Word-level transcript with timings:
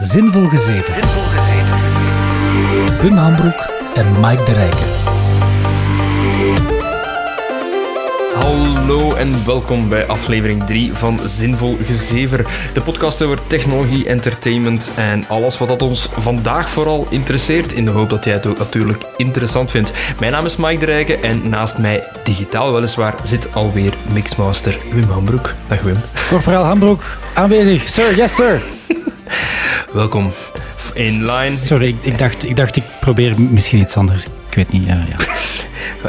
Zinvol 0.00 0.48
Gezeven. 0.48 0.94
Wim 3.02 3.16
Hambroek 3.16 3.68
en 3.94 4.06
Mike 4.20 4.44
de 4.44 4.52
Rijken. 4.52 4.86
Hallo 8.34 9.14
en 9.14 9.46
welkom 9.46 9.88
bij 9.88 10.06
aflevering 10.06 10.64
3 10.64 10.94
van 10.94 11.20
Zinvol 11.24 11.78
Gezever. 11.82 12.46
De 12.72 12.80
podcast 12.80 13.22
over 13.22 13.46
technologie, 13.46 14.06
entertainment 14.06 14.90
en 14.96 15.24
alles 15.28 15.58
wat 15.58 15.68
dat 15.68 15.82
ons 15.82 16.08
vandaag 16.16 16.70
vooral 16.70 17.06
interesseert. 17.10 17.72
In 17.72 17.84
de 17.84 17.90
hoop 17.90 18.10
dat 18.10 18.24
jij 18.24 18.34
het 18.34 18.46
ook 18.46 18.58
natuurlijk 18.58 19.02
interessant 19.16 19.70
vindt. 19.70 19.92
Mijn 20.18 20.32
naam 20.32 20.44
is 20.44 20.56
Mike 20.56 20.78
de 20.78 20.86
Rijken 20.86 21.22
en 21.22 21.48
naast 21.48 21.78
mij, 21.78 22.04
digitaal 22.24 22.72
weliswaar, 22.72 23.14
zit 23.24 23.54
alweer 23.54 23.94
Mixmaster 24.12 24.78
Wim 24.92 25.10
Hambroek. 25.10 25.54
Dag 25.66 25.80
Wim. 25.80 25.96
Corporaal 26.28 26.64
Hambroek, 26.64 27.18
aanwezig. 27.34 27.88
Sir, 27.88 28.16
yes 28.16 28.34
sir. 28.34 28.62
Welkom. 29.92 30.32
In 30.94 31.22
line. 31.22 31.56
Sorry, 31.64 31.88
ik, 31.88 31.96
ik 32.00 32.18
dacht, 32.18 32.44
ik 32.44 32.56
dacht 32.56 32.76
ik 32.76 32.82
probeer 33.00 33.40
misschien 33.40 33.80
iets 33.80 33.96
anders. 33.96 34.24
Ik 34.24 34.54
weet 34.54 34.72
niet, 34.72 34.86
ja. 34.86 35.04
ja. 35.08 35.16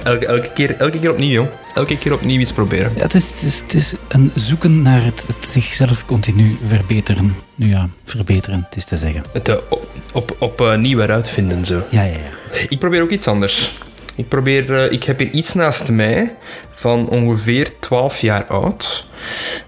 Elke, 0.04 0.26
elke, 0.26 0.50
keer, 0.54 0.78
elke 0.78 1.00
keer 1.00 1.12
opnieuw, 1.12 1.32
jong. 1.32 1.50
Elke 1.76 1.98
keer 1.98 2.14
opnieuw 2.14 2.40
iets 2.40 2.52
proberen. 2.52 2.92
Ja, 2.96 3.02
het, 3.02 3.14
is, 3.14 3.30
het, 3.30 3.44
is, 3.44 3.60
het 3.60 3.74
is 3.74 3.94
een 4.08 4.32
zoeken 4.36 4.82
naar 4.82 5.04
het, 5.04 5.24
het 5.28 5.46
zichzelf 5.46 6.06
continu 6.06 6.58
verbeteren. 6.68 7.36
Nu 7.56 7.68
ja, 7.70 7.90
verbeteren, 8.06 8.66
het 8.66 8.76
is 8.76 8.86
te 8.86 8.98
zeggen. 8.98 9.24
Het 9.34 9.50
uh, 9.50 9.56
op, 9.70 9.88
op, 10.12 10.36
op 10.40 10.62
uh, 10.62 10.76
nieuw 10.76 11.02
uitvinden, 11.02 11.66
zo. 11.66 11.84
Ja, 11.90 12.02
ja, 12.02 12.14
ja. 12.14 12.60
Ik 12.70 12.80
probeer 12.80 13.02
ook 13.02 13.10
iets 13.10 13.28
anders. 13.28 13.72
Ik, 14.16 14.28
probeer, 14.28 14.70
uh, 14.70 14.92
ik 14.92 15.04
heb 15.04 15.20
hier 15.20 15.32
iets 15.32 15.54
naast 15.54 15.92
mij 15.92 16.36
van 16.74 17.10
ongeveer 17.10 17.80
12 17.80 18.22
jaar 18.22 18.46
oud. 18.46 19.06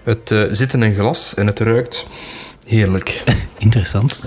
Het 0.02 0.34
zit 0.50 0.72
in 0.72 0.80
een 0.80 0.94
glas 0.94 1.34
en 1.34 1.46
het 1.46 1.60
ruikt 1.60 2.06
heerlijk. 2.66 3.22
Interessant. 3.58 4.20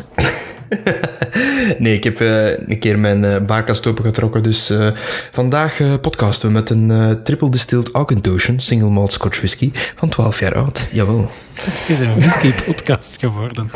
nee, 1.79 1.93
ik 1.93 2.03
heb 2.03 2.21
uh, 2.21 2.57
een 2.67 2.79
keer 2.79 2.99
mijn 2.99 3.23
uh, 3.23 3.37
baarkast 3.37 3.87
opengetrokken. 3.87 4.43
Dus 4.43 4.71
uh, 4.71 4.89
vandaag 5.31 5.99
podcasten 6.01 6.47
we 6.47 6.53
met 6.53 6.69
een 6.69 7.19
triple 7.23 7.49
distilled 7.49 7.91
Auchentoshan 7.91 8.59
single 8.59 8.89
malt 8.89 9.11
Scotch 9.11 9.37
whisky 9.37 9.71
van 9.95 10.09
12 10.09 10.39
jaar 10.39 10.55
oud. 10.55 10.87
Jawel. 10.91 11.29
Het 11.53 11.89
is 11.89 11.99
een 11.99 12.19
whisky 12.19 12.63
podcast 12.63 13.19
geworden. 13.19 13.71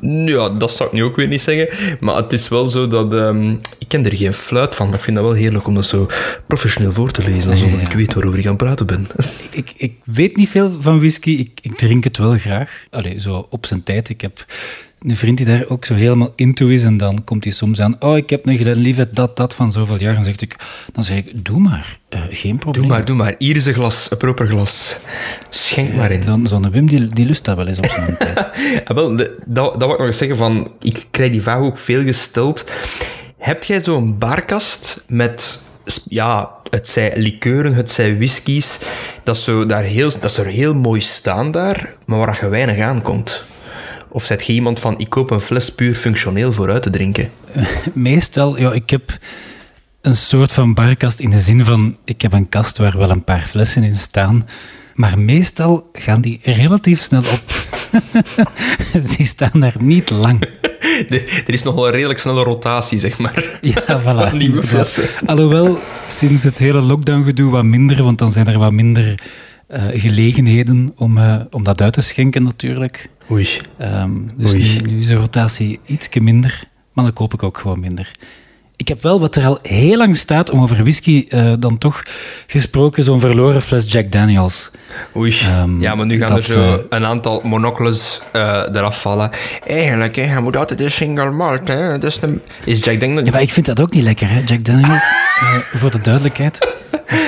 Ja, 0.00 0.48
dat 0.48 0.70
zou 0.70 0.88
ik 0.88 0.94
nu 0.94 1.04
ook 1.04 1.16
weer 1.16 1.28
niet 1.28 1.42
zeggen. 1.42 1.96
Maar 2.00 2.16
het 2.16 2.32
is 2.32 2.48
wel 2.48 2.66
zo 2.66 2.88
dat... 2.88 3.12
Um, 3.12 3.60
ik 3.78 3.88
ken 3.88 4.04
er 4.04 4.16
geen 4.16 4.34
fluit 4.34 4.76
van, 4.76 4.86
maar 4.86 4.96
ik 4.96 5.02
vind 5.04 5.16
dat 5.16 5.24
wel 5.24 5.34
heerlijk 5.34 5.66
om 5.66 5.74
dat 5.74 5.84
zo 5.84 6.06
professioneel 6.46 6.92
voor 6.92 7.10
te 7.10 7.24
lezen, 7.24 7.56
zodat 7.56 7.80
ja. 7.80 7.86
ik 7.86 7.92
weet 7.92 8.14
waarover 8.14 8.38
ik 8.38 8.44
aan 8.44 8.54
het 8.54 8.62
praten 8.62 8.86
ben. 8.86 9.06
Ik, 9.50 9.72
ik 9.76 9.94
weet 10.04 10.36
niet 10.36 10.48
veel 10.48 10.76
van 10.80 10.98
whisky. 10.98 11.30
Ik, 11.30 11.58
ik 11.62 11.76
drink 11.76 12.04
het 12.04 12.18
wel 12.18 12.36
graag. 12.38 12.84
Allee, 12.90 13.20
zo 13.20 13.46
op 13.50 13.66
zijn 13.66 13.82
tijd. 13.82 14.08
Ik 14.08 14.20
heb 14.20 14.44
een 15.06 15.16
vriend 15.16 15.36
die 15.36 15.46
daar 15.46 15.64
ook 15.68 15.84
zo 15.84 15.94
helemaal 15.94 16.32
into 16.36 16.66
is 16.66 16.84
en 16.84 16.96
dan 16.96 17.24
komt 17.24 17.44
hij 17.44 17.52
soms 17.52 17.80
aan, 17.80 17.96
oh, 17.98 18.16
ik 18.16 18.30
heb 18.30 18.46
een 18.46 18.56
Glenlivet, 18.56 19.16
dat, 19.16 19.36
dat 19.36 19.54
van 19.54 19.72
zoveel 19.72 19.98
jaar. 19.98 20.16
En 20.16 20.24
zegt 20.24 20.42
ik, 20.42 20.56
dan 20.92 21.04
zeg 21.04 21.16
ik, 21.16 21.44
doe 21.44 21.58
maar, 21.60 21.98
uh, 22.10 22.20
geen 22.30 22.58
probleem. 22.58 22.82
Doe 22.82 22.96
maar, 22.96 23.04
doe 23.04 23.16
maar. 23.16 23.34
Hier 23.38 23.56
is 23.56 23.66
een 23.66 23.74
glas, 23.74 24.10
een 24.10 24.16
proper 24.16 24.46
glas. 24.46 24.98
Schenk 25.48 25.90
ja, 25.90 25.96
maar 25.96 26.10
in. 26.10 26.22
Zo'n 26.22 26.46
zo 26.46 26.70
Wim, 26.70 26.86
die, 26.86 27.06
die 27.06 27.26
lust 27.26 27.44
dat 27.44 27.56
wel 27.56 27.66
eens 27.66 27.78
op 27.78 27.84
zijn 27.86 28.16
tijd. 28.18 28.46
ja, 28.86 28.94
wel, 28.94 29.16
dat, 29.16 29.30
dat 29.46 29.76
wil 29.76 29.90
ik 29.90 29.98
nog 29.98 30.06
eens 30.06 30.18
zeggen 30.18 30.36
van, 30.36 30.70
ik 30.80 31.06
krijg 31.10 31.30
die 31.30 31.42
vraag 31.42 31.58
ook 31.58 31.78
veel 31.78 32.02
gesteld. 32.02 32.70
Heb 33.38 33.64
jij 33.64 33.82
zo'n 33.82 34.18
barkast 34.18 35.04
met 35.08 35.62
ja, 36.08 36.50
het 36.70 36.88
zij 36.88 37.12
likeuren, 37.16 37.74
het 37.74 37.90
zij 37.90 38.16
whiskies, 38.16 38.78
dat, 39.24 39.38
zo 39.38 39.66
daar 39.66 39.82
heel, 39.82 40.10
dat 40.10 40.30
is 40.30 40.38
er 40.38 40.46
heel 40.46 40.74
mooi 40.74 41.00
staan 41.00 41.50
daar, 41.50 41.94
maar 42.04 42.18
waar 42.18 42.38
je 42.40 42.48
weinig 42.48 42.78
aankomt? 42.78 43.44
Of 44.12 44.24
zet 44.24 44.46
je 44.46 44.52
iemand 44.52 44.80
van, 44.80 44.98
ik 44.98 45.08
koop 45.08 45.30
een 45.30 45.40
fles 45.40 45.74
puur 45.74 45.94
functioneel 45.94 46.52
voor 46.52 46.72
uit 46.72 46.82
te 46.82 46.90
drinken? 46.90 47.30
Meestal, 47.92 48.58
ja, 48.58 48.72
ik 48.72 48.90
heb 48.90 49.18
een 50.00 50.16
soort 50.16 50.52
van 50.52 50.74
barkast 50.74 51.20
in 51.20 51.30
de 51.30 51.38
zin 51.38 51.64
van, 51.64 51.96
ik 52.04 52.22
heb 52.22 52.32
een 52.32 52.48
kast 52.48 52.78
waar 52.78 52.98
wel 52.98 53.10
een 53.10 53.24
paar 53.24 53.46
flessen 53.46 53.82
in 53.82 53.96
staan, 53.96 54.48
maar 54.94 55.18
meestal 55.18 55.88
gaan 55.92 56.20
die 56.20 56.40
relatief 56.42 57.02
snel 57.02 57.20
op. 57.20 57.42
die 59.16 59.26
staan 59.26 59.60
daar 59.60 59.76
niet 59.78 60.10
lang. 60.10 60.40
De, 61.08 61.42
er 61.46 61.54
is 61.54 61.62
nog 61.62 61.74
wel 61.74 61.86
een 61.86 61.92
redelijk 61.92 62.18
snelle 62.18 62.42
rotatie, 62.42 62.98
zeg 62.98 63.18
maar. 63.18 63.58
Ja, 63.60 64.00
voilà. 64.00 64.02
Van 64.02 64.36
nieuwe 64.36 64.62
flessen. 64.62 65.08
Alhoewel, 65.26 65.78
sinds 66.08 66.42
het 66.42 66.58
hele 66.58 66.80
lockdown-gedoe 66.80 67.50
wat 67.50 67.64
minder, 67.64 68.02
want 68.02 68.18
dan 68.18 68.32
zijn 68.32 68.46
er 68.46 68.58
wat 68.58 68.72
minder 68.72 69.14
uh, 69.68 69.84
gelegenheden 69.92 70.92
om, 70.96 71.16
uh, 71.16 71.40
om 71.50 71.64
dat 71.64 71.80
uit 71.80 71.92
te 71.92 72.00
schenken 72.00 72.42
natuurlijk. 72.42 73.08
Oei. 73.30 73.48
Um, 73.80 74.26
dus 74.36 74.50
Oei. 74.50 74.80
Nu, 74.82 74.90
nu 74.90 74.98
is 74.98 75.06
de 75.06 75.14
rotatie 75.14 75.80
ietsje 75.86 76.20
minder, 76.20 76.64
maar 76.92 77.04
dan 77.04 77.12
koop 77.12 77.34
ik 77.34 77.42
ook 77.42 77.58
gewoon 77.58 77.80
minder. 77.80 78.10
Ik 78.82 78.88
heb 78.88 79.02
wel, 79.02 79.20
wat 79.20 79.36
er 79.36 79.46
al 79.46 79.58
heel 79.62 79.96
lang 79.96 80.16
staat, 80.16 80.50
om 80.50 80.62
over 80.62 80.82
whisky 80.82 81.24
uh, 81.28 81.52
dan 81.58 81.78
toch 81.78 82.02
gesproken, 82.46 83.04
zo'n 83.04 83.20
verloren 83.20 83.62
fles 83.62 83.92
Jack 83.92 84.10
Daniels. 84.10 84.70
Oei. 85.16 85.36
Um, 85.60 85.80
ja, 85.80 85.94
maar 85.94 86.06
nu 86.06 86.18
gaan 86.18 86.28
dat, 86.28 86.36
er 86.36 86.44
zo 86.44 86.74
uh, 86.74 86.78
een 86.88 87.04
aantal 87.04 87.40
monocles 87.44 88.20
uh, 88.36 88.64
eraf 88.72 89.00
vallen. 89.00 89.30
Eigenlijk, 89.66 90.16
hè, 90.16 90.34
je 90.34 90.40
moet 90.40 90.56
altijd 90.56 90.80
een 90.80 90.90
single 90.90 91.30
malt. 91.30 91.68
Hè. 91.68 91.98
Dus 91.98 92.20
de... 92.20 92.38
Is 92.64 92.84
Jack 92.84 93.00
Daniels... 93.00 93.24
Ja, 93.24 93.30
maar 93.30 93.42
ik 93.42 93.52
vind 93.52 93.66
dat 93.66 93.80
ook 93.80 93.92
niet 93.92 94.02
lekker, 94.02 94.28
hè, 94.28 94.38
Jack 94.44 94.64
Daniels. 94.64 95.04
voor 95.72 95.90
de 95.90 96.00
duidelijkheid. 96.00 96.58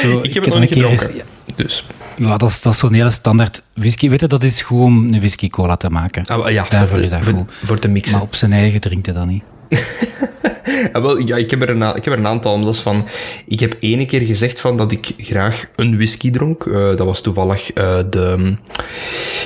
Zo, 0.02 0.20
ik 0.22 0.34
heb 0.34 0.44
het 0.44 0.52
nog 0.52 0.62
niet 0.62 0.72
gedronken. 0.72 1.06
Eens, 1.06 1.16
ja, 1.16 1.24
dus... 1.54 1.84
Ja, 2.16 2.36
dat 2.36 2.48
is, 2.48 2.62
dat 2.62 2.72
is 2.72 2.78
zo'n 2.78 2.92
hele 2.92 3.10
standaard 3.10 3.62
whisky. 3.74 4.08
Weet 4.08 4.20
je, 4.20 4.26
dat 4.26 4.42
is 4.42 4.62
gewoon 4.62 5.12
een 5.12 5.18
whisky 5.18 5.48
cola 5.48 5.76
te 5.76 5.90
maken. 5.90 6.26
Ah, 6.26 6.50
ja, 6.50 6.66
Daarvoor 6.68 6.96
de, 6.96 7.02
is 7.02 7.10
dat 7.10 7.24
voor, 7.24 7.32
goed. 7.32 7.52
Voor 7.64 7.78
te 7.78 7.88
mixen. 7.88 8.12
Maar 8.12 8.22
op 8.22 8.34
zijn 8.34 8.52
eigen 8.52 8.80
drinkt 8.80 9.06
hij 9.06 9.14
dat 9.14 9.26
niet. 9.26 9.42
Ja, 10.92 11.00
wel, 11.02 11.18
ja, 11.18 11.36
ik, 11.36 11.50
heb 11.50 11.62
er 11.62 11.68
een, 11.68 11.96
ik 11.96 12.04
heb 12.04 12.12
er 12.12 12.18
een 12.18 12.26
aantal. 12.26 12.60
Dat 12.60 12.74
is 12.74 12.80
van, 12.80 13.06
ik 13.46 13.60
heb 13.60 13.76
ene 13.80 14.06
keer 14.06 14.20
gezegd 14.20 14.60
van 14.60 14.76
dat 14.76 14.92
ik 14.92 15.12
graag 15.16 15.70
een 15.76 15.96
whisky 15.96 16.30
dronk. 16.30 16.64
Uh, 16.64 16.74
dat 16.74 16.98
was 16.98 17.20
toevallig 17.20 17.76
uh, 17.78 17.98
de... 18.10 18.56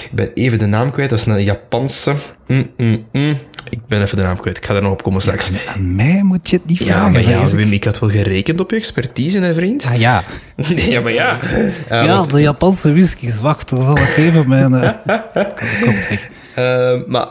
Ik 0.04 0.10
ben 0.12 0.32
even 0.34 0.58
de 0.58 0.66
naam 0.66 0.90
kwijt. 0.90 1.10
Dat 1.10 1.18
is 1.18 1.26
een 1.26 1.44
Japanse... 1.44 2.14
Mm, 2.46 2.70
mm, 2.76 3.04
mm. 3.12 3.36
Ik 3.70 3.86
ben 3.86 4.02
even 4.02 4.16
de 4.16 4.22
naam 4.22 4.36
kwijt. 4.36 4.56
Ik 4.56 4.64
ga 4.64 4.74
er 4.74 4.82
nog 4.82 4.92
op 4.92 5.02
komen 5.02 5.20
straks. 5.20 5.48
Ja, 5.48 5.72
aan 5.72 5.94
mij 5.94 6.22
moet 6.22 6.50
je 6.50 6.56
het 6.56 6.66
niet 6.66 6.78
vragen. 6.78 7.02
Ja, 7.02 7.08
maar 7.08 7.28
ja, 7.28 7.56
Wim, 7.56 7.72
ik 7.72 7.84
had 7.84 7.98
wel 7.98 8.10
gerekend 8.10 8.60
op 8.60 8.70
je 8.70 8.76
expertise, 8.76 9.38
hè, 9.38 9.54
vriend? 9.54 9.86
Ah, 9.90 9.98
ja. 9.98 10.22
ja, 10.76 11.00
maar 11.00 11.12
ja. 11.12 11.38
Uh, 11.42 11.68
ja, 11.88 12.22
de 12.22 12.40
Japanse 12.40 12.92
whiskies. 12.92 13.40
Wacht, 13.40 13.70
dat 13.70 13.82
zal 13.82 13.98
ik 13.98 14.16
even 14.16 14.48
mijn... 14.48 14.70
Kom, 15.32 15.68
kom, 15.80 15.94
zeg. 16.02 16.28
maar 17.06 17.26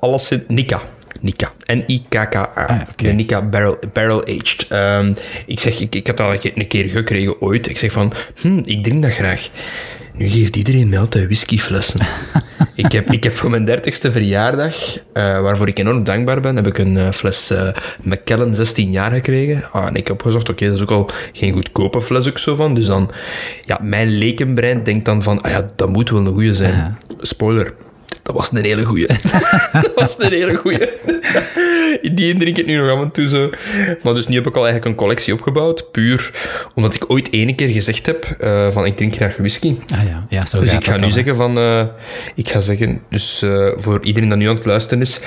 alles 0.00 0.30
in 0.30 0.44
Nika. 0.48 0.80
Nika. 1.20 1.52
N-I-K-K-A. 1.66 2.48
Ah, 2.54 2.80
okay. 2.92 3.12
Nika 3.12 3.42
Barrel, 3.42 3.78
barrel 3.92 4.22
Aged. 4.26 4.66
Um, 4.72 5.14
ik 5.46 5.60
zeg, 5.60 5.80
ik, 5.80 5.94
ik 5.94 6.06
had 6.06 6.16
dat 6.16 6.44
een 6.44 6.66
keer 6.66 6.90
gekregen 6.90 7.40
ooit. 7.40 7.68
Ik 7.68 7.78
zeg 7.78 7.92
van, 7.92 8.12
hm, 8.40 8.60
ik 8.64 8.82
drink 8.82 9.02
dat 9.02 9.12
graag. 9.12 9.48
Nu 10.18 10.28
geeft 10.28 10.56
iedereen 10.56 10.88
mij 10.88 10.98
altijd 10.98 11.24
whiskyflessen. 11.24 12.00
ik, 12.74 12.92
heb, 12.92 13.12
ik 13.12 13.22
heb 13.22 13.32
voor 13.32 13.50
mijn 13.50 13.64
dertigste 13.64 14.12
verjaardag, 14.12 14.74
uh, 14.96 15.02
waarvoor 15.40 15.68
ik 15.68 15.78
enorm 15.78 16.04
dankbaar 16.04 16.40
ben, 16.40 16.56
heb 16.56 16.66
ik 16.66 16.78
een 16.78 16.94
uh, 16.94 17.10
fles 17.10 17.50
uh, 17.50 17.68
Macallan 18.02 18.54
16 18.54 18.90
jaar 18.90 19.12
gekregen. 19.12 19.64
Ah, 19.72 19.86
en 19.86 19.94
ik 19.94 20.06
heb 20.06 20.22
gezegd, 20.22 20.42
oké, 20.48 20.50
okay, 20.50 20.68
dat 20.68 20.76
is 20.76 20.82
ook 20.82 20.90
al 20.90 21.10
geen 21.32 21.52
goedkope 21.52 22.00
fles 22.00 22.28
ook 22.28 22.38
zo 22.38 22.54
van. 22.54 22.74
Dus 22.74 22.86
dan, 22.86 23.10
ja, 23.64 23.78
mijn 23.82 24.08
lekenbrein 24.08 24.82
denkt 24.82 25.04
dan 25.04 25.22
van, 25.22 25.40
ah 25.40 25.50
ja, 25.50 25.66
dat 25.76 25.88
moet 25.88 26.10
wel 26.10 26.20
een 26.20 26.32
goede 26.32 26.54
zijn. 26.54 26.96
Spoiler, 27.20 27.74
dat 28.28 28.36
was 28.36 28.50
een 28.52 28.64
hele 28.64 28.84
goeie. 28.84 29.06
dat 29.72 29.92
was 29.94 30.18
een 30.18 30.32
hele 30.32 30.54
goeie. 30.54 30.88
Die 32.02 32.36
drink 32.36 32.58
ik 32.58 32.66
nu 32.66 32.76
nog 32.76 32.90
af 32.90 33.02
en 33.02 33.10
toe 33.10 33.28
zo. 33.28 33.50
Maar 34.02 34.14
dus 34.14 34.26
nu 34.26 34.34
heb 34.34 34.46
ik 34.46 34.56
al 34.56 34.62
eigenlijk 34.62 34.84
een 34.84 34.94
collectie 34.94 35.32
opgebouwd. 35.32 35.88
Puur 35.92 36.30
omdat 36.74 36.94
ik 36.94 37.10
ooit 37.10 37.32
ene 37.32 37.54
keer 37.54 37.70
gezegd 37.70 38.06
heb 38.06 38.36
uh, 38.40 38.70
van 38.70 38.86
ik 38.86 38.96
drink 38.96 39.14
graag 39.14 39.36
whisky. 39.36 39.74
Ah 39.92 40.02
ja, 40.02 40.26
ja 40.28 40.46
zo 40.46 40.60
Dus 40.60 40.72
ik 40.72 40.84
ga 40.84 40.92
nu 40.92 40.98
dan, 40.98 41.12
zeggen 41.12 41.36
van... 41.36 41.58
Uh, 41.58 41.84
ik 42.34 42.48
ga 42.48 42.60
zeggen, 42.60 43.00
dus 43.10 43.42
uh, 43.42 43.68
voor 43.76 44.04
iedereen 44.04 44.28
dat 44.28 44.38
nu 44.38 44.48
aan 44.48 44.54
het 44.54 44.64
luisteren 44.64 45.00
is. 45.00 45.20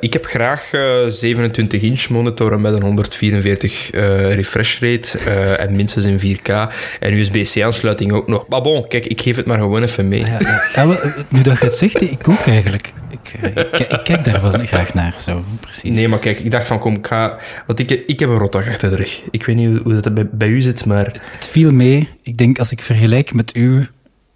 ik 0.00 0.12
heb 0.12 0.24
graag 0.24 0.70
27 1.08 1.82
inch 1.82 2.08
monitoren 2.08 2.60
met 2.60 2.72
een 2.72 2.82
144 2.82 3.90
refresh 4.34 4.80
rate 4.80 5.18
en 5.56 5.76
minstens 5.76 6.04
in 6.04 6.36
4K. 6.36 6.52
En 7.00 7.12
USB-C-aansluiting 7.12 8.12
ook 8.12 8.28
nog. 8.28 8.48
Maar 8.48 8.62
bon, 8.62 8.88
kijk, 8.88 9.06
ik 9.06 9.20
geef 9.20 9.36
het 9.36 9.46
maar 9.46 9.58
gewoon 9.58 9.82
even 9.82 10.08
mee. 10.08 10.20
Ja, 10.20 10.36
ja. 10.38 10.62
ja 10.74 10.86
wel, 10.86 10.96
nu 11.28 11.42
dat 11.42 11.58
je 11.58 11.64
het 11.64 11.76
zegt, 11.76 12.00
ik 12.00 12.28
ook 12.28 12.46
eigenlijk. 12.46 12.92
Ik, 13.10 13.54
ik, 13.54 13.78
ik, 13.78 14.00
kijk 14.04 14.24
daar 14.24 14.42
wel 14.42 14.52
graag 14.52 14.94
naar, 14.94 15.14
zo, 15.18 15.44
precies. 15.60 15.87
Nee, 15.92 16.08
maar 16.08 16.18
kijk, 16.18 16.38
ik 16.38 16.50
dacht 16.50 16.66
van, 16.66 16.78
kom, 16.78 16.94
ik 16.94 17.06
ga... 17.06 17.38
Want 17.66 17.78
ik, 17.78 17.90
ik 17.90 18.20
heb 18.20 18.28
een 18.28 18.38
rotdag 18.38 18.68
achter 18.68 18.90
de 18.90 18.96
rug. 18.96 19.22
Ik 19.30 19.44
weet 19.44 19.56
niet 19.56 19.78
hoe 19.82 20.00
dat 20.00 20.14
bij, 20.14 20.28
bij 20.32 20.48
u 20.48 20.60
zit, 20.60 20.84
maar... 20.84 21.06
Het, 21.06 21.20
het, 21.32 21.48
viel 21.48 21.72
mee. 21.72 22.08
Ik 22.22 22.36
denk, 22.36 22.58
als 22.58 22.72
ik 22.72 22.82
vergelijk 22.82 23.34
met 23.34 23.52
uw 23.52 23.82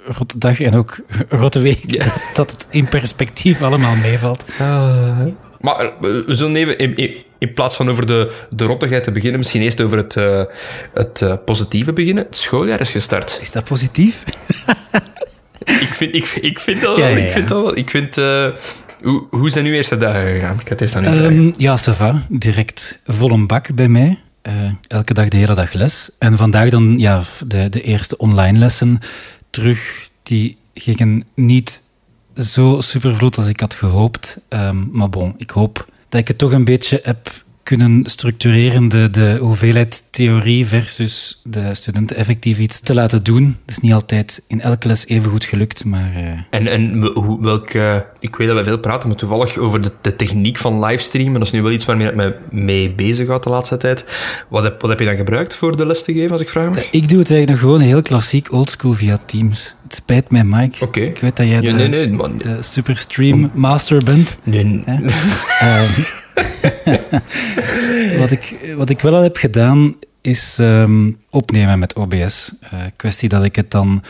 rotte 0.05 0.39
dag 0.39 0.61
en 0.61 0.75
ook 0.75 1.01
rotte 1.29 1.61
week, 1.61 1.85
ja. 1.87 2.05
dat 2.35 2.51
het 2.51 2.67
in 2.71 2.89
perspectief 2.89 3.63
allemaal 3.63 3.95
meevalt. 3.95 4.45
Uh, 4.61 5.19
maar 5.61 5.93
we 6.01 6.25
zullen 6.27 6.57
even... 6.57 6.79
In, 6.79 6.97
in, 6.97 7.15
in 7.39 7.53
plaats 7.53 7.77
van 7.77 7.91
over 7.91 8.07
de, 8.07 8.33
de 8.51 8.65
rottigheid 8.65 9.05
te 9.05 9.11
beginnen, 9.11 9.39
misschien 9.39 9.63
eerst 9.63 9.81
over 9.81 9.97
het, 9.97 10.17
uh, 10.17 10.43
het 10.95 11.21
uh, 11.21 11.35
positieve 11.45 11.93
beginnen. 11.93 12.25
Het 12.25 12.37
schooljaar 12.37 12.81
is 12.81 12.91
gestart. 12.91 13.39
Is 13.41 13.53
dat 13.53 13.65
positief? 13.65 14.23
ik, 15.87 15.95
vind, 15.95 16.15
ik, 16.15 16.25
ik 16.25 16.61
vind 16.61 16.83
dat 16.83 16.97
wel. 16.97 17.07
Ja, 17.07 17.11
ja, 17.11 17.17
ja. 17.17 17.25
Ik 17.25 17.33
vind 17.33 17.49
dat 17.49 17.63
wel. 17.63 17.77
Ik 17.77 17.91
vind... 17.91 18.17
Hoe, 19.03 19.27
hoe 19.31 19.51
zijn 19.51 19.67
uw 19.67 19.73
eerste 19.73 19.97
dagen 19.97 20.27
gegaan? 20.27 20.61
Ik 20.61 20.69
had 20.69 20.81
het 20.81 20.95
aan 20.95 21.05
u. 21.05 21.07
Ehm, 21.07 21.53
ja, 21.57 21.79
ça 21.79 21.97
va. 21.97 22.23
Direct 22.29 23.01
vol 23.07 23.31
een 23.31 23.47
bak 23.47 23.75
bij 23.75 23.89
mij. 23.89 24.19
Eh, 24.43 24.55
elke 24.87 25.15
dag 25.15 25.29
de 25.29 25.37
hele 25.37 25.55
dag 25.55 25.73
les. 25.73 26.11
En 26.19 26.37
vandaag 26.37 26.71
dan 26.71 26.99
ja, 26.99 27.23
de, 27.47 27.69
de 27.69 27.83
eerste 27.83 28.17
online 28.17 28.59
lessen 28.59 28.99
terug. 29.51 30.09
Die 30.23 30.57
gingen 30.75 31.25
niet 31.35 31.83
zo 32.37 32.81
supervloed 32.81 33.37
als 33.37 33.47
ik 33.47 33.61
had 33.61 33.75
gehoopt. 33.75 34.39
Ehm, 34.49 34.85
maar 34.91 35.09
bon, 35.09 35.35
ik 35.37 35.51
hoop 35.51 35.87
dat 36.09 36.21
ik 36.21 36.29
het 36.29 36.39
toch 36.39 36.53
een 36.53 36.65
beetje 36.65 37.01
heb 37.03 37.42
kunnen 37.63 38.03
structureren, 38.05 38.89
de, 38.89 39.11
de 39.11 39.37
hoeveelheid 39.41 40.03
theorie 40.11 40.67
versus 40.67 41.41
de 41.45 41.75
studenten 41.75 42.17
effectief 42.17 42.59
iets 42.59 42.81
te 42.81 42.95
laten 42.95 43.23
doen. 43.23 43.45
Dat 43.65 43.77
is 43.77 43.79
niet 43.83 43.93
altijd 43.93 44.43
in 44.49 44.61
elke 44.61 44.89
les 44.89 45.07
even 45.07 45.31
goed 45.31 45.45
gelukt, 45.45 45.85
maar... 45.85 46.11
eh, 46.15 46.33
En, 46.51 46.67
en 46.67 47.01
welke... 47.43 48.07
Ik 48.21 48.37
weet 48.37 48.49
dat 48.49 48.57
we 48.57 48.65
veel 48.65 48.79
praten, 48.79 49.09
maar 49.09 49.17
toevallig 49.19 49.57
over 49.59 49.81
de, 49.81 49.93
de 50.01 50.17
techniek 50.17 50.59
van 50.59 50.85
livestreamen. 50.85 51.33
Dat 51.39 51.43
is 51.43 51.51
nu 51.51 51.63
wel 51.63 51.73
iets 51.73 51.85
waarmee 51.85 52.09
ik 52.09 52.15
me 52.15 52.35
mee 52.51 52.93
bezig 52.93 53.27
houd 53.29 53.43
de 53.43 53.51
laatste 53.51 53.77
tijd. 53.77 54.05
Wat 54.49 54.63
heb, 54.63 54.81
wat 54.81 54.91
heb 54.91 54.99
je 54.99 55.05
dan 55.05 55.17
gebruikt 55.17 55.55
voor 55.57 55.77
de 55.77 55.87
les 55.87 56.03
te 56.05 56.13
geven, 56.13 56.31
als 56.31 56.41
ik 56.41 56.49
vraag 56.49 56.69
mag? 56.69 56.91
ik 56.91 57.09
doe 57.09 57.19
het 57.19 57.31
eigenlijk 57.31 57.49
nog 57.51 57.59
gewoon 57.61 57.81
heel 57.81 58.03
klassiek 58.03 58.53
oldschool 58.53 58.93
via 58.93 59.19
Teams. 59.27 59.75
Het 59.83 59.95
spijt 59.95 60.31
mij, 60.31 60.45
Mike. 60.45 60.85
Oké. 60.85 61.01
Ik 61.01 61.19
weet 61.19 61.37
dat 61.37 61.47
jij 61.49 61.61
de, 61.61 61.67
Ja, 61.67 61.75
nee, 61.75 61.89
nee, 61.89 62.37
de 62.37 62.57
superstream 62.63 63.51
master 63.55 64.05
bent. 64.05 64.37
Nee, 64.43 64.83
Hè? 64.85 64.97
Wat, 68.19 68.31
ik, 68.31 68.55
wat 68.77 68.91
ik 68.91 69.01
wel 69.01 69.15
al 69.15 69.23
heb 69.23 69.37
gedaan, 69.37 69.97
is 70.21 70.57
ehm, 70.61 71.11
opnemen 71.31 71.79
met 71.79 71.95
OBS. 71.95 72.53
Eh 72.61 72.71
kwestie 72.97 73.29
dat 73.29 73.45
ik 73.45 73.57
het 73.57 73.71
dan 73.71 74.03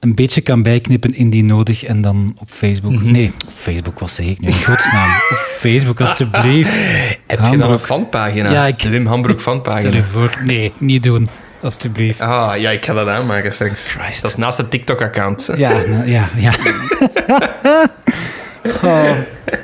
een 0.00 0.14
beetje 0.14 0.40
kan 0.40 0.62
bijknippen 0.62 1.10
indien 1.10 1.46
nodig 1.46 1.84
en 1.84 2.00
dan 2.00 2.36
op 2.40 2.48
Facebook... 2.50 2.92
Mhm. 2.92 3.10
Nee, 3.10 3.32
op 3.46 3.52
Facebook 3.56 3.98
was 3.98 4.14
zeg 4.14 4.26
ik 4.26 4.40
nu 4.40 4.46
in 4.48 4.54
godsnaam. 4.54 5.10
op 5.30 5.36
Facebook, 5.58 6.00
alstublieft. 6.00 6.72
Heb 7.26 7.44
je 7.50 7.56
dan 7.56 7.70
een 7.70 7.78
fanpagina? 7.78 8.50
Ja, 8.50 8.66
ik- 8.66 8.78
De 8.78 8.88
Wim 8.88 9.06
Hambroek 9.06 9.40
Stel 9.40 9.52
fanpagina. 9.52 9.96
je 9.96 10.04
voor. 10.04 10.38
Nee, 10.44 10.72
niet 10.78 11.02
doen. 11.02 11.28
Alstublieft. 11.62 12.20
Ah, 12.20 12.56
ja, 12.56 12.70
ik 12.70 12.84
ga 12.84 12.92
dat 12.92 13.08
aanmaken 13.08 13.52
straks. 13.52 13.88
Christ. 13.88 14.22
Dat 14.22 14.30
is 14.30 14.36
naast 14.36 14.58
het 14.58 14.70
TikTok-account. 14.70 15.50
Ja, 15.56 15.72
nou, 15.72 16.08
ja, 16.10 16.28
ja. 16.36 16.54
Oh, 18.64 19.10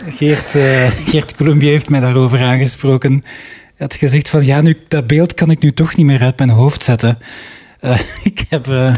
Geert, 0.08 0.54
eh, 0.54 0.90
Geert 0.90 1.36
Colombier 1.36 1.70
heeft 1.70 1.88
mij 1.88 2.00
daarover 2.00 2.40
aangesproken. 2.40 3.12
Hij 3.12 3.72
had 3.76 3.94
gezegd 3.94 4.28
van, 4.28 4.44
ja, 4.44 4.60
nu, 4.60 4.76
dat 4.88 5.06
beeld 5.06 5.34
kan 5.34 5.50
ik 5.50 5.62
nu 5.62 5.72
toch 5.72 5.96
niet 5.96 6.06
meer 6.06 6.20
uit 6.20 6.38
mijn 6.38 6.50
hoofd 6.50 6.82
zetten. 6.82 7.18
Eh, 7.80 8.00
ik 8.24 8.44
heb 8.48 8.66
eh, 8.66 8.94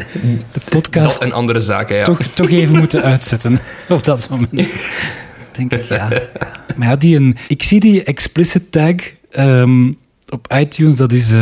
de 0.52 0.60
podcast 0.69 1.20
Dat 1.20 1.28
en 1.28 1.32
andere 1.32 1.60
zaken, 1.60 1.96
ja. 1.96 2.02
toch, 2.02 2.22
toch 2.22 2.50
even 2.50 2.78
moeten 2.78 3.02
uitzetten 3.02 3.58
op 3.88 4.04
dat 4.04 4.28
moment. 4.31 4.72
Denk 5.52 5.72
ik, 5.72 5.82
ja. 5.82 6.08
Maar 6.76 6.88
ja, 6.88 6.96
die 6.96 7.16
een, 7.16 7.37
ik 7.48 7.62
zie 7.62 7.81
die 7.81 8.02
explicit 8.02 8.72
tag 8.72 8.94
ehm, 9.31 9.93
op 10.28 10.52
iTunes, 10.58 10.94
dat 10.94 11.12
is, 11.12 11.32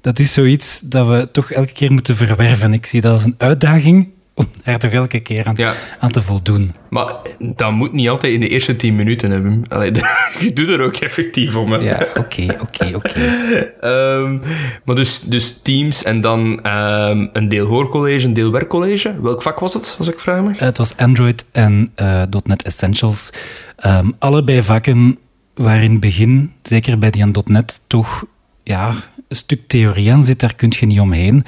dat 0.00 0.18
is 0.18 0.32
zoiets 0.32 0.80
dat 0.80 1.06
we 1.06 1.28
toch 1.32 1.50
elke 1.50 1.72
keer 1.72 1.92
moeten 1.92 2.16
verwerven. 2.16 2.72
Ik 2.72 2.86
zie 2.86 3.00
dat 3.00 3.12
als 3.12 3.24
een 3.24 3.34
uitdaging 3.38 4.08
om 4.38 4.46
daar 4.64 4.78
toch 4.78 4.90
elke 4.90 5.20
keer 5.20 5.44
aan, 5.46 5.54
Ja. 5.56 5.74
aan 5.98 6.10
te 6.10 6.22
voldoen. 6.22 6.74
Maar 6.90 7.14
dat 7.38 7.72
moet 7.72 7.92
niet 7.92 8.08
altijd 8.08 8.32
in 8.32 8.40
de 8.40 8.48
eerste 8.48 8.76
tien 8.76 8.96
minuten 8.96 9.30
hebben. 9.30 9.64
Allee, 9.68 9.92
je 10.40 10.52
doet 10.52 10.68
er 10.68 10.80
ook 10.80 10.96
effectief 10.96 11.56
om. 11.56 11.72
Hè. 11.72 11.78
Ja, 11.78 12.06
oké, 12.18 12.46
oké, 12.60 12.90
oké. 12.94 13.20
Ehm, 13.80 14.38
maar 14.84 14.94
dus, 14.96 15.20
dus 15.20 15.58
teams 15.62 16.02
en 16.02 16.20
dan 16.20 16.62
ehm, 16.62 17.26
een 17.32 17.48
deel 17.48 17.66
hoorcollege, 17.66 18.26
een 18.26 18.32
deel 18.34 18.52
werkcollege. 18.52 19.14
Welk 19.22 19.42
vak 19.42 19.58
was 19.58 19.74
het, 19.74 19.94
als 19.98 20.08
ik 20.10 20.20
vraag 20.20 20.42
mag? 20.42 20.54
Eh, 20.56 20.60
Het 20.60 20.78
was 20.78 20.96
Android 20.96 21.44
en 21.52 21.90
eh, 21.94 22.22
.NET 22.44 22.62
Essentials. 22.62 23.30
Ehm, 23.76 24.10
allebei 24.18 24.62
vakken 24.62 25.18
waar 25.54 25.82
in 25.82 25.90
het 25.90 26.00
begin, 26.00 26.52
zeker 26.62 26.98
bij 26.98 27.10
die 27.10 27.22
aan 27.22 27.32
.NET, 27.44 27.80
toch 27.86 28.24
ja, 28.62 28.94
een 29.28 29.36
stuk 29.36 29.60
theorie 29.66 30.12
aan 30.12 30.22
zit. 30.22 30.40
Daar 30.40 30.54
kun 30.54 30.72
je 30.80 30.86
niet 30.86 31.00
omheen. 31.00 31.44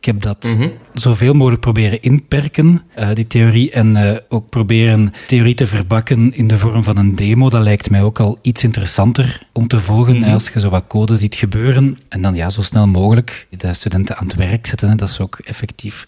Ik 0.00 0.06
heb 0.06 0.20
dat 0.22 0.44
Mhm. 0.44 0.68
zoveel 0.92 1.32
mogelijk 1.34 1.60
proberen 1.60 2.02
inperken, 2.02 2.82
eh, 2.94 3.08
die 3.14 3.26
theorie, 3.26 3.70
en 3.70 3.96
eh, 3.96 4.16
ook 4.28 4.48
proberen 4.48 5.12
theorie 5.26 5.54
te 5.54 5.66
verbakken 5.66 6.34
in 6.34 6.46
de 6.48 6.58
vorm 6.58 6.82
van 6.82 6.96
een 6.96 7.16
demo. 7.16 7.50
Dat 7.50 7.62
lijkt 7.62 7.90
mij 7.90 8.02
ook 8.02 8.20
al 8.20 8.38
iets 8.42 8.64
interessanter 8.64 9.42
om 9.52 9.66
te 9.68 9.78
volgen, 9.78 10.18
Mhm. 10.18 10.30
als 10.32 10.48
je 10.48 10.60
zo 10.60 10.70
wat 10.70 10.84
code 10.86 11.16
ziet 11.16 11.34
gebeuren. 11.34 11.98
En 12.08 12.22
dan 12.22 12.34
ja, 12.34 12.50
zo 12.50 12.62
snel 12.62 12.86
mogelijk 12.86 13.46
de 13.56 13.72
studenten 13.72 14.16
aan 14.16 14.24
het 14.26 14.34
werk 14.34 14.66
zetten, 14.66 14.88
hè, 14.88 14.94
dat 14.94 15.10
ze 15.10 15.22
ook 15.22 15.38
effectief 15.44 16.06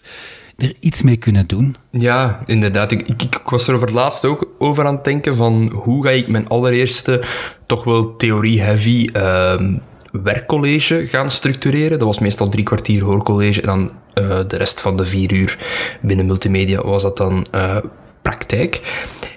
er 0.57 0.73
iets 0.79 1.01
mee 1.01 1.15
kunnen 1.17 1.47
doen. 1.47 1.75
Ja, 1.91 2.43
inderdaad. 2.45 2.91
Ik, 2.91 3.01
ik, 3.07 3.21
ik 3.21 3.41
was 3.45 3.67
er 3.67 3.75
over 3.75 3.91
laatst 3.91 4.25
ook 4.25 4.47
over 4.59 4.85
aan 4.85 4.95
het 4.95 5.03
denken 5.03 5.35
van 5.35 5.71
hoe 5.75 6.03
ga 6.03 6.09
ik 6.09 6.27
mijn 6.27 6.47
allereerste, 6.47 7.23
toch 7.65 7.83
wel 7.83 8.15
theorie-heavy 8.15 9.09
ehm, 9.13 9.77
werkcollege 10.21 11.07
gaan 11.07 11.31
structureren. 11.31 11.99
Dat 11.99 12.07
was 12.07 12.19
meestal 12.19 12.49
drie 12.49 12.63
kwartier 12.63 13.03
hoorcollege 13.03 13.61
en 13.61 13.67
dan 13.67 13.91
eh, 14.13 14.39
de 14.47 14.57
rest 14.57 14.81
van 14.81 14.97
de 14.97 15.05
vier 15.05 15.33
uur 15.33 15.57
binnen 16.01 16.25
multimedia 16.25 16.81
was 16.81 17.01
dat 17.01 17.17
dan 17.17 17.45
eh, 17.51 17.77
praktijk. 18.21 18.81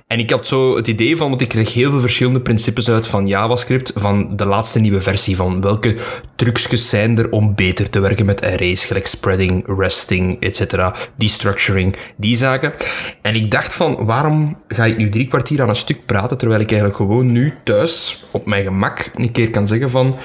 En 0.07 0.19
ik 0.19 0.31
had 0.31 0.47
zo 0.47 0.77
het 0.77 0.87
idee 0.87 1.17
van, 1.17 1.29
want 1.29 1.41
ik 1.41 1.49
kreeg 1.49 1.75
heel 1.75 1.91
veel 1.91 2.01
verschillende 2.01 2.41
principes 2.41 2.91
uit 2.91 3.07
van 3.07 3.27
JavaScript, 3.27 3.93
van 3.95 4.37
de 4.37 4.45
laatste 4.45 4.79
nieuwe 4.79 5.01
versie, 5.01 5.37
van 5.37 5.61
welke 5.61 5.97
trucjes 6.37 6.89
zijn 6.89 7.19
er 7.19 7.31
om 7.31 7.55
beter 7.55 7.91
te 7.91 8.01
werken 8.01 8.27
met 8.27 8.43
arrays, 8.43 8.85
gelijk 8.85 9.07
spreading, 9.07 9.79
resting, 9.79 10.41
etc., 10.41 10.91
destructuring, 11.17 11.97
die 12.17 12.37
zaken. 12.37 12.73
En 13.23 13.35
ik 13.35 13.51
dacht 13.51 13.75
van, 13.75 14.05
waarom 14.05 14.59
ga 14.69 14.85
ik 14.85 14.97
nu 14.97 15.09
drie 15.09 15.27
kwartier 15.27 15.63
aan 15.63 15.69
een 15.69 15.77
stuk 15.77 16.07
praten, 16.07 16.39
terwijl 16.39 16.61
ik 16.61 16.71
eigenlijk 16.71 17.01
gewoon 17.01 17.33
nu 17.33 17.55
thuis, 17.65 18.25
op 18.31 18.47
mijn 18.47 18.65
gemak, 18.65 19.11
een 19.15 19.33
keer 19.33 19.51
kan 19.51 19.69
zeggen 19.69 19.91
van, 19.91 20.17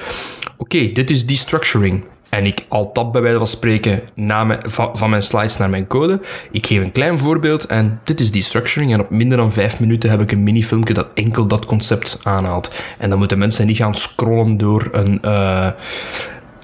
oké, 0.56 0.92
dit 0.92 1.10
is 1.10 1.26
destructuring. 1.26 2.04
En 2.34 2.46
ik 2.46 2.64
al 2.68 2.92
tap 2.92 3.12
bij 3.12 3.22
wijze 3.22 3.38
van 3.38 3.46
spreken 3.46 4.00
na 4.14 4.44
mijn, 4.44 4.60
van, 4.92 5.10
mijn 5.10 5.22
slides 5.22 5.56
naar 5.56 5.70
mijn 5.70 5.86
code. 5.86 6.20
Ik 6.50 6.66
geef 6.66 6.82
een 6.82 6.92
klein 6.92 7.18
voorbeeld 7.18 7.66
en 7.66 8.00
dit 8.04 8.20
is 8.20 8.30
destructuring. 8.30 8.92
En 8.92 9.00
op 9.00 9.10
minder 9.10 9.38
dan 9.38 9.52
vijf 9.52 9.80
minuten 9.80 10.10
heb 10.10 10.20
ik 10.20 10.32
een 10.32 10.42
minifilmpje 10.42 10.94
dat 10.94 11.08
enkel 11.14 11.46
dat 11.46 11.64
concept 11.64 12.20
aanhaalt. 12.22 12.74
En 12.98 13.10
dan 13.10 13.18
moeten 13.18 13.38
mensen 13.38 13.66
niet 13.66 13.76
gaan 13.76 13.94
scrollen 13.94 14.56
door 14.56 14.88
een 14.92 15.22
eh, 15.22 15.70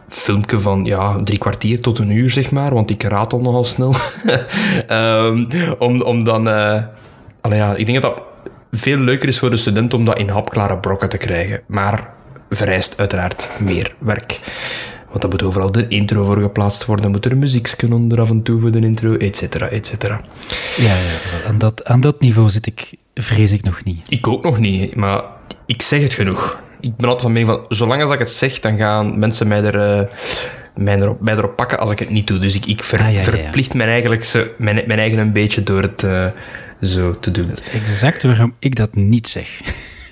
filmpje 0.09 0.61
van 0.61 0.85
ja, 0.85 1.21
drie 1.25 1.39
kwartier 1.39 1.81
tot 1.81 1.99
een 1.99 2.11
uur, 2.11 2.31
zeg 2.31 2.51
maar. 2.51 2.75
Want 2.75 2.91
ik 2.91 3.03
ratel 3.03 3.41
nogal 3.41 3.65
snel. 3.65 3.95
Ehm, 4.87 5.45
om, 5.79 6.03
om 6.03 6.25
dan... 6.25 6.47
allee, 7.41 7.59
ja, 7.59 7.75
ik 7.75 7.87
denk 7.87 8.03
dat 8.03 8.15
dat 8.15 8.23
veel 8.73 8.99
leuker 8.99 9.29
is 9.29 9.39
voor 9.39 9.51
de 9.51 9.57
student 9.57 9.95
om 9.95 10.05
dat 10.05 10.19
in 10.19 10.29
hapklare 10.29 10.79
brokken 10.79 11.09
te 11.09 11.17
krijgen. 11.17 11.61
Maar 11.67 12.11
vereist 12.51 12.99
uiteraard 12.99 13.49
meer 13.59 13.95
werk. 13.99 14.41
Want 15.09 15.21
dan 15.21 15.31
moet 15.31 15.43
overal 15.43 15.73
de 15.73 15.89
intro 15.89 16.25
voor 16.25 16.41
geplaatst 16.41 16.85
worden, 16.85 17.11
moet 17.11 17.25
er 17.25 17.37
muziek 17.37 17.73
kunnen 17.77 18.11
er 18.11 18.21
af 18.21 18.31
en 18.31 18.43
toe 18.43 18.61
voor 18.61 18.71
de 18.71 18.79
intro, 18.81 19.15
et 19.17 19.37
cetera, 19.37 19.67
et 19.69 19.87
cetera. 19.87 20.21
Ja, 20.77 20.85
ja 20.85 21.47
aan, 21.47 21.59
dat, 21.59 21.85
aan 21.85 22.01
dat 22.01 22.21
niveau 22.21 22.49
zit 22.49 22.67
ik, 22.67 22.91
vrees 23.15 23.53
ik 23.53 23.63
nog 23.63 23.85
niet. 23.85 24.01
Ik 24.09 24.27
ook 24.29 24.43
nog 24.45 24.59
niet, 24.59 24.95
maar 24.95 25.23
ik 25.67 25.83
zeg 25.83 26.03
het 26.03 26.15
genoeg. 26.15 26.61
Ik 26.81 26.97
ben 26.97 27.05
altijd 27.09 27.23
van 27.23 27.33
mening 27.33 27.51
van, 27.51 27.65
zolang 27.77 28.03
als 28.03 28.11
ik 28.13 28.19
het 28.19 28.31
zeg, 28.31 28.61
dan 28.61 28.77
gaan 28.77 29.19
mensen 29.19 29.49
mij, 29.49 29.63
er, 29.65 29.99
eh, 29.99 30.07
mij, 30.77 30.97
erop, 31.01 31.21
mij 31.21 31.35
erop 31.37 31.57
pakken 31.57 31.79
als 31.79 31.91
ik 31.91 31.99
het 31.99 32.11
niet 32.11 32.27
doe. 32.27 32.39
Dus 32.39 32.55
ik, 32.55 32.67
ik 32.67 32.83
ver- 32.85 33.01
Ah, 33.03 33.13
ja, 33.13 33.23
verplicht 33.23 33.75
mijn, 33.75 33.89
eigenlijk 33.89 34.55
mijn, 34.59 34.83
mijn 34.87 34.99
eigen 34.99 35.19
een 35.19 35.33
beetje 35.33 35.63
door 35.63 35.83
het 35.83 36.03
eh, 36.03 36.27
zo 36.83 37.19
te 37.21 37.31
doen. 37.31 37.51
Exact 37.73 38.23
waarom 38.23 38.55
ik 38.59 38.77
dat 38.77 38.95
niet 38.95 39.29
zeg. 39.29 39.61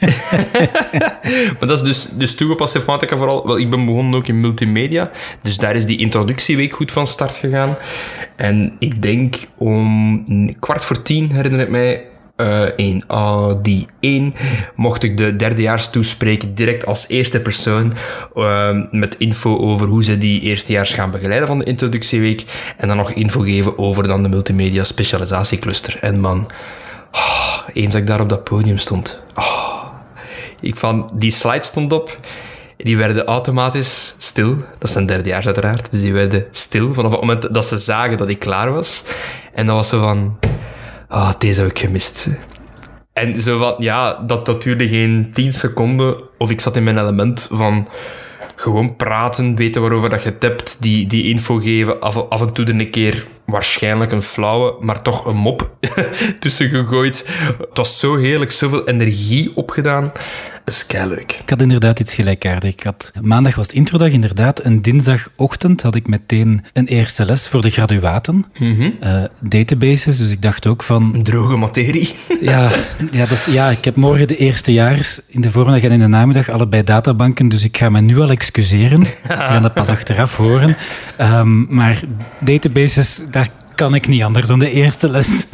Maar 1.58 1.68
dat 1.68 1.70
is 1.70 1.82
dus, 1.82 2.08
dus 2.08 2.34
toegepast 2.34 2.74
informatica 2.74 3.16
vooral. 3.16 3.46
Wel, 3.46 3.58
ik 3.58 3.70
ben 3.70 3.84
begonnen 3.86 4.14
ook 4.14 4.26
in 4.26 4.40
multimedia. 4.40 5.10
Dus 5.42 5.56
daar 5.56 5.76
is 5.76 5.86
die 5.86 5.98
introductieweek 5.98 6.72
goed 6.72 6.92
van 6.92 7.06
start 7.06 7.34
gegaan. 7.34 7.76
En 8.36 8.76
ik 8.78 9.02
denk 9.02 9.36
om 9.56 10.56
kwart 10.58 10.84
voor 10.84 11.02
tien, 11.02 11.32
herinner 11.32 11.60
ik 11.60 11.68
mij, 11.68 12.04
eh 12.36 12.64
in 12.76 13.04
AD1 13.04 14.38
mocht 14.74 15.02
ik 15.02 15.16
de 15.16 15.36
derdejaars 15.36 15.90
toespreken 15.90 16.54
direct 16.54 16.86
als 16.86 17.08
eerste 17.08 17.40
persoon 17.40 17.92
eh, 18.34 18.70
met 18.90 19.16
info 19.18 19.58
over 19.58 19.86
hoe 19.86 20.04
ze 20.04 20.18
die 20.18 20.40
eerstejaars 20.40 20.94
gaan 20.94 21.10
begeleiden 21.10 21.48
van 21.48 21.58
de 21.58 21.64
introductieweek 21.64 22.44
en 22.76 22.88
dan 22.88 22.96
nog 22.96 23.10
info 23.10 23.40
geven 23.40 23.78
over 23.78 24.08
dan 24.08 24.22
de 24.22 24.28
multimedia 24.28 24.84
specialisatiecluster. 24.84 25.98
En 26.00 26.20
man, 26.20 26.50
oh, 27.12 27.58
eens 27.72 27.92
dat 27.92 28.02
ik 28.02 28.06
daar 28.06 28.20
op 28.20 28.28
dat 28.28 28.44
podium 28.44 28.78
stond, 28.78 29.22
oh, 29.34 29.85
ik 30.60 30.76
van, 30.76 31.10
die 31.14 31.30
slide 31.30 31.64
stond 31.64 31.92
op. 31.92 32.18
Die 32.76 32.96
werden 32.96 33.24
automatisch 33.24 34.14
stil. 34.18 34.56
Dat 34.78 34.90
zijn 34.90 35.06
derdejaars 35.06 35.46
uiteraard. 35.46 35.90
Dus 35.90 36.00
die 36.00 36.12
werden 36.12 36.46
stil 36.50 36.94
vanaf 36.94 37.10
het 37.10 37.20
moment 37.20 37.54
dat 37.54 37.64
ze 37.64 37.78
zagen 37.78 38.16
dat 38.16 38.28
ik 38.28 38.38
klaar 38.38 38.72
was. 38.72 39.04
En 39.54 39.66
dan 39.66 39.74
was 39.74 39.88
ze 39.88 39.98
van... 39.98 40.38
Ah, 41.08 41.30
deze 41.38 41.60
heb 41.60 41.70
ik 41.70 41.78
gemist. 41.78 42.28
En 43.12 43.40
zo 43.40 43.58
van, 43.58 43.74
ja, 43.78 44.22
dat, 44.26 44.46
dat 44.46 44.62
duurde 44.62 44.88
geen 44.88 45.30
10 45.32 45.52
seconden. 45.52 46.22
Of 46.38 46.50
ik 46.50 46.60
zat 46.60 46.76
in 46.76 46.84
mijn 46.84 46.98
element 46.98 47.48
van 47.52 47.88
gewoon 48.54 48.96
praten, 48.96 49.56
weten 49.56 49.80
waarover 49.80 50.08
dat 50.08 50.22
je 50.22 50.36
hebt, 50.38 50.82
die, 50.82 51.06
die 51.06 51.24
info 51.24 51.58
geven, 51.58 52.00
af, 52.00 52.28
af 52.28 52.40
en 52.40 52.52
toe 52.52 52.68
een 52.68 52.90
keer 52.90 53.26
waarschijnlijk 53.46 54.12
een 54.12 54.22
flauwe, 54.22 54.74
maar 54.80 55.02
toch 55.02 55.26
een 55.26 55.36
mop 55.36 55.76
tussen 56.38 56.68
gegooid. 56.68 57.28
Het 57.58 57.76
was 57.78 57.98
zo 57.98 58.16
heerlijk, 58.16 58.52
zoveel 58.52 58.88
energie 58.88 59.56
opgedaan. 59.56 60.12
Dat 60.66 60.74
is 60.74 60.86
leuk. 61.08 61.38
Ik 61.42 61.50
had 61.50 61.60
inderdaad 61.60 62.00
iets 62.00 62.14
gelijkaardigs. 62.14 62.74
Ik 62.74 62.82
had, 62.82 63.12
maandag 63.20 63.54
was 63.54 63.66
het 63.66 63.76
introdag, 63.76 64.10
inderdaad. 64.10 64.58
En 64.58 64.82
dinsdagochtend 64.82 65.82
had 65.82 65.94
ik 65.94 66.06
meteen 66.08 66.64
een 66.72 66.86
eerste 66.86 67.24
les 67.24 67.48
voor 67.48 67.62
de 67.62 67.70
graduaten. 67.70 68.44
Eh, 69.00 69.22
databases, 69.40 70.16
dus 70.16 70.30
ik 70.30 70.42
dacht 70.42 70.66
ook 70.66 70.82
van... 70.82 71.22
Droge 71.22 71.56
materie. 71.56 72.14
Ja, 72.40 72.70
ja, 73.10 73.18
dat 73.18 73.30
is, 73.30 73.46
ja, 73.46 73.68
ik 73.68 73.84
heb 73.84 73.96
morgen 73.96 74.26
de 74.26 74.36
eerstejaars 74.36 75.20
in 75.26 75.40
de 75.40 75.50
voormiddag 75.50 75.82
en 75.82 75.90
in 75.90 75.98
de 75.98 76.06
namiddag 76.06 76.48
allebei 76.48 76.82
databanken, 76.82 77.48
dus 77.48 77.64
ik 77.64 77.76
ga 77.76 77.88
me 77.88 78.00
nu 78.00 78.20
al 78.20 78.30
excuseren. 78.30 79.04
Ze 79.04 79.12
gaan 79.26 79.62
dat 79.62 79.74
pas 79.74 79.88
achteraf 79.96 80.36
horen. 80.36 80.76
Ehm, 81.16 81.74
maar 81.74 82.00
databases, 82.40 83.22
kan 83.76 83.94
ik 83.94 84.06
niet 84.06 84.22
anders 84.22 84.46
dan 84.46 84.58
de 84.58 84.70
eerste 84.70 85.08
les. 85.08 85.46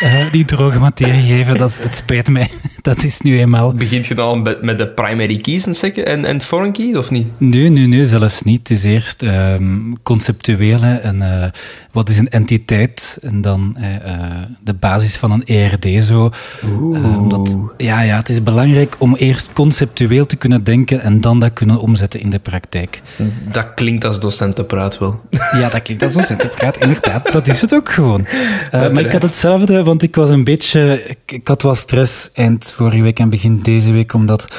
Eh, 0.00 0.30
die 0.32 0.44
droge 0.44 0.78
materie 0.78 1.22
geven, 1.22 1.56
dat, 1.56 1.78
het 1.82 1.94
spijt 1.94 2.28
mij. 2.28 2.50
Dat 2.82 3.04
is 3.04 3.20
nu 3.20 3.38
eenmaal... 3.38 3.72
Begint 3.72 4.06
je 4.06 4.14
dan 4.14 4.42
met, 4.42 4.62
met 4.62 4.78
de 4.78 4.88
primary 4.88 5.38
keys 5.38 5.66
en, 5.66 5.74
second, 5.74 6.06
en, 6.06 6.24
en 6.24 6.42
foreign 6.42 6.72
keys, 6.72 6.96
of 6.96 7.10
niet? 7.10 7.26
Nee, 7.38 7.68
nee, 7.68 7.86
nee, 7.86 8.06
zelfs 8.06 8.42
niet. 8.42 8.58
Het 8.58 8.70
is 8.70 8.84
eerst 8.84 9.22
um, 9.22 10.02
conceptuele 10.02 10.86
en 10.86 11.16
uh, 11.16 11.44
wat 11.92 12.08
is 12.08 12.18
een 12.18 12.28
entiteit 12.28 13.18
en 13.22 13.40
dan 13.40 13.76
uh, 13.78 13.86
de 14.64 14.74
basis 14.74 15.16
van 15.16 15.30
een 15.30 15.44
ERD 15.44 16.04
zo. 16.04 16.30
Um, 16.64 17.28
dat, 17.28 17.56
ja, 17.76 18.00
ja, 18.00 18.16
het 18.16 18.28
is 18.28 18.42
belangrijk 18.42 18.96
om 18.98 19.14
eerst 19.14 19.52
conceptueel 19.52 20.26
te 20.26 20.36
kunnen 20.36 20.64
denken 20.64 21.00
en 21.00 21.20
dan 21.20 21.40
dat 21.40 21.52
kunnen 21.52 21.80
omzetten 21.80 22.20
in 22.20 22.30
de 22.30 22.38
praktijk. 22.38 23.02
Dat 23.52 23.74
klinkt 23.74 24.04
als 24.04 24.20
docentenpraat 24.20 24.98
wel. 24.98 25.20
Ja, 25.30 25.68
dat 25.68 25.82
klinkt 25.82 26.02
als 26.02 26.12
docentenpraat, 26.12 26.76
inderdaad. 26.76 27.32
Dat 27.32 27.48
is 27.48 27.60
het 27.60 27.74
ook 27.74 27.88
gewoon. 27.88 28.26
maar 28.70 28.98
ik 28.98 29.12
had 29.12 29.22
hetzelfde 29.22 29.82
want 29.88 30.02
ik 30.02 30.14
was 30.14 30.28
een 30.28 30.44
beetje... 30.44 31.04
Ik, 31.06 31.32
ik, 31.32 31.48
had 31.48 31.62
wat 31.62 31.76
stress 31.76 32.30
eind 32.32 32.72
vorige 32.76 33.02
week 33.02 33.18
en 33.18 33.30
begin 33.30 33.60
deze 33.62 33.92
week, 33.92 34.12
omdat... 34.12 34.54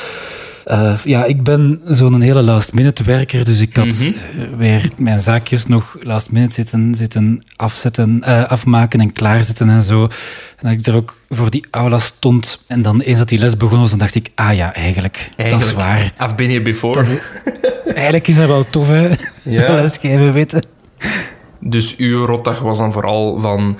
Uh, 0.65 0.93
ja, 1.03 1.25
ik 1.25 1.43
ben 1.43 1.81
zo'n 1.85 2.21
hele 2.21 2.41
last-minute 2.41 3.03
werker, 3.03 3.45
dus 3.45 3.59
ik 3.59 3.75
had 3.75 3.85
mm 3.85 3.91
-hmm. 3.91 4.57
weer 4.57 4.91
mijn 5.01 5.19
zaakjes 5.19 5.65
nog 5.65 5.97
last-minute 6.01 6.53
zitten, 6.53 6.95
zitten 6.95 7.43
afzetten, 7.55 8.21
uh, 8.27 8.45
afmaken 8.45 8.99
en 8.99 9.13
klaarzetten 9.13 9.69
en 9.69 9.81
zo. 9.81 10.03
En 10.03 10.69
dat 10.69 10.71
ik 10.71 10.85
er 10.85 10.95
ook 10.95 11.19
voor 11.29 11.49
die 11.49 11.65
aula 11.71 11.99
stond 11.99 12.63
en 12.67 12.81
dan 12.81 13.01
eens 13.01 13.17
dat 13.17 13.29
die 13.29 13.39
les 13.39 13.57
begonnen 13.57 13.81
was, 13.81 13.89
dan 13.89 13.99
dacht 13.99 14.15
ik, 14.15 14.29
ah 14.35 14.55
ja, 14.55 14.73
eigenlijk, 14.73 15.29
eigenlijk 15.35 15.51
dat 15.51 15.61
is 15.61 15.85
waar. 15.85 16.13
I've 16.21 16.35
been 16.35 16.49
here 16.49 16.61
before. 16.61 17.03
Dat, 17.03 17.31
eigenlijk 17.93 18.27
is 18.27 18.35
dat 18.35 18.47
wel 18.47 18.69
tof, 18.69 18.87
hè? 18.87 19.07
Ja. 19.43 19.73
Lesgeven 19.81 20.33
weten. 20.33 20.63
Dus 21.59 21.95
uw 21.95 22.25
rotdag 22.25 22.59
was 22.59 22.77
dan 22.77 22.93
vooral 22.93 23.39
van 23.39 23.77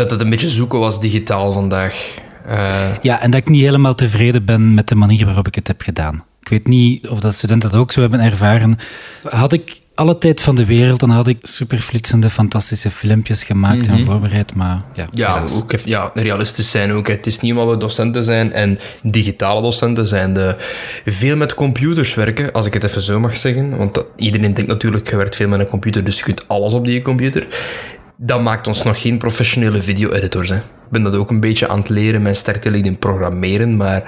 dat 0.00 0.10
het 0.10 0.20
een 0.20 0.30
beetje 0.30 0.48
zoeken 0.48 0.78
was 0.78 1.00
digitaal 1.00 1.52
vandaag. 1.52 2.14
Uh... 2.48 2.84
Ja, 3.02 3.20
en 3.20 3.30
dat 3.30 3.40
ik 3.40 3.48
niet 3.48 3.62
helemaal 3.62 3.94
tevreden 3.94 4.44
ben 4.44 4.74
met 4.74 4.88
de 4.88 4.94
manier 4.94 5.24
waarop 5.24 5.46
ik 5.46 5.54
het 5.54 5.66
heb 5.66 5.82
gedaan. 5.82 6.24
Ik 6.40 6.48
weet 6.48 6.66
niet 6.66 7.08
of 7.08 7.20
dat 7.20 7.34
studenten 7.34 7.70
dat 7.70 7.80
ook 7.80 7.92
zo 7.92 8.00
hebben 8.00 8.20
ervaren. 8.20 8.78
Had 9.28 9.52
ik 9.52 9.80
alle 9.94 10.18
tijd 10.18 10.40
van 10.40 10.56
de 10.56 10.64
wereld, 10.64 11.00
dan 11.00 11.10
had 11.10 11.26
ik 11.26 11.38
superflitsende, 11.42 12.30
fantastische 12.30 12.90
filmpjes 12.90 13.44
gemaakt 13.44 13.76
mm 13.76 13.82
-hmm. 13.82 13.98
en 13.98 14.04
voorbereid, 14.04 14.54
maar 14.54 14.82
ja. 14.94 15.06
Ja, 15.10 15.44
ook, 15.54 15.72
ja, 15.84 16.10
realistisch 16.14 16.70
zijn 16.70 16.92
ook. 16.92 17.08
Het 17.08 17.26
is 17.26 17.40
niet 17.40 17.52
omdat 17.52 17.68
we 17.68 17.76
docenten 17.76 18.24
zijn 18.24 18.52
en 18.52 18.78
digitale 19.02 19.62
docenten 19.62 20.06
zijn 20.06 20.34
de 20.34 20.56
veel 21.04 21.36
met 21.36 21.54
computers 21.54 22.14
werken, 22.14 22.52
als 22.52 22.66
ik 22.66 22.72
het 22.72 22.84
even 22.84 23.02
zo 23.02 23.20
mag 23.20 23.36
zeggen. 23.36 23.76
Want 23.76 23.94
dat, 23.94 24.06
iedereen 24.16 24.54
denkt 24.54 24.70
natuurlijk, 24.70 25.10
je 25.10 25.16
werkt 25.16 25.36
veel 25.36 25.48
met 25.48 25.60
een 25.60 25.68
computer, 25.68 26.04
dus 26.04 26.18
je 26.18 26.24
kunt 26.24 26.48
alles 26.48 26.72
op 26.72 26.86
die 26.86 27.02
computer 27.02 27.46
dat 28.22 28.40
maakt 28.42 28.66
ons 28.66 28.82
nog 28.82 29.00
geen 29.00 29.18
professionele 29.18 29.82
video-editors. 29.82 30.50
Ik 30.50 30.62
ben 30.88 31.02
dat 31.02 31.16
ook 31.16 31.30
een 31.30 31.40
beetje 31.40 31.68
aan 31.68 31.78
het 31.78 31.88
leren. 31.88 32.22
Mijn 32.22 32.34
sterkte 32.34 32.70
ligt 32.70 32.86
in 32.86 32.98
programmeren, 32.98 33.76
maar 33.76 34.02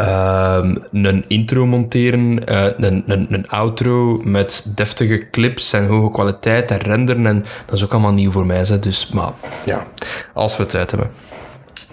uh, 0.00 0.72
een 0.92 1.24
intro 1.28 1.66
monteren, 1.66 2.50
uh, 2.50 2.64
een, 2.76 3.02
een, 3.06 3.26
een 3.30 3.48
outro 3.48 4.20
met 4.24 4.66
deftige 4.74 5.30
clips 5.30 5.72
en 5.72 5.86
hoge 5.86 6.10
kwaliteit 6.10 6.70
en 6.70 6.78
renderen, 6.78 7.26
en 7.26 7.44
dat 7.66 7.74
is 7.74 7.84
ook 7.84 7.92
allemaal 7.92 8.12
nieuw 8.12 8.30
voor 8.30 8.46
mij. 8.46 8.64
Hè. 8.66 8.78
Dus, 8.78 9.10
maar 9.12 9.30
ja, 9.64 9.86
als 10.34 10.56
we 10.56 10.66
tijd 10.66 10.90
hebben. 10.90 11.10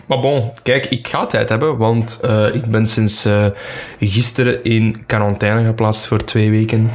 Maar 0.06 0.20
bon, 0.20 0.52
kijk, 0.64 0.86
ik 0.86 1.08
ga 1.08 1.26
tijd 1.26 1.50
hebben, 1.50 1.78
want 1.78 2.22
uh, 2.26 2.56
ik 2.56 2.66
ben 2.66 2.88
sinds 2.88 3.26
uh, 3.26 3.46
gisteren 4.00 4.64
in 4.64 5.06
quarantaine 5.06 5.66
geplaatst 5.66 6.06
voor 6.06 6.24
twee 6.24 6.50
weken 6.50 6.92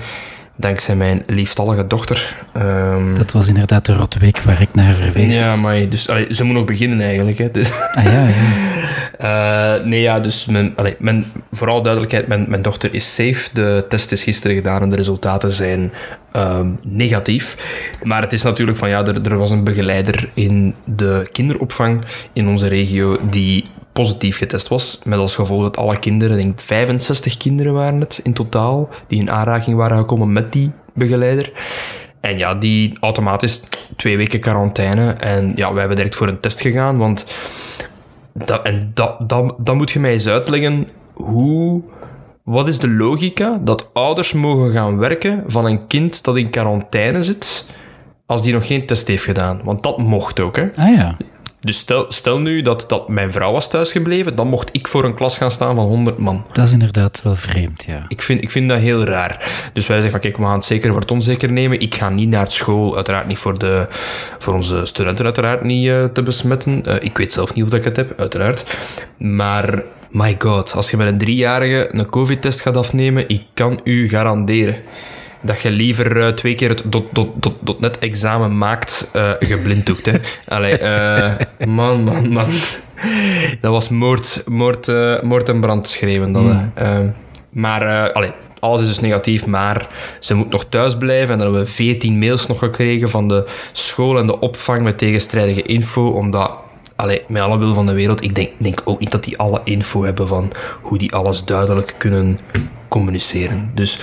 dankzij 0.58 0.96
mijn 0.96 1.22
lieftallige 1.26 1.86
dochter. 1.86 2.36
Um, 2.56 3.14
dat 3.14 3.32
was 3.32 3.48
inderdaad 3.48 3.86
de 3.86 3.94
rotweek 3.94 4.38
waar 4.38 4.60
ik 4.60 4.74
naar 4.74 4.94
verwees. 4.94 5.34
Ja, 5.34 5.56
maar 5.56 5.88
dus, 5.88 6.08
allee, 6.08 6.34
ze 6.34 6.44
moet 6.44 6.54
nog 6.54 6.64
beginnen 6.64 7.00
eigenlijk. 7.00 7.38
Hè, 7.38 7.50
dus. 7.58 7.70
Ah 7.94 8.04
ja, 8.04 8.28
ja. 8.28 8.76
Uh, 9.20 9.84
nee, 9.84 10.00
ja, 10.00 10.20
dus 10.20 10.46
mijn, 10.46 10.72
allee, 10.76 10.96
mijn, 10.98 11.24
vooral 11.52 11.82
duidelijkheid, 11.82 12.26
mijn, 12.26 12.44
mijn 12.48 12.62
dochter 12.62 12.94
is 12.94 13.14
safe. 13.14 13.48
De 13.52 13.84
test 13.88 14.12
is 14.12 14.22
gisteren 14.22 14.56
gedaan 14.56 14.82
en 14.82 14.90
de 14.90 14.96
resultaten 14.96 15.50
zijn 15.50 15.92
um, 16.36 16.78
negatief. 16.82 17.56
Maar 18.02 18.22
het 18.22 18.32
is 18.32 18.42
natuurlijk 18.42 18.78
van, 18.78 18.88
ja, 18.88 19.06
er, 19.06 19.30
er 19.30 19.38
was 19.38 19.50
een 19.50 19.64
begeleider 19.64 20.28
in 20.34 20.74
de 20.84 21.28
kinderopvang 21.32 22.04
in 22.32 22.48
onze 22.48 22.68
regio 22.68 23.18
die 23.30 23.64
positief 24.02 24.36
getest 24.38 24.68
was. 24.68 24.98
Met 25.04 25.18
als 25.18 25.34
gevolg 25.34 25.62
dat 25.62 25.76
alle 25.76 25.98
kinderen, 25.98 26.36
denk 26.36 26.60
65 26.60 27.36
kinderen 27.36 27.72
waren 27.72 28.00
het 28.00 28.20
in 28.24 28.32
totaal, 28.32 28.88
die 29.06 29.20
in 29.20 29.30
aanraking 29.30 29.76
waren 29.76 29.98
gekomen 29.98 30.32
met 30.32 30.52
die 30.52 30.70
begeleider. 30.94 31.52
En 32.20 32.38
ja, 32.38 32.54
die 32.54 32.96
automatisch 33.00 33.62
twee 33.96 34.16
weken 34.16 34.40
quarantaine. 34.40 35.12
En 35.12 35.52
ja, 35.54 35.70
wij 35.70 35.78
hebben 35.78 35.96
direct 35.96 36.14
voor 36.14 36.28
een 36.28 36.40
test 36.40 36.60
gegaan, 36.60 36.98
want 36.98 37.26
dat, 38.32 38.62
en 38.62 38.90
dat, 38.94 39.28
dat, 39.28 39.54
dat 39.58 39.74
moet 39.74 39.90
je 39.90 40.00
mij 40.00 40.12
eens 40.12 40.28
uitleggen. 40.28 40.88
Hoe, 41.12 41.82
wat 42.42 42.68
is 42.68 42.78
de 42.78 42.90
logica 42.90 43.60
dat 43.60 43.90
ouders 43.92 44.32
mogen 44.32 44.72
gaan 44.72 44.98
werken 44.98 45.44
van 45.46 45.66
een 45.66 45.86
kind 45.86 46.24
dat 46.24 46.36
in 46.36 46.50
quarantaine 46.50 47.22
zit, 47.22 47.70
als 48.26 48.42
die 48.42 48.52
nog 48.52 48.66
geen 48.66 48.86
test 48.86 49.08
heeft 49.08 49.24
gedaan? 49.24 49.60
Want 49.64 49.82
dat 49.82 49.98
mocht 49.98 50.40
ook, 50.40 50.56
hè? 50.56 50.68
Ah 50.76 50.94
ja. 50.96 51.16
Dus 51.68 51.78
stel, 51.78 52.04
stel 52.08 52.38
nu 52.38 52.62
dat, 52.62 52.84
dat 52.88 53.08
mijn 53.08 53.32
vrouw 53.32 53.52
was 53.52 53.68
thuisgebleven, 53.68 54.34
dan 54.34 54.48
mocht 54.48 54.68
ik 54.72 54.88
voor 54.88 55.04
een 55.04 55.14
klas 55.14 55.36
gaan 55.36 55.50
staan 55.50 55.74
van 55.74 55.84
100 55.84 56.18
man. 56.18 56.44
Dat 56.52 56.66
is 56.66 56.72
inderdaad 56.72 57.22
wel 57.22 57.34
vreemd, 57.34 57.84
ja. 57.84 58.04
Ik 58.08 58.22
vind, 58.22 58.42
ik 58.42 58.50
vind 58.50 58.68
dat 58.68 58.78
heel 58.78 59.04
raar. 59.04 59.70
Dus 59.72 59.86
wij 59.86 59.96
zeggen 59.96 60.10
van, 60.10 60.20
kijk, 60.20 60.36
we 60.36 60.42
gaan 60.42 60.54
het 60.54 60.64
zeker 60.64 60.90
voor 60.92 61.00
het 61.00 61.10
onzeker 61.10 61.52
nemen. 61.52 61.80
Ik 61.80 61.94
ga 61.94 62.08
niet 62.08 62.28
naar 62.28 62.52
school, 62.52 62.96
uiteraard 62.96 63.26
niet 63.26 63.38
voor, 63.38 63.58
de, 63.58 63.86
voor 64.38 64.54
onze 64.54 64.84
studenten 64.84 65.24
uiteraard 65.24 65.62
niet 65.62 65.86
uh, 65.86 66.04
te 66.04 66.22
besmetten. 66.22 66.82
Uh, 66.86 66.94
ik 67.00 67.18
weet 67.18 67.32
zelf 67.32 67.54
niet 67.54 67.64
of 67.64 67.70
dat 67.70 67.78
ik 67.78 67.84
het 67.84 67.96
heb, 67.96 68.20
uiteraard. 68.20 68.76
Maar, 69.18 69.82
my 70.10 70.36
god, 70.38 70.74
als 70.74 70.90
je 70.90 70.96
met 70.96 71.06
een 71.06 71.18
driejarige 71.18 71.88
een 71.92 72.10
covid-test 72.10 72.60
gaat 72.60 72.76
afnemen, 72.76 73.28
ik 73.28 73.42
kan 73.54 73.80
u 73.84 74.08
garanderen 74.08 74.76
dat 75.40 75.60
je 75.60 75.70
liever 75.70 76.16
uh, 76.16 76.28
twee 76.28 76.54
keer 76.54 76.68
het 76.68 76.82
dot, 76.86 77.04
dot, 77.12 77.28
dot, 77.42 77.54
dot 77.60 77.80
net 77.80 77.98
examen 77.98 78.58
maakt 78.58 79.10
uh, 79.16 79.30
geblinddoekt. 79.38 80.06
Hè. 80.06 80.12
Allee, 80.56 80.82
uh, 80.82 81.32
man, 81.66 82.02
man, 82.02 82.28
man. 82.28 82.50
Dat 83.60 83.72
was 83.72 83.88
moord, 83.88 84.42
moord, 84.46 84.86
moord 85.22 85.48
en 85.48 85.60
brand 85.60 85.86
schreeuwen. 85.86 86.32
Dan, 86.32 86.72
mm. 86.82 87.14
maar 87.50 88.12
allee, 88.12 88.30
alles 88.60 88.80
is 88.80 88.86
dus 88.86 89.00
negatief, 89.00 89.46
maar 89.46 89.88
ze 90.20 90.34
moet 90.34 90.50
nog 90.50 90.64
thuis 90.68 90.96
blijven. 90.96 91.30
En 91.30 91.38
dan 91.38 91.46
hebben 91.46 91.60
we 91.60 91.72
veertien 91.72 92.18
mails 92.18 92.46
nog 92.46 92.58
gekregen 92.58 93.10
van 93.10 93.28
de 93.28 93.46
school 93.72 94.18
en 94.18 94.26
de 94.26 94.40
opvang 94.40 94.82
met 94.82 94.98
tegenstrijdige 94.98 95.62
info, 95.62 96.10
omdat 96.10 96.50
allee, 96.98 97.22
met 97.28 97.42
alle 97.42 97.58
wil 97.58 97.74
van 97.74 97.86
de 97.86 97.92
wereld, 97.92 98.22
ik 98.22 98.34
denk, 98.34 98.50
denk 98.58 98.80
ook 98.84 98.98
niet 98.98 99.10
dat 99.10 99.24
die 99.24 99.38
alle 99.38 99.60
info 99.64 100.04
hebben 100.04 100.28
van 100.28 100.52
hoe 100.82 100.98
die 100.98 101.12
alles 101.12 101.44
duidelijk 101.44 101.94
kunnen 101.98 102.38
communiceren. 102.88 103.70
Dus 103.74 104.00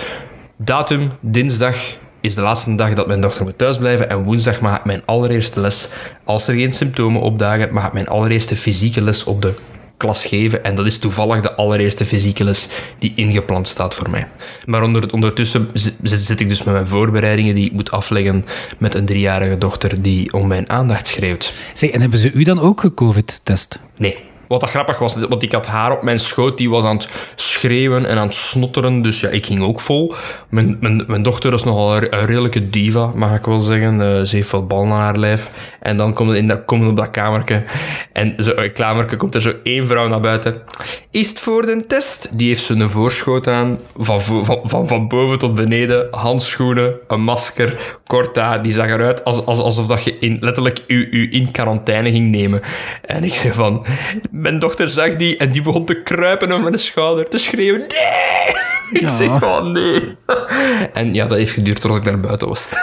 Datum, 0.57 1.11
dinsdag 1.19 1.77
is 2.21 2.35
de 2.35 2.41
laatste 2.41 2.75
dag 2.75 2.93
dat 2.93 3.07
mijn 3.07 3.21
dochter 3.21 3.43
moet 3.43 3.57
thuisblijven. 3.57 4.09
En 4.09 4.23
woensdag 4.23 4.61
mag 4.61 4.77
ik 4.77 4.85
mijn 4.85 5.01
allereerste 5.05 5.59
les, 5.59 5.93
als 6.23 6.47
er 6.47 6.55
geen 6.55 6.71
symptomen 6.71 7.21
opdagen, 7.21 7.73
mag 7.73 7.85
ik 7.85 7.93
mijn 7.93 8.07
allereerste 8.07 8.55
fysieke 8.55 9.01
les 9.01 9.23
op 9.23 9.41
de 9.41 9.53
klas 9.97 10.25
geven. 10.25 10.63
En 10.63 10.75
dat 10.75 10.85
is 10.85 10.97
toevallig 10.97 11.41
de 11.41 11.55
allereerste 11.55 12.05
fysieke 12.05 12.43
les 12.43 12.69
die 12.99 13.11
ingepland 13.15 13.67
staat 13.67 13.93
voor 13.93 14.09
mij. 14.09 14.27
Maar 14.65 14.83
onder, 14.83 15.13
ondertussen 15.13 15.69
zit 16.03 16.39
ik 16.39 16.49
dus 16.49 16.63
met 16.63 16.73
mijn 16.73 16.87
voorbereidingen 16.87 17.55
die 17.55 17.65
ik 17.65 17.71
moet 17.71 17.91
afleggen 17.91 18.45
met 18.77 18.93
een 18.93 19.05
driejarige 19.05 19.57
dochter 19.57 20.01
die 20.01 20.33
om 20.33 20.47
mijn 20.47 20.69
aandacht 20.69 21.07
schreeuwt. 21.07 21.53
Zeg, 21.73 21.89
en 21.89 22.01
hebben 22.01 22.19
ze 22.19 22.31
u 22.31 22.43
dan 22.43 22.59
ook 22.59 22.79
gecovid-test? 22.79 23.79
Nee. 23.97 24.24
Wat 24.47 24.59
dat 24.59 24.69
grappig 24.69 24.99
was, 24.99 25.15
want 25.15 25.43
ik 25.43 25.51
had 25.51 25.67
haar 25.67 25.91
op 25.91 26.03
mijn 26.03 26.19
schoot, 26.19 26.57
die 26.57 26.69
was 26.69 26.83
aan 26.83 26.95
het 26.95 27.09
schreeuwen 27.35 28.05
en 28.05 28.17
aan 28.17 28.27
het 28.27 28.35
snotteren. 28.35 29.01
Dus 29.01 29.19
ja, 29.19 29.29
ik 29.29 29.45
ging 29.45 29.61
ook 29.61 29.79
vol. 29.79 30.13
Mijn, 30.49 30.77
mijn, 30.79 31.03
mijn 31.07 31.23
dochter 31.23 31.53
is 31.53 31.63
nogal 31.63 31.95
een, 31.95 32.25
redelijke 32.25 32.69
diva, 32.69 33.11
mag 33.15 33.35
ik 33.35 33.45
wel 33.45 33.59
zeggen. 33.59 33.93
Uh, 33.99 34.21
ze 34.21 34.35
heeft 34.35 34.49
veel 34.49 34.65
bal 34.65 34.85
naar 34.85 34.99
haar 34.99 35.17
lijf. 35.17 35.49
En 35.79 35.97
dan 35.97 36.13
komt 36.13 36.35
in 36.35 36.47
dat, 36.47 36.61
op 36.65 36.95
dat 36.95 37.11
kamertje. 37.11 37.63
En 38.13 38.35
zo, 38.37 38.51
in 38.51 38.63
het 38.63 38.71
kamertje 38.71 39.17
komt 39.17 39.35
er 39.35 39.41
zo 39.41 39.53
één 39.63 39.87
vrouw 39.87 40.07
naar 40.07 40.19
buiten. 40.19 40.61
Is 41.11 41.29
het 41.29 41.39
voor 41.39 41.65
de 41.65 41.83
test? 41.87 42.37
Die 42.37 42.47
heeft 42.47 42.63
ze 42.63 42.73
een 42.73 42.89
voorschoot 42.89 43.47
aan, 43.47 43.79
van, 43.97 44.21
van, 44.21 44.87
van, 44.87 45.07
boven 45.07 45.37
tot 45.37 45.55
beneden. 45.55 46.07
Handschoenen, 46.11 46.95
een 47.07 47.21
masker, 47.21 47.97
kort. 48.05 48.33
Die 48.61 48.71
zag 48.71 48.87
eruit 48.87 49.23
als, 49.23 49.45
als, 49.45 49.59
alsof 49.59 49.87
dat 49.87 50.03
je 50.03 50.17
in, 50.19 50.37
letterlijk 50.39 50.83
u, 50.87 51.07
u 51.11 51.27
in 51.31 51.51
quarantaine 51.51 52.11
ging 52.11 52.31
nemen. 52.31 52.61
En 53.01 53.23
ik 53.23 53.33
zei 53.33 53.53
van... 53.53 53.85
Mijn 54.37 54.59
dochter 54.59 54.89
zag 54.89 55.15
die 55.15 55.37
en 55.37 55.51
die 55.51 55.61
begon 55.61 55.85
te 55.85 56.01
kruipen 56.01 56.51
over 56.51 56.63
mijn 56.63 56.79
schouder, 56.79 57.29
te 57.29 57.37
schreeuwen. 57.37 57.79
Nee! 57.79 58.55
Ik 59.01 59.09
ja. 59.09 59.15
zeg 59.15 59.37
gewoon 59.37 59.71
nee. 59.71 60.15
En 60.93 61.13
ja, 61.13 61.27
dat 61.27 61.37
heeft 61.37 61.51
geduurd 61.51 61.81
tot 61.81 61.95
ik 61.95 62.03
naar 62.03 62.19
buiten 62.19 62.47
was. 62.47 62.73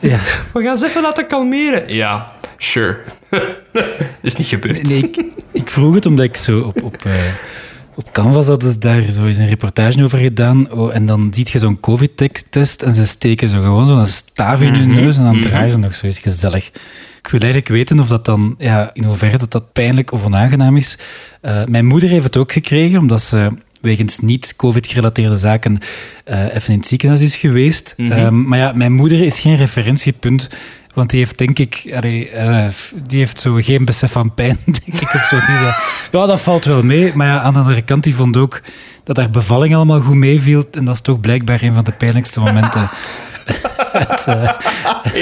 Ja. 0.00 0.20
We 0.52 0.62
gaan 0.62 0.78
ze 0.78 0.86
even 0.86 1.02
laten 1.02 1.26
kalmeren. 1.26 1.94
Ja, 1.94 2.32
sure. 2.56 2.98
is 4.22 4.36
niet 4.36 4.46
gebeurd. 4.46 4.88
Nee, 4.88 4.98
ik, 4.98 5.24
ik, 5.52 5.68
vroeg 5.68 5.94
het 5.94 6.06
omdat 6.06 6.24
ik 6.24 6.36
zo 6.36 6.60
op... 6.60 6.82
op 6.82 7.04
uh 7.06 7.12
op 7.98 8.12
Canvas 8.12 8.46
hadden 8.46 8.72
ze 8.72 8.78
daar 8.78 9.02
zo 9.10 9.26
eens 9.26 9.36
een 9.36 9.48
reportage 9.48 10.04
over 10.04 10.18
gedaan. 10.18 10.72
Oh, 10.72 10.94
en 10.94 11.06
dan 11.06 11.28
ziet 11.34 11.50
je 11.50 11.58
zo'n 11.58 11.80
COVID-test 11.80 12.82
en 12.82 12.94
ze 12.94 13.06
steken 13.06 13.48
zo 13.48 13.60
gewoon 13.60 13.86
zo'n 13.86 14.06
staaf 14.06 14.60
in 14.60 14.74
hun 14.74 14.88
mhm. 14.88 15.00
neus 15.00 15.16
en 15.16 15.24
dan 15.24 15.36
mhm. 15.36 15.48
draaien 15.48 15.70
ze 15.70 15.78
nog 15.78 15.94
zo 15.94 16.06
eens 16.06 16.18
gezellig. 16.18 16.70
Ik 17.26 17.32
wil 17.32 17.40
eigenlijk 17.40 17.70
weten 17.70 18.00
of 18.00 18.08
dat 18.08 18.24
dan, 18.24 18.54
ja, 18.58 18.90
in 18.92 19.04
hoeverre 19.04 19.38
dat, 19.38 19.52
dat 19.52 19.72
pijnlijk 19.72 20.12
of 20.12 20.24
onaangenaam 20.24 20.76
is. 20.76 20.98
Uh, 21.42 21.64
mijn 21.64 21.86
moeder 21.86 22.08
heeft 22.08 22.24
het 22.24 22.36
ook 22.36 22.52
gekregen, 22.52 22.98
omdat 22.98 23.22
ze 23.22 23.48
wegens 23.80 24.18
niet-COVID-gerelateerde 24.18 25.36
zaken 25.36 25.78
uh, 26.26 26.54
even 26.54 26.72
in 26.72 26.78
het 26.78 26.88
ziekenhuis 26.88 27.20
is 27.20 27.36
geweest. 27.36 27.94
Mm 27.96 28.10
-hmm. 28.10 28.48
maar 28.48 28.58
ja, 28.58 28.72
mijn 28.74 28.92
moeder 28.92 29.22
is 29.22 29.40
geen 29.40 29.56
referentiepunt 29.56 30.48
want 30.96 31.10
die 31.10 31.18
heeft, 31.18 31.38
denk 31.38 31.58
ik, 31.58 31.92
allee, 31.94 32.30
uh, 32.34 32.66
die 33.08 33.18
heeft 33.18 33.40
zo 33.40 33.54
geen 33.54 33.84
besef 33.84 34.12
van 34.12 34.34
pijn, 34.34 34.58
denk 34.84 35.00
ik. 35.00 35.14
Of 35.14 35.26
zo. 35.28 35.36
Die 35.36 35.56
zei, 35.56 35.72
ja, 36.12 36.26
dat 36.26 36.40
valt 36.40 36.64
wel 36.64 36.82
mee. 36.82 37.12
Maar 37.14 37.26
ja, 37.26 37.40
aan 37.40 37.52
de 37.52 37.58
andere 37.58 37.82
kant, 37.82 38.04
die 38.04 38.14
vond 38.14 38.36
ook 38.36 38.60
dat 39.04 39.16
haar 39.16 39.30
bevalling 39.30 39.74
allemaal 39.74 40.00
goed 40.00 40.14
meeviel. 40.14 40.64
En 40.70 40.84
dat 40.84 40.94
is 40.94 41.00
toch 41.00 41.20
blijkbaar 41.20 41.62
een 41.62 41.74
van 41.74 41.84
de 41.84 41.92
pijnlijkste 41.92 42.40
momenten 42.40 42.88
uit, 43.92 44.26
uh, 44.28 44.50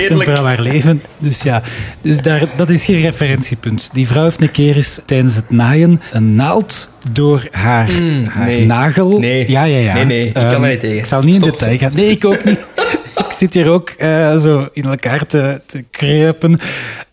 een 0.08 0.22
vrouw 0.22 0.44
haar 0.44 0.60
leven. 0.60 1.02
Dus 1.18 1.42
ja, 1.42 1.62
dus 2.00 2.18
daar, 2.18 2.46
dat 2.56 2.68
is 2.68 2.84
geen 2.84 3.00
referentiepunt. 3.00 3.90
Die 3.92 4.06
vrouw 4.06 4.22
heeft 4.22 4.42
een 4.42 4.50
keer 4.50 4.76
eens 4.76 5.00
tijdens 5.06 5.34
het 5.34 5.50
naaien 5.50 6.00
een 6.12 6.34
naald 6.34 6.88
door 7.12 7.48
haar, 7.50 7.90
mm, 7.90 8.24
haar 8.24 8.46
nee. 8.46 8.66
nagel. 8.66 9.18
Nee. 9.18 9.50
Ja, 9.50 9.64
ja, 9.64 9.78
ja. 9.78 9.94
Nee, 9.94 10.04
nee, 10.04 10.26
ik 10.26 10.32
kan 10.34 10.64
er 10.64 10.70
niet 10.70 10.80
tegen. 10.80 10.96
Ik 10.96 11.04
zal 11.04 11.22
niet 11.22 11.34
in 11.34 11.40
detail 11.40 11.78
gaan. 11.78 11.92
Nee, 11.94 12.10
ik 12.10 12.24
ook 12.24 12.44
niet. 12.44 12.58
ik 13.26 13.32
zit 13.38 13.54
hier 13.54 13.70
ook 13.70 13.94
uh, 13.98 14.36
zo 14.36 14.68
in 14.72 14.84
elkaar 14.84 15.26
te, 15.26 15.60
te 15.66 15.84
kruipen. 15.90 16.58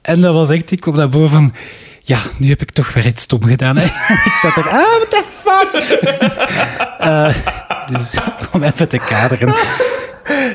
En 0.01 0.21
dat 0.21 0.33
was 0.33 0.49
echt, 0.49 0.71
ik 0.71 0.79
kom 0.79 0.95
naar 0.95 1.09
boven 1.09 1.53
ja, 2.03 2.19
nu 2.37 2.49
heb 2.49 2.61
ik 2.61 2.71
toch 2.71 2.93
weer 2.93 3.05
iets 3.05 3.21
stom 3.21 3.43
gedaan. 3.43 3.77
Hè. 3.77 3.83
ik 4.29 4.37
zat 4.41 4.55
er, 4.55 4.69
ah, 4.69 4.71
what 4.71 5.09
the 5.09 5.23
fuck? 5.43 5.99
uh, 7.01 7.35
dus 7.85 8.17
om 8.51 8.63
even 8.63 8.87
te 8.87 8.97
kaderen. 8.97 9.55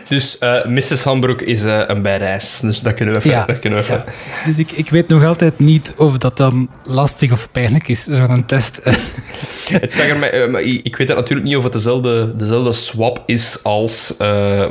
Dus 0.09 0.37
uh, 0.40 0.64
Mrs. 0.64 1.04
Hambroek 1.04 1.40
is 1.40 1.64
uh, 1.64 1.80
een 1.87 2.02
bijreis. 2.02 2.61
Dus 2.61 2.80
dat 2.80 2.95
kunnen 2.95 3.14
we 3.14 3.21
even. 3.21 3.30
Ja, 3.30 3.47
kunnen 3.61 3.78
we 3.78 3.85
even. 3.85 4.04
Dus 4.45 4.59
ik, 4.59 4.71
ik 4.71 4.90
weet 4.90 5.09
nog 5.09 5.25
altijd 5.25 5.59
niet 5.59 5.92
of 5.97 6.18
dat 6.18 6.37
dan 6.37 6.68
lastig 6.85 7.33
of 7.33 7.49
pijnlijk 7.52 7.88
is, 7.88 8.04
zo'n 8.04 8.47
test. 8.47 8.80
het 9.80 9.95
zag 9.95 10.06
er 10.06 10.16
mij, 10.16 10.49
uh, 10.49 10.80
ik 10.83 10.97
weet 10.97 11.09
natuurlijk 11.09 11.49
niet 11.49 11.56
of 11.56 11.64
het 11.64 11.73
dezelfde, 11.73 12.37
dezelfde 12.37 12.73
swap 12.73 13.23
is 13.26 13.59
als 13.62 14.14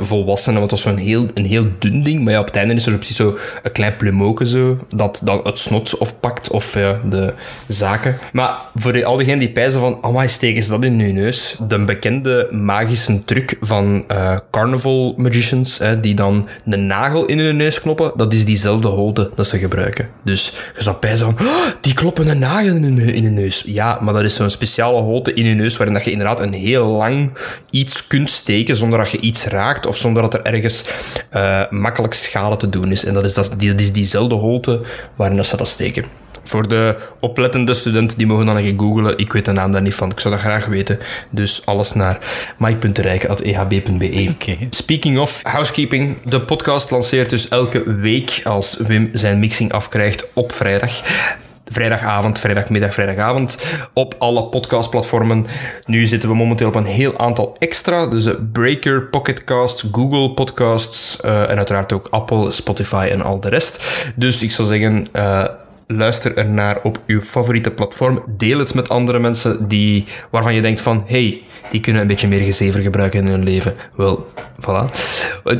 volwassenen, 0.00 0.58
want 0.58 0.70
dat 0.70 0.82
was 0.82 0.92
zo'n 0.92 0.96
heel, 0.96 1.26
een 1.34 1.44
heel 1.44 1.66
dun 1.78 2.02
ding. 2.02 2.24
Maar 2.24 2.32
ja, 2.32 2.40
op 2.40 2.46
het 2.46 2.56
einde 2.56 2.74
is 2.74 2.86
er 2.86 2.96
precies 2.96 3.16
zo 3.16 3.38
een 3.62 3.72
klein 3.72 3.96
plumoken 3.96 4.46
zo, 4.46 4.78
dat 4.90 5.20
dan 5.24 5.40
het 5.44 5.58
snot 5.58 5.98
of 5.98 6.20
pakt 6.20 6.50
of 6.50 6.70
de 7.08 7.32
zaken. 7.68 8.18
Maar 8.32 8.56
voor 8.74 9.04
al 9.04 9.16
diegenen 9.16 9.40
die 9.40 9.52
pijzen 9.52 9.80
van, 9.80 9.98
amai, 10.00 10.28
steken 10.28 10.64
ze 10.64 10.70
dat 10.70 10.84
in 10.84 11.00
hun 11.00 11.14
neus? 11.14 11.56
De 11.68 11.84
bekende 11.84 12.48
magische 12.50 13.24
truc 13.24 13.56
van 13.60 14.04
magicians, 15.16 15.80
die 16.00 16.14
dan 16.14 16.48
een 16.64 16.86
nagel 16.86 17.26
in 17.26 17.38
hun 17.38 17.56
neus 17.56 17.80
kloppen, 17.80 18.12
dat 18.16 18.32
is 18.32 18.44
diezelfde 18.44 18.88
holte 18.88 19.30
dat 19.34 19.46
ze 19.46 19.58
gebruiken. 19.58 20.08
Dus 20.24 20.52
je 20.76 20.82
zou 20.82 20.96
bij 21.00 21.16
van, 21.16 21.36
oh, 21.40 21.66
die 21.80 21.94
kloppen 21.94 22.28
een 22.28 22.38
nagel 22.38 22.74
in 22.74 22.82
hun, 22.82 22.98
in 22.98 23.24
hun 23.24 23.34
neus. 23.34 23.62
Ja, 23.66 23.98
maar 24.00 24.14
dat 24.14 24.22
is 24.22 24.34
zo'n 24.34 24.50
speciale 24.50 25.00
holte 25.00 25.32
in 25.32 25.46
hun 25.46 25.56
neus 25.56 25.76
waarin 25.76 25.94
dat 25.94 26.04
je 26.04 26.10
inderdaad 26.10 26.40
een 26.40 26.52
heel 26.52 26.86
lang 26.86 27.30
iets 27.70 28.06
kunt 28.06 28.30
steken 28.30 28.76
zonder 28.76 28.98
dat 28.98 29.10
je 29.10 29.20
iets 29.20 29.44
raakt 29.44 29.86
of 29.86 29.96
zonder 29.96 30.22
dat 30.22 30.34
er 30.34 30.42
ergens 30.42 30.84
uh, 31.32 31.62
makkelijk 31.70 32.14
schade 32.14 32.56
te 32.56 32.68
doen 32.68 32.92
is. 32.92 33.04
En 33.04 33.14
dat 33.14 33.24
is, 33.24 33.34
dat, 33.34 33.54
die, 33.58 33.70
dat 33.70 33.80
is 33.80 33.92
diezelfde 33.92 34.34
holte 34.34 34.80
waarin 35.16 35.44
ze 35.44 35.56
dat 35.56 35.68
steken. 35.68 36.04
Voor 36.46 36.68
de 36.68 36.96
oplettende 37.20 37.74
studenten, 37.74 38.18
die 38.18 38.26
mogen 38.26 38.46
dan 38.46 38.56
even 38.56 38.78
googlen. 38.78 39.18
Ik 39.18 39.32
weet 39.32 39.44
de 39.44 39.52
naam 39.52 39.72
daar 39.72 39.82
niet 39.82 39.94
van. 39.94 40.10
Ik 40.10 40.20
zou 40.20 40.34
dat 40.34 40.42
graag 40.42 40.66
weten. 40.66 40.98
Dus 41.30 41.66
alles 41.66 41.92
naar 41.92 42.18
mike.rijken.ehb.be. 42.58 44.34
Okay. 44.34 44.66
Speaking 44.70 45.18
of 45.18 45.40
housekeeping. 45.42 46.22
De 46.22 46.40
podcast 46.40 46.90
lanceert 46.90 47.30
dus 47.30 47.48
elke 47.48 47.94
week 47.94 48.40
als 48.44 48.76
Wim 48.76 49.08
zijn 49.12 49.38
mixing 49.38 49.72
afkrijgt 49.72 50.28
op 50.32 50.52
vrijdag 50.52 51.02
vrijdagavond, 51.68 52.38
vrijdagmiddag, 52.38 52.92
vrijdagavond 52.92 53.58
op 53.92 54.14
alle 54.18 54.44
podcastplatformen. 54.44 55.46
Nu 55.86 56.06
zitten 56.06 56.28
we 56.28 56.34
momenteel 56.34 56.68
op 56.68 56.74
een 56.74 56.84
heel 56.84 57.18
aantal 57.18 57.56
extra. 57.58 58.06
Dus 58.06 58.28
Breaker, 58.52 59.02
Pocketcast, 59.02 59.84
Google 59.92 60.30
Podcasts 60.30 61.18
uh, 61.24 61.50
en 61.50 61.56
uiteraard 61.56 61.92
ook 61.92 62.06
Apple, 62.10 62.50
Spotify 62.50 63.08
en 63.10 63.22
al 63.22 63.40
de 63.40 63.48
rest. 63.48 63.84
Dus 64.14 64.42
ik 64.42 64.50
zou 64.50 64.68
zeggen, 64.68 65.06
uh, 65.12 65.44
luister 65.86 66.36
ernaar 66.36 66.78
op 66.82 67.02
uw 67.06 67.20
favoriete 67.20 67.70
platform. 67.70 68.22
Deel 68.36 68.58
het 68.58 68.74
met 68.74 68.88
andere 68.88 69.18
mensen 69.18 69.68
die, 69.68 70.04
waarvan 70.30 70.54
je 70.54 70.62
denkt 70.62 70.80
van, 70.80 71.02
hey, 71.06 71.42
die 71.70 71.80
kunnen 71.80 72.02
een 72.02 72.08
beetje 72.08 72.28
meer 72.28 72.44
gezever 72.44 72.80
gebruiken 72.80 73.20
in 73.20 73.26
hun 73.26 73.42
leven. 73.44 73.74
Wel, 73.94 74.26
voilà. 74.60 74.90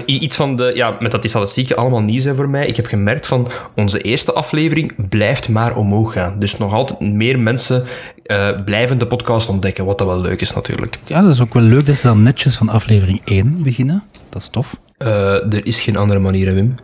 Iets 0.04 0.36
van 0.36 0.56
de, 0.56 0.72
ja, 0.74 0.96
met 1.00 1.10
dat 1.10 1.20
die 1.20 1.30
statistieken 1.30 1.76
allemaal 1.76 2.00
nieuw 2.00 2.20
zijn 2.20 2.36
voor 2.36 2.48
mij. 2.48 2.66
Ik 2.66 2.76
heb 2.76 2.86
gemerkt 2.86 3.26
van, 3.26 3.48
onze 3.74 4.00
eerste 4.00 4.32
aflevering 4.32 5.08
blijft 5.08 5.48
maar 5.48 5.76
omhoog 5.76 6.12
gaan. 6.12 6.38
Dus 6.38 6.58
nog 6.58 6.72
altijd 6.72 7.00
meer 7.00 7.38
mensen 7.38 7.84
uh, 8.26 8.48
blijven 8.64 8.98
de 8.98 9.06
podcast 9.06 9.48
ontdekken, 9.48 9.84
wat 9.84 9.98
dat 9.98 10.06
wel 10.06 10.20
leuk 10.20 10.40
is 10.40 10.54
natuurlijk. 10.54 10.98
Ja, 11.04 11.22
dat 11.22 11.32
is 11.32 11.40
ook 11.40 11.54
wel 11.54 11.62
leuk 11.62 11.86
dat 11.86 11.96
ze 11.96 12.06
dan 12.06 12.22
netjes 12.22 12.56
van 12.56 12.68
aflevering 12.68 13.20
1 13.24 13.62
beginnen. 13.62 14.02
Dat 14.28 14.42
is 14.42 14.48
tof. 14.48 14.80
Uh, 14.98 15.52
er 15.52 15.66
is 15.66 15.80
geen 15.80 15.96
andere 15.96 16.20
manier, 16.20 16.54
Wim 16.54 16.74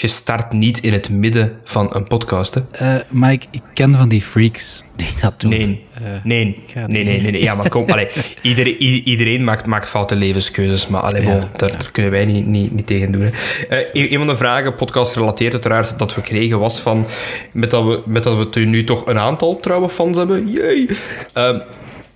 je 0.00 0.06
start 0.06 0.52
niet 0.52 0.78
in 0.78 0.92
het 0.92 1.10
midden 1.10 1.52
van 1.64 1.94
een 1.94 2.04
podcast. 2.04 2.54
Hè? 2.54 2.96
Uh, 2.96 3.02
maar 3.08 3.32
ik, 3.32 3.46
ken 3.74 3.94
van 3.94 4.08
die 4.08 4.22
freaks 4.22 4.84
die 4.96 5.08
dat 5.20 5.40
doen. 5.40 5.50
Nee, 5.50 5.86
uh, 6.02 6.08
nee, 6.24 6.62
nee, 6.74 7.04
nee, 7.04 7.20
nee, 7.20 7.30
nee, 7.30 7.42
Ja, 7.42 7.54
maar 7.54 7.68
kom, 7.68 7.90
allee, 7.90 8.08
iedereen, 8.42 8.78
iedereen 9.04 9.44
maakt, 9.44 9.66
maakt 9.66 9.88
foute 9.88 10.16
levenskeuzes, 10.16 10.86
maar 10.86 11.00
allee, 11.00 11.22
ja, 11.22 11.48
daar, 11.56 11.90
kunnen 11.92 12.12
wij 12.12 12.24
niet, 12.24 12.46
niet, 12.46 12.72
niet 12.72 12.86
tegen 12.86 13.12
doen. 13.12 13.30
Hè. 13.68 13.94
Uh, 13.94 14.10
een 14.10 14.18
van 14.18 14.26
de 14.26 14.36
vragen, 14.36 14.74
podcast 14.74 15.12
gerelateerd 15.12 15.52
uiteraard, 15.52 15.98
dat 15.98 16.14
we 16.14 16.20
kregen 16.20 16.58
was 16.58 16.80
van, 16.80 17.06
met 17.52 17.70
dat 17.70 17.84
we, 17.84 18.02
met 18.06 18.22
dat 18.22 18.54
we 18.54 18.60
nu 18.60 18.84
toch 18.84 19.06
een 19.06 19.18
aantal 19.18 19.56
trouwe 19.56 19.90
fans 19.90 20.16
hebben, 20.16 20.48
jee, 20.48 20.88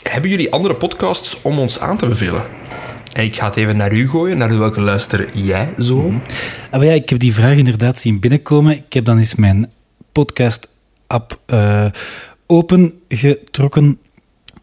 hebben 0.03 0.31
jullie 0.31 0.53
andere 0.53 0.75
podcasts 0.75 1.43
om 1.43 1.59
ons 1.59 1.81
aan 1.81 1.97
te 1.97 2.07
bevelen? 2.07 2.43
En 3.13 3.25
ik 3.25 3.37
ga 3.37 3.47
het 3.47 3.57
even 3.57 3.77
naar 3.77 3.93
u 3.93 4.09
gooien. 4.09 4.39
Naar 4.39 4.59
welke 4.59 4.81
luister 4.81 5.39
jij 5.39 5.75
zo? 5.79 6.11
Mm 6.11 6.23
ja, 6.71 6.93
ik 6.93 7.09
heb 7.09 7.19
die 7.19 7.35
vraag 7.35 7.57
inderdaad 7.57 7.99
zien 7.99 8.21
binnenkomen. 8.21 8.77
Ik 8.77 8.93
heb 8.93 9.05
dan 9.05 9.19
eens 9.19 9.35
mijn 9.35 9.71
podcast-app 10.13 11.41
uh, 11.47 11.87
opengetrokken. 12.47 13.99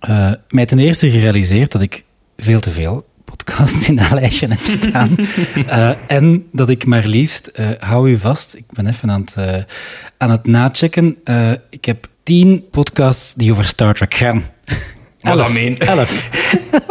Uh, 0.09 0.31
mij 0.49 0.65
ten 0.65 0.79
eerste 0.79 1.11
gerealiseerd 1.11 1.71
dat 1.71 1.81
ik 1.81 2.03
veel 2.37 2.59
te 2.59 2.71
veel 2.71 3.05
podcasts 3.25 3.87
in 3.87 3.95
dat 3.95 4.11
lijstje 4.11 4.47
heb 4.47 4.59
staan. 4.59 5.15
uh, 5.55 5.91
en 6.17 6.47
dat 6.51 6.69
ik 6.69 6.85
maar 6.85 7.05
liefst, 7.05 7.51
hou 7.79 8.09
u 8.09 8.17
vast, 8.17 8.55
ik 8.55 8.65
ben 8.69 8.87
even 8.87 9.11
aan 9.11 9.25
het, 9.25 9.65
aan 10.17 10.31
het 10.31 10.45
nachecken. 10.45 11.17
ik 11.69 11.85
heb 11.85 12.07
tien 12.23 12.65
podcasts 12.71 13.33
die 13.33 13.51
over 13.51 13.67
Star 13.67 13.93
Trek 13.93 14.13
gaan. 14.13 14.43
Elf. 15.21 15.37
dat 15.37 15.51
meen. 15.53 15.77
Elf. 15.77 16.29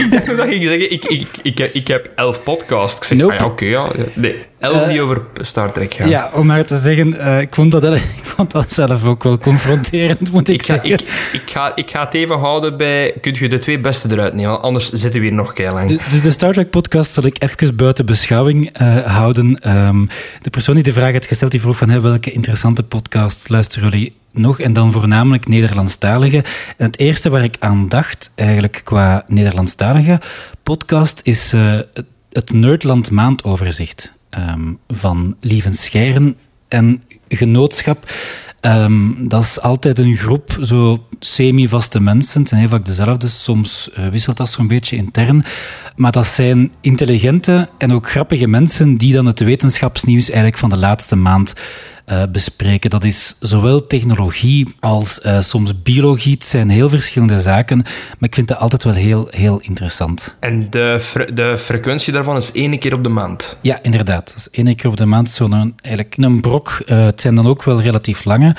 ik 0.00 0.08
dacht 0.10 0.26
dat 0.36 0.46
ging 0.46 0.62
zeggen, 0.62 0.92
ik, 0.92 1.04
ik, 1.04 1.26
ik, 1.42 1.58
ik 1.58 1.88
heb 1.88 2.10
elf 2.14 2.42
podcasts. 2.42 2.98
Ik 2.98 3.04
zeg, 3.04 3.28
ah, 3.28 3.38
ja, 3.38 3.44
oké, 3.44 3.64
ja. 3.64 3.88
Nee. 4.14 4.36
Elf 4.58 4.88
die 4.88 5.00
over 5.00 5.22
Star 5.40 5.72
Trek 5.72 5.94
gaan. 5.94 6.08
Ja, 6.08 6.30
om 6.34 6.46
maar 6.46 6.64
te 6.64 6.78
zeggen, 6.78 7.14
uh, 7.14 7.40
ik, 7.40 7.54
vond 7.54 7.72
dat, 7.72 7.84
ik 7.94 8.02
vond 8.22 8.50
dat 8.50 8.72
zelf 8.72 9.04
ook 9.04 9.22
wel 9.22 9.38
confronterend, 9.38 10.32
moet 10.32 10.48
ik, 10.48 10.54
ik 10.54 10.62
ga, 10.62 10.74
zeggen. 10.74 10.92
Ik, 10.92 11.00
ik, 11.32 11.50
ga, 11.50 11.76
ik 11.76 11.90
ga 11.90 12.04
het 12.04 12.14
even 12.14 12.38
houden 12.38 12.76
bij... 12.76 13.14
Kun 13.20 13.36
je 13.38 13.48
de 13.48 13.58
twee 13.58 13.80
beste 13.80 14.08
eruit 14.10 14.34
nemen? 14.34 14.62
Anders 14.62 14.90
zitten 14.92 15.20
we 15.20 15.26
hier 15.26 15.36
nog 15.36 15.52
keihard 15.52 15.78
lang. 15.78 16.00
Dus, 16.00 16.12
dus 16.12 16.22
de 16.22 16.30
Star 16.30 16.52
Trek 16.52 16.70
podcast 16.70 17.12
zal 17.12 17.24
ik 17.24 17.42
even 17.42 17.76
buiten 17.76 18.06
beschouwing 18.06 18.80
uh, 18.80 18.96
houden. 18.96 19.68
Um, 19.68 20.08
de 20.42 20.50
persoon 20.50 20.74
die 20.74 20.84
de 20.84 20.92
vraag 20.92 21.12
had 21.12 21.26
gesteld, 21.26 21.50
die 21.50 21.60
vroeg 21.60 21.76
van 21.76 21.90
hey, 21.90 22.00
welke 22.00 22.30
interessante 22.30 22.82
podcasts 22.82 23.48
luisteren 23.48 23.90
jullie 23.90 24.16
nog 24.32 24.60
en 24.60 24.72
dan 24.72 24.92
voornamelijk 24.92 25.48
Nederlandstalige. 25.48 26.44
En 26.76 26.86
het 26.86 26.98
eerste 26.98 27.30
waar 27.30 27.44
ik 27.44 27.56
aan 27.58 27.88
dacht, 27.88 28.30
eigenlijk 28.38 28.80
qua 28.84 29.24
Nederlandstalige 29.26 30.20
podcast, 30.62 31.20
is 31.22 31.54
uh, 31.54 31.78
het 32.30 32.52
Nerdland 32.52 33.10
maandoverzicht 33.10 34.12
um, 34.30 34.78
van 34.88 35.36
Lieven 35.40 35.74
Scheiren 35.74 36.36
en 36.68 37.02
Genootschap. 37.28 38.10
Um, 38.60 39.28
dat 39.28 39.42
is 39.42 39.60
altijd 39.60 39.98
een 39.98 40.16
groep 40.16 40.58
zo 40.62 41.06
semi-vaste 41.18 42.00
mensen. 42.00 42.40
Het 42.40 42.48
zijn 42.48 42.60
heel 42.60 42.70
vaak 42.70 42.84
dezelfde. 42.84 43.28
Soms 43.28 43.90
uh, 43.98 44.08
wisselt 44.08 44.36
dat 44.36 44.50
zo'n 44.50 44.66
beetje 44.66 44.96
intern. 44.96 45.44
Maar 45.96 46.12
dat 46.12 46.26
zijn 46.26 46.72
intelligente 46.80 47.68
en 47.78 47.92
ook 47.92 48.10
grappige 48.10 48.46
mensen 48.46 48.96
die 48.96 49.12
dan 49.12 49.26
het 49.26 49.40
wetenschapsnieuws 49.40 50.26
eigenlijk 50.26 50.58
van 50.58 50.68
de 50.68 50.78
laatste 50.78 51.16
maand 51.16 51.52
uh, 52.10 52.22
bespreken. 52.32 52.90
Dat 52.90 53.04
is 53.04 53.36
zowel 53.40 53.86
technologie 53.86 54.74
als 54.80 55.20
uh, 55.26 55.40
soms 55.40 55.82
biologie. 55.82 56.32
Het 56.32 56.44
zijn 56.44 56.70
heel 56.70 56.88
verschillende 56.88 57.40
zaken, 57.40 57.76
maar 57.76 58.28
ik 58.28 58.34
vind 58.34 58.48
het 58.48 58.58
altijd 58.58 58.84
wel 58.84 58.92
heel, 58.92 59.28
heel 59.30 59.60
interessant. 59.60 60.36
En 60.40 60.70
de, 60.70 60.98
fre 61.00 61.32
de 61.34 61.58
frequentie 61.58 62.12
daarvan 62.12 62.36
is 62.36 62.52
één 62.52 62.78
keer 62.78 62.94
op 62.94 63.02
de 63.02 63.08
maand? 63.08 63.58
Ja, 63.62 63.82
inderdaad. 63.82 64.26
Dat 64.26 64.36
is 64.36 64.50
één 64.50 64.76
keer 64.76 64.90
op 64.90 64.96
de 64.96 65.06
maand 65.06 65.30
zo'n 65.30 65.74
eigenlijk 65.82 66.16
een 66.16 66.40
brok. 66.40 66.82
Uh, 66.86 67.04
het 67.04 67.20
zijn 67.20 67.34
dan 67.34 67.46
ook 67.46 67.64
wel 67.64 67.80
relatief 67.80 68.24
lange. 68.24 68.56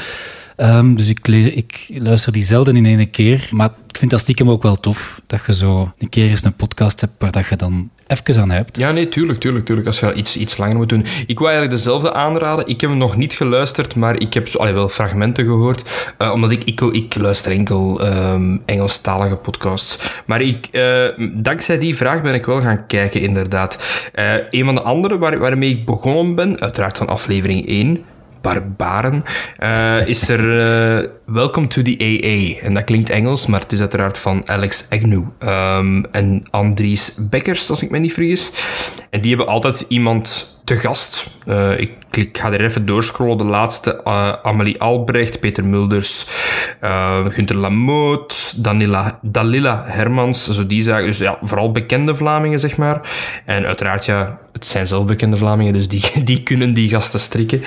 Um, 0.58 0.96
dus 0.96 1.08
ik, 1.08 1.28
ik, 1.28 1.86
luister 1.94 2.32
die 2.32 2.44
zelden 2.44 2.76
in 2.76 2.86
één 2.86 3.10
keer. 3.10 3.48
Maar 3.52 3.70
ik 3.88 3.98
vind 3.98 4.12
dat 4.12 4.20
stiekem 4.20 4.50
ook 4.50 4.64
wel 4.64 4.76
tof. 4.76 5.22
Dat 5.28 5.46
je 5.46 5.54
zo 5.54 5.92
een 5.98 6.10
keer 6.10 6.30
eens 6.30 6.44
een 6.44 6.56
podcast 6.56 7.02
hebt 7.02 7.14
waar 7.18 7.32
dat 7.32 7.48
je 7.48 7.56
dan 7.56 7.90
even 8.10 8.42
aan 8.42 8.52
hebt. 8.52 8.78
Ja, 8.78 8.92
nee, 8.92 9.10
tuurlijk, 9.10 9.40
tuurlijk, 9.40 9.66
tuurlijk. 9.66 9.88
Als 9.88 10.00
je 10.00 10.14
iets, 10.14 10.38
iets 10.38 10.58
langer 10.58 10.76
moet 10.76 10.90
doen. 10.90 11.06
Ik 11.28 11.38
wil 11.38 11.48
eigenlijk 11.48 11.78
dezelfde 11.78 12.14
aanraden. 12.14 12.68
Ik 12.68 12.82
heb 12.82 12.90
hem 12.90 13.00
nog 13.00 13.16
niet 13.16 13.34
geluisterd, 13.34 13.96
maar 13.96 14.20
ik 14.20 14.34
heb 14.34 14.48
zo, 14.48 14.74
wel 14.74 14.90
fragmenten 14.90 15.46
gehoord. 15.46 15.84
Uh, 16.18 16.32
omdat 16.32 16.52
ik, 16.52 16.64
ik, 16.64 17.16
luister 17.16 17.52
enkel 17.52 18.06
um, 18.06 18.62
Engelstalige 18.66 19.36
podcasts. 19.36 20.22
Maar 20.26 20.42
ik, 20.42 20.68
uh, 20.72 21.06
dankzij 21.34 21.80
die 21.80 21.96
vraag 21.96 22.22
ben 22.22 22.34
ik 22.34 22.46
wel 22.46 22.62
gaan 22.62 22.88
kijken, 22.88 23.22
inderdaad. 23.22 24.10
Uh, 24.16 24.34
een 24.50 24.66
van 24.66 24.76
de 24.76 24.82
andere 24.82 25.18
waar, 25.18 25.40
waarmee 25.40 25.70
ik 25.70 25.86
begonnen 25.86 26.36
ben, 26.36 26.60
uiteraard 26.60 26.98
van 26.98 27.08
aflevering 27.08 27.68
1 27.68 28.06
barbaren, 28.42 29.24
uh, 29.60 30.08
is 30.08 30.30
er 30.30 30.40
uh, 30.40 31.10
Welcome 31.26 31.68
to 31.68 31.82
the 31.82 31.96
AA. 32.00 32.66
En 32.66 32.74
dat 32.74 32.84
klinkt 32.84 33.10
Engels, 33.10 33.46
maar 33.46 33.60
het 33.60 33.72
is 33.72 33.80
uiteraard 33.80 34.18
van 34.18 34.42
Alex 34.46 34.86
Agnew 34.90 35.24
um, 35.40 36.06
en 36.06 36.44
Andries 36.50 37.16
Bekkers, 37.30 37.70
als 37.70 37.84
ik 37.84 37.90
me 37.90 37.98
niet 37.98 38.14
vergis. 38.14 38.52
En 39.10 39.22
die 39.22 39.36
hebben 39.36 39.54
altijd 39.54 39.86
iemand 39.88 40.58
te 40.70 40.76
gast. 40.76 41.30
Uh, 41.48 41.80
ik, 41.80 41.92
ga 42.32 42.52
er 42.52 42.62
even 42.62 42.86
doorscrollen. 42.86 43.38
De 43.38 43.44
laatste, 43.44 44.02
uh, 44.08 44.34
Amelie 44.44 44.80
Albrecht, 44.80 45.40
Peter 45.40 45.66
Mulders, 45.66 46.28
uh, 46.84 47.26
Gunther 47.28 47.56
Lamotte, 47.56 48.36
Danila, 48.56 49.20
Dalila 49.22 49.84
Hermans, 49.86 50.50
zo 50.50 50.68
die 50.68 50.82
zaken. 50.82 51.06
Dus 51.06 51.18
ja, 51.18 51.38
vooral 51.42 51.72
bekende 51.72 52.16
Vlamingen, 52.16 52.60
zeg 52.60 52.78
maar. 52.78 53.10
En 53.46 53.66
uiteraard, 53.66 54.06
ja, 54.06 54.40
het 54.60 54.68
zijn 54.68 54.88
zelf 54.88 55.06
bekende 55.06 55.38
Vlamingen, 55.38 55.74
dus 55.74 55.88
die, 55.88 56.04
die 56.24 56.44
kunnen 56.44 56.74
die 56.74 56.90
gasten 56.90 57.20
strikken. 57.20 57.62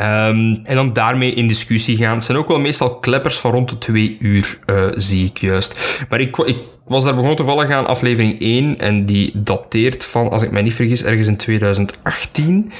Um, 0.00 0.60
en 0.64 0.74
dan 0.74 0.92
daarmee 0.92 1.32
in 1.32 1.46
discussie 1.46 1.96
gaan. 1.96 2.14
Het 2.14 2.24
zijn 2.24 2.38
ook 2.38 2.48
wel 2.48 2.60
meestal 2.60 2.98
kleppers 2.98 3.38
van 3.38 3.50
rond 3.50 3.68
de 3.70 3.78
twee 3.78 4.16
uur, 4.20 4.58
zie 4.94 5.24
ik 5.24 5.38
juist. 5.38 6.04
Maar 6.08 6.20
ik, 6.20 6.36
ik 6.36 6.56
was 6.86 7.04
daar 7.04 7.12
begonnen 7.12 7.36
toevallig 7.36 7.70
aan 7.70 7.86
aflevering 7.86 8.40
1 8.40 8.78
en 8.78 9.06
die 9.06 9.30
dateert 9.34 10.04
van, 10.04 10.30
als 10.30 10.42
ik 10.42 10.50
mij 10.50 10.62
niet 10.62 10.74
vergis, 10.74 11.04
ergens 11.04 11.26
in 11.26 11.36
2018. 11.36 12.72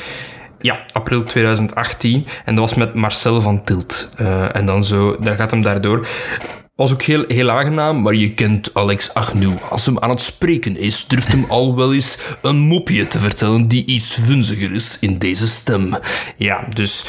Ja, 0.61 0.85
april 0.93 1.23
2018. 1.23 2.27
En 2.45 2.55
dat 2.55 2.69
was 2.69 2.75
met 2.75 2.95
Marcel 2.95 3.41
van 3.41 3.65
Tilt. 3.65 4.11
Uh, 4.21 4.57
en 4.57 4.67
dan 4.67 4.85
zo, 4.85 5.17
daar 5.21 5.37
gaat 5.37 5.51
hem 5.51 5.63
daardoor. 5.63 6.07
Was 6.77 6.93
ook 6.93 7.03
heel, 7.03 7.25
heel 7.29 7.51
aangenaam, 7.51 8.03
maar 8.03 8.15
je 8.15 8.35
kent 8.35 8.71
Alex 8.75 9.15
Agnew. 9.15 9.53
Als 9.71 9.87
hem 9.87 9.99
aan 9.99 10.11
het 10.11 10.21
spreken 10.21 10.77
is, 10.77 11.07
durft 11.07 11.29
hem 11.29 11.45
al 11.49 11.77
wel 11.77 11.95
eens 11.95 12.19
een 12.43 12.57
mopje 12.57 13.07
te 13.07 13.19
vertellen 13.19 13.69
die 13.69 13.87
iets 13.87 14.15
vunziger 14.15 14.73
is 14.73 14.99
in 15.01 15.19
deze 15.19 15.49
stem. 15.49 15.99
Ja, 16.37 16.67
dus 16.75 17.05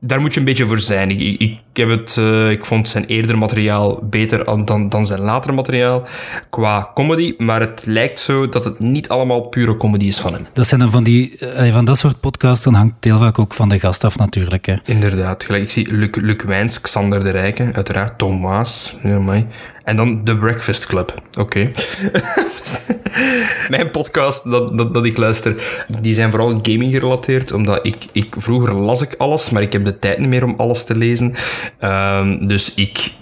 daar 0.00 0.20
moet 0.20 0.34
je 0.34 0.38
een 0.38 0.46
beetje 0.46 0.66
voor 0.66 0.80
zijn. 0.80 1.10
Ik, 1.10 1.20
ik, 1.20 1.40
ik 1.40 1.58
heb 1.72 1.88
het, 1.88 2.16
uh, 2.18 2.50
ik 2.50 2.64
vond 2.64 2.88
zijn 2.88 3.04
eerder 3.04 3.38
materiaal 3.38 4.00
beter 4.02 4.64
dan, 4.64 4.88
dan 4.88 5.06
zijn 5.06 5.20
later 5.20 5.54
materiaal 5.54 6.06
qua 6.50 6.90
comedy, 6.94 7.34
maar 7.38 7.60
het 7.60 7.86
lijkt 7.86 8.20
zo 8.20 8.48
dat 8.48 8.64
het 8.64 8.78
niet 8.78 9.08
allemaal 9.08 9.40
pure 9.40 9.76
comedy 9.76 10.06
is 10.06 10.18
van 10.18 10.32
hem. 10.32 10.46
Dat 10.52 10.66
zijn 10.66 10.80
dan 10.80 10.90
van 10.90 11.04
die, 11.04 11.36
uh, 11.40 11.72
van 11.72 11.84
dat 11.84 11.98
soort 11.98 12.20
podcasts, 12.20 12.64
dan 12.64 12.74
hangt 12.74 13.04
heel 13.04 13.18
vaak 13.18 13.38
ook 13.38 13.54
van 13.54 13.68
de 13.68 13.78
gast 13.78 14.04
af 14.04 14.18
natuurlijk. 14.18 14.66
Hè. 14.66 14.74
Inderdaad, 14.84 15.44
gelijk 15.44 15.62
ik 15.62 15.70
zie 15.70 15.92
Luc, 15.92 16.10
Luc 16.12 16.42
Wijns, 16.46 16.80
Xander 16.80 17.22
de 17.22 17.30
Rijken, 17.30 17.74
uiteraard 17.74 18.18
Thomas, 18.18 18.96
ja, 19.02 19.18
mij. 19.18 19.46
En 19.84 19.96
dan 19.96 20.24
The 20.24 20.36
Breakfast 20.36 20.86
Club. 20.86 21.14
Oké. 21.38 21.40
Okay. 21.40 21.70
Mijn 23.68 23.90
podcast 23.90 24.50
dat, 24.50 24.78
dat, 24.78 24.94
dat, 24.94 25.04
ik 25.04 25.16
luister, 25.16 25.54
die 26.00 26.14
zijn 26.14 26.30
vooral 26.30 26.58
gaming 26.62 26.92
gerelateerd. 26.92 27.52
Omdat 27.52 27.86
ik, 27.86 27.96
ik 28.12 28.34
vroeger 28.38 28.82
las 28.82 29.02
ik 29.02 29.14
alles, 29.18 29.50
maar 29.50 29.62
ik 29.62 29.72
heb 29.72 29.84
de 29.84 29.98
tijd 29.98 30.18
niet 30.18 30.28
meer 30.28 30.44
om 30.44 30.54
alles 30.56 30.84
te 30.84 30.96
lezen. 30.96 31.34
Um, 31.80 32.46
dus 32.46 32.74
ik 32.74 33.16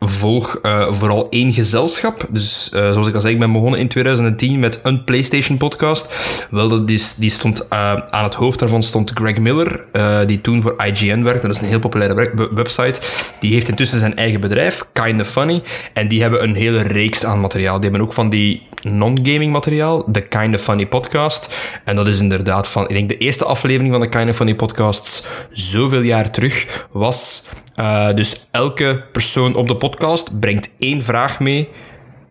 volg 0.00 0.58
uh, 0.62 0.92
vooral 0.92 1.26
één 1.30 1.52
gezelschap. 1.52 2.26
Dus 2.30 2.70
uh, 2.74 2.92
zoals 2.92 3.08
ik 3.08 3.14
al 3.14 3.20
zei, 3.20 3.32
ik 3.32 3.38
ben 3.38 3.52
begonnen 3.52 3.80
in 3.80 3.88
2010 3.88 4.58
met 4.58 4.80
een 4.82 5.04
PlayStation 5.04 5.56
podcast. 5.56 6.12
Wel, 6.50 6.68
dat 6.68 6.90
is, 6.90 7.14
die 7.14 7.30
stond 7.30 7.66
uh, 7.72 7.92
aan 7.94 8.24
het 8.24 8.34
hoofd 8.34 8.58
daarvan 8.58 8.82
stond 8.82 9.10
Greg 9.14 9.38
Miller, 9.38 9.84
die 10.26 10.40
toen 10.40 10.62
voor 10.62 10.74
IGN 10.84 11.22
werkte. 11.22 11.46
Dat 11.46 11.56
is 11.56 11.62
een 11.62 11.68
heel 11.68 11.78
populaire 11.78 12.48
website. 12.54 13.00
Die 13.40 13.52
heeft 13.52 13.68
intussen 13.68 13.98
zijn 13.98 14.16
eigen 14.16 14.40
bedrijf, 14.40 14.86
Kinda 14.92 15.24
Funny. 15.24 15.62
En 15.92 16.08
die 16.08 16.22
hebben 16.22 16.42
een 16.42 16.54
hele 16.54 16.82
reeks 16.82 17.24
aan 17.24 17.40
materiaal. 17.40 17.80
Die 17.80 17.90
hebben 17.90 18.08
ook 18.08 18.12
van 18.14 18.30
die 18.30 18.68
non-gaming 18.82 19.52
materiaal, 19.52 20.04
de 20.06 20.20
Kinda 20.20 20.58
Funny 20.58 20.86
podcast. 20.86 21.54
En 21.84 21.96
dat 21.96 22.08
is 22.08 22.20
inderdaad 22.20 22.68
van, 22.68 22.82
ik 22.82 22.94
denk 22.94 23.08
de 23.08 23.18
eerste 23.18 23.44
aflevering 23.44 23.92
van 23.92 24.00
de 24.00 24.08
Kinda 24.08 24.32
Funny 24.32 24.54
podcasts, 24.54 25.22
zoveel 25.50 26.00
jaar 26.00 26.30
terug, 26.30 26.86
was 26.92 27.44
uh, 27.76 28.14
dus 28.14 28.46
elke 28.50 29.04
persoon 29.12 29.54
op 29.54 29.68
de 29.68 29.76
podcast 29.76 30.40
brengt 30.40 30.70
één 30.78 31.02
vraag 31.02 31.40
mee 31.40 31.68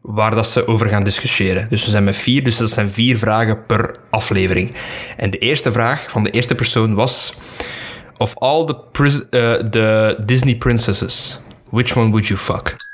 waar 0.01 0.35
dat 0.35 0.47
ze 0.47 0.67
over 0.67 0.89
gaan 0.89 1.03
discussiëren. 1.03 1.67
Dus 1.69 1.83
ze 1.83 1.89
zijn 1.89 2.03
met 2.03 2.17
vier, 2.17 2.43
dus 2.43 2.57
dat 2.57 2.69
zijn 2.69 2.89
vier 2.89 3.17
vragen 3.17 3.65
per 3.65 3.95
aflevering. 4.09 4.75
En 5.17 5.29
de 5.29 5.37
eerste 5.37 5.71
vraag 5.71 6.05
van 6.09 6.23
de 6.23 6.31
eerste 6.31 6.55
persoon 6.55 6.93
was: 6.93 7.33
Of 8.17 8.35
all 8.37 8.65
the, 8.65 8.75
uh, 9.01 9.69
the 9.69 10.17
Disney 10.25 10.55
princesses, 10.55 11.41
which 11.69 11.97
one 11.97 12.09
would 12.09 12.27
you 12.27 12.39
fuck? 12.39 12.88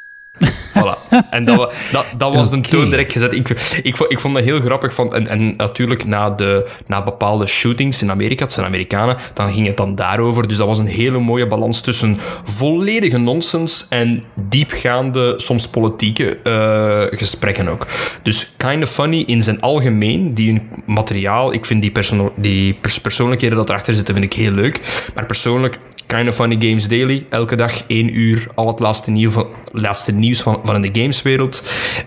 Voilà. 0.73 0.97
En 1.29 1.45
dat, 1.45 1.73
dat, 1.91 2.05
dat 2.17 2.33
was 2.33 2.47
okay. 2.47 2.61
de 2.61 2.67
toon 2.67 2.89
direct 2.89 3.11
gezet. 3.11 3.33
Ik, 3.33 3.49
ik, 3.83 3.99
ik 3.99 4.19
vond 4.19 4.33
dat 4.33 4.43
heel 4.43 4.59
grappig. 4.59 4.93
Van, 4.93 5.13
en, 5.13 5.27
en 5.27 5.55
natuurlijk 5.55 6.05
na, 6.05 6.29
de, 6.29 6.69
na 6.87 7.03
bepaalde 7.03 7.47
shootings 7.47 8.01
in 8.01 8.11
Amerika, 8.11 8.43
het 8.43 8.53
zijn 8.53 8.65
Amerikanen, 8.65 9.17
dan 9.33 9.53
ging 9.53 9.67
het 9.67 9.77
dan 9.77 9.95
daarover. 9.95 10.47
Dus 10.47 10.57
dat 10.57 10.67
was 10.67 10.79
een 10.79 10.87
hele 10.87 11.19
mooie 11.19 11.47
balans 11.47 11.81
tussen 11.81 12.17
volledige 12.43 13.17
nonsens 13.17 13.85
en 13.89 14.23
diepgaande, 14.33 15.33
soms 15.37 15.67
politieke 15.67 16.39
uh, 16.43 17.17
gesprekken 17.19 17.67
ook. 17.67 17.87
Dus 18.23 18.53
kind 18.57 18.83
of 18.83 18.89
funny 18.89 19.23
in 19.25 19.43
zijn 19.43 19.61
algemeen, 19.61 20.33
die 20.33 20.61
materiaal, 20.85 21.53
ik 21.53 21.65
vind 21.65 21.81
die, 21.81 21.91
perso 21.91 22.33
die 22.35 22.73
pers 22.73 22.99
persoonlijkheden 22.99 23.57
dat 23.57 23.69
erachter 23.69 23.93
zitten, 23.93 24.13
vind 24.13 24.25
ik 24.25 24.33
heel 24.33 24.51
leuk. 24.51 24.79
Maar 25.13 25.25
persoonlijk 25.25 25.79
Kind 26.07 26.27
of 26.27 26.35
Funny 26.35 26.55
Games 26.59 26.87
Daily. 26.87 27.25
Elke 27.29 27.55
dag 27.55 27.83
één 27.87 28.17
uur 28.17 28.47
al 28.55 28.67
het 28.67 28.79
laatste, 28.79 29.11
nieuw 29.11 29.31
van, 29.31 29.47
laatste 29.71 30.11
nieuws 30.11 30.24
van, 30.33 30.59
van 30.63 30.75
in 30.75 30.93
de 30.93 31.01
gameswereld. 31.01 31.63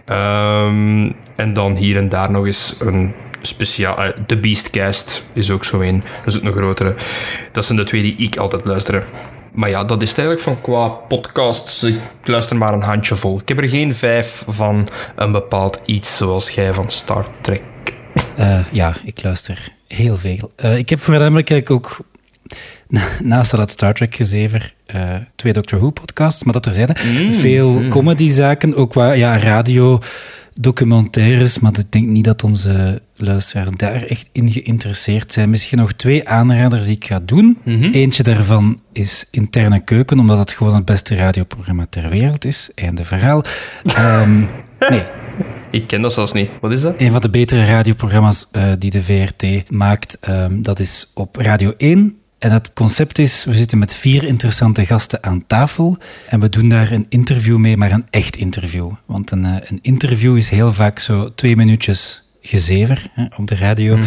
Um, 0.06 1.16
en 1.36 1.52
dan 1.52 1.76
hier 1.76 1.96
en 1.96 2.08
daar 2.08 2.30
nog 2.30 2.46
eens 2.46 2.74
een 2.78 3.14
speciaal... 3.40 4.04
Uh, 4.04 4.08
The 4.26 4.36
Beastcast 4.36 5.24
is 5.32 5.50
ook 5.50 5.64
zo 5.64 5.80
een. 5.80 6.02
Dat 6.24 6.34
is 6.34 6.40
ook 6.40 6.46
een 6.46 6.52
grotere. 6.52 6.94
Dat 7.52 7.64
zijn 7.64 7.78
de 7.78 7.84
twee 7.84 8.02
die 8.02 8.16
ik 8.16 8.36
altijd 8.36 8.64
luister. 8.64 9.04
Maar 9.52 9.68
ja, 9.68 9.84
dat 9.84 10.02
is 10.02 10.08
eigenlijk 10.08 10.40
van 10.40 10.60
qua 10.60 10.88
podcasts. 10.88 11.82
Ik 11.82 11.98
luister 12.24 12.56
maar 12.56 12.72
een 12.72 12.82
handje 12.82 13.16
vol. 13.16 13.40
Ik 13.40 13.48
heb 13.48 13.58
er 13.58 13.68
geen 13.68 13.94
vijf 13.94 14.44
van 14.48 14.88
een 15.16 15.32
bepaald 15.32 15.80
iets 15.84 16.16
zoals 16.16 16.50
jij 16.50 16.74
van 16.74 16.90
Star 16.90 17.26
Trek. 17.40 17.62
Uh, 18.38 18.58
ja, 18.70 18.94
ik 19.04 19.22
luister 19.22 19.68
heel 19.88 20.16
veel. 20.16 20.52
Uh, 20.64 20.76
ik 20.76 20.88
heb 20.88 21.00
voornamelijk 21.00 21.70
ook 21.70 21.98
naast 23.22 23.50
dat 23.50 23.70
Star 23.70 23.94
Trek 23.94 24.14
gezever, 24.14 24.74
uh, 24.94 25.02
twee 25.36 25.52
Doctor 25.52 25.78
Who 25.78 25.90
podcasts, 25.90 26.44
maar 26.44 26.52
dat 26.52 26.66
er 26.66 26.72
zijn 26.72 26.96
mm, 27.04 27.32
veel 27.32 27.70
mm. 27.70 27.88
comedy 27.88 28.30
zaken, 28.30 28.74
ook 28.74 28.90
qua 28.90 29.12
ja, 29.12 29.38
radio 29.38 29.98
documentaires, 30.60 31.58
maar 31.58 31.72
ik 31.78 31.92
denk 31.92 32.06
niet 32.06 32.24
dat 32.24 32.44
onze 32.44 33.02
luisteraars 33.16 33.70
daar 33.76 34.02
echt 34.02 34.28
in 34.32 34.50
geïnteresseerd 34.50 35.32
zijn. 35.32 35.50
Misschien 35.50 35.78
nog 35.78 35.92
twee 35.92 36.28
aanraders 36.28 36.86
die 36.86 36.96
ik 36.96 37.04
ga 37.04 37.20
doen. 37.24 37.58
Mhm. 37.62 37.90
Eentje 37.90 38.22
daarvan 38.22 38.80
is 38.92 39.26
Interne 39.30 39.80
Keuken, 39.84 40.18
omdat 40.18 40.38
het 40.38 40.52
gewoon 40.52 40.74
het 40.74 40.84
beste 40.84 41.14
radioprogramma 41.14 41.86
ter 41.90 42.08
wereld 42.08 42.44
is. 42.44 42.70
Einde 42.74 43.04
verhaal. 43.04 43.42
Ehm, 43.84 44.40
nee, 44.88 45.02
Ik 45.70 45.86
ken 45.86 46.02
dat 46.02 46.12
zelfs 46.12 46.32
niet. 46.32 46.50
Wat 46.60 46.72
is 46.72 46.82
dat? 46.82 46.94
een 46.96 47.12
van 47.12 47.20
de 47.20 47.30
betere 47.30 47.64
radioprogramma's 47.64 48.48
eh, 48.52 48.62
die 48.78 48.90
de 48.90 49.02
VRT 49.02 49.70
maakt. 49.70 50.18
ehm, 50.20 50.62
dat 50.62 50.78
is 50.78 51.10
op 51.14 51.36
Radio 51.36 51.74
1. 51.76 52.16
En 52.38 52.50
het 52.50 52.72
concept 52.72 53.18
is, 53.18 53.44
we 53.44 53.54
zitten 53.54 53.78
met 53.78 53.94
vier 53.94 54.24
interessante 54.24 54.86
gasten 54.86 55.22
aan 55.22 55.46
tafel 55.46 55.98
en 56.28 56.40
we 56.40 56.48
doen 56.48 56.68
daar 56.68 56.92
een 56.92 57.06
interview 57.08 57.56
mee, 57.56 57.76
maar 57.76 57.92
een 57.92 58.06
echt 58.10 58.36
interview. 58.36 58.90
Want 59.06 59.30
een, 59.30 59.44
eh, 59.44 59.54
een 59.60 59.78
interview 59.82 60.36
is 60.36 60.48
heel 60.48 60.72
vaak 60.72 60.98
zo 60.98 61.34
twee 61.34 61.56
minuutjes 61.56 62.22
gezever 62.40 63.06
hè, 63.12 63.24
op 63.36 63.46
de 63.46 63.56
radio. 63.56 63.98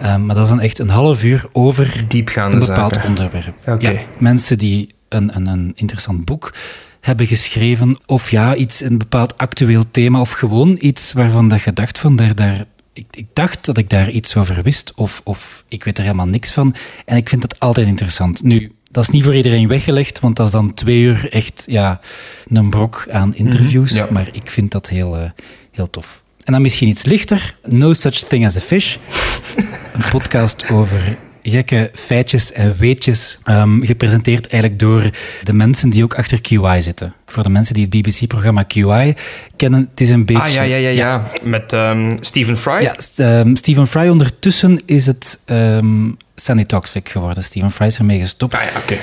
Ehm, 0.00 0.26
maar 0.26 0.34
dat 0.34 0.44
is 0.44 0.50
dan 0.50 0.60
echt 0.60 0.78
een 0.78 0.88
half 0.88 1.24
uur 1.24 1.44
over 1.52 2.04
Diepgaande 2.08 2.54
een 2.56 2.66
bepaald 2.66 2.94
zaken. 2.94 3.08
onderwerp. 3.08 3.80
Ja, 3.80 3.92
mensen 4.18 4.58
die 4.58 4.94
een, 5.08 5.36
een, 5.36 5.46
een 5.46 5.72
interessant 5.74 6.24
boek 6.24 6.54
hebben 7.00 7.26
geschreven, 7.26 7.98
of 8.06 8.30
ja, 8.30 8.54
iets, 8.54 8.80
een 8.80 8.98
bepaald 8.98 9.38
actueel 9.38 9.84
thema, 9.90 10.20
of 10.20 10.30
gewoon 10.30 10.76
iets 10.80 11.12
waarvan 11.12 11.48
dat 11.48 11.62
je 11.62 11.72
dacht 11.72 11.98
van, 11.98 12.16
daar, 12.16 12.34
daar, 12.34 12.64
ik, 12.92 13.06
ik 13.10 13.26
dacht 13.32 13.64
dat 13.64 13.78
ik 13.78 13.90
daar 13.90 14.10
iets 14.10 14.36
over 14.36 14.62
wist, 14.62 14.92
of, 14.94 15.20
of 15.24 15.64
ik 15.68 15.84
weet 15.84 15.98
er 15.98 16.04
helemaal 16.04 16.26
niks 16.26 16.52
van. 16.52 16.74
En 17.04 17.16
ik 17.16 17.28
vind 17.28 17.42
dat 17.42 17.60
altijd 17.60 17.86
interessant. 17.86 18.42
Nu, 18.42 18.72
dat 18.90 19.02
is 19.02 19.08
niet 19.10 19.24
voor 19.24 19.34
iedereen 19.34 19.68
weggelegd, 19.68 20.20
want 20.20 20.36
dat 20.36 20.46
is 20.46 20.52
dan 20.52 20.74
twee 20.74 21.00
uur 21.00 21.32
echt 21.32 21.64
ja, 21.66 22.00
een 22.48 22.70
brok 22.70 23.06
aan 23.10 23.34
interviews. 23.34 23.90
Mhm, 23.90 24.00
ja. 24.00 24.06
Maar 24.10 24.28
ik 24.32 24.50
vind 24.50 24.70
dat 24.70 24.88
heel, 24.88 25.16
eh, 25.16 25.30
heel 25.70 25.90
tof. 25.90 26.22
En 26.44 26.52
dan 26.52 26.62
misschien 26.62 26.88
iets 26.88 27.04
lichter. 27.04 27.56
No 27.64 27.92
Such 27.92 28.18
Thing 28.18 28.46
as 28.46 28.56
a 28.56 28.60
Fish. 28.60 28.96
Een 29.94 30.10
podcast 30.10 30.70
over 30.70 31.16
gekke 31.42 31.90
feitjes 31.94 32.52
en 32.52 32.76
weetjes. 32.76 33.38
ehm, 33.44 33.80
gepresenteerd 33.80 34.46
eigenlijk 34.46 34.80
door 34.80 35.10
de 35.42 35.52
mensen 35.52 35.90
die 35.90 36.02
ook 36.02 36.14
achter 36.14 36.40
QI 36.40 36.82
zitten. 36.82 37.14
Voor 37.32 37.42
de 37.42 37.48
mensen 37.48 37.74
die 37.74 37.82
het 37.90 37.90
BBC-programma 38.02 38.64
QI 38.74 39.14
kennen, 39.56 39.88
het 39.90 40.00
is 40.00 40.10
een 40.10 40.24
beetje... 40.24 40.42
Ah, 40.42 40.52
ja, 40.54 40.62
ja, 40.62 40.76
ja, 40.76 40.88
ja. 40.88 41.22
Met 41.42 41.72
ehm, 41.72 42.16
Stephen 42.20 42.56
Fry. 42.56 42.82
Ja, 42.82 42.94
ehm, 43.16 43.54
Stephen 43.54 43.86
Fry 43.86 44.08
ondertussen 44.08 44.80
is 44.86 45.06
het 45.06 45.38
ehm 45.44 46.10
Sandy 46.34 46.64
Toxic 46.64 47.08
geworden. 47.08 47.42
Stephen 47.42 47.70
Fry 47.70 47.86
is 47.86 47.98
ermee 47.98 48.20
gestopt. 48.20 48.54
Ah 48.54 48.60
ja, 48.60 48.70
oké. 48.82 48.96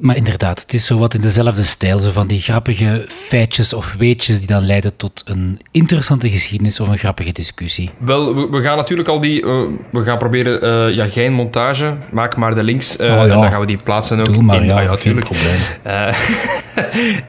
Maar 0.00 0.16
inderdaad, 0.16 0.60
het 0.60 0.72
is 0.74 0.86
zo 0.86 0.98
wat 0.98 1.14
in 1.14 1.20
dezelfde 1.20 1.62
stijl. 1.64 1.98
Zo 1.98 2.10
van 2.10 2.26
die 2.26 2.40
grappige 2.40 3.04
feitjes 3.08 3.72
of 3.72 3.94
weetjes 3.98 4.38
die 4.38 4.46
dan 4.46 4.66
leiden 4.66 4.96
tot 4.96 5.22
een 5.24 5.60
interessante 5.70 6.30
geschiedenis 6.30 6.80
of 6.80 6.88
een 6.88 6.98
grappige 6.98 7.32
discussie. 7.32 7.90
Wel, 7.98 8.34
we, 8.34 8.48
we 8.50 8.62
gaan 8.62 8.76
natuurlijk 8.76 9.08
al 9.08 9.20
die... 9.20 9.42
eh, 9.42 9.62
we 9.92 10.02
gaan 10.02 10.18
proberen... 10.18 10.62
eh, 10.62 10.94
ja, 10.96 11.08
geen 11.08 11.32
montage. 11.32 11.96
Maak 12.10 12.36
maar 12.36 12.54
de 12.54 12.62
links. 12.62 12.96
eh, 12.96 13.10
Oh 13.10 13.16
ja. 13.16 13.22
En 13.22 13.40
dan 13.40 13.50
gaan 13.50 13.60
we 13.60 13.66
die 13.66 13.76
plaatsen 13.78 14.20
ook 14.20 14.34
Doe 14.34 14.42
maar, 14.42 14.56
in... 14.56 14.64
ja, 14.64 14.74
ah, 14.74 14.82
ja, 14.82 14.88
geen 14.88 14.98
tuurlijk. 14.98 15.24
probleem. 15.24 15.58
Eh, 15.82 16.16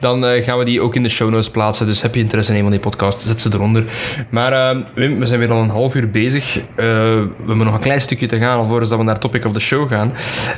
eh, 0.24 0.42
gaan 0.44 0.58
we 0.58 0.64
die 0.64 0.80
ook 0.80 0.94
in 0.94 1.02
de 1.02 1.08
show 1.08 1.30
notes 1.30 1.50
plaatsen. 1.50 1.86
Dus 1.86 2.02
heb 2.02 2.14
je 2.14 2.20
interesse 2.20 2.50
in 2.50 2.56
een 2.56 2.62
van 2.62 2.72
die 2.72 2.80
podcasts, 2.80 3.26
zet 3.26 3.40
ze 3.40 3.50
eronder. 3.52 3.84
Maar 4.30 4.52
eh, 4.76 4.82
Wim, 4.94 5.18
we 5.18 5.26
zijn 5.26 5.40
weer 5.40 5.50
al 5.50 5.62
een 5.62 5.68
half 5.70 5.94
uur 5.94 6.10
bezig. 6.10 6.58
Eh, 6.58 6.64
we 6.76 7.28
hebben 7.46 7.64
nog 7.66 7.74
een 7.74 7.80
klein 7.80 8.00
stukje 8.00 8.26
te 8.26 8.38
gaan 8.38 8.58
alvorens 8.58 8.88
dat 8.88 8.98
we 8.98 9.04
naar 9.04 9.18
topic 9.18 9.44
of 9.44 9.52
the 9.52 9.60
show 9.60 9.88
gaan. 9.88 10.12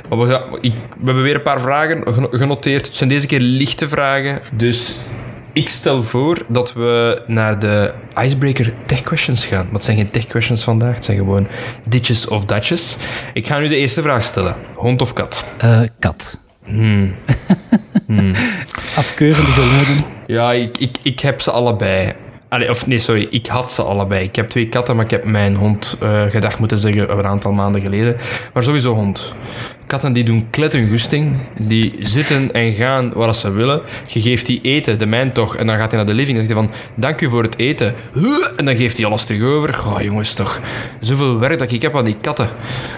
Maar 0.09 0.19
we, 0.19 0.59
ik, 0.61 0.73
we 0.75 1.05
hebben 1.05 1.23
weer 1.23 1.35
een 1.35 1.43
paar 1.43 1.61
vragen 1.61 2.15
geno- 2.15 2.29
genoteerd. 2.31 2.87
Het 2.87 2.97
zijn 2.97 3.09
deze 3.09 3.27
keer 3.27 3.41
lichte 3.41 3.89
vragen. 3.89 4.41
Dus 4.55 4.97
ik 5.53 5.69
stel 5.69 6.03
voor 6.03 6.47
dat 6.49 6.73
we 6.73 7.23
naar 7.27 7.59
de 7.59 7.93
Icebreaker 8.23 8.73
Tech 8.87 9.03
Questions 9.03 9.47
gaan. 9.47 9.69
Het 9.73 9.85
zijn 9.85 9.97
geen 9.97 10.11
tech 10.11 10.27
questions 10.27 10.65
vandaag. 10.65 10.95
Het 10.95 11.05
zijn 11.05 11.19
gewoon 11.19 11.47
ditjes 11.85 12.29
of 12.29 12.45
datjes. 12.45 12.97
Ik 13.33 13.47
ga 13.47 13.59
nu 13.59 13.69
de 13.69 13.77
eerste 13.77 14.03
vraag 14.03 14.23
stellen. 14.23 14.55
Hond 14.75 15.03
of 15.03 15.13
kat? 15.13 15.55
Kat. 15.99 16.39
Hmm. 16.65 17.15
Afkeurende 18.97 19.51
geluiden. 19.51 19.97
Ja, 20.27 20.53
ik, 20.53 20.79
ik, 20.79 20.97
ik 21.03 21.21
heb 21.21 21.41
ze 21.41 21.51
allebei. 21.51 22.13
Allee, 22.49 22.71
of 22.71 22.87
nee, 22.87 22.99
sorry, 22.99 23.27
ik 23.31 23.47
had 23.47 23.73
ze 23.73 23.83
allebei. 23.83 24.25
Ik 24.25 24.37
heb 24.37 24.49
twee 24.49 24.69
katten, 24.69 24.97
maar 24.97 25.05
ik 25.05 25.11
heb 25.11 25.25
mijn 25.25 25.55
hond 25.55 25.97
eh, 26.01 26.23
gedag 26.23 26.59
moeten 26.59 26.79
zeggen 26.79 27.19
een 27.19 27.27
aantal 27.27 27.53
maanden 27.53 27.81
geleden. 27.81 28.17
Maar 28.53 28.63
sowieso 28.63 28.95
hond. 28.95 29.35
Katten 29.87 30.13
die 30.13 30.25
doen 30.25 30.47
klet 30.51 30.73
hun 30.73 30.89
goesting. 30.89 31.37
Die 31.61 31.95
zitten 32.01 32.53
en 32.53 32.73
gaan 32.73 33.13
waar 33.13 33.35
ze 33.35 33.51
willen. 33.51 33.81
Je 34.07 34.21
geeft 34.21 34.47
die 34.47 34.61
eten, 34.61 34.99
de 34.99 35.07
mijn 35.07 35.33
toch. 35.33 35.57
En 35.57 35.67
dan 35.67 35.77
gaat 35.77 35.91
hij 35.91 36.01
naar 36.01 36.09
de 36.09 36.15
living 36.15 36.39
en 36.39 36.47
zegt 36.47 36.59
hij 36.59 36.65
van, 36.67 36.75
dank 36.95 37.21
u 37.21 37.29
voor 37.29 37.43
het 37.43 37.59
eten. 37.59 37.95
En 38.57 38.65
dan 38.65 38.77
geeft 38.77 38.97
hij 38.97 39.07
alles 39.07 39.25
terug 39.25 39.43
over. 39.43 39.75
Goh, 39.75 40.01
jongens, 40.01 40.35
toch. 40.35 40.61
Zoveel 41.01 41.39
werk 41.39 41.59
dat 41.59 41.73
ik 41.73 41.83
heb 41.83 41.97
aan 41.97 42.05
die 42.05 42.17
katten. 42.21 42.49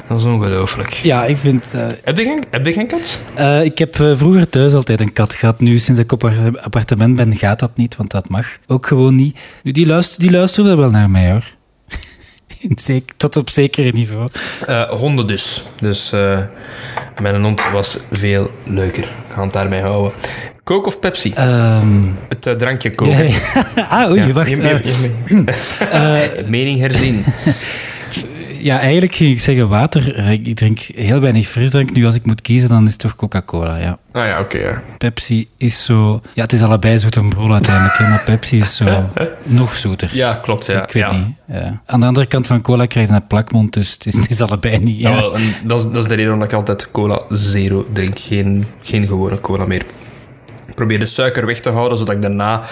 Dat 0.09 0.19
is 0.19 0.25
ongelooflijk. 0.25 0.93
Ja, 0.93 1.25
ik 1.25 1.37
vind... 1.37 1.73
eh, 1.75 1.87
Heb 2.05 2.17
je 2.19 2.25
geen, 2.25 2.45
heb 2.51 2.67
je 2.67 2.73
geen 2.73 2.87
kat? 2.87 3.19
eh, 3.35 3.65
ik 3.65 3.79
heb 3.79 4.01
eh, 4.01 4.13
vroeger 4.17 4.49
thuis 4.49 4.73
altijd 4.75 5.01
een 5.01 5.13
kat 5.13 5.33
gehad. 5.33 5.61
Nu, 5.61 5.79
sinds 5.79 6.01
ik 6.01 6.13
op 6.13 6.25
appart- 6.25 6.59
appartement 6.63 7.17
ben, 7.17 7.37
gaat 7.37 7.59
dat 7.59 7.77
niet, 7.77 7.97
want 7.97 8.11
dat 8.11 8.29
mag 8.29 8.47
ook 8.67 8.87
gewoon 8.87 9.15
niet. 9.15 9.39
Nu, 9.63 9.71
die, 9.73 9.87
luister, 9.87 10.21
die 10.21 10.31
luisterde 10.31 10.77
wel 10.77 10.91
naar 10.91 11.11
mij, 11.11 11.31
hoor. 11.31 11.45
Tot 13.17 13.37
op 13.37 13.51
zekere 13.51 13.91
niveau. 13.91 14.29
Eh, 14.67 14.83
honden 14.91 15.27
dus. 15.27 15.63
Dus 15.81 16.13
eh, 16.13 16.39
mijn 17.23 17.43
hond 17.43 17.71
was 17.73 17.99
veel 18.13 18.51
leuker. 18.65 19.03
Ik 19.03 19.35
ga 19.35 19.43
het 19.43 19.53
daarbij 19.53 19.81
houden. 19.81 20.13
Coke 20.65 20.87
of 20.87 20.99
Pepsi? 21.01 21.33
Ehm, 21.35 22.03
Het 22.29 22.47
eh, 22.47 22.55
drankje 22.55 22.91
Coke. 22.95 23.11
ja, 23.11 23.23
ja. 23.77 23.83
ah, 23.91 24.11
oei, 24.11 24.27
Ja, 24.27 24.33
wacht. 24.33 24.57
neem- 24.57 24.81
Mening 26.47 26.81
herzien. 26.81 27.25
Ja, 28.59 28.81
eigenlijk 28.81 29.15
ging 29.15 29.33
ik 29.33 29.41
zeggen 29.41 29.69
water. 29.69 30.15
Eh, 30.15 30.31
Ik 30.33 30.57
drink 30.57 30.79
heel 30.79 31.21
weinig 31.21 31.47
frisdrank. 31.47 31.93
Nu, 31.93 32.07
als 32.07 32.15
ik 32.15 32.27
moet 32.27 32.41
kiezen, 32.43 32.69
dan 32.69 32.85
is 32.87 32.91
het 32.93 33.01
toch 33.01 33.17
Coca-Cola, 33.17 33.77
ja. 33.77 33.99
Ah 34.13 34.27
ja, 34.27 34.41
oké. 34.41 34.59
ja. 34.59 34.83
Pepsi 34.99 35.49
is 35.57 35.85
zo... 35.85 36.21
Ja, 36.35 36.43
het 36.43 36.53
is 36.53 36.63
allebei 36.63 36.99
zoet 36.99 37.17
en 37.17 37.29
brol 37.29 37.53
uiteindelijk, 37.53 37.99
maar 37.99 38.23
Pepsi 38.25 38.59
is 38.59 38.77
zo 38.77 39.11
nog 39.43 39.77
zoeter. 39.77 40.11
ja, 40.13 40.35
klopt. 40.35 40.67
Ja. 40.67 40.83
ik 40.83 40.93
weet 40.93 41.03
ja. 41.03 41.13
niet. 41.13 41.27
Ja. 41.47 41.81
Aan 41.87 42.01
de 42.01 42.07
andere 42.07 42.27
kant 42.27 42.47
van 42.47 42.63
cola 42.63 42.87
krijg 42.87 43.09
je 43.09 43.15
een 43.15 43.27
plakmond, 43.27 43.73
dus 43.73 43.93
het 43.93 44.07
is, 44.07 44.15
het 44.15 44.31
is 44.31 44.41
allebei 44.41 44.79
niet. 44.79 45.01
Ja. 45.01 45.21
Dat, 45.65 45.81
is, 45.81 45.85
dat 45.85 45.97
is 45.97 46.03
de 46.09 46.09
reden 46.15 46.25
waarom 46.31 46.43
ik 46.43 46.53
altijd 46.53 46.91
cola 46.91 47.21
zero 47.29 47.87
drink. 47.93 48.19
Geen, 48.19 48.65
geen 48.83 49.07
gewone 49.07 49.41
cola 49.41 49.67
meer. 49.67 49.83
Ik 50.67 50.75
probeer 50.75 50.99
de 50.99 51.07
suiker 51.07 51.47
weg 51.47 51.61
te 51.61 51.71
houden, 51.71 51.99
zodat 51.99 52.15
ik 52.15 52.23
daarna 52.23 52.63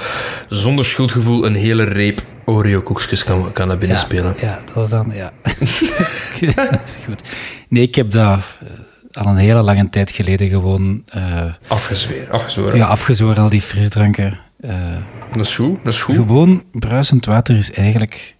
zonder 0.49 0.85
schuldgevoel 0.85 1.47
een 1.47 1.55
hele 1.55 1.85
reep 1.85 2.23
Oreo-koekjes 2.45 3.25
kan, 3.25 3.53
kan 3.53 3.69
naar 3.69 3.79
binnen 3.79 3.99
spelen. 3.99 4.35
Ja, 4.41 4.59
dat 4.75 4.85
is 4.85 4.91
dan... 4.91 5.11
Ja. 5.15 5.31
dat 6.71 6.81
is 6.85 6.97
goed. 7.05 7.23
Nee, 7.69 7.83
ik 7.83 7.95
heb 7.95 8.11
dat 8.11 8.39
eh, 8.39 9.25
al 9.25 9.31
een 9.31 9.37
hele 9.37 9.63
lange 9.63 9.91
tijd 9.91 10.11
geleden 10.11 10.49
gewoon 10.49 11.03
eh, 11.07 11.45
Afgezweer, 11.69 12.31
afgezworen. 12.31 12.77
ja, 12.77 12.87
afgezworen, 12.87 13.37
al 13.43 13.49
die 13.49 13.61
frisdranken. 13.63 14.39
Eh, 14.61 14.77
Dat 15.33 15.45
is 15.47 15.55
goed, 15.55 15.85
dat 15.85 15.93
is 15.93 16.03
goed. 16.03 16.15
gewoon 16.15 16.63
bruisend 16.73 17.25
water 17.25 17.57
is 17.57 17.73
eigenlijk 17.73 18.35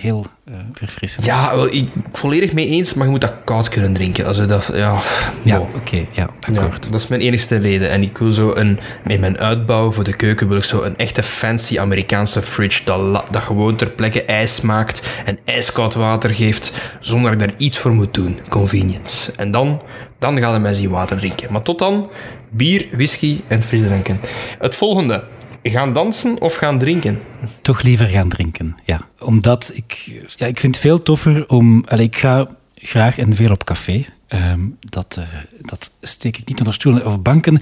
heel 0.00 0.24
eh, 0.44 0.54
verfrissend. 0.72 1.24
Ja, 1.26 1.54
wel, 1.56 1.72
ik 1.74 1.88
volledig 2.12 2.52
mee 2.52 2.66
eens, 2.66 2.94
maar 2.94 3.04
je 3.04 3.10
moet 3.10 3.20
dat 3.20 3.34
koud 3.44 3.68
kunnen 3.68 3.92
drinken. 3.92 4.26
Also 4.26 4.46
dat, 4.46 4.70
ja, 4.74 4.98
Ja, 5.42 5.58
wow. 5.58 5.74
oké, 5.76 5.96
ja, 5.96 6.04
Ja, 6.12 6.28
akkoord. 6.60 6.90
dat 6.92 7.00
is 7.00 7.08
mijn 7.08 7.20
enigste 7.20 7.56
reden. 7.56 7.90
En 7.90 8.02
ik 8.02 8.18
wil 8.18 8.30
zo 8.32 8.52
een, 8.54 8.78
in 9.06 9.20
mijn 9.20 9.38
uitbouw 9.38 9.92
voor 9.92 10.04
de 10.04 10.16
keuken 10.16 10.48
wil 10.48 10.56
ik 10.56 10.64
zo 10.64 10.82
een 10.82 10.96
echte 10.96 11.22
fancy 11.22 11.78
Amerikaanse 11.78 12.42
fridge 12.42 12.84
dat, 12.84 13.24
dat 13.30 13.42
gewoon 13.42 13.76
ter 13.76 13.90
plekke 13.90 14.24
ijs 14.24 14.60
maakt 14.60 15.02
en 15.24 15.38
ijskoud 15.44 15.94
water 15.94 16.34
geeft 16.34 16.72
zonder 17.00 17.30
dat 17.30 17.40
ik 17.40 17.46
daar 17.48 17.56
iets 17.58 17.78
voor 17.78 17.92
moet 17.92 18.14
doen. 18.14 18.38
Convenience. 18.48 19.32
En 19.36 19.50
dan, 19.50 19.82
dan 20.18 20.38
gaan 20.38 20.52
de 20.52 20.58
mensen 20.58 20.82
die 20.82 20.92
water 20.92 21.16
drinken. 21.16 21.52
Maar 21.52 21.62
tot 21.62 21.78
dan, 21.78 22.10
bier, 22.50 22.86
whisky 22.92 23.40
en 23.46 23.62
frisdranken. 23.62 24.20
Het 24.58 24.74
volgende. 24.74 25.22
Gaan 25.62 25.92
dansen 25.92 26.40
of 26.40 26.54
gaan 26.54 26.78
drinken? 26.78 27.18
Toch 27.62 27.82
liever 27.82 28.06
gaan 28.06 28.28
drinken, 28.28 28.76
ja. 28.84 29.08
Omdat 29.18 29.72
ik... 29.74 29.92
Ja, 30.36 30.46
ik 30.46 30.58
vind 30.58 30.74
het 30.74 30.84
veel 30.84 30.98
toffer 30.98 31.48
om... 31.48 31.84
Allee, 31.88 32.06
ik 32.06 32.16
ga 32.16 32.48
graag 32.74 33.18
en 33.18 33.34
veel 33.34 33.50
op 33.50 33.64
café. 33.64 34.04
Ehm, 34.28 34.60
dat, 34.80 35.16
eh, 35.18 35.24
dat 35.60 35.90
steek 36.00 36.36
ik 36.36 36.48
niet 36.48 36.58
onder 36.58 36.74
stoelen 36.74 37.06
of 37.06 37.22
banken. 37.22 37.60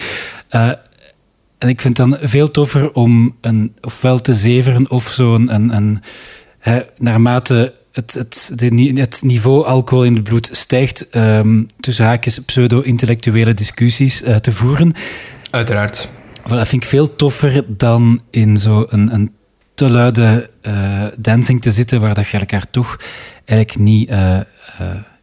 Eh, 0.49 0.71
en 1.59 1.69
ik 1.69 1.81
vind 1.81 1.99
het 1.99 2.09
dan 2.09 2.29
veel 2.29 2.51
toffer 2.51 2.93
om 2.93 3.37
een, 3.41 3.75
ofwel 3.81 4.21
te 4.21 4.35
zeveren 4.35 4.91
of 4.91 5.09
zo'n... 5.09 5.55
Een, 5.55 5.77
een, 5.77 6.03
hè, 6.59 6.81
naarmate 6.99 7.75
het, 7.93 8.15
het, 8.15 8.53
het 8.95 9.23
niveau 9.23 9.65
alcohol 9.65 10.05
in 10.05 10.15
het 10.15 10.23
bloed 10.23 10.49
stijgt, 10.53 11.09
ehm, 11.09 11.63
tussen 11.81 12.05
haakjes 12.05 12.39
pseudo-intellectuele 12.39 13.55
discussies 13.55 14.23
eh, 14.23 14.37
te 14.37 14.53
voeren. 14.53 14.93
Uiteraard. 15.51 16.09
Voilà, 16.49 16.57
dat 16.57 16.69
vind 16.69 16.83
ik 16.83 16.89
veel 16.89 17.15
toffer 17.15 17.65
dan 17.67 18.21
in 18.31 18.57
zo'n 18.57 18.87
een, 18.89 19.15
een 19.15 19.33
te 19.75 19.91
luide 19.91 20.51
eh, 20.61 21.05
dancing 21.19 21.61
te 21.61 21.71
zitten, 21.71 22.01
waar 22.01 22.15
dat 22.15 22.29
je 22.29 22.39
elkaar 22.39 22.71
toch 22.71 22.99
eigenlijk 23.45 23.79
niet, 23.79 24.09
eh, 24.09 24.37
eh, 24.37 24.45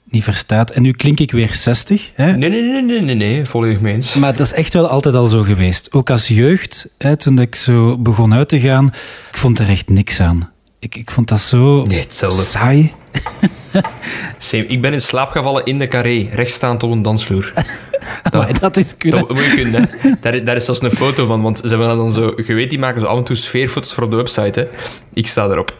niet 0.04 0.24
verstaat. 0.24 0.72
En 0.72 0.82
nu 0.82 0.92
klink 0.92 1.20
ik 1.20 1.32
weer 1.32 1.54
60, 1.54 2.12
hè? 2.14 2.38
Nee, 2.38 2.50
nee, 2.50 2.62
nee, 2.62 2.82
nee, 2.82 3.02
nee, 3.02 3.16
nee. 3.16 3.46
Volledig 3.46 3.80
mee 3.80 3.94
eens. 3.94 4.14
maar 4.14 4.36
dat 4.36 4.46
is 4.46 4.54
echt 4.54 4.74
wel 4.74 4.88
altijd 4.88 5.16
al 5.16 5.26
zo 5.26 5.42
geweest. 5.42 5.94
Ook 5.94 6.10
als 6.10 6.28
jeugd, 6.28 6.88
hè, 6.98 7.16
toen 7.16 7.40
ik 7.40 7.56
zo 7.56 7.98
begon 7.98 8.34
uit 8.34 8.50
te 8.50 8.60
gaan, 8.60 8.88
ik 9.32 9.38
vond 9.38 9.60
er 9.60 9.70
echt 9.70 9.90
niks 9.90 10.20
aan. 10.20 10.52
Ik, 10.80 10.96
ik 10.96 11.12
vond 11.12 11.28
dat 11.28 11.40
zo 11.40 11.82
Nee, 11.82 12.06
saai. 12.10 12.94
Ik 14.68 14.82
ben 14.82 14.94
in 14.94 15.02
slaap 15.02 15.32
gevallen 15.32 15.66
in 15.66 15.80
de 15.80 15.88
carré, 15.88 16.30
rechtstaand 16.32 16.84
op 16.84 16.92
een 16.92 17.02
dansvloer. 17.02 17.54
Dat 18.60 18.78
is 18.78 18.98
kunnen. 18.98 19.20
Dat 19.20 19.30
moet 19.30 19.46
je 19.46 19.56
kunnen, 19.56 19.90
hè. 19.90 20.12
Daar, 20.22 20.44
daar 20.44 20.56
is 20.56 20.66
zelfs 20.66 20.82
een 20.82 20.92
foto 20.92 21.26
van, 21.26 21.42
want 21.42 21.60
ze 21.60 21.68
hebben 21.68 21.88
dan 21.88 22.12
zo... 22.12 22.34
Je 22.36 22.54
weet, 22.54 22.70
die 22.70 22.80
maken 22.80 23.02
zo 23.02 23.08
af 23.08 23.18
en 23.18 23.24
toe 23.24 23.36
sfeerfoto's 23.36 23.94
voor 23.94 24.04
op 24.04 24.12
de 24.12 24.18
website, 24.18 24.60
hè. 24.60 24.68
Ik 25.14 25.28
sta 25.28 25.46
erop. 25.46 25.76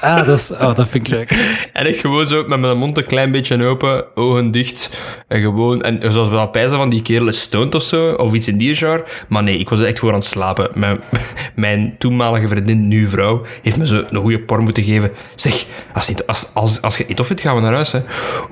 Ah, 0.00 0.26
dat, 0.26 0.38
is, 0.38 0.50
oh, 0.50 0.74
dat 0.74 0.88
vind 0.88 1.06
ik 1.06 1.08
leuk. 1.08 1.30
En 1.72 1.86
echt 1.86 1.98
gewoon 1.98 2.26
zo 2.26 2.44
met 2.46 2.60
mijn 2.60 2.78
mond 2.78 2.98
een 2.98 3.04
klein 3.04 3.30
beetje 3.30 3.64
open, 3.64 4.16
ogen 4.16 4.50
dicht. 4.50 4.90
En 5.28 5.40
gewoon, 5.40 5.82
en 5.82 6.12
zoals 6.12 6.28
we 6.28 6.34
dat 6.34 6.52
pijzen 6.52 6.76
van 6.76 6.90
die 6.90 7.02
kerel 7.02 7.28
is 7.28 7.40
stoned 7.40 7.74
of 7.74 7.82
zo, 7.82 8.12
of 8.12 8.32
iets 8.32 8.48
in 8.48 8.56
die 8.56 8.74
genre. 8.74 9.04
Maar 9.28 9.42
nee, 9.42 9.58
ik 9.58 9.68
was 9.68 9.80
echt 9.80 9.98
gewoon 9.98 10.14
aan 10.14 10.20
het 10.20 10.28
slapen. 10.28 10.68
Mijn, 10.74 11.00
mijn 11.54 11.94
toenmalige 11.98 12.48
vriendin, 12.48 12.88
nu 12.88 13.08
vrouw, 13.08 13.42
heeft 13.62 13.76
me 13.76 13.86
zo 13.86 14.02
een 14.08 14.20
goede 14.20 14.40
porn 14.40 14.62
moeten 14.62 14.82
geven. 14.82 15.10
Zeg, 15.34 15.64
als, 15.94 16.08
niet, 16.08 16.26
als, 16.26 16.50
als, 16.52 16.82
als 16.82 16.92
je 16.92 16.98
het 16.98 17.08
niet 17.08 17.16
tof 17.16 17.26
vindt, 17.26 17.42
gaan 17.42 17.54
we 17.54 17.60
naar 17.60 17.72
huis, 17.72 17.92
hè. 17.92 18.00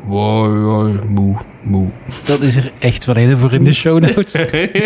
Wow, 0.04 0.64
wow, 0.64 1.04
moe, 1.04 1.36
moe. 1.62 1.90
Dat 2.24 2.40
is 2.40 2.56
er 2.56 2.72
echt 2.78 3.04
wel 3.04 3.16
een 3.16 3.38
voor 3.38 3.52
in 3.52 3.64
de 3.64 3.72
show 3.72 4.00
notes. 4.00 4.32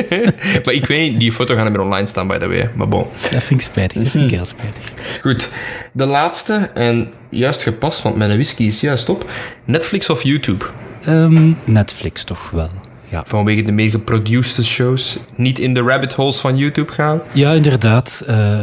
maar 0.65 0.75
ik 0.75 0.87
weet 0.87 1.11
niet, 1.11 1.21
die 1.21 1.33
foto 1.33 1.55
gaat 1.55 1.65
niet 1.65 1.73
meer 1.73 1.83
online 1.83 2.07
staan, 2.07 2.27
by 2.27 2.39
the 2.39 2.49
way. 2.49 2.71
Maar 2.75 2.89
bon. 2.89 3.07
Dat 3.31 3.43
vind 3.43 3.51
ik 3.51 3.61
spijtig. 3.61 4.03
Dat 4.03 4.11
vind 4.11 4.25
ik 4.25 4.31
heel 4.31 4.45
spijtig. 4.45 4.93
Goed, 5.21 5.53
de 5.93 6.05
laatste, 6.05 6.56
en 6.75 7.09
juist 7.29 7.63
gepast, 7.63 8.03
want 8.03 8.17
mijn 8.17 8.31
whisky 8.31 8.63
is 8.63 8.81
juist 8.81 9.09
op. 9.09 9.31
Netflix 9.65 10.11
of 10.11 10.23
YouTube? 10.23 10.65
Ehm, 11.05 11.53
Netflix 11.65 12.25
toch 12.25 12.51
wel. 12.51 12.71
Ja. 13.09 13.23
Vanwege 13.27 13.63
de 13.63 13.73
meer 13.73 13.91
geproduced 13.91 14.65
shows. 14.65 15.19
Niet 15.37 15.59
in 15.59 15.75
de 15.75 15.81
rabbit 15.81 16.13
holes 16.13 16.37
van 16.37 16.57
YouTube 16.57 16.93
gaan. 16.93 17.21
Ja, 17.33 17.53
inderdaad. 17.53 18.23
Eh, 18.27 18.61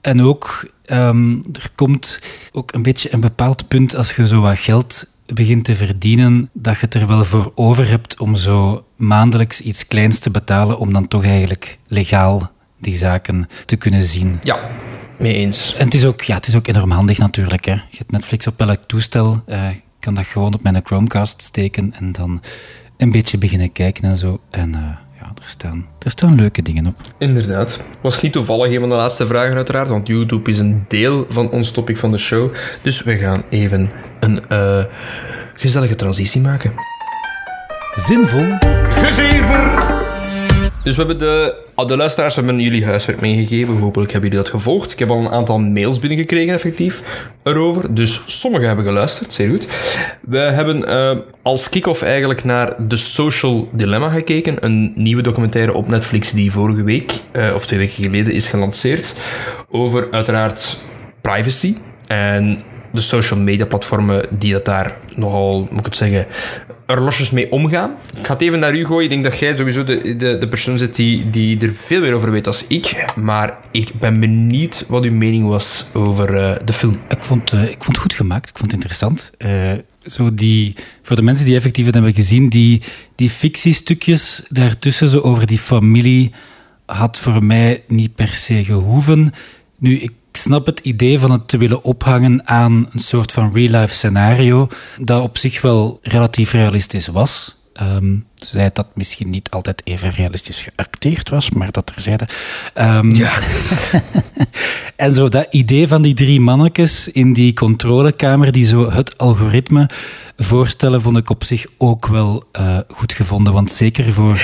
en 0.00 0.22
ook, 0.22 0.68
ehm, 0.84 1.30
er 1.32 1.70
komt 1.74 2.18
ook 2.52 2.72
een 2.72 2.82
beetje 2.82 3.12
een 3.12 3.20
bepaald 3.20 3.68
punt 3.68 3.96
als 3.96 4.16
je 4.16 4.26
zo 4.26 4.40
wat 4.40 4.58
geld 4.58 5.06
begint 5.26 5.64
te 5.64 5.76
verdienen, 5.76 6.50
dat 6.52 6.74
je 6.74 6.80
het 6.80 6.94
er 6.94 7.06
wel 7.06 7.24
voor 7.24 7.52
over 7.54 7.88
hebt 7.88 8.20
om 8.20 8.36
zo 8.36 8.84
maandelijks 8.96 9.60
iets 9.60 9.86
kleins 9.86 10.18
te 10.18 10.30
betalen, 10.30 10.78
om 10.78 10.92
dan 10.92 11.08
toch 11.08 11.24
eigenlijk 11.24 11.78
legaal 11.88 12.52
die 12.84 12.96
zaken 12.96 13.48
te 13.64 13.76
kunnen 13.76 14.02
zien. 14.02 14.38
Ja, 14.42 14.70
mee 15.18 15.34
eens. 15.34 15.74
En 15.76 15.84
het 15.84 15.94
is 15.94 16.04
ook, 16.04 16.20
ja, 16.22 16.34
het 16.34 16.46
is 16.46 16.54
ook 16.56 16.66
enorm 16.66 16.90
handig 16.90 17.18
natuurlijk. 17.18 17.64
Hè. 17.64 17.72
Je 17.72 17.96
hebt 17.98 18.10
Netflix 18.10 18.46
op 18.46 18.60
elk 18.60 18.78
toestel. 18.86 19.42
eh, 19.46 19.68
ik 19.68 19.82
kan 20.10 20.14
dat 20.14 20.26
gewoon 20.26 20.54
op 20.54 20.62
mijn 20.62 20.80
Chromecast 20.84 21.42
steken 21.42 21.94
en 21.98 22.12
dan 22.12 22.42
een 22.96 23.10
beetje 23.10 23.38
beginnen 23.38 23.72
kijken 23.72 24.04
en 24.04 24.16
zo. 24.16 24.40
En 24.50 24.74
eh, 24.74 24.80
ja, 25.20 25.26
er 25.42 25.48
staan, 25.48 25.86
er 25.98 26.10
staan 26.10 26.34
leuke 26.34 26.62
dingen 26.62 26.86
op. 26.86 26.94
Inderdaad. 27.18 27.80
Was 28.00 28.20
niet 28.22 28.32
toevallig 28.32 28.72
een 28.72 28.80
van 28.80 28.88
de 28.88 28.94
laatste 28.94 29.26
vragen 29.26 29.56
uiteraard, 29.56 29.88
want 29.88 30.08
YouTube 30.08 30.50
is 30.50 30.58
een 30.58 30.84
deel 30.88 31.26
van 31.28 31.50
ons 31.50 31.70
topic 31.70 31.96
van 31.96 32.10
de 32.10 32.18
show. 32.18 32.54
Dus 32.82 33.02
we 33.02 33.16
gaan 33.16 33.42
even 33.50 33.90
een 34.20 34.48
eh, 34.48 34.84
gezellige 35.54 35.94
transitie 35.94 36.40
maken. 36.40 36.72
Zinvol. 37.96 38.58
Dus 40.82 40.96
we 40.96 41.02
hebben 41.04 41.18
de, 41.18 41.63
de 41.76 41.96
luisteraars 41.96 42.34
hebben 42.34 42.60
jullie 42.60 42.84
huiswerk 42.84 43.20
meegegeven. 43.20 43.78
Hopelijk 43.78 44.12
hebben 44.12 44.30
jullie 44.30 44.44
dat 44.44 44.54
gevolgd. 44.54 44.92
Ik 44.92 44.98
heb 44.98 45.10
al 45.10 45.18
een 45.18 45.30
aantal 45.30 45.58
mails 45.58 45.98
binnengekregen, 45.98 46.54
effectief, 46.54 47.02
erover. 47.42 47.94
Dus 47.94 48.22
sommigen 48.26 48.66
hebben 48.66 48.84
geluisterd, 48.84 49.32
zeer 49.32 49.48
goed. 49.48 49.68
We 50.20 50.38
hebben 50.38 50.88
eh, 50.88 51.16
als 51.42 51.68
kick-off 51.68 52.02
eigenlijk 52.02 52.44
naar 52.44 52.76
The 52.88 52.96
Social 52.96 53.68
Dilemma 53.72 54.08
gekeken. 54.08 54.56
Een 54.64 54.92
nieuwe 54.94 55.22
documentaire 55.22 55.74
op 55.74 55.88
Netflix 55.88 56.30
die 56.30 56.52
vorige 56.52 56.82
week, 56.82 57.12
eh, 57.32 57.54
of 57.54 57.66
twee 57.66 57.78
weken 57.78 58.04
geleden, 58.04 58.32
is 58.32 58.48
gelanceerd. 58.48 59.16
Over 59.70 60.08
uiteraard 60.10 60.76
privacy 61.20 61.76
en 62.06 62.62
de 62.94 63.00
social 63.00 63.40
media 63.40 63.66
platformen 63.66 64.26
die 64.30 64.52
dat 64.52 64.64
daar 64.64 64.98
nogal, 65.14 65.68
moet 65.70 65.78
ik 65.78 65.84
het 65.84 65.96
zeggen, 65.96 66.26
er 66.86 67.00
losjes 67.00 67.30
mee 67.30 67.50
omgaan. 67.50 67.94
Ik 68.16 68.26
ga 68.26 68.32
het 68.32 68.42
even 68.42 68.58
naar 68.58 68.76
u 68.76 68.84
gooien. 68.84 69.02
Ik 69.02 69.10
denk 69.10 69.24
dat 69.24 69.38
jij 69.38 69.56
sowieso 69.56 69.84
de, 69.84 70.16
de, 70.16 70.38
de 70.38 70.48
persoon 70.48 70.78
zit 70.78 70.96
die, 70.96 71.30
die 71.30 71.60
er 71.60 71.74
veel 71.74 72.00
meer 72.00 72.12
over 72.12 72.30
weet 72.30 72.46
als 72.46 72.66
ik. 72.66 73.04
Maar 73.16 73.58
ik 73.70 73.92
ben 74.00 74.20
benieuwd 74.20 74.84
wat 74.88 75.04
uw 75.04 75.12
mening 75.12 75.48
was 75.48 75.84
over 75.92 76.34
eh, 76.34 76.56
de 76.64 76.72
film. 76.72 77.00
Ik 77.08 77.24
vond, 77.24 77.52
eh, 77.52 77.62
ik 77.62 77.84
vond 77.84 77.86
het 77.86 77.98
goed 77.98 78.14
gemaakt. 78.14 78.48
Ik 78.48 78.58
vond 78.58 78.72
het 78.72 78.80
interessant. 78.80 79.30
Eh, 79.38 79.72
zo 80.06 80.34
die, 80.34 80.74
voor 81.02 81.16
de 81.16 81.22
mensen 81.22 81.46
die 81.46 81.56
effectief 81.56 81.84
het 81.84 81.94
hebben 81.94 82.14
gezien, 82.14 82.48
die, 82.48 82.82
die 83.14 83.30
fictiestukjes 83.30 84.42
daartussen, 84.48 85.08
zo 85.08 85.18
over 85.18 85.46
die 85.46 85.58
familie, 85.58 86.32
had 86.86 87.18
voor 87.18 87.44
mij 87.44 87.82
niet 87.88 88.14
per 88.14 88.34
se 88.34 88.64
gehoeven. 88.64 89.32
Nu, 89.78 89.98
ik 89.98 90.12
snap 90.36 90.66
het 90.66 90.80
idee 90.80 91.18
van 91.18 91.30
het 91.30 91.48
te 91.48 91.56
willen 91.56 91.82
ophangen 91.82 92.48
aan 92.48 92.88
een 92.92 92.98
soort 92.98 93.32
van 93.32 93.52
real-life 93.54 93.94
scenario, 93.94 94.68
dat 94.98 95.22
op 95.22 95.38
zich 95.38 95.60
wel 95.60 95.98
relatief 96.02 96.52
realistisch 96.52 97.06
was. 97.06 97.56
Ehm 97.72 98.16
zij 98.34 98.70
dat 98.72 98.86
misschien 98.94 99.30
niet 99.30 99.50
altijd 99.50 99.80
even 99.84 100.10
realistisch 100.10 100.60
geacteerd 100.60 101.28
was, 101.28 101.50
maar 101.50 101.70
dat 101.70 101.86
terzijde. 101.86 102.28
Ehm 102.74 103.14
Ja. 103.14 103.32
en 104.96 105.14
zo 105.14 105.28
dat 105.28 105.46
idee 105.50 105.88
van 105.88 106.02
die 106.02 106.14
drie 106.14 106.40
mannetjes 106.40 107.08
in 107.08 107.32
die 107.32 107.52
controlekamer 107.52 108.52
die 108.52 108.66
zo 108.66 108.90
het 108.90 109.18
algoritme 109.18 109.88
voorstellen, 110.36 111.00
vond 111.02 111.16
ik 111.16 111.30
op 111.30 111.44
zich 111.44 111.66
ook 111.78 112.06
wel 112.06 112.44
eh, 112.52 112.78
goed 112.88 113.12
gevonden. 113.12 113.52
Want 113.52 113.70
zeker 113.70 114.12
voor 114.12 114.40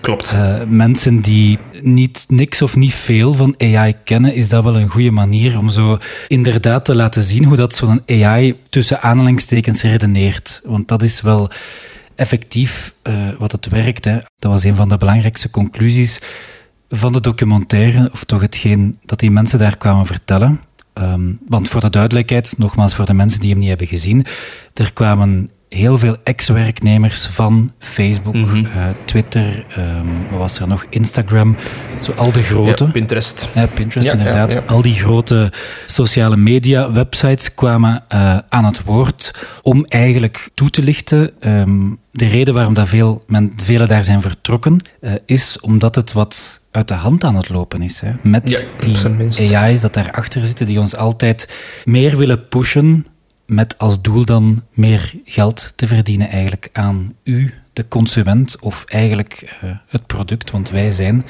Klopt. 0.00 0.32
eh, 0.32 0.62
mensen 0.68 1.20
die 1.20 1.58
niet 1.82 2.24
niks 2.28 2.62
of 2.62 2.76
niet 2.76 2.94
veel 2.94 3.32
van 3.32 3.54
AI 3.58 3.94
kennen, 4.04 4.34
is 4.34 4.48
dat 4.48 4.64
wel 4.64 4.76
een 4.76 4.88
goede 4.88 5.10
manier 5.10 5.58
om 5.58 5.68
zo 5.68 5.98
inderdaad 6.28 6.84
te 6.84 6.94
laten 6.94 7.22
zien 7.22 7.44
hoe 7.44 7.56
dat 7.56 7.74
zo'n 7.74 8.02
AI 8.06 8.56
tussen 8.68 9.00
aanhalingstekens 9.02 9.82
redeneert. 9.82 10.60
Want 10.64 10.88
dat 10.88 11.02
is 11.02 11.20
wel 11.20 11.50
effectief 12.14 12.94
eh, 13.02 13.14
wat 13.38 13.52
het 13.52 13.68
werkt. 13.68 14.04
Hè. 14.04 14.18
Dat 14.38 14.52
was 14.52 14.64
een 14.64 14.74
van 14.76 14.88
de 14.88 14.96
belangrijkste 14.98 15.50
conclusies 15.50 16.20
van 16.88 17.12
de 17.12 17.20
documentaire, 17.20 18.10
of 18.12 18.24
toch 18.24 18.40
hetgeen 18.40 18.98
dat 19.04 19.18
die 19.18 19.30
mensen 19.30 19.58
daar 19.58 19.76
kwamen 19.76 20.06
vertellen. 20.06 20.60
Ehm, 20.92 21.32
want 21.48 21.68
voor 21.68 21.80
de 21.80 21.90
duidelijkheid, 21.90 22.54
nogmaals 22.56 22.94
voor 22.94 23.06
de 23.06 23.14
mensen 23.14 23.40
die 23.40 23.50
hem 23.50 23.58
niet 23.58 23.68
hebben 23.68 23.86
gezien, 23.86 24.26
er 24.74 24.92
kwamen 24.92 25.50
heel 25.68 25.98
veel 25.98 26.16
ex-werknemers 26.24 27.26
van 27.26 27.72
Facebook, 27.78 28.34
Mhm. 28.34 28.64
eh, 28.64 28.86
Twitter, 29.04 29.64
ehm, 29.76 30.06
wat 30.30 30.38
was 30.38 30.58
er 30.58 30.68
nog, 30.68 30.86
Instagram, 30.90 31.56
zo 32.00 32.12
al 32.12 32.32
de 32.32 32.42
grote. 32.42 32.84
Ja, 32.84 32.90
Pinterest. 32.90 33.48
Ja, 33.54 33.66
Pinterest, 33.66 34.06
Ja, 34.06 34.12
inderdaad. 34.18 34.66
Al 34.66 34.82
die 34.82 34.94
grote 34.94 35.52
sociale 35.86 36.36
media 36.36 36.92
websites 36.92 37.54
kwamen 37.54 38.04
eh, 38.08 38.38
aan 38.48 38.64
het 38.64 38.82
woord 38.84 39.34
om 39.62 39.84
eigenlijk 39.84 40.50
toe 40.54 40.70
te 40.70 40.82
lichten. 40.82 41.30
ehm, 41.40 41.78
de 42.10 42.26
reden 42.28 42.54
waarom 42.54 42.74
dat 42.74 42.88
veel, 42.88 43.22
men, 43.26 43.52
velen 43.56 43.88
daar 43.88 44.04
zijn 44.04 44.20
vertrokken, 44.22 44.80
eh, 45.00 45.12
is 45.26 45.60
omdat 45.60 45.94
het 45.94 46.12
wat 46.12 46.60
uit 46.70 46.88
de 46.88 46.94
hand 46.94 47.24
aan 47.24 47.34
het 47.36 47.48
lopen 47.48 47.82
is. 47.82 48.00
Hè? 48.00 48.10
Met 48.22 48.66
die 49.36 49.56
AI's 49.58 49.80
dat 49.80 49.94
daarachter 49.94 50.44
zitten, 50.44 50.66
die 50.66 50.80
ons 50.80 50.96
altijd 50.96 51.48
meer 51.84 52.16
willen 52.16 52.48
pushen 52.48 53.06
met 53.48 53.78
als 53.78 54.02
doel 54.02 54.24
dan 54.24 54.62
meer 54.72 55.14
geld 55.24 55.72
te 55.76 55.86
verdienen 55.86 56.28
eigenlijk 56.28 56.68
aan 56.72 57.14
u, 57.22 57.54
de 57.72 57.88
consument, 57.88 58.58
of 58.60 58.84
eigenlijk 58.84 59.56
eh, 59.60 59.70
het 59.86 60.06
product, 60.06 60.50
want 60.50 60.70
wij 60.70 60.92
zijn 60.92 61.24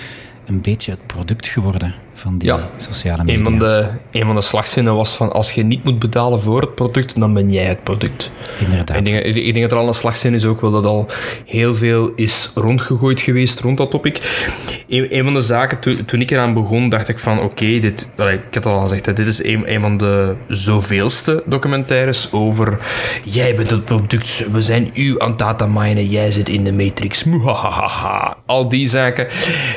een 0.47 0.63
beetje 0.63 0.91
het 0.91 1.07
product 1.07 1.47
geworden 1.47 1.95
van 2.19 2.39
die 2.39 2.49
Ja. 2.49 2.71
sociale 2.77 3.25
media. 3.25 3.39
Een 3.39 3.45
van, 3.45 3.59
de, 3.59 3.87
een 4.11 4.27
van 4.27 4.35
de 4.35 4.41
slagzinnen 4.41 4.95
was 4.95 5.17
van 5.17 5.33
als 5.33 5.53
je 5.53 5.63
niet 5.63 5.85
moet 5.85 5.99
betalen 5.99 6.41
voor 6.41 6.61
het 6.61 6.75
product, 6.75 7.21
dan 7.21 7.35
ben 7.35 7.51
jij 7.53 7.65
het 7.65 7.83
product. 7.83 8.31
Inderdaad. 8.61 8.97
Ik 8.97 9.05
denk, 9.05 9.25
ik 9.25 9.55
denk 9.55 9.61
dat 9.61 9.73
er 9.73 9.79
al 9.79 9.87
een 9.89 9.95
slagzin 9.95 10.35
is 10.35 10.45
ook 10.45 10.61
wel 10.61 10.71
dat 10.71 10.85
al 10.85 11.07
heel 11.47 11.75
veel 11.75 12.13
is 12.17 12.51
rondgegooid 12.55 13.21
geweest 13.21 13.61
rond 13.61 13.77
dat 13.79 13.91
topic. 13.91 14.47
Een, 14.89 15.17
een 15.17 15.25
van 15.25 15.35
de 15.35 15.41
zaken, 15.41 15.79
toen, 15.81 16.05
toen 16.05 16.21
ik 16.21 16.31
eraan 16.31 16.55
begon, 16.55 16.89
dacht 16.89 17.09
ik 17.09 17.19
van 17.19 17.41
oké, 17.41 17.79
dit, 17.79 18.11
ik 18.17 18.55
had 18.55 18.67
al 18.67 18.81
gezegd, 18.81 19.17
dit 19.17 19.27
is 19.27 19.45
een, 19.45 19.73
een 19.75 19.83
van 19.83 19.97
de 19.97 20.35
zoveelste 20.49 21.43
documentaires 21.47 22.33
over 22.33 22.79
jij 23.25 23.55
bent 23.57 23.71
het 23.71 23.85
product, 23.85 24.47
we 24.53 24.61
zijn 24.61 24.91
u 24.95 25.15
aan 25.21 25.29
het 25.31 25.39
dataminen, 25.39 26.07
jij 26.09 26.31
zit 26.31 26.49
in 26.49 26.65
de 26.65 26.73
matrix, 26.73 27.25
Muhahaha. 27.25 28.37
al 28.47 28.69
die 28.69 28.89
zaken. 28.89 29.27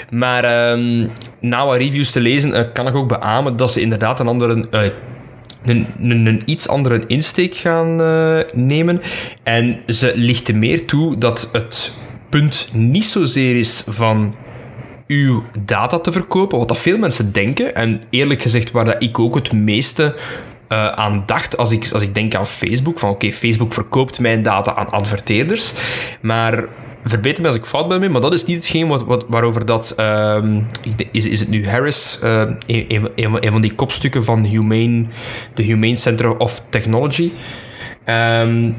Maar 0.10 0.44
ehm, 0.44 1.08
na 1.40 1.66
wat 1.66 1.78
reviews 1.78 2.12
te 2.12 2.20
lezen, 2.20 2.31
eh, 2.40 2.64
kan 2.74 2.88
ik 2.88 2.96
ook 2.96 3.08
beamen 3.08 3.58
dat 3.58 3.72
ze 3.72 3.82
inderdaad 3.82 4.20
een 4.20 4.28
andere... 4.28 4.68
eh, 4.70 4.82
een, 5.64 5.88
een, 6.00 6.26
een 6.26 6.42
iets 6.46 6.68
andere 6.68 7.04
insteek 7.08 7.56
gaan 7.56 8.02
eh, 8.02 8.40
nemen. 8.54 9.02
En 9.44 9.80
ze 9.88 10.12
lichten 10.16 10.60
meer 10.60 10.86
toe 10.86 11.18
dat 11.18 11.50
het 11.52 11.92
punt 12.30 12.70
niet 12.74 13.06
zozeer 13.06 13.56
is 13.56 13.84
van 13.88 14.36
uw 15.08 15.44
data 15.60 16.00
te 16.00 16.12
verkopen, 16.12 16.58
wat 16.58 16.68
dat 16.68 16.80
veel 16.80 16.98
mensen 16.98 17.32
denken. 17.32 17.76
En 17.76 18.00
eerlijk 18.10 18.42
gezegd, 18.42 18.72
waar 18.72 18.86
dat 18.86 19.04
ik 19.04 19.20
ook 19.20 19.36
het 19.36 19.52
meeste 19.52 20.16
eh, 20.68 20.88
aan 20.88 21.24
dacht 21.26 21.58
als 21.58 21.72
ik, 21.72 21.90
als 21.94 22.02
ik 22.02 22.16
denk 22.16 22.36
aan 22.36 22.48
Facebook. 22.48 23.00
Van 23.00 23.10
oké, 23.10 23.32
Facebook 23.32 23.74
verkoopt 23.74 24.20
mijn 24.20 24.44
data 24.44 24.76
aan 24.76 24.90
adverteerders. 24.90 25.74
Maar 26.22 26.64
verbeter 27.04 27.42
me 27.42 27.48
als 27.48 27.58
ik 27.58 27.66
fout 27.66 27.88
ben, 27.88 28.12
maar 28.12 28.22
dat 28.22 28.34
is 28.34 28.46
niet 28.46 28.58
hetgeen 28.58 28.88
wat, 28.88 29.04
wat, 29.04 29.26
waarover 29.28 29.66
dat... 29.66 29.94
ehm, 29.98 30.62
is, 31.12 31.28
is 31.28 31.40
het 31.40 31.50
nu 31.50 31.68
Harris, 31.68 32.20
eh, 32.22 32.42
een, 32.66 33.10
een, 33.16 33.46
een, 33.46 33.52
van 33.52 33.62
die 33.62 33.76
kopstukken 33.76 34.24
van 34.24 34.44
Humane, 34.46 35.06
de 35.54 35.64
Humane 35.64 35.98
Center 35.98 36.38
of 36.38 36.66
Technology... 36.70 37.32
Ehm, 38.06 38.72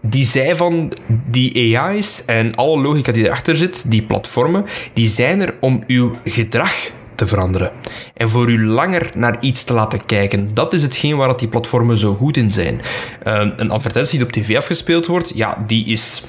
die 0.00 0.24
zei 0.24 0.56
van 0.56 0.92
die 1.26 1.78
AI's 1.78 2.24
en 2.24 2.54
alle 2.54 2.82
logica 2.82 3.12
die 3.12 3.24
erachter 3.24 3.56
zit, 3.56 3.90
die 3.90 4.02
platformen, 4.02 4.64
die 4.92 5.08
zijn 5.08 5.40
er 5.40 5.54
om 5.60 5.82
uw 5.86 6.12
gedrag 6.24 6.90
te 7.14 7.26
veranderen. 7.26 7.72
En 8.14 8.28
voor 8.28 8.50
u 8.50 8.66
langer 8.66 9.10
naar 9.14 9.36
iets 9.40 9.64
te 9.64 9.72
laten 9.72 10.06
kijken. 10.06 10.54
Dat 10.54 10.72
is 10.72 10.82
hetgeen 10.82 11.16
waar 11.16 11.36
die 11.36 11.48
platformen 11.48 11.96
zo 11.96 12.14
goed 12.14 12.36
in 12.36 12.52
zijn. 12.52 12.80
Ehm, 13.22 13.50
een 13.56 13.70
advertentie 13.70 14.18
die 14.18 14.26
op 14.26 14.32
tv 14.32 14.56
afgespeeld 14.56 15.06
wordt, 15.06 15.32
ja, 15.34 15.64
die 15.66 15.86
is 15.86 16.24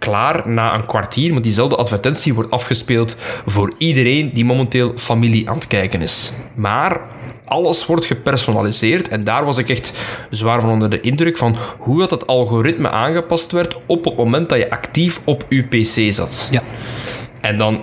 klaar 0.00 0.48
na 0.48 0.74
een 0.74 0.86
kwartier, 0.86 1.32
maar 1.32 1.42
diezelfde 1.42 1.76
advertentie 1.76 2.34
wordt 2.34 2.50
afgespeeld 2.50 3.16
voor 3.46 3.72
iedereen 3.78 4.30
die 4.32 4.44
momenteel 4.44 4.92
familie 4.96 5.48
aan 5.48 5.54
het 5.54 5.66
kijken 5.66 6.02
is. 6.02 6.32
Maar 6.54 7.00
alles 7.44 7.86
wordt 7.86 8.06
gepersonaliseerd 8.06 9.08
en 9.08 9.24
daar 9.24 9.44
was 9.44 9.58
ik 9.58 9.68
echt 9.68 9.92
zwaar 10.30 10.60
van 10.60 10.70
onder 10.70 10.90
de 10.90 11.00
indruk 11.00 11.36
van 11.36 11.56
hoe 11.78 11.98
dat 11.98 12.10
het 12.10 12.26
algoritme 12.26 12.90
aangepast 12.90 13.50
werd 13.50 13.78
op 13.86 14.04
het 14.04 14.16
moment 14.16 14.48
dat 14.48 14.58
je 14.58 14.70
actief 14.70 15.20
op 15.24 15.44
je 15.48 15.62
pc 15.62 16.12
zat. 16.12 16.48
Ja. 16.50 16.62
En 17.40 17.56
dan 17.56 17.80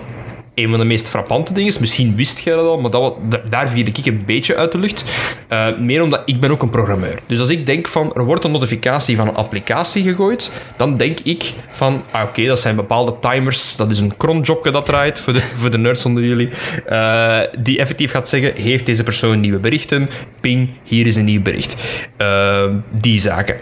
een 0.58 0.70
van 0.70 0.78
de 0.78 0.84
meest 0.84 1.08
frappante 1.08 1.52
dingen 1.52 1.68
is, 1.68 1.78
misschien 1.78 2.16
wist 2.16 2.38
jij 2.38 2.54
dat 2.54 2.64
al, 2.64 2.80
maar 2.80 2.90
dat, 2.90 3.14
daar 3.50 3.68
viel 3.68 3.86
ik 3.86 4.06
een 4.06 4.22
beetje 4.26 4.56
uit 4.56 4.72
de 4.72 4.78
lucht. 4.78 5.04
Eh, 5.48 5.78
meer 5.78 6.02
omdat 6.02 6.22
ik 6.24 6.40
ben 6.40 6.50
ook 6.50 6.62
een 6.62 6.68
programmeur. 6.68 7.18
Dus 7.26 7.40
als 7.40 7.48
ik 7.48 7.66
denk 7.66 7.88
van, 7.88 8.14
er 8.14 8.24
wordt 8.24 8.44
een 8.44 8.50
notificatie 8.50 9.16
van 9.16 9.28
een 9.28 9.34
applicatie 9.34 10.02
gegooid, 10.02 10.52
dan 10.76 10.96
denk 10.96 11.20
ik 11.20 11.52
van, 11.70 12.02
ah, 12.10 12.22
oké, 12.22 12.44
dat 12.44 12.60
zijn 12.60 12.76
bepaalde 12.76 13.14
timers, 13.20 13.76
dat 13.76 13.90
is 13.90 13.98
een 13.98 14.16
cronjobje 14.16 14.70
dat 14.70 14.84
draait, 14.84 15.18
voor 15.18 15.32
de, 15.32 15.40
voor 15.54 15.70
de 15.70 15.78
nerds 15.78 16.04
onder 16.04 16.24
jullie, 16.24 16.48
eh, 16.86 17.40
die 17.58 17.78
effectief 17.78 18.10
gaat 18.10 18.28
zeggen, 18.28 18.62
heeft 18.62 18.86
deze 18.86 19.02
persoon 19.02 19.40
nieuwe 19.40 19.58
berichten? 19.58 20.08
Ping, 20.40 20.68
hier 20.84 21.06
is 21.06 21.16
een 21.16 21.24
nieuw 21.24 21.42
bericht. 21.42 21.76
Eh, 22.16 22.64
die 23.00 23.20
zaken. 23.20 23.56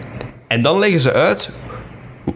En 0.47 0.61
dan 0.61 0.79
leggen 0.79 0.99
ze 0.99 1.13
uit 1.13 1.51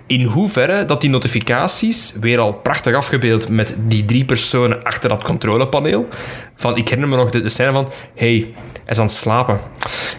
in 0.07 0.23
hoeverre 0.23 0.85
dat 0.85 1.01
die 1.01 1.09
notificaties, 1.09 2.13
weer 2.19 2.39
al 2.39 2.53
prachtig 2.53 2.95
afgebeeld 2.95 3.49
met 3.49 3.77
die 3.87 4.05
drie 4.05 4.25
personen 4.25 4.83
achter 4.83 5.09
dat 5.09 5.23
controlepaneel, 5.23 6.07
van, 6.55 6.77
ik 6.77 6.87
herinner 6.87 7.09
me 7.09 7.15
nog 7.15 7.31
de, 7.31 7.41
de 7.41 7.49
scène 7.49 7.71
van, 7.71 7.89
hey, 8.15 8.53
hij 8.83 8.93
is 8.93 8.97
aan 8.97 9.05
het 9.05 9.13
slapen. 9.13 9.59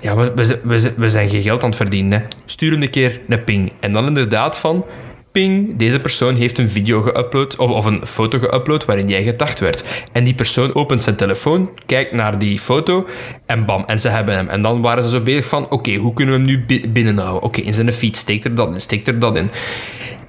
Ja, 0.00 0.16
we, 0.16 0.32
we, 0.34 0.60
we, 0.62 0.94
we 0.96 1.08
zijn 1.08 1.28
geen 1.28 1.42
geld 1.42 1.62
aan 1.62 1.68
het 1.68 1.76
verdienen. 1.76 2.20
Hè. 2.20 2.26
Stuur 2.44 2.72
hem 2.72 2.82
een 2.82 2.90
keer 2.90 3.20
een 3.28 3.44
ping. 3.44 3.72
En 3.80 3.92
dan 3.92 4.06
inderdaad 4.06 4.58
van, 4.58 4.84
ping, 5.32 5.76
deze 5.76 6.00
persoon 6.00 6.34
heeft 6.34 6.58
een 6.58 6.68
video 6.68 7.02
geüpload, 7.02 7.56
of, 7.56 7.70
of 7.70 7.84
een 7.84 8.06
foto 8.06 8.38
geüpload 8.38 8.84
waarin 8.86 9.08
jij 9.08 9.22
gedacht 9.22 9.60
werd. 9.60 9.84
En 10.12 10.24
die 10.24 10.34
persoon 10.34 10.74
opent 10.74 11.02
zijn 11.02 11.16
telefoon, 11.16 11.70
kijkt 11.86 12.12
naar 12.12 12.38
die 12.38 12.58
foto 12.58 13.06
en 13.46 13.64
bam, 13.64 13.84
en 13.86 14.00
ze 14.00 14.08
hebben 14.08 14.34
hem. 14.34 14.48
En 14.48 14.62
dan 14.62 14.80
waren 14.80 15.04
ze 15.04 15.10
zo 15.10 15.20
bezig 15.20 15.46
van, 15.46 15.70
oké, 15.70 15.94
hoe 15.94 16.12
kunnen 16.12 16.34
we 16.34 16.40
hem 16.40 16.50
nu 16.50 16.64
bi- 16.66 16.88
binnenhouden? 16.92 17.42
Oké, 17.42 17.60
in 17.60 17.74
zijn 17.74 17.92
feed 17.92 18.16
steekt 18.16 18.44
er 18.44 18.54
dat 18.54 18.74
in, 18.74 18.80
steekt 18.80 19.08
er 19.08 19.18
dat 19.18 19.36
in. 19.36 19.50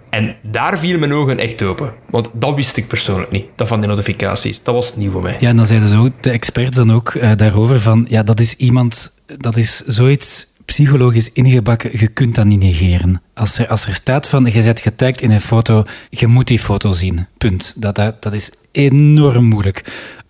En 0.10 0.36
daar 0.42 0.80
vielen 0.80 1.00
mijn 1.00 1.14
ogen 1.14 1.40
echt 1.40 1.64
open. 1.64 1.94
Want 2.10 2.30
dat 2.34 2.56
wist 2.56 2.78
ik 2.78 2.88
persoonlijk 2.88 3.32
niet, 3.32 3.46
dat 3.56 3.68
van 3.68 3.80
die 3.80 3.90
notificaties. 3.90 4.64
Dat 4.64 4.74
was 4.74 4.96
nieuw 4.96 5.12
voor 5.12 5.22
mij. 5.22 5.36
Ja, 5.40 5.50
en 5.50 5.56
dan 5.56 5.66
zeiden 5.66 5.90
ze 5.90 5.98
ook, 5.98 6.12
de 6.20 6.30
experts 6.30 6.76
dan 6.76 6.92
ook 6.94 7.10
eh, 7.10 7.32
daarover 7.36 7.80
van, 7.80 8.06
ja, 8.10 8.24
dat 8.24 8.40
is 8.40 8.56
iemand, 8.56 9.12
dat 9.38 9.56
is 9.56 9.78
zoiets 9.86 10.48
psychologisch 10.66 11.32
ingebakken, 11.32 11.90
je 11.94 12.08
kunt 12.08 12.36
dat 12.36 12.46
niet 12.46 12.60
negeren. 12.60 13.22
Als 13.34 13.58
er, 13.58 13.68
als 13.68 13.86
er 13.86 13.94
staat 13.94 14.30
van, 14.30 14.46
je 14.46 14.64
bent 14.64 14.80
getagd 14.80 15.22
in 15.22 15.32
een 15.32 15.42
foto, 15.42 15.86
je 16.10 16.28
moet 16.28 16.48
die 16.48 16.60
foto 16.60 16.92
zien, 16.92 17.28
punt. 17.38 17.74
Dat, 17.78 17.96
dat, 17.96 18.22
dat 18.22 18.34
is 18.34 18.52
enorm 18.72 19.46
moeilijk 19.46 19.84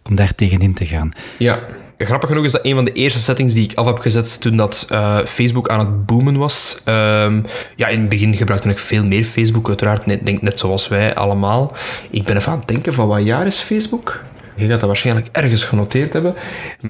om 0.04 0.16
daar 0.16 0.36
tegenin 0.36 0.74
te 0.74 0.86
gaan. 0.86 1.12
Ja. 1.38 1.60
Grappig 1.98 2.30
genoeg 2.30 2.46
is 2.46 2.52
dat 2.52 2.66
een 2.66 2.76
van 2.76 2.86
de 2.86 2.92
eerste 2.92 3.20
settings 3.20 3.54
die 3.54 3.64
ik 3.64 3.78
af 3.78 3.86
heb 3.86 3.98
gezet 3.98 4.42
toen 4.42 4.58
dat 4.58 4.86
eh, 4.90 5.18
Facebook 5.26 5.68
aan 5.68 5.80
het 5.80 6.06
boomen 6.06 6.38
was. 6.38 6.82
Ehm, 6.84 7.42
ja, 7.76 7.88
in 7.88 8.00
het 8.00 8.10
begin 8.10 8.36
gebruikte 8.36 8.70
ik 8.70 8.78
veel 8.78 9.06
meer 9.06 9.24
Facebook, 9.24 9.68
uiteraard. 9.68 10.06
Net, 10.06 10.26
denk 10.26 10.42
net 10.42 10.60
zoals 10.60 10.88
wij 10.88 11.16
allemaal. 11.16 11.76
Ik 12.10 12.24
ben 12.24 12.38
even 12.38 12.52
aan 12.52 12.60
het 12.60 12.68
denken 12.68 12.94
van 12.94 13.08
wat 13.08 13.24
jaar 13.24 13.46
is 13.46 13.60
Facebook? 13.60 14.24
Je 14.56 14.68
gaat 14.68 14.80
dat 14.80 14.88
waarschijnlijk 14.88 15.28
ergens 15.32 15.64
genoteerd 15.64 16.14
hebben. 16.14 16.36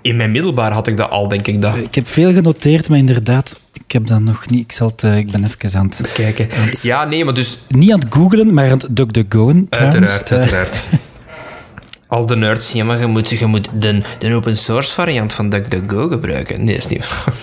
In 0.01 0.15
mijn 0.15 0.31
middelbaar 0.31 0.71
had 0.71 0.87
ik 0.87 0.97
dat 0.97 1.09
al, 1.09 1.27
denk 1.27 1.47
ik. 1.47 1.61
Dat. 1.61 1.75
Ik 1.75 1.95
heb 1.95 2.07
veel 2.07 2.33
genoteerd, 2.33 2.89
maar 2.89 2.97
inderdaad, 2.97 3.59
ik 3.73 3.91
heb 3.91 4.07
dat 4.07 4.19
nog 4.21 4.49
niet. 4.49 4.63
Ik, 4.63 4.71
zal 4.71 4.87
het, 4.87 5.03
eh, 5.03 5.17
ik 5.17 5.31
ben 5.31 5.43
even 5.43 5.79
aan 5.79 5.85
het... 5.85 6.11
Kijken. 6.13 6.47
Ja, 6.81 7.05
nee, 7.05 7.25
maar 7.25 7.33
dus 7.33 7.59
Niet 7.67 7.91
aan 7.91 7.99
het 7.99 8.13
googlen, 8.13 8.53
maar 8.53 8.65
aan 8.65 8.71
het 8.77 8.87
DuckDuckGoen 8.89 9.67
trouwens. 9.69 10.11
Uiteraard, 10.11 10.31
Eh, 10.31 10.37
uiteraard. 10.37 10.81
Al 12.07 12.25
de 12.25 12.35
nerds, 12.35 12.71
ja, 12.71 12.83
maar 12.83 12.99
je 12.99 13.05
moet, 13.07 13.29
je 13.29 13.45
moet 13.45 13.69
de, 13.79 14.01
de 14.19 14.33
open 14.35 14.57
source 14.57 14.93
variant 14.93 15.33
van 15.33 15.49
DuckDuckGo 15.49 16.07
gebruiken. 16.07 16.63
Nee, 16.63 16.75
is 16.75 16.87
niet 16.87 16.99
waar. 17.09 17.33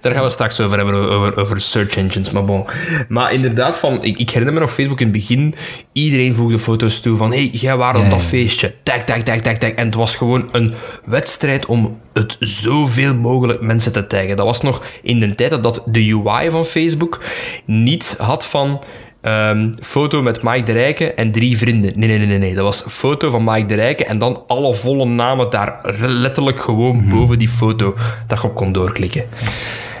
Daar 0.00 0.12
gaan 0.12 0.22
we 0.22 0.30
straks 0.30 0.60
over 0.60 0.76
hebben, 0.76 0.94
over, 0.94 1.36
over 1.36 1.60
search 1.60 1.96
engines, 1.96 2.30
maar 2.30 2.44
bon. 2.44 2.64
Maar 3.08 3.32
inderdaad, 3.32 3.78
van, 3.78 4.04
ik, 4.04 4.16
ik 4.16 4.30
herinner 4.30 4.54
me 4.54 4.60
nog 4.60 4.72
Facebook 4.74 5.00
in 5.00 5.06
het 5.06 5.16
begin, 5.16 5.54
iedereen 5.92 6.34
voegde 6.34 6.58
foto's 6.58 7.00
toe 7.00 7.16
van, 7.16 7.32
hey, 7.32 7.46
jij 7.46 7.76
Ja, 7.76 7.88
op 7.88 8.10
dat 8.10 8.20
ja. 8.20 8.26
feestje. 8.26 8.74
Tag, 8.82 9.04
tag, 9.04 9.22
tag, 9.22 9.40
tag, 9.40 9.58
tag. 9.58 9.70
En 9.70 9.86
het 9.86 9.94
was 9.94 10.16
gewoon 10.16 10.48
een 10.52 10.74
wedstrijd 11.04 11.66
om 11.66 12.00
het 12.12 12.36
zoveel 12.40 13.14
mogelijk 13.14 13.60
mensen 13.60 13.92
te 13.92 14.06
taggen. 14.06 14.36
Dat 14.36 14.46
was 14.46 14.60
nog 14.60 14.82
in 15.02 15.20
de 15.20 15.34
tijd 15.34 15.50
dat, 15.50 15.62
dat 15.62 15.82
de 15.86 16.20
UI 16.24 16.50
van 16.50 16.64
Facebook 16.64 17.20
niet 17.64 18.14
had 18.18 18.46
van... 18.46 18.82
ehm, 19.20 19.72
foto 19.80 20.22
met 20.22 20.42
Mike 20.42 20.62
de 20.62 20.72
Rijke 20.72 21.14
en 21.14 21.32
drie 21.32 21.58
vrienden. 21.58 21.92
Nee, 21.98 22.08
nee, 22.08 22.18
nee, 22.18 22.26
nee, 22.26 22.38
nee. 22.38 22.54
Dat 22.54 22.64
was 22.64 22.84
een 22.84 22.90
foto 22.90 23.30
van 23.30 23.44
Mike 23.44 23.66
de 23.66 23.74
Rijke 23.74 24.04
en 24.04 24.18
dan 24.18 24.42
alle 24.46 24.74
volle 24.74 25.04
namen 25.04 25.50
daar 25.50 25.94
letterlijk 26.00 26.60
gewoon 26.60 27.08
boven 27.08 27.38
die 27.38 27.48
foto 27.48 27.94
dat 28.26 28.42
je 28.42 28.48
op 28.48 28.54
kon 28.54 28.72
doorklikken. 28.72 29.24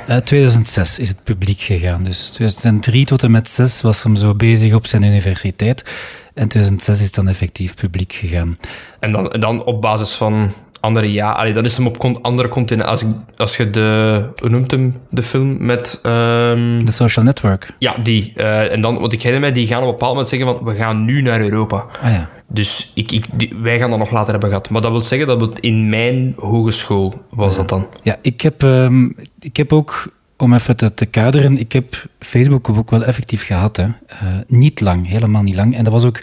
Eh, 0.06 0.16
2006 0.16 0.98
is 0.98 1.08
het 1.08 1.24
publiek 1.24 1.60
gegaan. 1.60 2.04
Dus 2.04 2.28
2003 2.28 3.04
tot 3.04 3.22
en 3.22 3.30
met 3.30 3.48
6 3.48 3.80
was 3.80 4.02
hem 4.02 4.16
zo 4.16 4.34
bezig 4.34 4.74
op 4.74 4.86
zijn 4.86 5.02
universiteit. 5.02 5.84
En 6.34 6.48
2006 6.48 7.00
is 7.00 7.12
dan 7.12 7.28
effectief 7.28 7.74
publiek 7.74 8.12
gegaan. 8.12 8.56
En 9.00 9.12
dan, 9.12 9.32
en 9.32 9.40
dan 9.40 9.64
op 9.64 9.80
basis 9.80 10.12
van 10.12 10.52
andere 10.80 11.12
ja, 11.12 11.30
allee, 11.32 11.52
dan 11.52 11.64
is 11.64 11.76
hem 11.76 11.86
op 11.86 11.98
con- 11.98 12.22
andere 12.22 12.48
continenten. 12.48 12.90
Als, 12.92 13.02
ik- 13.02 13.08
als 13.36 13.56
je 13.56 13.70
de, 13.70 14.22
hoe 14.40 14.48
noemt 14.50 14.70
hem, 14.70 14.96
de 15.10 15.22
film 15.22 15.64
met, 15.66 15.98
ehm, 16.02 16.84
De 16.84 16.92
social 16.92 17.24
network. 17.24 17.70
ja, 17.78 17.96
die. 18.02 18.32
eh, 18.36 18.72
en 18.72 18.80
dan, 18.80 18.98
want 18.98 19.12
ik 19.12 19.18
herinner 19.22 19.40
mij, 19.50 19.52
die 19.52 19.66
gaan 19.66 19.78
op 19.82 19.84
een 19.86 19.90
bepaald 19.92 20.10
moment 20.12 20.28
zeggen 20.28 20.48
van, 20.48 20.64
we 20.64 20.74
gaan 20.74 21.04
nu 21.04 21.22
naar 21.22 21.40
Europa. 21.40 21.86
Ah 22.02 22.10
ja. 22.12 22.28
Dus 22.50 22.90
ik, 22.94 23.12
ik, 23.12 23.24
die- 23.34 23.54
wij 23.62 23.78
gaan 23.78 23.90
dat 23.90 23.98
nog 23.98 24.10
later 24.10 24.30
hebben 24.30 24.48
gehad. 24.48 24.70
Maar 24.70 24.80
dat 24.82 24.90
wil 24.90 25.00
zeggen 25.00 25.26
dat 25.28 25.40
het 25.40 25.60
in 25.60 25.88
mijn 25.88 26.34
hogeschool 26.36 27.14
was 27.30 27.56
dat 27.56 27.68
dan. 27.68 27.86
Ja, 28.02 28.16
ik 28.22 28.40
heb, 28.40 28.62
ehm, 28.62 29.04
ik 29.40 29.56
heb 29.56 29.72
ook, 29.72 30.12
om 30.36 30.54
even 30.54 30.76
te, 30.76 30.94
te 30.94 31.06
kaderen, 31.06 31.58
ik 31.58 31.72
heb 31.72 32.04
Facebook 32.18 32.68
ook 32.68 32.90
wel 32.90 33.04
effectief 33.04 33.46
gehad. 33.46 33.76
Hè. 33.76 33.82
Eh, 33.84 34.18
niet 34.46 34.80
lang, 34.80 35.08
helemaal 35.08 35.42
niet 35.42 35.56
lang. 35.56 35.76
En 35.76 35.84
dat 35.84 35.92
was 35.92 36.04
ook 36.04 36.20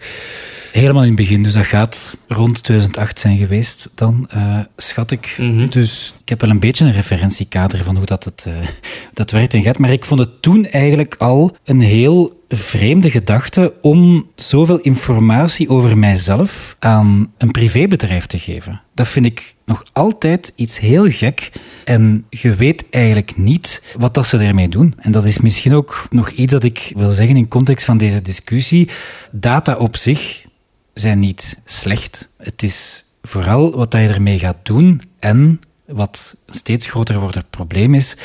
helemaal 0.76 1.01
in 1.01 1.07
het 1.07 1.17
begin. 1.17 1.43
Dus 1.43 1.53
dat 1.53 1.65
gaat 1.65 2.17
rond 2.28 2.63
2008 2.63 3.19
zijn 3.19 3.38
geweest 3.38 3.89
dan, 3.95 4.28
eh, 4.30 4.59
schat 4.78 5.11
ik. 5.11 5.36
Mhm. 5.39 5.67
Dus 5.69 6.13
ik 6.21 6.30
heb 6.30 6.41
wel 6.41 6.49
een 6.49 6.59
beetje 6.59 6.86
een 6.86 6.91
referentiekader 6.91 7.84
van 7.84 7.95
hoe 7.95 8.05
dat, 8.05 8.23
het, 8.23 8.45
eh, 8.47 8.53
dat 9.13 9.32
werkt 9.32 9.53
en 9.53 9.63
gaat. 9.63 9.78
Maar 9.78 9.91
ik 9.91 10.05
vond 10.05 10.19
het 10.19 10.41
toen 10.41 10.65
eigenlijk 10.65 11.15
al 11.17 11.57
een 11.63 11.82
heel 11.82 12.43
vreemde 12.47 13.11
gedachte 13.11 13.73
om 13.82 14.28
zoveel 14.36 14.80
informatie 14.80 15.69
over 15.69 15.97
mijzelf 15.97 16.76
aan 16.80 17.32
een 17.38 17.51
privébedrijf 17.51 18.26
te 18.26 18.39
geven. 18.39 18.82
Dat 18.93 19.07
vind 19.07 19.26
ik 19.26 19.55
nog 19.65 19.84
altijd 19.93 20.53
iets 20.55 20.80
heel 20.80 21.09
gek. 21.09 21.51
En 21.84 22.26
je 22.30 22.55
weet 22.55 22.86
eigenlijk 22.89 23.38
niet 23.38 23.95
wat 23.97 24.13
dat 24.13 24.28
ze 24.28 24.38
ermee 24.38 24.69
doen. 24.69 24.93
En 24.97 25.11
dat 25.11 25.26
is 25.26 25.39
misschien 25.39 25.73
ook 25.73 26.07
nog 26.09 26.30
iets 26.30 26.51
dat 26.51 26.63
ik 26.63 26.91
wil 26.95 27.11
zeggen 27.11 27.38
in 27.38 27.47
context 27.47 27.86
van 27.86 27.97
deze 27.97 28.21
discussie. 28.21 28.89
Data 29.32 29.76
op 29.76 29.95
zich 29.95 30.44
zijn 30.95 31.19
niet 31.19 31.61
slecht. 31.65 32.29
Het 32.37 32.63
is 32.63 33.03
vooral 33.21 33.75
wat 33.75 33.91
je 33.91 33.97
ermee 33.97 34.39
gaat 34.39 34.65
doen 34.65 35.01
en 35.19 35.59
wat 35.85 36.35
steeds 36.47 36.87
groter 36.87 37.19
wordend 37.19 37.49
probleem 37.49 37.93
is 37.93 38.17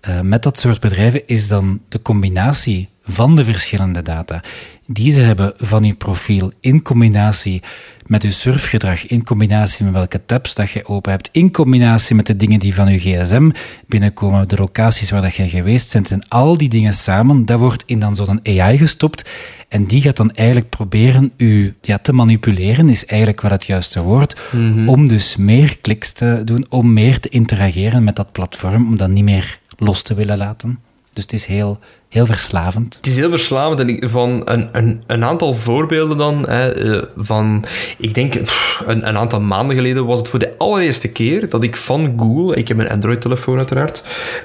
eh, 0.00 0.20
met 0.20 0.42
dat 0.42 0.58
soort 0.58 0.80
bedrijven, 0.80 1.26
is 1.26 1.48
dan 1.48 1.80
de 1.88 2.02
combinatie 2.02 2.88
van 3.02 3.36
de 3.36 3.44
verschillende 3.44 4.02
data 4.02 4.42
die 4.86 5.12
ze 5.12 5.20
hebben 5.20 5.52
van 5.56 5.82
je 5.82 5.94
profiel 5.94 6.52
in 6.60 6.82
combinatie 6.82 7.62
met 8.08 8.22
je 8.22 8.30
surfgedrag, 8.30 9.06
in 9.06 9.24
combinatie 9.24 9.84
met 9.84 9.94
welke 9.94 10.24
tabs 10.24 10.54
dat 10.54 10.70
je 10.70 10.86
open 10.86 11.10
hebt, 11.10 11.28
in 11.32 11.50
combinatie 11.50 12.16
met 12.16 12.26
de 12.26 12.36
dingen 12.36 12.58
die 12.58 12.74
van 12.74 12.92
je 12.92 12.98
gsm 12.98 13.50
binnenkomen, 13.86 14.48
de 14.48 14.56
locaties 14.56 15.10
waar 15.10 15.22
dat 15.22 15.34
je 15.34 15.48
geweest 15.48 15.92
bent, 15.92 16.10
en 16.10 16.28
al 16.28 16.56
die 16.56 16.68
dingen 16.68 16.92
samen, 16.92 17.44
dat 17.44 17.58
wordt 17.58 17.82
in 17.86 17.98
dan 17.98 18.14
zo'n 18.14 18.40
AI 18.42 18.78
gestopt 18.78 19.24
en 19.68 19.84
die 19.84 20.00
gaat 20.00 20.16
dan 20.16 20.30
eigenlijk 20.30 20.68
proberen 20.68 21.32
u 21.36 21.74
ja, 21.80 21.98
te 21.98 22.12
manipuleren, 22.12 22.88
is 22.88 23.06
eigenlijk 23.06 23.40
wel 23.40 23.50
het 23.50 23.64
juiste 23.64 24.02
woord, 24.02 24.40
om 24.86 25.08
dus 25.08 25.36
meer 25.36 25.78
kliks 25.78 26.12
te 26.12 26.40
doen, 26.44 26.66
om 26.68 26.92
meer 26.92 27.20
te 27.20 27.28
interageren 27.28 28.04
met 28.04 28.16
dat 28.16 28.32
platform, 28.32 28.86
om 28.86 28.96
dat 28.96 29.08
niet 29.08 29.24
meer 29.24 29.58
los 29.76 30.02
te 30.02 30.14
willen 30.14 30.38
laten. 30.38 30.80
Dus 31.12 31.22
het 31.22 31.32
is 31.32 31.44
heel, 31.44 31.78
heel 32.08 32.26
verslavend. 32.26 32.94
Het 32.96 33.06
is 33.06 33.16
heel 33.16 33.30
verslavend 33.30 33.80
en 33.80 33.88
ik- 33.88 34.08
van 34.08 34.42
een, 34.44 34.68
een, 34.72 35.02
een 35.06 35.24
aantal 35.24 35.54
voorbeelden 35.54 36.16
dan. 36.16 36.48
Hè, 36.48 36.70
eh, 36.72 37.02
van, 37.16 37.64
ik 37.98 38.14
denk 38.14 38.34
een, 38.34 39.08
een 39.08 39.18
aantal 39.18 39.40
maanden 39.40 39.76
geleden 39.76 40.06
was 40.06 40.18
het 40.18 40.28
voor 40.28 40.38
de 40.38 40.54
allereerste 40.58 41.08
keer 41.12 41.48
dat 41.48 41.62
ik 41.62 41.76
van 41.76 42.14
Google, 42.16 42.56
ik 42.56 42.68
heb 42.68 42.78
een 42.78 42.88
Android-telefoon 42.88 43.56
uiteraard, 43.56 44.04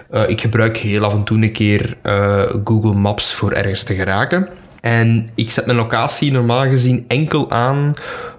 eh, 0.09 0.29
ik 0.29 0.41
gebruik 0.41 0.77
heel 0.77 1.03
af 1.03 1.13
en 1.13 1.23
toe 1.23 1.41
een 1.41 1.51
keer 1.51 1.97
eh, 2.01 2.41
Google 2.63 2.93
Maps 2.93 3.33
voor 3.33 3.51
ergens 3.51 3.83
te 3.83 3.93
geraken. 3.93 4.47
En 4.83 5.25
ik 5.35 5.49
zet 5.51 5.65
mijn 5.65 5.77
locatie 5.77 6.31
normaal 6.31 6.69
gezien 6.69 7.05
enkel 7.07 7.51
aan 7.51 7.93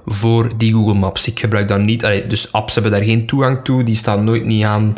voor 0.07 0.53
die 0.57 0.73
Google 0.73 0.95
Maps. 0.95 1.27
Ik 1.29 1.39
gebruik 1.41 1.69
dat 1.69 1.81
niet. 1.81 2.05
allee, 2.05 2.27
dus 2.27 2.53
apps 2.53 2.75
hebben 2.75 2.93
daar 2.93 3.03
geen 3.03 3.27
toegang 3.27 3.65
toe. 3.65 3.83
Die 3.83 3.97
staan 3.97 4.25
nooit 4.25 4.45
niet 4.45 4.65
aan 4.65 4.95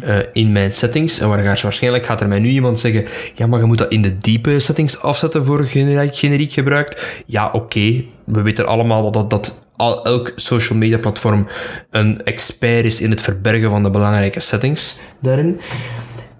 eh, 0.00 0.16
in 0.32 0.52
mijn 0.52 0.72
settings. 0.72 1.18
En 1.18 1.28
waar 1.28 1.42
gaat- 1.42 1.60
waarschijnlijk 1.60 2.04
gaat 2.04 2.20
er 2.20 2.28
mij 2.28 2.38
nu 2.38 2.48
iemand 2.48 2.80
zeggen: 2.80 3.04
Ja, 3.34 3.46
maar 3.46 3.60
je 3.60 3.64
moet 3.66 3.78
dat 3.78 3.92
in 3.92 4.02
de 4.02 4.18
diepe 4.18 4.60
settings 4.60 5.00
afzetten 5.02 5.44
voor 5.44 5.66
generiek, 5.66 6.16
generiek 6.16 6.52
gebruikt. 6.52 7.22
Ja, 7.26 7.48
oké. 7.52 8.04
We 8.24 8.42
weten 8.42 8.66
allemaal 8.66 9.10
dat, 9.10 9.30
dat 9.30 9.66
al, 9.76 10.04
elk 10.04 10.32
social 10.36 10.78
media 10.78 10.98
platform 10.98 11.46
een 11.90 12.24
expert 12.24 12.84
is 12.84 13.00
in 13.00 13.10
het 13.10 13.20
verbergen 13.20 13.70
van 13.70 13.82
de 13.82 13.90
belangrijke 13.90 14.40
settings 14.40 14.98
daarin. 15.20 15.60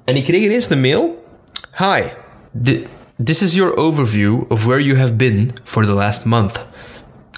En 0.05 0.17
ik 0.17 0.25
kreeg 0.25 0.43
ineens 0.43 0.71
een 0.71 0.81
mail. 0.81 1.25
Hi, 1.77 2.03
thi- 2.63 2.85
this 3.25 3.43
is 3.43 3.55
your 3.55 3.77
overview 3.77 4.47
of 4.49 4.67
where 4.67 4.81
you 4.81 4.97
have 4.97 5.17
been 5.17 5.51
for 5.65 5.85
the 5.85 5.93
last 5.93 6.25
month. 6.25 6.67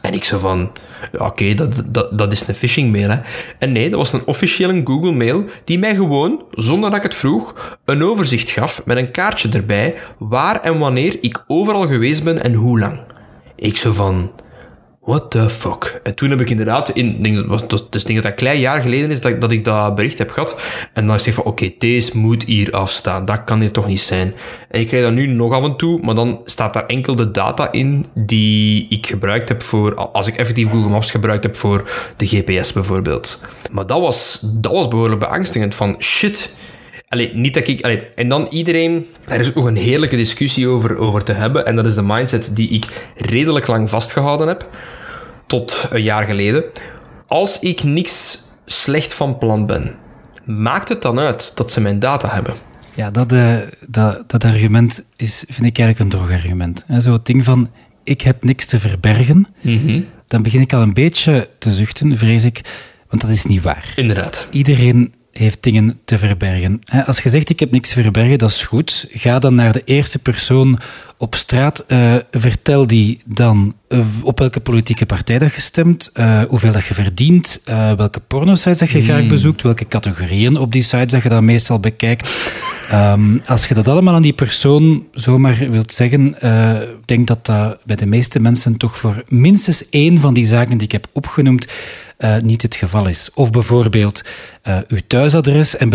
En 0.01 0.15
ik 0.15 0.25
zo 0.25 0.39
van, 0.39 0.71
oké, 1.13 1.55
dat, 1.55 1.83
dat, 1.87 2.19
dat 2.19 2.33
is 2.33 2.49
een 2.49 2.55
phishing 2.55 2.93
mail, 2.93 3.09
hè. 3.09 3.19
En 3.59 3.73
nee, 3.73 3.89
dat 3.89 3.99
was 3.99 4.13
een 4.13 4.27
officiële 4.27 4.81
Google 4.85 5.13
mail 5.13 5.45
die 5.65 5.79
mij 5.79 5.95
gewoon, 5.95 6.45
zonder 6.51 6.91
dat 6.91 6.99
ik 6.99 7.05
het 7.05 7.15
vroeg, 7.15 7.79
een 7.85 8.03
overzicht 8.03 8.51
gaf 8.51 8.83
met 8.87 8.97
een 8.97 9.11
kaartje 9.11 9.49
erbij 9.49 9.95
waar 10.19 10.61
en 10.61 10.79
wanneer 10.79 11.19
ik 11.21 11.45
overal 11.47 11.87
geweest 11.87 12.25
ben 12.25 12.43
en 12.43 12.55
hoe 12.55 12.79
lang. 12.79 13.01
Ik 13.57 13.77
zo 13.77 13.93
van, 13.93 14.31
what 15.11 15.31
the 15.31 15.51
fuck? 15.51 16.01
En 16.03 16.15
toen 16.15 16.31
heb 16.31 16.41
ik 16.41 16.51
inderdaad, 16.51 16.91
in, 16.91 17.23
denk 17.23 17.37
dat 17.37 17.47
was, 17.47 17.89
dus 17.91 18.05
denk 18.05 18.15
dat 18.15 18.23
dat 18.23 18.33
een 18.33 18.35
klein 18.35 18.61
jaar 18.61 18.83
geleden 18.83 19.11
is 19.11 19.21
dat, 19.21 19.41
dat 19.41 19.53
ik 19.53 19.65
dat 19.65 19.95
bericht 19.95 20.19
heb 20.19 20.31
gehad. 20.31 20.61
En 20.93 21.07
dan 21.07 21.19
zeg 21.19 21.27
ik 21.27 21.35
van, 21.35 21.45
oké, 21.45 21.71
deze 21.79 22.19
moet 22.19 22.45
hier 22.45 22.73
afstaan. 22.73 23.25
Dat 23.25 23.45
kan 23.45 23.61
hier 23.61 23.71
toch 23.71 23.87
niet 23.87 24.01
zijn. 24.01 24.35
En 24.71 24.81
ik 24.81 24.87
krijg 24.87 25.03
dat 25.03 25.13
nu 25.13 25.27
nog 25.27 25.53
af 25.53 25.65
en 25.65 25.77
toe, 25.77 26.01
maar 26.03 26.15
dan 26.15 26.41
staat 26.45 26.73
daar 26.73 26.87
enkel 26.87 27.17
de 27.17 27.31
data 27.31 27.73
in 27.73 28.07
die 28.15 28.87
ik 28.89 29.07
gebruikt 29.07 29.49
heb 29.49 29.63
voor, 29.63 29.95
als 29.95 30.27
ik 30.27 30.37
effectief 30.37 30.71
Google 30.71 30.91
Maps 30.91 31.11
gebruikt 31.11 31.43
heb 31.43 31.57
voor 31.57 31.91
de 32.17 32.27
GPS 32.27 32.73
bijvoorbeeld. 32.73 33.41
Maar 33.71 33.87
dat 33.87 34.01
was, 34.01 34.41
dat 34.43 34.73
was 34.73 34.89
behoorlijk 34.89 35.21
beangstigend 35.21 35.75
van, 35.75 35.97
shit, 35.99 36.55
Allee, 37.11 37.35
niet 37.35 37.55
dat 37.55 37.69
ik... 37.69 37.85
Allee, 37.85 38.05
en 38.15 38.29
dan 38.29 38.47
iedereen... 38.51 39.07
Er 39.29 39.41
is 39.41 39.55
ook 39.55 39.67
een 39.67 39.77
heerlijke 39.77 40.17
discussie 40.17 40.69
over, 40.69 40.97
over 40.97 41.25
te 41.25 41.33
hebben. 41.33 41.67
En 41.67 41.77
dat 41.77 41.87
is 41.87 41.95
de 41.95 42.03
mindset 42.03 42.57
die 42.57 42.69
ik 42.69 42.87
redelijk 43.17 43.67
lang 43.67 43.89
vastgehouden 43.89 44.49
heb. 44.49 44.69
Tot 45.51 45.87
een 45.91 46.03
jaar 46.03 46.27
geleden. 46.27 46.65
Als 47.27 47.59
ik 47.59 47.83
niks 47.83 48.39
slecht 48.67 49.15
van 49.15 49.39
plan 49.39 49.67
ben, 49.67 49.95
maakt 50.45 50.89
het 50.89 51.03
dan 51.03 51.19
uit 51.19 51.57
dat 51.57 51.73
ze 51.73 51.81
mijn 51.81 51.99
data 51.99 52.29
hebben? 52.35 52.55
Ja, 52.95 53.11
dat, 53.11 53.33
eh, 53.33 53.57
dat, 53.87 54.31
dat 54.31 54.45
argument 54.45 55.03
is, 55.17 55.45
vind 55.47 55.67
ik 55.67 55.79
eigenlijk 55.79 55.99
een 55.99 56.09
droog 56.19 56.31
argument. 56.31 56.85
Hè, 56.87 57.01
Zo 57.01 57.13
het 57.13 57.27
ding 57.27 57.45
van, 57.45 57.71
ik 58.05 58.21
heb 58.21 58.45
niks 58.45 58.67
te 58.67 58.79
verbergen, 58.79 59.47
dan 60.27 60.43
begin 60.43 60.61
ik 60.61 60.73
al 60.73 60.83
een 60.83 60.95
beetje 60.95 61.49
te 61.59 61.71
zuchten, 61.71 62.19
vrees 62.19 62.45
ik, 62.45 62.61
want 63.09 63.23
dat 63.23 63.31
is 63.31 63.45
niet 63.45 63.63
waar. 63.63 63.93
Inderdaad. 63.97 64.49
Iedereen 64.51 65.15
heeft 65.33 65.63
dingen 65.63 66.01
te 66.05 66.19
verbergen. 66.19 66.81
Als 67.07 67.21
je 67.21 67.29
zegt, 67.29 67.51
ik 67.51 67.61
heb 67.61 67.71
niks 67.71 67.89
te 67.89 68.03
verbergen, 68.03 68.39
dat 68.39 68.51
is 68.51 68.63
goed. 68.65 69.07
Ga 69.11 69.39
dan 69.39 69.55
naar 69.55 69.73
de 69.73 69.83
eerste 69.85 70.19
persoon 70.19 70.79
op 71.21 71.35
straat. 71.35 71.85
eh, 71.87 72.15
vertel 72.31 72.87
die 72.87 73.21
dan 73.25 73.75
eh, 73.89 74.01
op 74.23 74.39
welke 74.39 74.61
politieke 74.61 75.07
partij 75.07 75.39
dat 75.39 75.55
je 75.55 75.61
stemt, 75.61 76.11
eh, 76.13 76.43
hoeveel 76.49 76.73
dat 76.73 76.85
je 76.85 76.95
verdient, 76.95 77.63
welke 77.97 78.21
pornosites 78.21 78.79
dat 78.79 78.91
je 78.91 79.03
graag 79.03 79.27
bezoekt, 79.27 79.63
welke 79.63 79.87
categorieën 79.87 80.57
op 80.57 80.73
die 80.73 80.83
sites 80.83 81.13
dat 81.13 81.23
je 81.23 81.29
dan 81.29 81.45
meestal 81.45 81.81
bekijkt. 81.81 82.53
Ehm, 82.91 83.39
als 83.45 83.67
je 83.67 83.75
dat 83.75 83.89
allemaal 83.89 84.15
aan 84.15 84.23
die 84.23 84.33
persoon 84.33 85.07
zomaar 85.13 85.71
wilt 85.71 85.93
zeggen, 85.93 86.27
ik 86.99 87.07
denk 87.07 87.27
dat 87.27 87.47
dat 87.47 87.79
bij 87.85 87.97
de 87.97 88.07
meeste 88.07 88.41
mensen 88.41 88.77
toch 88.77 88.97
voor 88.97 89.23
minstens 89.29 89.89
één 89.91 90.21
van 90.21 90.35
die 90.35 90.45
zaken 90.47 90.77
die 90.77 90.87
ik 90.87 90.93
heb 90.93 91.07
opgenoemd 91.13 91.67
niet 92.43 92.63
het 92.63 92.77
geval 92.77 93.07
is. 93.07 93.31
Of 93.35 93.51
bijvoorbeeld 93.51 94.23
uw 94.89 94.99
thuisadres 95.07 95.77
en 95.77 95.91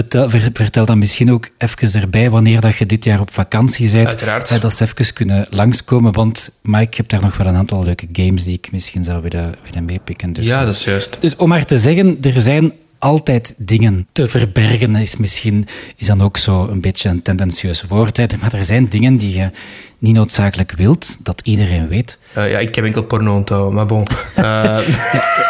vertel 0.54 0.86
dan 0.86 0.98
misschien 0.98 1.32
ook 1.32 1.50
even 1.58 2.02
erbij 2.02 2.30
wanneer 2.30 2.62
dat 2.62 2.76
je 2.76 2.86
dit 2.86 3.04
jaar 3.04 3.20
op 3.20 3.34
vakantie 3.34 3.92
bent. 3.92 4.08
Uiteraard. 4.08 4.62
dat 4.62 4.76
ze 4.76 4.84
even 4.84 5.15
kunnen 5.16 5.48
langskomen, 5.50 6.14
want 6.14 6.50
Mike, 6.62 6.84
ik 6.84 6.94
heb 6.94 7.10
daar 7.10 7.22
nog 7.22 7.38
wel 7.38 7.48
een 7.48 7.56
aantal 7.56 7.84
leuke 7.84 8.08
games 8.12 8.44
die 8.44 8.54
ik 8.54 8.72
misschien 8.72 9.04
zou 9.04 9.22
willen, 9.22 9.56
willen 9.66 9.86
meepikken. 9.86 10.34
Dus, 10.34 10.46
Ja, 10.46 10.66
dat 10.66 10.74
is 10.74 10.84
juist. 10.84 11.18
dus 11.20 11.36
om 11.36 11.50
maar 11.50 11.66
te 11.66 11.80
zeggen, 11.80 12.18
er 12.22 12.40
zijn 12.40 12.74
altijd 13.00 13.54
dingen 13.58 14.08
te 14.12 14.28
verbergen, 14.28 14.96
is 14.96 15.16
misschien 15.16 15.68
is 15.96 16.08
dan 16.08 16.22
ook 16.22 16.38
zo 16.38 16.68
een 16.68 16.82
beetje 16.82 17.10
een 17.10 17.22
tendentieus 17.22 17.84
woord. 17.88 18.18
Hè. 18.18 18.26
Maar 18.40 18.54
er 18.54 18.64
zijn 18.64 18.90
dingen 18.90 19.18
die 19.18 19.38
je 19.38 19.50
niet 19.98 20.16
noodzakelijk 20.16 20.72
wilt, 20.72 21.18
dat 21.24 21.42
iedereen 21.44 21.88
weet. 21.88 22.18
Eh, 22.34 22.52
ja, 22.52 22.60
ik 22.60 22.76
heb 22.76 22.86
enkel 22.86 23.04
porno 23.04 23.36
onthouden, 23.36 23.74
maar 23.74 23.86
bon. 23.86 24.04
Eh, 24.36 24.80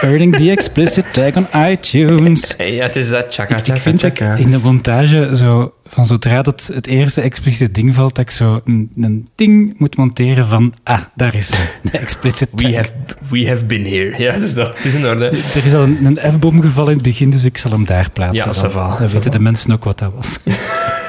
Earning 0.02 0.36
the 0.36 0.52
explicit 0.52 1.14
tag 1.14 1.36
on 1.36 1.48
iTunes. 1.70 2.54
ja, 2.58 2.86
het 2.86 2.96
is 2.96 3.10
dat. 3.10 3.32
Tjaka, 3.32 3.58
Ik, 3.64 3.78
vind 3.78 4.02
dat 4.02 4.20
in 4.40 4.52
de 4.52 4.60
montage 4.64 5.36
zo, 5.36 5.74
van 5.90 6.06
zodra 6.06 6.42
dat 6.42 6.70
het 6.74 6.88
eerste 6.88 7.22
expliciete 7.22 7.72
ding 7.72 7.94
valt, 7.94 8.16
dat 8.16 8.26
ik 8.26 8.32
zo 8.32 8.62
een, 8.66 8.92
een 8.96 9.28
ding 9.36 9.74
moet 9.78 9.98
monteren 9.98 10.46
van, 10.46 10.74
ah, 10.84 11.02
daar 11.16 11.36
is 11.36 11.50
hij, 11.50 11.70
de 11.92 11.98
explicit 11.98 12.50
tag. 12.56 12.70
We 12.70 12.76
have, 12.76 12.92
we 13.30 13.48
have 13.48 13.66
been 13.66 13.86
here. 13.86 14.16
Ja, 14.18 14.40
dus 14.40 14.54
dat 14.54 14.78
het 14.78 14.86
is 14.86 14.94
in 14.94 15.06
orde. 15.06 15.26
Er 15.26 15.66
is 15.66 15.74
al 15.74 15.84
een, 15.84 16.06
een 16.06 16.34
F-bom 16.34 16.62
gevallen 16.62 16.90
in 16.90 16.98
het 16.98 17.08
begin, 17.08 17.30
dus 17.30 17.44
ik 17.44 17.58
zal 17.58 17.72
hem 17.72 17.86
daar 17.86 18.10
plaatsen. 18.12 18.52
Ja, 18.54 18.62
dan. 18.62 18.72
va, 18.72 18.88
dus 18.88 18.98
dan 18.98 19.08
weten 19.08 19.32
de 19.32 19.40
mensen 19.40 19.72
ook 19.72 19.84
wat 19.84 20.00
dat 20.00 20.14
was. 20.14 20.40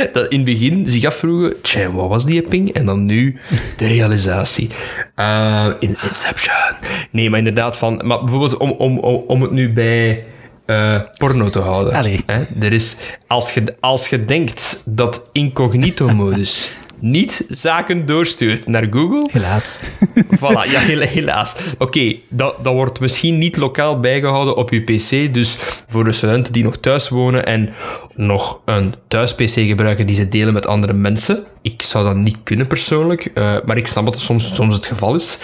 dat 0.12 0.28
in 0.28 0.36
het 0.36 0.44
begin 0.44 0.86
zich 0.86 1.04
afvroegen, 1.04 1.62
tja, 1.62 1.90
wat 1.90 2.08
was 2.08 2.24
die 2.24 2.42
ping? 2.42 2.72
En 2.72 2.86
dan 2.86 3.04
nu 3.04 3.38
de 3.76 3.86
realisatie. 3.86 4.70
Eh, 5.14 5.70
in 5.78 5.96
Inception. 6.08 6.76
Nee, 7.10 7.30
maar 7.30 7.38
inderdaad 7.38 7.76
van... 7.76 8.02
Maar 8.04 8.18
bijvoorbeeld 8.18 8.56
om, 8.56 8.70
om, 8.70 8.98
om, 8.98 9.14
om 9.26 9.42
het 9.42 9.50
nu 9.50 9.72
bij 9.72 10.24
eh, 10.70 11.00
porno 11.18 11.50
te 11.50 11.58
houden. 11.58 11.94
Allee. 11.94 12.20
Hè, 12.26 12.42
er 12.60 12.72
is, 12.72 12.96
als, 13.26 13.54
je, 13.54 13.74
als 13.80 14.08
je 14.08 14.24
denkt 14.24 14.82
dat 14.86 15.28
incognito-modus 15.32 16.70
niet 17.00 17.46
zaken 17.48 18.06
doorstuurt 18.06 18.66
naar 18.66 18.86
Google... 18.90 19.28
Helaas. 19.32 19.78
Voilà, 20.36 20.70
ja, 20.70 20.80
hela- 20.80 21.06
helaas. 21.06 21.54
Oké, 21.78 22.16
dat, 22.28 22.54
dat 22.64 22.72
wordt 22.74 23.00
misschien 23.00 23.38
niet 23.38 23.56
lokaal 23.56 24.00
bijgehouden 24.00 24.56
op 24.56 24.70
je 24.70 24.80
PC. 24.80 25.34
Dus 25.34 25.56
voor 25.88 26.04
de 26.04 26.12
studenten 26.12 26.52
die 26.52 26.64
nog 26.64 26.76
thuis 26.76 27.08
wonen 27.08 27.46
en 27.46 27.68
nog 28.14 28.60
een 28.64 28.94
thuis-PC 29.08 29.54
gebruiken 29.54 30.06
die 30.06 30.16
ze 30.16 30.28
delen 30.28 30.54
met 30.54 30.66
andere 30.66 30.92
mensen. 30.92 31.44
Ik 31.62 31.82
zou 31.82 32.04
dat 32.04 32.16
niet 32.16 32.38
kunnen 32.42 32.66
persoonlijk, 32.66 33.30
eh, 33.34 33.54
maar 33.64 33.76
ik 33.76 33.86
snap 33.86 34.04
dat 34.04 34.12
dat 34.14 34.22
soms, 34.22 34.54
soms 34.54 34.74
het 34.74 34.86
geval 34.86 35.14
is. 35.14 35.38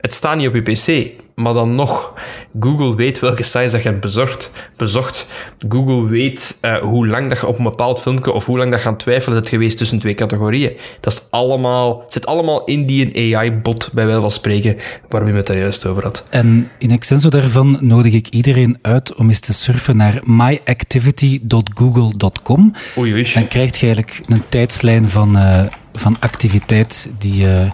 Het 0.00 0.12
staat 0.14 0.36
niet 0.36 0.48
op 0.48 0.54
je 0.54 0.62
PC, 0.62 1.10
maar 1.34 1.54
dan 1.54 1.74
nog. 1.74 2.12
Google 2.60 2.94
weet 2.94 3.20
welke 3.20 3.42
sites 3.42 3.72
dat 3.72 3.82
je 3.82 3.88
hebt 3.88 4.00
bezocht. 4.00 4.52
bezocht. 4.76 5.30
Google 5.68 6.06
weet 6.06 6.58
eh, 6.60 6.76
hoe 6.76 7.06
lang 7.06 7.28
dat 7.28 7.40
je 7.40 7.46
op 7.46 7.58
een 7.58 7.64
bepaald 7.64 8.00
filmpje 8.00 8.32
of 8.32 8.46
hoe 8.46 8.58
lang 8.58 8.70
dat 8.70 8.80
je 8.80 8.86
aan 8.86 8.92
het 8.92 9.02
twijfelen 9.02 9.36
hebt 9.36 9.48
geweest 9.48 9.78
tussen 9.78 9.98
twee 9.98 10.14
categorieën. 10.14 10.72
Dat 11.00 11.12
is 11.12 11.26
allemaal, 11.30 12.04
zit 12.08 12.26
allemaal 12.26 12.64
in 12.64 12.86
die 12.86 13.36
AI-bot, 13.36 13.90
bij 13.92 14.04
wijze 14.04 14.20
van 14.20 14.30
spreken, 14.30 14.76
waar 15.08 15.24
we 15.24 15.32
het 15.32 15.46
daar 15.46 15.58
juist 15.58 15.86
over 15.86 16.02
had. 16.02 16.26
En 16.30 16.70
in 16.78 16.90
extenso 16.90 17.28
daarvan 17.28 17.78
nodig 17.80 18.12
ik 18.12 18.28
iedereen 18.28 18.78
uit 18.82 19.14
om 19.14 19.28
eens 19.28 19.40
te 19.40 19.52
surfen 19.52 19.96
naar 19.96 20.20
myactivity.google.com. 20.24 22.72
Oei, 22.98 23.12
oei. 23.12 23.30
Dan 23.34 23.48
krijg 23.48 23.80
je 23.80 23.86
eigenlijk 23.86 24.20
een 24.28 24.42
tijdslijn 24.48 25.08
van, 25.08 25.36
eh, 25.36 25.62
van 25.92 26.16
activiteit 26.20 27.10
die, 27.18 27.48
eh, 27.48 27.70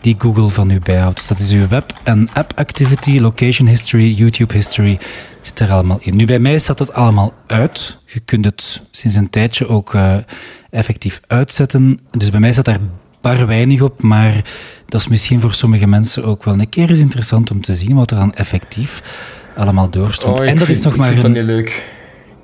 die 0.00 0.14
Google 0.18 0.48
van 0.48 0.70
u 0.70 0.78
bijhoudt. 0.78 1.16
Dus 1.16 1.26
dat 1.26 1.38
is 1.38 1.50
uw 1.50 1.68
web- 1.68 1.92
en 2.02 2.28
app-activity, 2.32 3.18
location 3.18 3.68
history, 3.68 4.12
YouTube 4.14 4.54
history, 4.54 4.98
zit 5.40 5.60
er 5.60 5.70
allemaal 5.72 5.98
in. 6.00 6.16
Nu, 6.16 6.24
bij 6.24 6.38
mij 6.38 6.58
staat 6.58 6.78
het 6.78 6.92
allemaal 6.92 7.32
uit. 7.46 7.98
Je 8.06 8.20
kunt 8.20 8.44
het 8.44 8.80
sinds 8.90 9.16
een 9.16 9.30
tijdje 9.30 9.68
ook 9.68 9.94
eh, 9.94 10.16
effectief 10.70 11.20
uitzetten. 11.26 11.98
Dus 12.10 12.30
bij 12.30 12.40
mij 12.40 12.52
staat 12.52 12.64
daar 12.64 12.80
bar 13.20 13.46
weinig 13.46 13.80
op, 13.82 14.02
maar 14.02 14.44
dat 14.86 15.00
is 15.00 15.08
misschien 15.08 15.40
voor 15.40 15.54
sommige 15.54 15.86
mensen 15.86 16.24
ook 16.24 16.44
wel 16.44 16.58
een 16.58 16.68
keer 16.68 16.88
eens 16.88 16.98
interessant 16.98 17.50
om 17.50 17.60
te 17.62 17.74
zien 17.74 17.94
wat 17.96 18.10
er 18.10 18.16
dan 18.16 18.34
effectief 18.34 19.02
allemaal 19.56 19.90
doorstond. 19.90 20.38
Oh, 20.38 20.44
ik 20.44 20.50
en 20.50 20.56
dat 20.56 20.64
vind- 20.66 20.78
is 20.78 20.84
nog 20.84 20.92
ik 20.92 20.98
maar 20.98 21.08
vind 21.12 21.24
een, 21.24 21.32
dat 21.34 21.42
niet 21.44 21.50
leuk. 21.54 21.84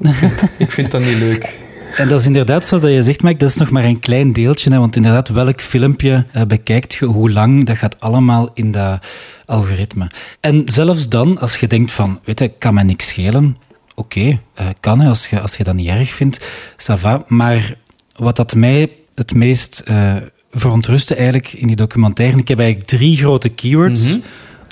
Ik 0.00 0.14
vind, 0.14 0.32
ik 0.58 0.72
vind 0.72 0.90
dat 0.90 1.00
niet 1.04 1.16
leuk. 1.16 1.58
En 1.96 2.08
dat 2.08 2.20
is 2.20 2.26
inderdaad, 2.26 2.66
zoals 2.66 2.82
je 2.82 3.02
zegt, 3.02 3.22
Mike, 3.22 3.38
dat 3.38 3.48
is 3.48 3.56
nog 3.56 3.70
maar 3.70 3.84
een 3.84 4.00
klein 4.00 4.32
deeltje. 4.32 4.70
Hè, 4.70 4.78
want 4.78 4.96
inderdaad, 4.96 5.28
welk 5.28 5.60
filmpje 5.60 6.26
eh, 6.32 6.42
bekijkt 6.42 6.94
je, 6.94 7.04
hoe 7.04 7.30
lang, 7.30 7.66
dat 7.66 7.76
gaat 7.76 8.00
allemaal 8.00 8.50
in 8.54 8.72
dat 8.72 9.06
algoritme. 9.46 10.10
En 10.40 10.62
zelfs 10.64 11.08
dan, 11.08 11.38
als 11.38 11.56
je 11.56 11.66
denkt 11.66 11.92
van, 11.92 12.20
weet 12.24 12.38
je, 12.38 12.48
kan 12.48 12.74
mij 12.74 12.82
niks 12.82 13.08
schelen. 13.08 13.56
Oké, 13.94 14.40
eh, 14.54 14.66
kan 14.80 15.00
als 15.00 15.26
je, 15.28 15.40
als 15.40 15.56
je 15.56 15.64
dat 15.64 15.74
niet 15.74 15.88
erg 15.88 16.10
vindt, 16.10 16.48
ça 16.76 16.94
va. 16.94 17.24
Maar 17.26 17.76
wat 18.16 18.36
dat 18.36 18.54
mij 18.54 18.90
het 19.14 19.34
meest 19.34 19.82
uh, 19.88 20.14
verontrustte 20.50 21.14
eigenlijk 21.14 21.52
in 21.52 21.66
die 21.66 21.76
documentaire. 21.76 22.38
Ik 22.38 22.48
heb 22.48 22.58
eigenlijk 22.58 22.88
drie 22.88 23.16
grote 23.16 23.48
keywords 23.48 24.08
mhm. 24.08 24.18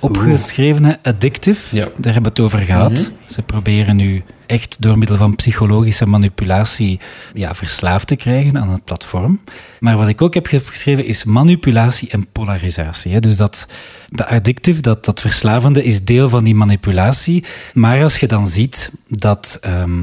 Opgeschreven. 0.04 0.98
Addictive, 1.02 1.76
daar 1.76 2.12
hebben 2.12 2.22
we 2.22 2.28
het 2.28 2.40
over 2.40 2.58
gehad. 2.58 2.90
Mhm. 2.90 3.10
Ze 3.26 3.42
proberen 3.42 3.96
nu 3.96 4.22
echt 4.46 4.76
door 4.82 4.98
middel 4.98 5.16
van 5.16 5.36
psychologische 5.36 6.06
manipulatie 6.06 7.00
ja, 7.34 7.54
verslaafd 7.54 8.06
te 8.06 8.16
krijgen 8.16 8.58
aan 8.58 8.70
het 8.70 8.84
platform. 8.84 9.40
Maar 9.80 9.96
wat 9.96 10.08
ik 10.08 10.22
ook 10.22 10.34
heb 10.34 10.46
geschreven 10.46 11.06
is 11.06 11.24
manipulatie 11.24 12.10
en 12.10 12.26
polarisatie. 12.32 13.12
Hè. 13.12 13.20
Dus 13.20 13.36
dat, 13.36 13.66
de 14.08 14.26
addictive, 14.26 14.80
dat, 14.80 15.04
dat 15.04 15.20
verslavende, 15.20 15.84
is 15.84 16.04
deel 16.04 16.28
van 16.28 16.44
die 16.44 16.54
manipulatie. 16.54 17.44
Maar 17.72 18.02
als 18.02 18.18
je 18.18 18.26
dan 18.26 18.46
ziet 18.46 18.90
dat... 19.08 19.58
Ehm, 19.60 20.02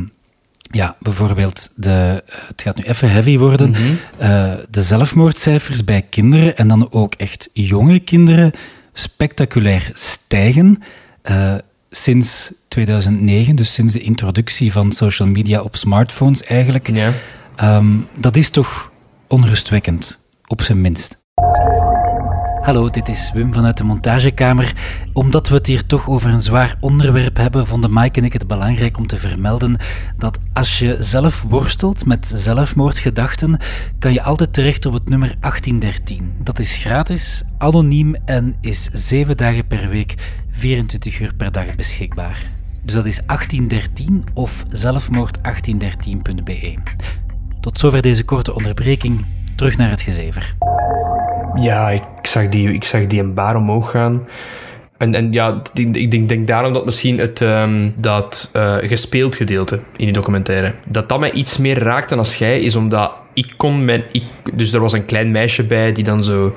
ja, 0.72 0.96
bijvoorbeeld, 1.00 1.70
de, 1.76 2.24
het 2.48 2.62
gaat 2.62 2.78
nu 2.78 2.84
even 2.84 3.12
heavy 3.12 3.38
worden, 3.38 3.70
mhm. 3.70 3.82
eh, 4.18 4.54
de 4.70 4.82
zelfmoordcijfers 4.82 5.84
bij 5.84 6.02
kinderen 6.10 6.58
en 6.58 6.68
dan 6.68 6.92
ook 6.92 7.14
echt 7.16 7.50
jonge 7.54 8.00
kinderen 8.00 8.52
spectaculair 8.94 9.92
stijgen. 9.94 10.84
Uh, 11.32 11.56
sinds 11.90 12.54
2009, 12.68 13.56
dus 13.56 13.74
sinds 13.74 13.94
de 13.94 14.00
introductie 14.00 14.72
van 14.72 14.92
social 14.92 15.28
media 15.28 15.62
op 15.62 15.76
smartphones 15.76 16.44
eigenlijk. 16.44 16.94
Ja. 16.94 17.14
Ehm, 17.56 17.98
dat 18.18 18.36
is 18.36 18.50
toch 18.50 18.92
onrustwekkend, 19.28 20.20
op 20.48 20.62
zijn 20.62 20.82
minst. 20.82 21.20
Hallo, 22.62 22.90
dit 22.90 23.10
is 23.10 23.32
Wim 23.34 23.54
vanuit 23.54 23.78
de 23.78 23.84
montagekamer. 23.84 24.74
Omdat 25.14 25.50
we 25.50 25.56
het 25.56 25.68
hier 25.68 25.86
toch 25.86 26.10
over 26.10 26.30
een 26.30 26.42
zwaar 26.42 26.78
onderwerp 26.80 27.38
hebben, 27.38 27.68
vonden 27.68 27.94
Mike 27.94 28.20
en 28.20 28.26
ik 28.26 28.34
het 28.34 28.48
belangrijk 28.48 28.98
om 28.98 29.08
te 29.08 29.18
vermelden 29.18 29.78
dat 30.18 30.40
als 30.54 30.80
je 30.80 30.98
zelf 31.00 31.42
worstelt 31.42 32.06
met 32.06 32.32
zelfmoordgedachten, 32.36 33.60
kan 34.00 34.14
je 34.14 34.22
altijd 34.22 34.54
terecht 34.54 34.86
op 34.86 34.94
het 34.94 35.10
nummer 35.10 35.36
1813. 35.40 36.34
Dat 36.44 36.60
is 36.60 36.78
gratis, 36.78 37.44
anoniem 37.58 38.16
en 38.26 38.56
is 38.62 38.90
7 38.94 39.38
dagen 39.38 39.68
per 39.68 39.90
week, 39.90 40.16
24 40.52 41.20
uur 41.20 41.34
per 41.36 41.52
dag 41.52 41.76
beschikbaar. 41.76 42.52
Dus 42.84 42.94
dat 42.94 43.06
is 43.06 43.22
1813 43.26 44.24
of 44.34 44.66
zelfmoord1813.be. 44.76 46.74
Tot 47.62 47.80
zover 47.80 48.02
deze 48.02 48.24
korte 48.24 48.56
onderbreking. 48.56 49.26
Terug 49.62 49.78
naar 49.78 49.90
het 49.90 50.02
gezever. 50.02 50.56
Ja, 51.56 51.90
ik 51.90 52.04
zag 52.22 52.48
die, 52.48 52.74
ik 52.74 52.84
zag 52.84 53.08
die 53.08 53.20
een 53.20 53.34
bar 53.34 53.56
omhoog 53.56 53.92
gaan. 53.92 54.28
En, 54.98 55.16
en 55.16 55.32
ja, 55.32 55.62
ik 55.74 56.12
denk, 56.12 56.30
denk 56.30 56.48
daarom 56.48 56.74
dat 56.74 56.86
misschien 56.86 57.18
het 57.18 57.40
um, 57.42 57.94
dat 57.98 58.52
uh, 58.56 58.76
gespeeld 58.80 59.36
gedeelte 59.36 59.76
in 59.76 60.06
die 60.06 60.12
documentaire, 60.12 60.74
dat 60.86 61.10
dat 61.10 61.20
mij 61.20 61.32
iets 61.32 61.58
meer 61.58 61.80
raakte 61.80 62.16
als 62.16 62.36
jij, 62.38 62.62
is 62.62 62.76
omdat 62.76 63.12
ik 63.34 63.54
kon 63.58 63.86
mijn... 63.86 64.04
Dus 64.54 64.74
er 64.74 64.80
was 64.80 64.94
een 64.94 65.06
klein 65.06 65.32
meisje 65.32 65.64
bij 65.64 65.92
die 65.92 66.04
dan 66.04 66.24
zo... 66.24 66.56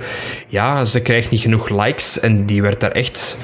Ja, 0.49 0.85
ze 0.85 1.03
krijgt 1.03 1.31
niet 1.31 1.41
genoeg 1.41 1.69
likes 1.69 2.21
en 2.21 2.47
die 2.47 2.63
werd 2.63 2.81
daar 2.81 2.91
echt 2.91 3.39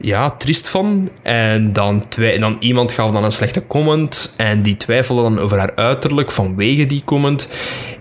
ja, 0.00 0.30
triest 0.30 0.68
van. 0.68 1.08
En 1.22 1.72
dan, 1.72 2.08
twee, 2.08 2.38
dan 2.38 2.56
iemand 2.60 2.92
gaf 2.92 3.10
dan 3.10 3.24
een 3.24 3.32
slechte 3.32 3.66
comment 3.66 4.34
en 4.36 4.62
die 4.62 4.76
twijfelde 4.76 5.22
dan 5.22 5.38
over 5.38 5.58
haar 5.58 5.72
uiterlijk 5.74 6.30
vanwege 6.30 6.86
die 6.86 7.02
comment. 7.04 7.50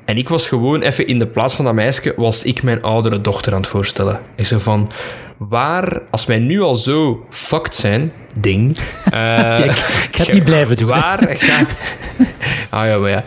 En 0.05 0.17
ik 0.17 0.29
was 0.29 0.47
gewoon 0.47 0.81
even 0.81 1.07
in 1.07 1.19
de 1.19 1.27
plaats 1.27 1.55
van 1.55 1.65
dat 1.65 1.73
meisje, 1.73 2.13
was 2.15 2.43
ik 2.43 2.63
mijn 2.63 2.81
oudere 2.81 3.21
dochter 3.21 3.53
aan 3.53 3.59
het 3.59 3.69
voorstellen. 3.69 4.19
Ik 4.35 4.45
zei 4.45 4.59
van, 4.59 4.91
waar, 5.37 6.01
als 6.09 6.25
wij 6.25 6.39
nu 6.39 6.61
al 6.61 6.75
zo 6.75 7.25
fucked 7.29 7.75
zijn, 7.75 8.11
ding. 8.39 8.77
Uh, 9.13 9.65
ik, 9.65 9.71
ga 10.11 10.23
het 10.23 10.33
niet 10.33 10.43
blijven 10.43 10.75
doen. 10.75 10.87
Waar 10.87 11.27
gaan, 11.37 11.67
ah, 12.69 12.87
ja, 12.87 12.97
maar 12.97 13.09
ja. 13.09 13.23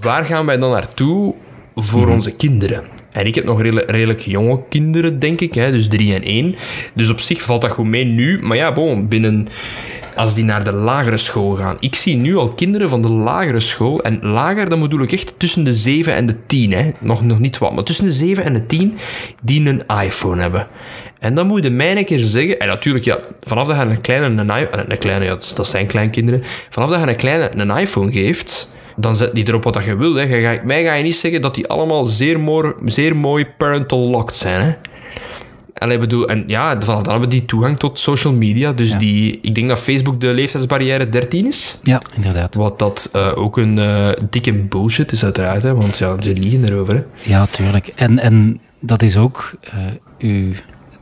waar 0.00 0.24
gaan 0.24 0.46
wij 0.46 0.56
dan 0.56 0.70
naartoe 0.70 1.34
voor 1.74 2.02
mhm. 2.02 2.12
onze 2.12 2.36
kinderen? 2.36 2.93
En 3.14 3.26
ik 3.26 3.34
heb 3.34 3.44
nog 3.44 3.62
redelijk, 3.62 4.20
jonge 4.20 4.60
kinderen, 4.68 5.18
denk 5.18 5.40
ik. 5.40 5.54
Hè, 5.54 5.70
dus 5.70 5.88
drie 5.88 6.14
en 6.14 6.22
één. 6.22 6.54
Dus 6.94 7.10
op 7.10 7.20
zich 7.20 7.42
valt 7.42 7.60
dat 7.60 7.70
goed 7.70 7.86
mee 7.86 8.04
nu. 8.04 8.38
Maar 8.42 8.56
ja, 8.56 8.72
bon, 8.72 9.08
binnen... 9.08 9.48
Als 10.14 10.34
die 10.34 10.44
naar 10.44 10.64
de 10.64 10.72
lagere 10.72 11.16
school 11.16 11.54
gaan. 11.54 11.76
Ik 11.80 11.94
zie 11.94 12.16
nu 12.16 12.36
al 12.36 12.48
kinderen 12.48 12.88
van 12.88 13.02
de 13.02 13.08
lagere 13.08 13.60
school. 13.60 14.02
En 14.02 14.18
lager, 14.22 14.68
dan 14.68 14.80
bedoel 14.80 15.02
ik 15.02 15.12
echt 15.12 15.34
tussen 15.38 15.64
de 15.64 15.74
7 15.74 16.14
en 16.14 16.26
de 16.26 16.46
10. 16.46 16.72
Hè. 16.72 16.90
Nog, 17.00 17.22
nog 17.22 17.38
niet 17.38 17.58
wat. 17.58 17.72
Maar 17.72 17.84
tussen 17.84 18.04
de 18.04 18.12
7 18.12 18.44
en 18.44 18.52
de 18.52 18.66
10 18.66 18.94
die 19.42 19.68
een 19.68 19.82
iPhone 20.02 20.42
hebben. 20.42 20.66
En 21.18 21.34
dan 21.34 21.46
moet 21.46 21.62
je 21.62 21.70
mij 21.70 21.96
een 21.96 22.04
keer 22.04 22.20
zeggen... 22.20 22.58
En 22.58 22.66
natuurlijk, 22.66 23.04
ja, 23.04 23.18
vanaf 23.40 23.66
dat 23.66 23.76
je 23.76 23.82
een 23.82 24.00
kleine... 24.00 24.42
Een, 24.42 24.90
een 24.90 24.98
kleine 24.98 25.24
ja, 25.24 25.36
dat 25.54 25.66
zijn 25.66 25.86
kleinkinderen. 25.86 26.42
Vanaf 26.70 26.90
dat 26.90 27.00
je 27.00 27.06
een 27.06 27.16
kleine 27.16 27.50
een 27.54 27.76
iPhone 27.76 28.12
geeft 28.12 28.73
dan 28.96 29.16
zet 29.16 29.34
die 29.34 29.48
erop 29.48 29.64
wat 29.64 29.84
je 29.84 29.96
wil. 29.96 30.14
Hè. 30.14 30.22
Je 30.22 30.60
mij 30.64 30.84
ga 30.84 30.94
je 30.94 31.02
niet 31.02 31.16
zeggen 31.16 31.40
dat 31.40 31.54
die 31.54 31.66
allemaal 31.66 32.04
zeer 32.04 32.40
mooi, 32.40 32.72
zeer 32.84 33.16
mooi 33.16 33.46
parental 33.46 34.00
locked 34.00 34.36
zijn. 34.36 34.60
Hè. 34.60 34.74
Allee, 35.74 35.98
bedoel, 35.98 36.28
en 36.28 36.44
ja, 36.46 36.80
vanaf 36.80 37.02
dan 37.02 37.10
hebben 37.10 37.28
die 37.28 37.44
toegang 37.44 37.78
tot 37.78 38.00
social 38.00 38.32
media. 38.32 38.72
Dus 38.72 38.96
die, 38.96 39.38
ik 39.42 39.54
denk 39.54 39.68
dat 39.68 39.78
Facebook 39.78 40.20
de 40.20 40.26
leeftijdsbarrière 40.26 41.08
13 41.08 41.46
is. 41.46 41.78
Ja, 41.82 42.02
inderdaad. 42.14 42.54
Wat 42.54 42.78
dat 42.78 43.10
uh, 43.16 43.32
ook 43.34 43.56
een 43.56 43.76
uh, 43.76 44.08
dikke 44.30 44.52
bullshit 44.52 45.12
is, 45.12 45.24
uiteraard. 45.24 45.62
Hè, 45.62 45.74
want 45.74 45.98
ja, 45.98 46.22
ze 46.22 46.32
liegen 46.32 46.64
erover. 46.64 46.94
Hè. 46.94 47.30
Ja, 47.30 47.46
tuurlijk. 47.46 47.86
En, 47.94 48.18
en 48.18 48.60
dat 48.80 49.02
is 49.02 49.16
ook 49.16 49.52
uh, 49.74 50.30
uw 50.30 50.52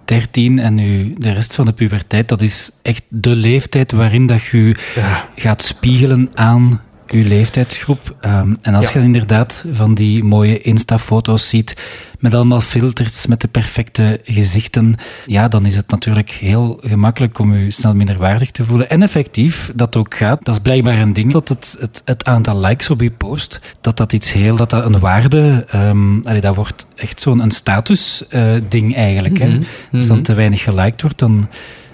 13 0.04 0.58
en 0.58 0.78
uw, 0.78 1.14
de 1.18 1.32
rest 1.32 1.54
van 1.54 1.64
de 1.64 1.72
puberteit. 1.72 2.28
Dat 2.28 2.42
is 2.42 2.70
echt 2.82 3.02
de 3.08 3.36
leeftijd 3.36 3.92
waarin 3.92 4.26
dat 4.26 4.42
je 4.42 4.74
ja. 4.94 5.28
gaat 5.36 5.62
spiegelen 5.62 6.30
aan 6.34 6.80
uw 7.12 7.28
leeftijdsgroep. 7.28 8.16
Um, 8.26 8.56
en 8.62 8.74
als 8.74 8.92
je 8.92 8.98
inderdaad 8.98 9.64
van 9.72 9.94
die 9.94 10.24
mooie 10.24 10.60
Insta-foto's 10.60 11.48
ziet 11.48 11.76
met 12.18 12.34
allemaal 12.34 12.60
filters, 12.60 13.26
met 13.26 13.40
de 13.40 13.48
perfecte 13.48 14.20
gezichten, 14.24 14.94
ja, 15.26 15.48
dan 15.48 15.66
is 15.66 15.76
het 15.76 15.90
natuurlijk 15.90 16.30
heel 16.30 16.80
gemakkelijk 16.82 17.38
om 17.38 17.54
je 17.54 17.70
snel 17.70 17.94
minderwaardig 17.94 18.50
te 18.50 18.64
voelen. 18.64 18.90
En 18.90 19.02
effectief, 19.02 19.72
dat 19.74 19.96
ook 19.96 20.14
gaat. 20.14 20.44
Dat 20.44 20.54
is 20.54 20.60
blijkbaar 20.60 20.98
een 20.98 21.12
ding, 21.12 21.32
dat 21.32 21.48
het, 21.48 21.76
het, 21.80 22.02
het 22.04 22.24
aantal 22.24 22.60
likes 22.60 22.90
op 22.90 23.00
je 23.00 23.10
post, 23.10 23.60
dat 23.80 23.96
dat 23.96 24.12
iets 24.12 24.32
heel, 24.32 24.56
dat 24.56 24.70
dat 24.70 24.84
een 24.84 25.00
waarde, 25.00 25.66
um, 25.74 26.20
allee, 26.24 26.40
dat 26.40 26.54
wordt 26.54 26.86
echt 26.96 27.20
zo'n 27.20 27.50
status-ding 27.50 28.92
uh, 28.92 28.98
eigenlijk. 28.98 29.38
Mm 29.38 29.44
-hmm. 29.44 29.52
hè. 29.52 29.58
Mhm. 29.58 29.96
Als 29.96 30.06
dan 30.06 30.22
te 30.22 30.34
weinig 30.34 30.62
geliked 30.62 31.02
wordt, 31.02 31.18
dan 31.18 31.48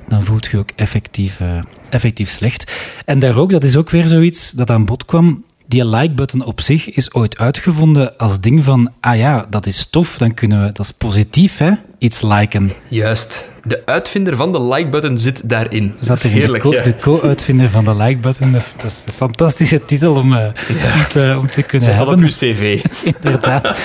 dan 0.09 0.22
voelt 0.22 0.46
je 0.46 0.59
ook 0.59 0.70
effectief, 0.76 1.40
uh, 1.40 1.48
effectief 1.90 2.30
slecht. 2.30 2.72
En 3.04 3.18
daar 3.18 3.36
ook, 3.36 3.50
dat 3.50 3.64
is 3.64 3.76
ook 3.76 3.90
weer 3.90 4.06
zoiets 4.06 4.50
dat 4.50 4.70
aan 4.70 4.84
bod 4.84 5.04
kwam. 5.04 5.44
Die 5.66 5.86
like-button 5.86 6.44
op 6.44 6.61
zich 6.61 6.90
is 6.90 7.12
ooit 7.12 7.38
uitgevonden 7.38 8.16
als 8.16 8.40
ding 8.40 8.64
van, 8.64 8.92
ah 9.00 9.16
ja, 9.16 9.46
dat 9.50 9.66
is 9.66 9.86
tof, 9.90 10.16
dan 10.18 10.34
kunnen 10.34 10.64
we, 10.64 10.72
dat 10.72 10.86
is 10.86 10.92
positief, 10.92 11.59
hè, 11.59 11.70
iets 11.98 12.22
liken. 12.22 12.72
Juist. 12.88 13.48
De 13.64 13.82
uitvinder 13.86 14.36
van 14.36 14.52
de 14.52 14.62
like-button 14.62 15.18
zit 15.18 15.48
daarin. 15.48 15.94
Zat 15.98 16.09
dat 16.09 16.24
is 16.24 16.30
heerlijk, 16.30 16.62
de, 16.62 16.80
de 16.82 16.94
co-uitvinder 17.00 17.70
van 17.70 17.84
de 17.84 17.96
like-button. 17.96 18.52
Dat 18.52 18.84
is 18.84 19.04
een 19.06 19.12
fantastische 19.12 19.84
titel 19.84 20.14
om, 20.14 20.32
uh, 20.32 20.44
om, 20.94 21.04
te, 21.09 21.36
om 21.38 21.46
te 21.46 21.62
kunnen 21.62 21.88
Zet 21.88 21.96
hebben. 21.96 22.14
op 22.14 22.20
uw 22.20 22.28
cv. 22.28 22.82
Inderdaad. 23.14 23.76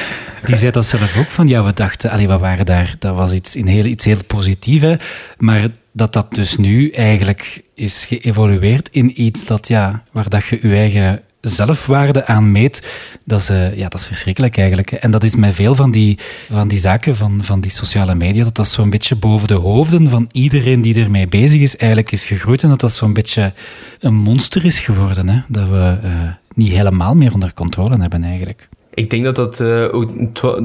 Die 0.46 0.56
zei 0.56 0.72
dat 0.72 0.86
zelf 0.86 1.18
ook 1.18 1.30
van, 1.30 1.48
ja, 1.48 1.64
we 1.64 1.74
dachten, 1.74 2.10
allee, 2.10 2.28
we 2.28 2.38
waren 2.38 2.66
daar, 2.66 2.96
dat 3.00 3.16
was 3.16 3.32
iets, 3.32 3.56
in 3.56 3.68
heel, 3.68 3.86
iets 3.86 4.06
heel 4.06 4.24
positiefs, 4.28 5.04
maar 5.38 5.68
dat 5.94 6.14
dat 6.14 6.36
dus 6.36 6.58
nu 6.58 6.90
eigenlijk 6.90 7.64
is 7.74 8.06
geëvolueerd 8.06 8.90
in 8.92 9.22
iets 9.22 9.46
dat, 9.46 9.68
ja, 9.68 10.04
waar 10.12 10.30
dat 10.30 10.46
je 10.46 10.60
je 10.62 10.76
eigen 10.76 11.22
zelfwaarde 11.42 12.26
aan 12.26 12.52
meet, 12.52 12.92
dat 13.26 13.40
is, 13.40 13.50
uh, 13.50 13.78
ja, 13.78 13.88
dat 13.88 14.00
is 14.00 14.06
verschrikkelijk 14.06 14.58
eigenlijk. 14.58 14.92
En 14.92 15.12
dat 15.12 15.24
is 15.24 15.36
met 15.36 15.56
veel 15.56 15.76
van 15.76 15.92
die, 15.92 16.20
van 16.52 16.68
die 16.68 16.80
zaken, 16.80 17.16
van, 17.16 17.44
van 17.44 17.62
die 17.62 17.72
sociale 17.72 18.16
media, 18.16 18.44
dat 18.44 18.56
dat 18.56 18.68
zo'n 18.68 18.90
beetje 18.90 19.16
boven 19.16 19.48
de 19.48 19.54
hoofden 19.54 20.10
van 20.10 20.30
iedereen 20.32 20.82
die 20.82 21.04
ermee 21.04 21.28
bezig 21.28 21.62
is, 21.62 21.78
eigenlijk 21.78 22.12
is 22.12 22.24
gegroeid 22.24 22.64
en 22.64 22.70
dat 22.70 22.80
dat 22.80 22.92
zo'n 22.92 23.14
beetje 23.14 23.54
een 24.00 24.16
monster 24.16 24.66
is 24.66 24.80
geworden. 24.80 25.30
Hè? 25.30 25.42
Dat 25.48 25.70
we 25.70 26.00
uh, 26.04 26.12
niet 26.56 26.72
helemaal 26.72 27.16
meer 27.16 27.34
onder 27.34 27.54
controle 27.54 27.98
hebben 27.98 28.24
eigenlijk. 28.24 28.70
Ik 28.94 29.10
denk 29.10 29.24
dat 29.24 29.36
dat... 29.36 29.60
Uh, 29.60 29.84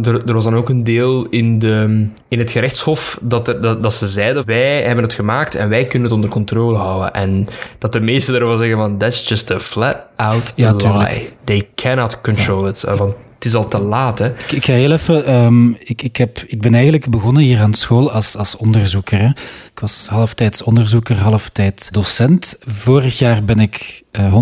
er, 0.07 0.27
er, 0.27 0.35
was 0.35 0.45
dan 0.45 0.55
ook 0.55 0.69
een 0.69 0.85
deel 0.85 1.27
in, 1.31 1.59
de, 1.59 2.07
in 2.29 2.39
het 2.39 2.51
gerechtshof 2.51 3.19
dat, 3.23 3.49
er, 3.49 3.61
dat, 3.61 3.83
dat 3.83 3.95
ze 3.95 4.07
zeiden 4.07 4.47
wij 4.47 4.83
hebben 4.83 5.05
het 5.05 5.13
gemaakt 5.13 5.55
en 5.55 5.69
wij 5.69 5.87
kunnen 5.87 6.09
het 6.09 6.17
onder 6.17 6.31
controle 6.31 6.77
houden. 6.77 7.13
En 7.13 7.47
dat 7.79 7.93
de 7.93 8.01
meesten 8.01 8.35
erover 8.35 8.59
zeggen 8.59 8.77
van 8.77 8.99
that's 8.99 9.29
just 9.29 9.51
a 9.51 9.61
flat 9.61 10.07
out 10.17 10.53
ja, 10.55 10.73
lie. 10.73 11.29
They 11.45 11.69
cannot 11.75 12.21
control 12.21 12.63
ja. 12.65 12.69
it. 12.69 12.83
Want 12.83 13.15
het 13.35 13.47
is 13.47 13.55
al 13.55 13.69
te 13.69 13.79
laat, 13.79 14.19
hè. 14.19 14.27
Ik, 14.27 14.53
ik 14.53 14.65
ga 14.65 14.73
heel 14.73 14.93
even... 14.93 15.35
Um, 15.35 15.77
ik, 15.79 16.03
ik, 16.03 16.17
heb, 16.17 16.39
ik 16.47 16.61
ben 16.61 16.75
eigenlijk 16.75 17.11
begonnen 17.11 17.43
hier 17.43 17.61
aan 17.61 17.75
school 17.75 18.11
als, 18.11 18.37
als 18.37 18.57
onderzoeker. 18.57 19.19
Hè. 19.19 19.29
Ik 19.73 19.81
was 19.81 20.07
halftijds 20.11 20.63
onderzoeker, 20.63 21.17
halftijd 21.17 21.89
docent. 21.91 22.57
Vorig 22.61 23.19
jaar 23.19 23.45
ben 23.45 23.61
ik 23.61 24.03
uh, 24.13 24.27
eh, 24.27 24.35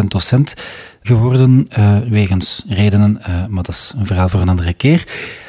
100% 0.00 0.04
docent 0.08 0.54
geworden, 1.02 1.68
uh, 1.78 1.98
wegens 2.08 2.64
redenen, 2.68 3.18
uh, 3.20 3.26
maar 3.48 3.62
dat 3.62 3.74
is 3.74 3.92
een 3.98 4.06
verhaal 4.06 4.28
voor 4.28 4.40
een 4.40 4.48
andere 4.48 4.72
keer. 4.72 5.04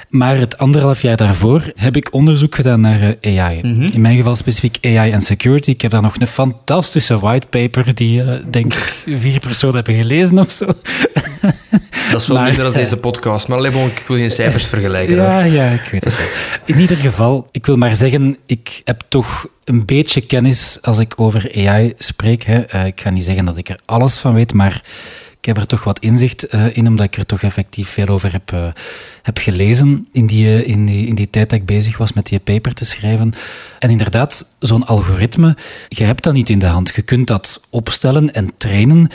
Maar 0.10 0.38
het 0.38 0.58
anderhalf 0.58 1.02
jaar 1.02 1.18
daarvoor 1.18 1.72
heb 1.76 1.96
ik 1.96 2.14
onderzoek 2.14 2.56
gedaan 2.56 2.82
naar 2.82 3.16
uh, 3.22 3.44
AI. 3.44 3.60
Mm 3.64 3.74
-hmm. 3.76 3.88
In 3.94 4.02
mijn 4.02 4.16
geval 4.16 4.36
specifiek 4.36 4.78
AI 4.86 5.12
en 5.12 5.22
security. 5.22 5.70
Ik 5.70 5.82
heb 5.82 5.92
daar 5.92 6.02
nog 6.02 6.16
een 6.20 6.28
fantastische 6.28 7.20
whitepaper 7.20 7.96
die, 7.96 8.22
uh, 8.24 8.34
denk 8.50 8.74
ik, 8.74 8.94
vier 9.20 9.40
personen 9.40 9.76
hebben 9.76 9.96
gelezen 9.96 10.40
of 10.40 10.52
zo. 10.52 10.66
Dat 12.12 12.22
is 12.22 12.28
wel 12.28 12.38
Maar- 12.38 12.46
minder 12.46 12.64
dan 12.64 12.74
deze 12.74 12.98
podcast. 12.98 13.48
Maar 13.48 13.58
allee, 13.58 13.72
bon, 13.72 13.86
ik 13.88 14.04
wil 14.08 14.18
geen 14.18 14.32
cijfers 14.32 14.66
vergelijken. 14.66 15.18
hoor. 15.18 15.28
Ja, 15.28 15.44
ja, 15.44 15.70
ik 15.70 15.90
weet 15.92 16.04
het. 16.04 16.32
In 16.66 16.80
ieder 16.80 16.98
geval, 16.98 17.48
ik 17.52 17.66
wil 17.66 17.78
maar 17.78 17.96
zeggen, 17.96 18.38
ik 18.46 18.82
heb 18.84 19.04
toch 19.08 19.46
een 19.64 19.86
beetje 19.86 20.22
kennis 20.22 20.78
als 20.82 20.98
ik 21.00 21.14
over 21.20 21.52
AI 21.68 21.94
spreek. 21.98 22.44
Hè. 22.44 22.60
Eh, 22.62 22.86
ik 22.86 23.02
ga 23.02 23.10
niet 23.10 23.24
zeggen 23.24 23.46
dat 23.46 23.58
ik 23.58 23.70
er 23.70 23.80
alles 23.86 24.18
van 24.18 24.34
weet, 24.34 24.54
maar 24.54 24.82
ik 25.44 25.50
heb 25.50 25.58
er 25.58 25.68
toch 25.68 25.84
wat 25.84 26.00
inzicht 26.00 26.48
eh, 26.48 26.78
in, 26.78 26.88
omdat 26.88 27.06
ik 27.06 27.18
er 27.18 27.26
toch 27.26 27.42
effectief 27.42 27.90
veel 27.90 28.08
over 28.08 28.32
heb, 28.32 28.52
eh, 28.52 28.68
heb 29.22 29.38
gelezen 29.38 30.08
in 30.12 30.28
die, 30.28 30.48
eh, 30.48 30.68
in, 30.68 30.86
die, 30.86 31.08
in 31.08 31.16
die 31.16 31.30
tijd 31.30 31.50
dat 31.50 31.60
ik 31.60 31.66
bezig 31.66 31.98
was 31.98 32.14
met 32.14 32.26
die 32.26 32.40
paper 32.40 32.74
te 32.74 32.86
schrijven. 32.86 33.34
En 33.80 33.90
inderdaad, 33.90 34.56
zo'n 34.60 34.86
algoritme, 34.86 35.58
je 35.88 36.04
hebt 36.04 36.24
dat 36.24 36.34
niet 36.34 36.50
in 36.50 36.60
de 36.60 36.66
hand. 36.66 36.96
Je 36.96 37.02
kunt 37.02 37.28
dat 37.28 37.62
opstellen 37.70 38.34
en 38.34 38.52
trainen, 38.58 39.10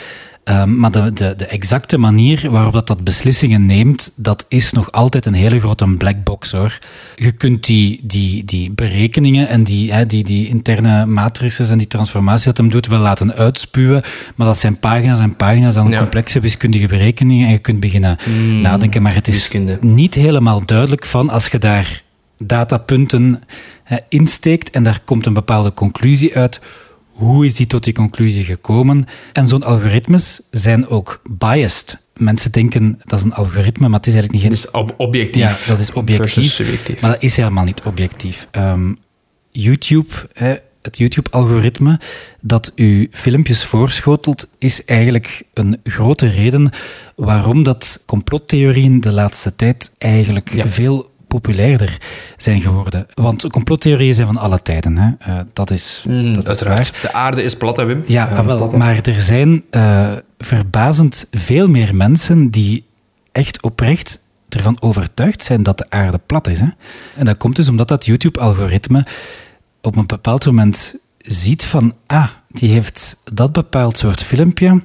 Ehm, 0.49 0.79
maar 0.79 0.91
de, 0.91 1.11
de, 1.13 1.33
de 1.37 1.45
exacte 1.45 1.97
manier 1.97 2.49
waarop 2.51 2.73
dat, 2.73 2.87
dat 2.87 3.03
beslissingen 3.03 3.65
neemt, 3.65 4.11
dat 4.15 4.45
is 4.47 4.71
nog 4.71 4.91
altijd 4.91 5.25
een 5.25 5.33
hele 5.33 5.59
grote 5.59 5.85
black 5.97 6.23
box 6.23 6.51
hoor. 6.51 6.77
Je 7.15 7.31
kunt 7.31 7.65
die, 7.65 7.99
die, 8.03 8.43
die 8.43 8.71
berekeningen 8.71 9.47
en 9.47 9.63
die, 9.63 9.93
hè, 9.93 10.05
die, 10.05 10.23
die 10.23 10.47
interne 10.47 11.05
matrices 11.05 11.69
en 11.69 11.77
die 11.77 11.87
transformatie 11.87 12.45
dat 12.45 12.57
hem 12.57 12.69
doet 12.69 12.87
wel 12.87 12.99
laten 12.99 13.33
uitspuwen, 13.33 14.01
maar 14.35 14.47
dat 14.47 14.57
zijn 14.57 14.79
pagina's 14.79 15.19
en 15.19 15.35
pagina's 15.35 15.75
aan 15.75 15.89
Ja. 15.89 15.97
complexe 15.97 16.39
wiskundige 16.39 16.87
berekeningen 16.87 17.45
en 17.45 17.51
je 17.51 17.59
kunt 17.59 17.79
beginnen 17.79 18.17
nadenken. 18.61 19.01
Maar 19.01 19.15
het 19.15 19.27
is 19.27 19.33
wiskunde. 19.33 19.77
niet 19.81 20.13
helemaal 20.13 20.65
duidelijk 20.65 21.05
van 21.05 21.29
als 21.29 21.47
je 21.47 21.57
daar 21.57 22.01
datapunten 22.37 23.41
hè, 23.83 23.97
insteekt 24.09 24.69
en 24.69 24.83
daar 24.83 24.99
komt 25.05 25.25
een 25.25 25.33
bepaalde 25.33 25.73
conclusie 25.73 26.35
uit. 26.35 26.61
Hoe 27.19 27.45
is 27.45 27.55
die 27.55 27.67
tot 27.67 27.83
die 27.83 27.93
conclusie 27.93 28.43
gekomen? 28.43 29.05
En 29.33 29.47
zo'n 29.47 29.63
algoritmes 29.63 30.41
zijn 30.51 30.87
ook 30.87 31.21
biased. 31.29 31.97
Mensen 32.17 32.51
denken 32.51 32.99
dat 33.03 33.19
is 33.19 33.25
een 33.25 33.33
algoritme, 33.33 33.87
maar 33.87 33.97
het 33.99 34.07
is 34.07 34.13
eigenlijk 34.13 34.43
niet 34.43 34.53
Het 34.53 34.63
is 34.65 34.71
ob- 34.71 34.93
objectief. 34.97 35.65
ja, 35.65 35.71
dat 35.71 35.79
is 35.79 35.91
objectief. 35.93 37.01
Maar 37.01 37.11
dat 37.11 37.23
is 37.23 37.35
helemaal 37.35 37.63
niet 37.63 37.81
objectief. 37.85 38.47
Ehm, 38.51 38.93
YouTube, 39.51 40.09
hè, 40.33 40.55
het 40.81 40.97
YouTube-algoritme 40.97 41.99
dat 42.41 42.71
u 42.75 43.07
filmpjes 43.11 43.63
voorschotelt, 43.63 44.47
is 44.57 44.85
eigenlijk 44.85 45.43
een 45.53 45.79
grote 45.83 46.27
reden 46.27 46.69
waarom 47.15 47.63
dat 47.63 48.03
complottheorieën 48.05 48.99
de 49.01 49.11
laatste 49.11 49.55
tijd 49.55 49.91
eigenlijk 49.97 50.53
Ja. 50.53 50.67
veel 50.67 51.11
populairder 51.29 51.97
zijn 52.37 52.61
geworden. 52.61 53.05
Want 53.13 53.47
complottheorieën 53.47 54.13
zijn 54.13 54.27
van 54.27 54.37
alle 54.37 54.61
tijden. 54.61 54.97
Hè. 54.97 55.11
Eh, 55.19 55.39
dat 55.53 55.71
is, 55.71 56.03
Mm, 56.07 56.33
dat 56.33 56.41
is 56.43 56.47
uiteraard. 56.49 56.91
waar. 56.91 57.01
De 57.01 57.13
aarde 57.13 57.43
is 57.43 57.55
plat, 57.57 57.77
hè, 57.77 57.85
Wim? 57.85 58.03
Ja, 58.05 58.25
ah, 58.25 58.45
wel, 58.45 58.57
plat, 58.57 58.77
maar 58.77 58.99
er 59.03 59.19
zijn 59.19 59.63
eh, 59.69 60.11
verbazend 60.37 61.27
veel 61.31 61.67
meer 61.67 61.95
mensen 61.95 62.49
die 62.49 62.85
echt 63.31 63.61
oprecht 63.61 64.19
ervan 64.49 64.81
overtuigd 64.81 65.43
zijn 65.43 65.63
dat 65.63 65.77
de 65.77 65.85
aarde 65.89 66.19
plat 66.25 66.47
is. 66.47 66.59
Hè? 66.59 66.67
En 67.15 67.25
dat 67.25 67.37
komt 67.37 67.55
dus 67.55 67.69
omdat 67.69 67.87
dat 67.87 68.05
YouTube-algoritme 68.05 69.05
op 69.81 69.95
een 69.95 70.05
bepaald 70.05 70.45
moment 70.45 70.95
ziet 71.17 71.65
van, 71.65 71.93
ah, 72.05 72.27
die 72.47 72.71
heeft 72.71 73.17
dat 73.33 73.51
bepaald 73.51 73.97
soort 73.97 74.23
filmpje. 74.23 74.81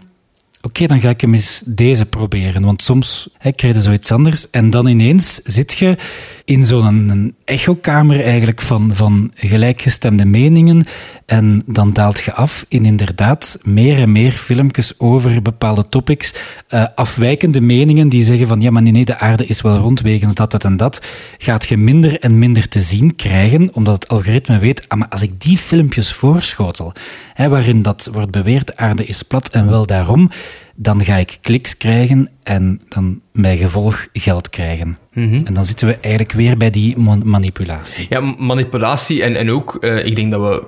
Oké, 0.64 0.86
dan 0.86 1.00
ga 1.00 1.08
ik 1.08 1.20
hem 1.20 1.32
eens 1.34 1.62
deze 1.66 2.06
proberen. 2.06 2.64
Want 2.64 2.82
soms 2.82 3.28
hè, 3.38 3.52
krijg 3.52 3.74
je 3.74 3.80
zoiets 3.80 4.12
anders. 4.12 4.50
En 4.50 4.70
dan 4.70 4.86
ineens 4.86 5.34
zit 5.42 5.72
je 5.72 5.96
in 6.44 6.62
zo'n 6.62 7.34
echokamer 7.44 8.24
eigenlijk 8.24 8.60
van, 8.60 8.90
van 8.94 9.30
gelijkgestemde 9.34 10.24
meningen. 10.24 10.86
En 11.26 11.62
dan 11.66 11.92
daalt 11.92 12.20
je 12.20 12.32
af 12.32 12.64
in 12.68 12.84
inderdaad 12.84 13.58
meer 13.62 13.98
en 13.98 14.12
meer 14.12 14.32
filmpjes 14.32 14.98
over 14.98 15.42
bepaalde 15.42 15.88
topics. 15.88 16.34
eh, 16.68 16.86
afwijkende 16.94 17.60
meningen 17.60 18.08
die 18.08 18.24
zeggen 18.24 18.46
van 18.46 18.60
ja, 18.60 18.70
maar 18.70 18.82
nee, 18.82 18.92
nee, 18.92 19.04
de 19.04 19.18
aarde 19.18 19.46
is 19.46 19.60
wel 19.60 19.76
rond 19.76 20.00
wegens 20.00 20.34
dat, 20.34 20.50
dat 20.50 20.64
en 20.64 20.76
dat. 20.76 21.02
Gaat 21.38 21.68
je 21.68 21.76
minder 21.76 22.20
en 22.20 22.38
minder 22.38 22.68
te 22.68 22.80
zien 22.80 23.16
krijgen, 23.16 23.74
omdat 23.74 23.94
het 23.94 24.08
algoritme 24.08 24.58
weet, 24.58 24.88
ah, 24.88 24.98
maar 24.98 25.08
als 25.08 25.22
ik 25.22 25.40
die 25.40 25.58
filmpjes 25.58 26.12
voorschotel, 26.12 26.92
hè, 27.34 27.48
waarin 27.48 27.82
dat 27.82 28.08
wordt 28.12 28.30
beweerd, 28.30 28.66
de 28.66 28.76
aarde 28.76 29.04
is 29.04 29.22
plat 29.22 29.48
en 29.48 29.68
wel 29.68 29.86
daarom, 29.86 30.30
dan 30.74 31.04
ga 31.04 31.16
ik 31.16 31.38
kliks 31.40 31.76
krijgen 31.76 32.28
en 32.42 32.80
dan 32.88 33.20
bij 33.32 33.56
gevolg 33.56 34.08
geld 34.12 34.50
krijgen. 34.50 34.98
En 35.44 35.54
dan 35.54 35.64
zitten 35.64 35.86
we 35.86 35.94
eigenlijk 35.94 36.32
weer 36.32 36.56
bij 36.56 36.70
die 36.70 36.98
manipulatie. 37.24 38.06
Ja, 38.08 38.20
manipulatie 38.20 39.22
en, 39.22 39.36
en 39.36 39.50
ook, 39.50 39.76
eh, 39.80 40.06
ik 40.06 40.16
denk 40.16 40.30
dat 40.30 40.40
we 40.40 40.62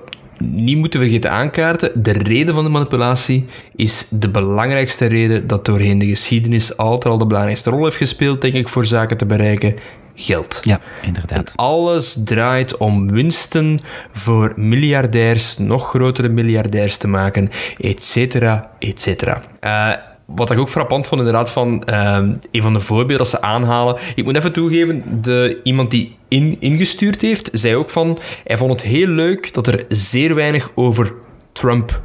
niet 0.44 0.76
moeten 0.76 1.00
vergeten 1.00 1.30
aankaarten, 1.30 2.02
de 2.02 2.12
reden 2.12 2.54
van 2.54 2.64
de 2.64 2.70
manipulatie 2.70 3.46
is 3.76 4.08
de 4.08 4.28
belangrijkste 4.28 5.06
reden 5.06 5.46
dat 5.46 5.64
doorheen 5.64 5.98
de 5.98 6.06
geschiedenis 6.06 6.76
altijd 6.76 7.12
al 7.12 7.18
de 7.18 7.26
belangrijkste 7.26 7.70
rol 7.70 7.84
heeft 7.84 7.96
gespeeld, 7.96 8.40
denk 8.40 8.54
ik, 8.54 8.68
voor 8.68 8.86
zaken 8.86 9.16
te 9.16 9.26
bereiken. 9.26 9.74
Geld. 10.16 10.60
Ja, 10.62 10.80
inderdaad. 11.02 11.52
Alles 11.56 12.20
draait 12.24 12.76
om 12.76 13.10
winsten 13.10 13.78
voor 14.12 14.52
miljardairs, 14.56 15.58
nog 15.58 15.88
grotere 15.88 16.28
miljardairs 16.28 16.96
te 16.96 17.08
maken, 17.08 17.50
et 17.78 18.04
cetera, 18.04 18.70
et 18.78 19.00
cetera. 19.00 19.42
Eh, 19.60 19.92
wat 20.26 20.50
ik 20.50 20.58
ook 20.58 20.68
frappant 20.68 21.06
vond, 21.06 21.20
inderdaad, 21.20 21.50
van 21.50 21.84
ehm, 21.84 22.32
een 22.50 22.62
van 22.62 22.72
de 22.72 22.80
voorbeelden 22.80 23.16
dat 23.16 23.28
ze 23.28 23.40
aanhalen. 23.40 23.96
Ik 24.14 24.24
moet 24.24 24.36
even 24.36 24.52
toegeven, 24.52 25.22
de, 25.22 25.60
iemand 25.62 25.90
die 25.90 26.16
in, 26.28 26.56
ingestuurd 26.60 27.22
heeft, 27.22 27.50
zei 27.52 27.76
ook 27.76 27.90
van, 27.90 28.18
hij 28.44 28.58
vond 28.58 28.72
het 28.72 28.82
heel 28.82 29.08
leuk 29.08 29.54
dat 29.54 29.66
er 29.66 29.84
zeer 29.88 30.34
weinig 30.34 30.70
over 30.74 31.12
Trump 31.52 32.00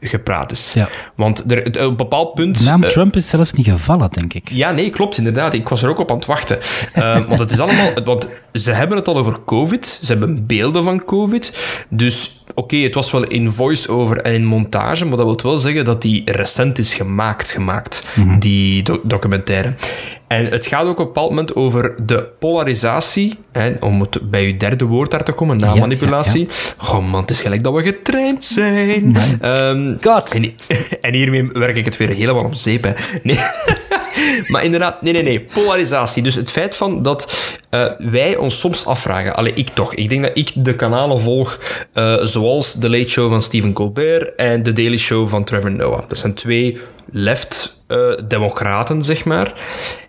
gepraat 0.00 0.50
is. 0.52 0.72
Ja. 0.74 0.88
Want 1.14 1.50
er, 1.52 1.66
op 1.66 1.76
een 1.76 1.96
bepaald 1.96 2.34
punt... 2.34 2.58
De 2.58 2.64
naam 2.64 2.82
eh, 2.82 2.88
Trump 2.88 3.16
is 3.16 3.28
zelfs 3.28 3.52
niet 3.52 3.66
gevallen, 3.66 4.08
denk 4.10 4.34
ik. 4.34 4.50
ja, 4.50 4.70
nee, 4.72 4.90
klopt, 4.90 5.18
inderdaad. 5.18 5.54
Ik 5.54 5.68
was 5.68 5.82
er 5.82 5.88
ook 5.88 5.98
op 5.98 6.10
aan 6.10 6.16
het 6.16 6.26
wachten. 6.26 6.58
Eh, 6.92 7.26
want 7.28 7.40
het 7.40 7.50
is 7.52 7.60
allemaal... 7.60 7.90
Want 8.04 8.28
ze 8.52 8.70
hebben 8.70 8.96
het 8.96 9.08
al 9.08 9.16
over 9.16 9.38
COVID. 9.44 9.98
Ze 10.02 10.12
hebben 10.12 10.46
beelden 10.46 10.82
van 10.82 11.04
COVID. 11.04 11.58
Dus 11.88 12.44
oké, 12.54 12.76
het 12.76 12.94
was 12.94 13.10
wel 13.10 13.24
in 13.24 13.50
voice-over 13.50 14.20
en 14.20 14.32
in 14.34 14.44
montage, 14.44 15.04
maar 15.04 15.16
dat 15.16 15.26
wil 15.26 15.50
wel 15.50 15.58
zeggen 15.58 15.84
dat 15.84 16.02
die 16.02 16.22
recent 16.32 16.78
is 16.78 16.94
gemaakt, 16.94 17.50
gemaakt, 17.50 18.06
die 18.38 18.82
do- 18.82 19.00
documentaire. 19.02 19.74
En 20.26 20.44
het 20.44 20.66
gaat 20.66 20.84
ook 20.84 20.90
op 20.92 20.98
een 20.98 21.04
bepaald 21.04 21.28
moment 21.28 21.54
over 21.56 21.94
de 22.06 22.22
polarisatie, 22.38 23.34
hè, 23.52 23.72
om 23.80 24.00
het 24.00 24.30
bij 24.30 24.44
uw 24.46 24.56
derde 24.56 24.84
woord 24.84 25.10
daar 25.10 25.24
te 25.24 25.32
komen, 25.32 25.56
na 25.56 25.74
Ja, 25.74 25.80
manipulatie. 25.80 26.48
Oh 26.82 27.10
man, 27.10 27.20
het 27.20 27.30
is 27.30 27.40
gelijk 27.40 27.62
dat 27.62 27.74
we 27.74 27.82
getraind 27.82 28.44
zijn. 28.44 29.16
God. 30.00 30.30
en, 31.00 31.14
hiermee 31.14 31.48
werk 31.52 31.76
ik 31.76 31.84
het 31.84 31.96
weer 31.96 32.08
helemaal 32.08 32.44
om 32.44 32.54
zeep. 32.54 32.82
Hè. 32.82 32.92
Nee. 33.22 33.38
maar 34.52 34.64
inderdaad, 34.64 35.02
nee, 35.02 35.12
nee, 35.12 35.22
nee. 35.22 35.40
Polarisatie. 35.40 36.22
Dus 36.22 36.34
het 36.34 36.50
feit 36.50 36.76
van 36.76 37.02
dat 37.02 37.52
eh, 37.70 37.92
wij 37.98 38.36
ons 38.36 38.60
soms 38.60 38.86
afvragen. 38.86 39.36
Allee, 39.36 39.52
ik 39.52 39.68
toch. 39.68 39.94
Ik 39.94 40.08
denk 40.08 40.22
dat 40.22 40.36
ik 40.36 40.52
de 40.54 40.74
kanalen 40.74 41.20
volg 41.20 41.60
eh, 41.92 42.16
zoals 42.22 42.78
The 42.78 42.90
Late 42.90 43.08
Show 43.08 43.30
van 43.30 43.42
Stephen 43.42 43.72
Colbert 43.72 44.34
en 44.34 44.62
The 44.62 44.72
Daily 44.72 44.96
Show 44.96 45.28
van 45.28 45.44
Trevor 45.44 45.72
Noah. 45.72 46.08
Dat 46.08 46.18
zijn 46.18 46.34
twee 46.34 46.78
left-democraten, 47.10 49.02
zeg 49.02 49.24
maar. 49.24 49.54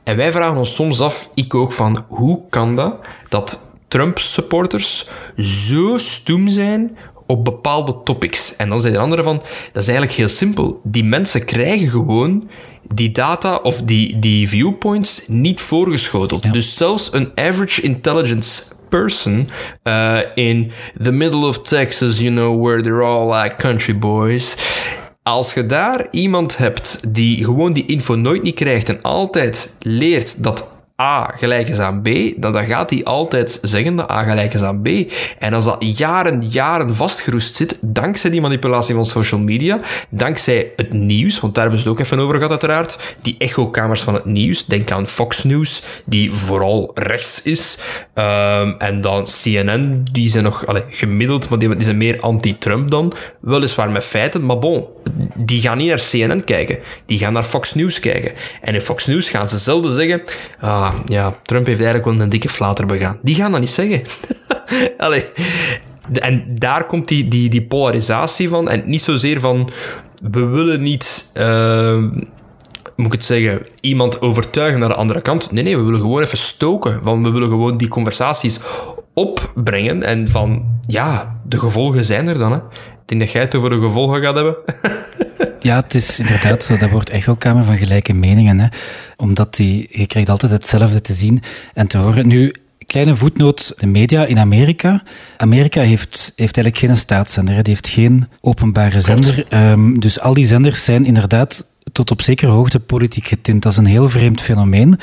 En 0.04 0.18
wij 0.18 0.32
vragen 0.32 0.58
ons 0.58 0.76
soms 0.76 1.02
af, 1.02 1.30
ik 1.34 1.56
ook, 1.56 1.72
van 1.72 2.06
hoe 2.08 2.42
kan 2.50 2.76
dat 2.76 2.96
dat 3.30 3.76
Trump-supporters 3.88 5.10
zo 5.38 5.98
stoem 5.98 6.48
zijn 6.48 6.98
op 7.28 7.46
bepaalde 7.46 7.96
topics. 8.04 8.56
En 8.56 8.70
dan 8.70 8.82
zei 8.82 8.94
de 8.94 9.00
andere 9.00 9.24
van, 9.24 9.42
dat 9.72 9.82
is 9.82 9.88
eigenlijk 9.88 10.18
heel 10.18 10.28
simpel. 10.28 10.80
Die 10.84 11.04
mensen 11.04 11.46
krijgen 11.46 11.90
gewoon 11.90 12.50
die 12.94 13.12
data 13.12 13.56
of 13.56 13.82
die, 13.82 14.20
die 14.20 14.50
viewpoints 14.50 15.24
niet 15.28 15.62
voorgeschoteld. 15.62 16.54
Dus 16.54 16.76
zelfs 16.76 17.14
een 17.14 17.32
average 17.36 17.82
intelligence 17.82 18.64
person 18.90 19.48
uh, 19.84 20.18
in 20.36 20.72
the 21.04 21.12
middle 21.12 21.46
of 21.46 21.62
Texas, 21.62 22.20
you 22.20 22.32
know, 22.32 22.66
where 22.66 22.82
they're 22.82 23.04
all 23.04 23.42
like 23.42 23.56
country 23.56 23.98
boys... 23.98 24.56
Als 25.24 25.54
je 25.54 25.66
daar 25.66 26.08
iemand 26.12 26.58
hebt 26.58 27.14
die 27.14 27.44
gewoon 27.44 27.74
die 27.74 27.86
info 27.86 28.16
nooit 28.16 28.44
niet 28.44 28.56
krijgt 28.56 28.90
en 28.90 29.02
altijd 29.02 29.76
leert 29.80 30.44
dat 30.44 30.77
A 31.02 31.34
gelijk 31.36 31.70
is 31.70 31.80
aan 31.80 32.02
B, 32.02 32.10
dan, 32.36 32.54
dan 32.54 32.66
gaat 32.66 32.90
hij 32.90 33.04
altijd 33.04 33.60
zeggen 33.62 33.96
dat 33.96 34.12
A 34.12 34.24
gelijk 34.24 34.54
is 34.54 34.62
aan 34.62 34.82
B. 34.82 34.88
En 35.40 35.54
als 35.54 35.64
dat 35.64 35.98
jaren, 35.98 36.42
jaren 36.42 36.96
vastgeroest 36.96 37.56
zit, 37.56 37.78
dankzij 37.82 38.30
die 38.30 38.42
manipulatie 38.42 38.96
van 38.96 39.06
social 39.06 39.40
media, 39.40 39.80
dankzij 40.10 40.72
het 40.76 40.94
nieuws, 40.94 41.40
want 41.40 41.54
daar 41.54 41.64
hebben 41.64 41.82
ze 41.82 41.90
het 41.90 41.98
ook 41.98 42.06
even 42.06 42.20
over 42.20 42.36
gehad 42.36 42.50
uiteraard, 42.50 43.16
die 43.22 43.36
echokamers 43.38 44.02
van 44.02 44.14
het 44.14 44.26
nieuws, 44.26 44.66
denk 44.66 44.92
aan 44.92 45.08
Fox 45.08 45.44
News, 45.44 45.84
die 46.06 46.34
vooral 46.34 46.92
rechts 46.94 47.42
is, 47.42 47.80
um, 48.14 48.76
en 48.78 49.02
dan 49.02 49.26
CNN, 49.42 50.04
die 50.12 50.30
zijn 50.30 50.44
nog 50.44 50.66
allez, 50.66 50.84
gemiddeld, 50.90 51.50
maar 51.50 51.60
die, 51.60 51.70
die 51.70 51.84
zijn 51.84 51.98
meer 51.98 52.20
anti-Trump 52.20 52.92
dan, 52.92 53.14
weliswaar 53.40 53.90
met 53.90 54.04
feiten, 54.04 54.46
maar 54.46 54.60
bon, 54.60 54.86
die 55.36 55.62
gaan 55.62 55.78
niet 55.78 55.88
naar 55.88 56.08
CNN 56.12 56.44
kijken, 56.44 56.80
die 57.06 57.18
gaan 57.18 57.34
naar 57.34 57.44
Fox 57.44 57.74
News 57.74 58.00
kijken. 58.00 58.32
En 58.62 58.74
in 58.74 58.82
Fox 58.82 59.06
News 59.06 59.30
gaan 59.30 59.50
ze 59.50 59.58
zelden 59.58 59.92
zeggen, 59.92 60.22
ah, 60.60 60.87
ja, 61.06 61.36
Trump 61.44 61.66
heeft 61.66 61.82
eigenlijk 61.82 62.10
wel 62.12 62.24
een 62.24 62.30
dikke 62.30 62.50
flater 62.50 62.86
begaan. 62.86 63.20
Die 63.22 63.36
gaan 63.36 63.52
dat 63.52 63.60
niet 63.60 63.70
zeggen. 63.70 64.02
Allee. 64.98 65.26
En 66.14 66.56
daar 66.60 66.86
komt 66.86 67.08
die, 67.08 67.28
die, 67.28 67.50
die 67.50 67.66
polarisatie 67.66 68.50
van. 68.50 68.70
En 68.70 68.84
niet 68.86 69.02
zozeer 69.02 69.40
van, 69.40 69.70
we 70.32 70.46
willen 70.46 70.82
niet... 70.82 71.32
Uh, 71.38 72.04
moet 72.96 73.06
ik 73.06 73.12
het 73.12 73.26
zeggen, 73.26 73.66
iemand 73.80 74.22
overtuigen 74.22 74.80
naar 74.80 74.90
de 74.90 74.96
andere 74.96 75.22
kant. 75.22 75.52
Nee, 75.52 75.64
nee, 75.64 75.78
we 75.78 75.84
willen 75.84 76.00
gewoon 76.00 76.22
even 76.22 76.38
stoken. 76.38 77.00
Want 77.04 77.26
we 77.26 77.32
willen 77.32 77.50
gewoon 77.50 77.78
die 77.78 77.88
conversaties 77.88 78.60
opbrengen. 79.14 80.04
En 80.04 80.28
van, 80.28 80.80
ja, 80.88 81.40
de 81.46 81.60
gevolgen 81.60 82.06
zijn 82.06 82.28
er 82.28 82.38
dan. 82.38 82.52
Hè. 82.52 82.58
Ik 82.58 82.64
denk 83.06 83.22
dat 83.22 83.32
jij 83.32 83.42
het 83.42 83.56
over 83.56 83.70
de 83.70 83.80
gevolgen 83.80 84.22
gaat 84.22 84.36
hebben. 84.36 84.58
Ja, 85.60 85.76
het 85.76 85.94
is 85.94 86.20
inderdaad, 86.20 86.80
dat 86.80 86.90
wordt 86.90 87.10
echokamer 87.10 87.64
van 87.64 87.78
gelijke 87.78 88.14
meningen. 88.14 88.60
Hè? 88.60 88.68
Omdat 89.16 89.56
die, 89.56 89.88
je 89.92 90.08
krijgt 90.08 90.30
altijd 90.30 90.52
hetzelfde 90.52 91.02
te 91.02 91.14
zien 91.14 91.42
en 91.74 91.88
te 91.88 91.98
horen. 91.98 92.28
Nu, 92.28 92.54
kleine 92.86 93.16
voetnoot, 93.16 93.74
de 93.78 93.88
media 93.88 94.26
in 94.26 94.40
Amerika. 94.40 95.04
Amerika 95.38 95.82
heeft, 95.82 96.34
heeft 96.36 96.58
eigenlijk 96.58 96.78
geen 96.78 96.98
staatszender, 96.98 97.64
die 97.64 97.74
heeft 97.74 97.90
geen 97.90 98.28
openbare 98.42 99.00
zender. 99.00 99.46
Um, 99.50 100.00
dus 100.00 100.20
al 100.20 100.34
die 100.34 100.46
zenders 100.46 100.84
zijn 100.84 101.06
inderdaad 101.06 101.66
tot 101.92 102.12
op 102.12 102.22
zekere 102.22 102.52
hoogte 102.52 102.80
politiek 102.80 103.28
getint. 103.28 103.64
Dat 103.64 103.72
is 103.72 103.78
een 103.78 103.86
heel 103.86 104.10
vreemd 104.10 104.42
fenomeen. 104.42 105.00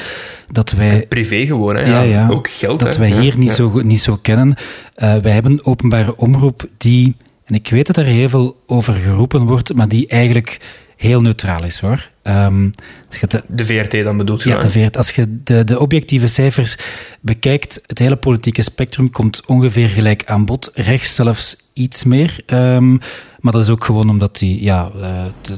Dat 0.51 0.71
wij, 0.71 1.05
privé 1.09 1.47
gewoon, 1.47 1.77
hè? 1.77 1.83
Ja, 1.83 2.01
ja, 2.01 2.29
ook 2.29 2.49
geld. 2.49 2.81
Dat 2.81 2.97
wij 2.97 3.21
hier 3.21 3.39
niet, 3.39 3.51
zo, 3.51 3.81
niet 3.83 4.01
zo 4.01 4.19
kennen. 4.23 4.49
Uh, 4.49 5.17
wij 5.17 5.33
hebben 5.33 5.65
openbare 5.65 6.17
omroep 6.17 6.69
die 6.77 7.17
en 7.45 7.55
ik 7.55 7.69
weet 7.69 7.87
dat 7.87 7.97
er 7.97 8.05
heel 8.05 8.29
veel 8.29 8.63
over 8.67 8.95
geroepen 8.95 9.43
wordt, 9.43 9.75
maar 9.75 9.89
die 9.89 10.07
eigenlijk 10.07 10.61
heel 10.97 11.21
neutraal 11.21 11.65
is 11.65 11.81
hoor. 11.81 12.11
Um, 12.27 12.73
de, 13.21 13.43
de, 13.49 13.65
VRT 13.65 14.05
dan 14.05 14.17
bedoelt 14.17 14.43
je? 14.43 14.49
Ja, 14.49 14.59
de 14.59 14.71
VRT. 14.71 14.97
Als 14.97 15.11
je 15.11 15.39
de, 15.45 15.65
de 15.65 15.79
objectieve 15.79 16.27
cijfers 16.27 16.77
bekijkt, 17.21 17.81
het 17.87 17.99
hele 17.99 18.17
politieke 18.17 18.63
spectrum 18.63 19.11
komt 19.11 19.47
ongeveer 19.47 19.89
gelijk 19.89 20.23
aan 20.27 20.45
bod. 20.45 20.71
Rechts 20.75 21.15
zelfs 21.15 21.57
iets 21.73 22.05
meer. 22.05 22.41
Um, 22.47 23.01
maar 23.45 23.53
dat 23.53 23.63
is 23.63 23.69
ook 23.69 23.85
gewoon 23.85 24.11
omdat 24.11 24.39
die... 24.39 24.63
Ja, 24.63 24.91
uh, 24.97 25.09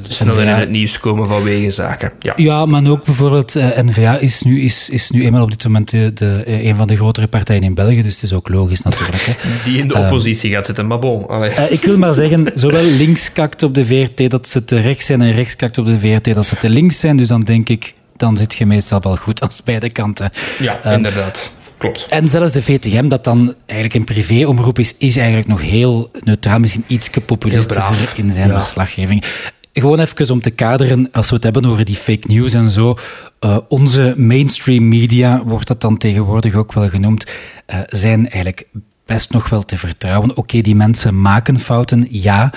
Sneller 0.09 0.43
in 0.43 0.49
het 0.49 0.71
nieuws 0.71 1.01
komen 1.01 1.27
vanwege 1.27 1.71
zaken. 1.71 2.12
Ja, 2.21 2.33
ja 2.37 2.67
maar 2.67 2.87
ook 2.91 3.05
bijvoorbeeld 3.05 3.57
uh, 3.57 3.79
eh, 3.79 3.87
N-VA 3.87 4.19
is 4.19 4.43
nu, 4.43 4.61
is, 4.61 4.91
is 4.91 5.11
nu 5.11 5.25
eenmaal 5.25 5.43
op 5.43 5.51
dit 5.51 5.64
moment 5.64 5.91
de, 5.91 6.12
de, 6.14 6.45
uh, 6.47 6.64
een 6.64 6.77
van 6.77 6.87
de 6.87 6.97
grotere 6.97 7.27
partijen 7.27 7.62
in 7.62 7.75
België, 7.75 8.03
dus 8.03 8.14
het 8.14 8.23
is 8.23 8.33
ook 8.33 8.49
logisch 8.49 8.83
natuurlijk. 8.83 9.23
Hè. 9.23 9.33
Die 9.71 9.79
in 9.79 9.89
de 9.89 9.95
oppositie 9.95 10.51
gaat 10.51 10.67
zitten, 10.67 10.87
maar 10.87 10.99
bon. 10.99 11.45
ik 11.71 11.83
wil 11.83 11.99
maar 11.99 12.14
zeggen, 12.14 12.47
zowel 12.55 12.85
links 12.85 13.33
kakt 13.33 13.62
op 13.62 13.75
de 13.75 13.87
VRT 13.87 14.31
dat 14.31 14.49
ze 14.49 14.64
te 14.64 14.81
rechts 14.81 15.07
zijn 15.07 15.21
en 15.21 15.33
rechts 15.33 15.57
kakt 15.57 15.79
op 15.79 15.87
de 15.87 15.99
VRT 15.99 16.35
dat 16.35 16.47
ze 16.47 16.56
te 16.59 16.69
links 16.69 17.01
zijn, 17.01 17.17
dus 17.17 17.29
dan 17.29 17.41
denk 17.41 17.69
ik, 17.69 17.95
dan 18.17 18.37
zit 18.37 18.55
je 18.55 18.67
meestal 18.67 19.01
wel 19.01 19.17
goed 19.17 19.43
aan 19.43 19.51
beide 19.65 19.91
kanten. 19.91 20.31
Ja, 20.59 20.87
um, 20.87 20.93
inderdaad. 20.93 21.51
Klopt. 21.79 22.07
En 22.11 22.29
zelfs 22.29 22.53
de 22.53 22.63
VTM, 22.63 23.09
dat 23.09 23.25
dan 23.25 23.55
eigenlijk 23.67 23.95
een 23.95 24.15
privéomroep 24.15 24.79
is, 24.79 24.95
is 24.99 25.17
eigenlijk 25.17 25.49
nog 25.49 25.61
heel 25.61 26.11
neutraal, 26.25 26.59
misschien 26.59 26.85
iets 26.87 27.11
populistischer 27.27 28.19
in 28.19 28.33
zijn 28.33 28.49
ja. 28.49 28.61
verslaggeving. 28.61 29.25
Gewoon 29.73 30.01
even 30.01 30.31
om 30.31 30.41
te 30.41 30.51
kaderen, 30.51 31.09
als 31.13 31.29
we 31.29 31.35
het 31.35 31.45
hebben 31.45 31.65
over 31.65 31.85
die 31.85 31.95
fake 31.95 32.29
news 32.29 32.55
en 32.55 32.69
zo. 32.69 32.95
Uh, 33.41 33.59
onze 33.69 34.15
mainstream 34.17 34.89
media, 34.89 35.43
wordt 35.45 35.67
dat 35.67 35.81
dan 35.81 35.99
tegenwoordig 35.99 36.55
ook 36.55 36.73
wel 36.73 36.89
genoemd, 36.89 37.27
uh, 37.67 37.79
zijn 37.87 38.29
eigenlijk 38.29 38.67
best 39.07 39.31
nog 39.31 39.49
wel 39.49 39.63
te 39.63 39.77
vertrouwen. 39.77 40.31
Oké, 40.31 40.41
okay, 40.41 40.61
die 40.61 40.75
mensen 40.75 41.21
maken 41.21 41.59
fouten, 41.59 42.07
ja. 42.11 42.53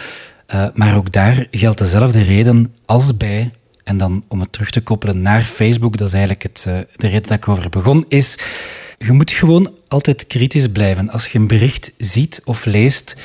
Uh, 0.54 0.66
maar 0.74 0.96
ook 0.96 1.12
daar 1.12 1.48
geldt 1.52 1.78
dezelfde 1.78 2.22
reden 2.22 2.74
als 2.86 3.18
bij 3.18 3.52
en 3.90 3.98
dan 3.98 4.24
om 4.28 4.40
het 4.40 4.52
terug 4.52 4.70
te 4.70 4.82
koppelen 4.82 5.22
naar 5.22 5.42
Facebook, 5.42 5.98
dat 5.98 6.08
is 6.08 6.14
eigenlijk 6.14 6.44
het, 6.44 6.64
de 6.96 7.08
reden 7.08 7.22
dat 7.22 7.38
ik 7.38 7.48
over 7.48 7.70
begon, 7.70 8.06
is 8.08 8.38
je 8.98 9.12
moet 9.12 9.32
gewoon 9.32 9.72
altijd 9.88 10.28
kritisch 10.28 10.68
blijven. 10.68 11.10
Als 11.10 11.28
je 11.28 11.40
een 11.40 11.48
bericht 11.48 11.92
ziet 11.98 12.42
of 12.46 12.66
leest 12.66 13.16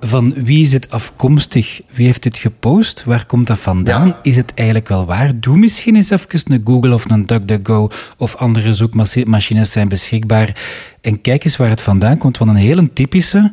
van 0.00 0.34
wie 0.34 0.62
is 0.62 0.72
het 0.72 0.90
afkomstig, 0.90 1.80
wie 1.92 2.06
heeft 2.06 2.22
dit 2.22 2.38
gepost, 2.38 3.04
waar 3.04 3.26
komt 3.26 3.46
dat 3.46 3.58
vandaan, 3.58 4.16
is 4.22 4.36
het 4.36 4.52
eigenlijk 4.54 4.88
wel 4.88 5.04
waar? 5.04 5.40
Doe 5.40 5.56
misschien 5.56 5.96
eens 5.96 6.10
even 6.10 6.52
een 6.52 6.60
Google 6.64 6.94
of 6.94 7.10
een 7.10 7.26
DuckDuckGo 7.26 7.88
of 8.16 8.36
andere 8.36 8.72
zoekmachines 8.72 9.72
zijn 9.72 9.88
beschikbaar 9.88 10.56
en 11.00 11.20
kijk 11.20 11.44
eens 11.44 11.56
waar 11.56 11.68
het 11.70 11.80
vandaan 11.80 12.18
komt. 12.18 12.38
Want 12.38 12.50
een 12.50 12.56
hele 12.56 12.92
typische 12.92 13.52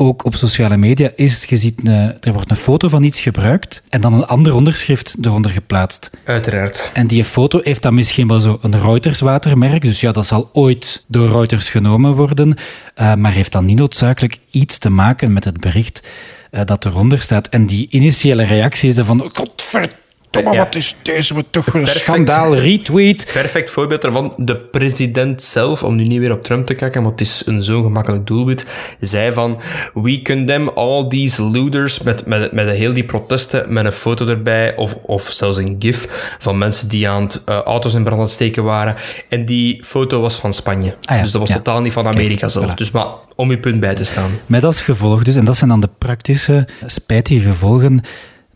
ook 0.00 0.24
op 0.24 0.34
sociale 0.34 0.76
media 0.76 1.10
is, 1.14 1.44
je 1.44 1.56
ziet, 1.56 1.80
een, 1.84 2.16
er 2.20 2.32
wordt 2.32 2.50
een 2.50 2.56
foto 2.56 2.88
van 2.88 3.02
iets 3.02 3.20
gebruikt 3.20 3.82
en 3.88 4.00
dan 4.00 4.12
een 4.12 4.26
ander 4.26 4.54
onderschrift 4.54 5.16
eronder 5.22 5.50
geplaatst. 5.50 6.10
Uiteraard. 6.24 6.90
En 6.94 7.06
die 7.06 7.24
foto 7.24 7.60
heeft 7.62 7.82
dan 7.82 7.94
misschien 7.94 8.28
wel 8.28 8.40
zo 8.40 8.58
een 8.62 8.80
Reuters 8.80 9.20
watermerk, 9.20 9.82
dus 9.82 10.00
ja, 10.00 10.12
dat 10.12 10.26
zal 10.26 10.50
ooit 10.52 11.04
door 11.06 11.28
Reuters 11.28 11.68
genomen 11.68 12.14
worden, 12.14 12.56
uh, 13.00 13.14
maar 13.14 13.32
heeft 13.32 13.52
dan 13.52 13.64
niet 13.64 13.78
noodzakelijk 13.78 14.38
iets 14.50 14.78
te 14.78 14.90
maken 14.90 15.32
met 15.32 15.44
het 15.44 15.60
bericht 15.60 16.08
uh, 16.50 16.60
dat 16.64 16.84
eronder 16.84 17.20
staat. 17.20 17.48
En 17.48 17.66
die 17.66 17.86
initiële 17.90 18.44
reactie 18.44 18.88
is 18.88 18.94
dan 18.94 19.04
van, 19.04 19.30
godverdomme, 19.32 19.96
maar 20.44 20.56
wat 20.56 20.74
is 20.74 20.96
deze 21.02 21.34
wat 21.34 21.44
toch 21.50 21.74
een 21.74 21.86
schandaal, 21.86 22.56
retweet. 22.56 23.30
Perfect 23.32 23.70
voorbeeld 23.70 24.02
daarvan. 24.02 24.32
De 24.36 24.56
president 24.56 25.42
zelf, 25.42 25.82
om 25.82 25.96
nu 25.96 26.04
niet 26.04 26.18
weer 26.18 26.32
op 26.32 26.44
Trump 26.44 26.66
te 26.66 26.74
kijken, 26.74 27.02
want 27.02 27.18
het 27.18 27.28
is 27.28 27.42
een 27.46 27.62
zo 27.62 27.82
gemakkelijk 27.82 28.26
doelwit, 28.26 28.66
zei 29.00 29.32
van, 29.32 29.60
we 29.94 30.22
condemn 30.22 30.68
all 30.74 31.08
these 31.08 31.42
looters, 31.42 32.00
met, 32.00 32.26
met, 32.26 32.52
met 32.52 32.68
heel 32.70 32.92
die 32.92 33.04
protesten, 33.04 33.72
met 33.72 33.84
een 33.84 33.92
foto 33.92 34.26
erbij, 34.26 34.76
of, 34.76 34.94
of 35.02 35.22
zelfs 35.22 35.58
een 35.58 35.76
gif 35.78 36.36
van 36.38 36.58
mensen 36.58 36.88
die 36.88 37.08
aan 37.08 37.22
het 37.22 37.42
uh, 37.48 37.56
auto's 37.56 37.94
in 37.94 38.02
brand 38.02 38.16
aan 38.16 38.24
het 38.24 38.34
steken 38.34 38.64
waren. 38.64 38.94
En 39.28 39.44
die 39.44 39.84
foto 39.84 40.20
was 40.20 40.36
van 40.36 40.52
Spanje. 40.52 40.96
Ah 41.04 41.16
ja, 41.16 41.22
dus 41.22 41.30
dat 41.30 41.40
was 41.40 41.50
ja. 41.50 41.56
totaal 41.56 41.80
niet 41.80 41.92
van 41.92 42.06
Amerika 42.06 42.48
zelf. 42.48 42.72
Voilà. 42.72 42.74
Dus 42.74 42.90
maar 42.90 43.06
om 43.34 43.50
je 43.50 43.58
punt 43.58 43.80
bij 43.80 43.94
te 43.94 44.04
staan. 44.04 44.30
Met 44.46 44.64
als 44.64 44.80
gevolg 44.80 45.22
dus, 45.22 45.36
en 45.36 45.44
dat 45.44 45.56
zijn 45.56 45.70
dan 45.70 45.80
de 45.80 45.90
praktische, 45.98 46.66
spijtige 46.86 47.48
gevolgen, 47.48 48.00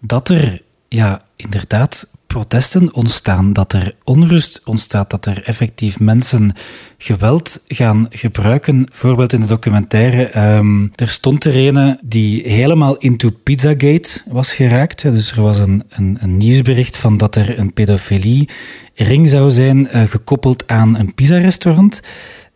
dat 0.01 0.29
er 0.29 0.62
ja, 0.93 1.23
inderdaad 1.37 2.07
protesten 2.27 2.95
ontstaan, 2.95 3.53
dat 3.53 3.73
er 3.73 3.95
onrust 4.05 4.61
ontstaat, 4.65 5.11
dat 5.11 5.27
er 5.27 5.43
effectief 5.43 5.99
mensen 5.99 6.53
geweld 6.99 7.61
gaan 7.69 8.07
gebruiken. 8.11 8.85
Bijvoorbeeld 8.85 9.33
in 9.33 9.41
de 9.41 9.47
documentaire, 9.47 10.55
um, 10.57 10.93
er 10.95 11.09
stond 11.09 11.45
er 11.45 11.77
een 11.77 11.99
die 12.05 12.49
helemaal 12.49 12.97
into 12.97 13.31
Pizzagate 13.31 14.23
was 14.27 14.55
geraakt. 14.55 15.03
Dus 15.03 15.33
er 15.33 15.43
was 15.43 15.59
een, 15.59 15.83
een, 15.89 16.19
een 16.21 16.37
nieuwsbericht 16.37 16.97
van 16.97 17.17
dat 17.17 17.37
er 17.37 17.59
een 17.59 17.73
pedofilie 17.73 18.49
ring 18.95 19.29
zou 19.29 19.51
zijn 19.51 19.79
uh, 19.79 20.03
gekoppeld 20.03 20.67
aan 20.69 20.99
een 20.99 21.15
pizza-restaurant. 21.15 22.03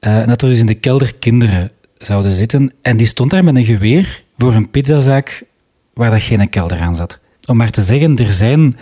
Uh, 0.00 0.18
en 0.18 0.26
dat 0.26 0.42
er 0.42 0.48
dus 0.48 0.58
in 0.58 0.66
de 0.66 0.74
kelder 0.74 1.14
kinderen 1.14 1.70
zouden 1.98 2.32
zitten. 2.32 2.72
En 2.82 2.96
die 2.96 3.06
stond 3.06 3.30
daar 3.30 3.44
met 3.44 3.56
een 3.56 3.64
geweer 3.64 4.24
voor 4.38 4.54
een 4.54 4.70
pizzazaak 4.70 5.42
waar 5.94 6.10
dat 6.10 6.22
geen 6.22 6.50
kelder 6.50 6.78
aan 6.78 6.96
zat 6.96 7.24
om 7.46 7.56
maar 7.56 7.70
te 7.70 7.82
zeggen, 7.82 8.16
er 8.16 8.32
zijn 8.32 8.76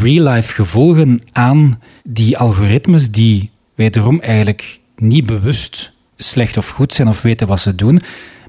real-life 0.00 0.52
gevolgen 0.52 1.20
aan 1.32 1.80
die 2.04 2.38
algoritmes 2.38 3.10
die 3.10 3.50
wederom 3.74 4.20
eigenlijk 4.20 4.80
niet 4.96 5.26
bewust 5.26 5.92
slecht 6.16 6.56
of 6.56 6.68
goed 6.68 6.92
zijn 6.92 7.08
of 7.08 7.22
weten 7.22 7.46
wat 7.46 7.60
ze 7.60 7.74
doen, 7.74 8.00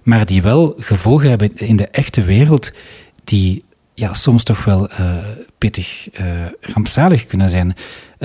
maar 0.04 0.26
die 0.26 0.42
wel 0.42 0.74
gevolgen 0.78 1.30
hebben 1.30 1.58
in 1.58 1.76
de 1.76 1.88
echte 1.88 2.24
wereld 2.24 2.72
die 3.24 3.64
ja, 3.94 4.14
soms 4.14 4.44
toch 4.44 4.64
wel 4.64 4.92
uh, 4.92 5.16
pittig 5.58 6.10
uh, 6.20 6.26
rampzalig 6.62 7.26
kunnen 7.26 7.50
zijn. 7.50 7.74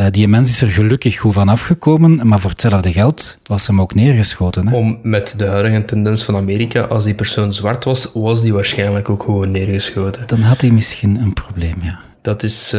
Uh, 0.01 0.07
die 0.11 0.29
mens 0.29 0.49
is 0.49 0.61
er 0.61 0.69
gelukkig 0.69 1.19
goed 1.19 1.33
van 1.33 1.49
afgekomen, 1.49 2.29
maar 2.29 2.41
voor 2.41 2.51
hetzelfde 2.51 2.93
geld 2.93 3.39
was 3.47 3.67
hem 3.67 3.81
ook 3.81 3.95
neergeschoten. 3.95 4.69
Hè? 4.69 4.77
Om 4.77 4.99
met 5.03 5.35
de 5.39 5.47
huidige 5.47 5.85
tendens 5.85 6.25
van 6.25 6.37
Amerika, 6.37 6.81
als 6.81 7.05
die 7.05 7.15
persoon 7.15 7.53
zwart 7.53 7.85
was, 7.85 8.11
was 8.15 8.43
die 8.43 8.53
waarschijnlijk 8.53 9.11
ook 9.11 9.23
gewoon 9.23 9.51
neergeschoten. 9.51 10.23
Dan 10.27 10.41
had 10.41 10.61
hij 10.61 10.71
misschien 10.71 11.17
een 11.17 11.33
probleem, 11.33 11.75
ja. 11.83 11.99
Dat 12.23 12.43
is, 12.43 12.71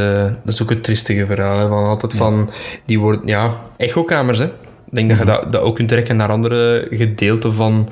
dat 0.44 0.54
is 0.54 0.62
ook 0.62 0.70
het 0.70 0.84
triestige 0.84 1.26
verhaal, 1.26 1.60
hè, 1.60 1.68
van 1.68 1.86
altijd 1.86 2.12
ja. 2.12 2.18
van, 2.18 2.50
die 2.86 3.00
worden, 3.00 3.28
ja, 3.28 3.62
echokamers, 3.78 4.40
hè. 4.40 4.46
Ik 4.46 4.98
denk 4.98 5.10
dat 5.10 5.18
je 5.18 5.26
dat, 5.26 5.52
dat 5.52 5.62
ook 5.62 5.76
kunt 5.76 5.90
trekken 5.90 6.16
naar 6.16 6.30
andere 6.30 6.88
gedeelten 6.90 7.54
van 7.54 7.90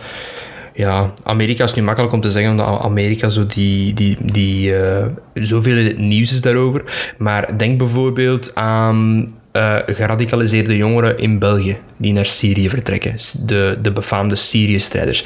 ja, 0.80 1.14
Amerika 1.24 1.64
is 1.64 1.74
nu 1.74 1.82
makkelijk 1.82 2.14
om 2.14 2.22
te 2.22 2.32
zeggen, 2.32 2.52
omdat 2.52 2.82
Amerika 2.82 3.30
zo 3.30 3.46
die, 3.46 3.94
die, 3.94 4.18
die 4.22 4.70
uh, 4.70 5.06
zoveel 5.34 5.86
het 5.86 5.98
nieuws 5.98 6.32
is 6.32 6.42
daarover. 6.42 6.84
Maar 7.18 7.58
denk 7.58 7.78
bijvoorbeeld 7.78 8.56
aan 8.56 9.30
uh, 9.54 9.76
geradicaliseerde 9.86 10.78
jongeren 10.78 11.18
in 11.18 11.40
België 11.40 11.78
die 11.98 12.14
naar 12.14 12.26
Syrië 12.26 12.70
vertrekken. 12.70 13.16
De, 13.46 13.78
de 13.82 13.92
befaamde 13.92 14.36
Syrië-strijders 14.36 15.26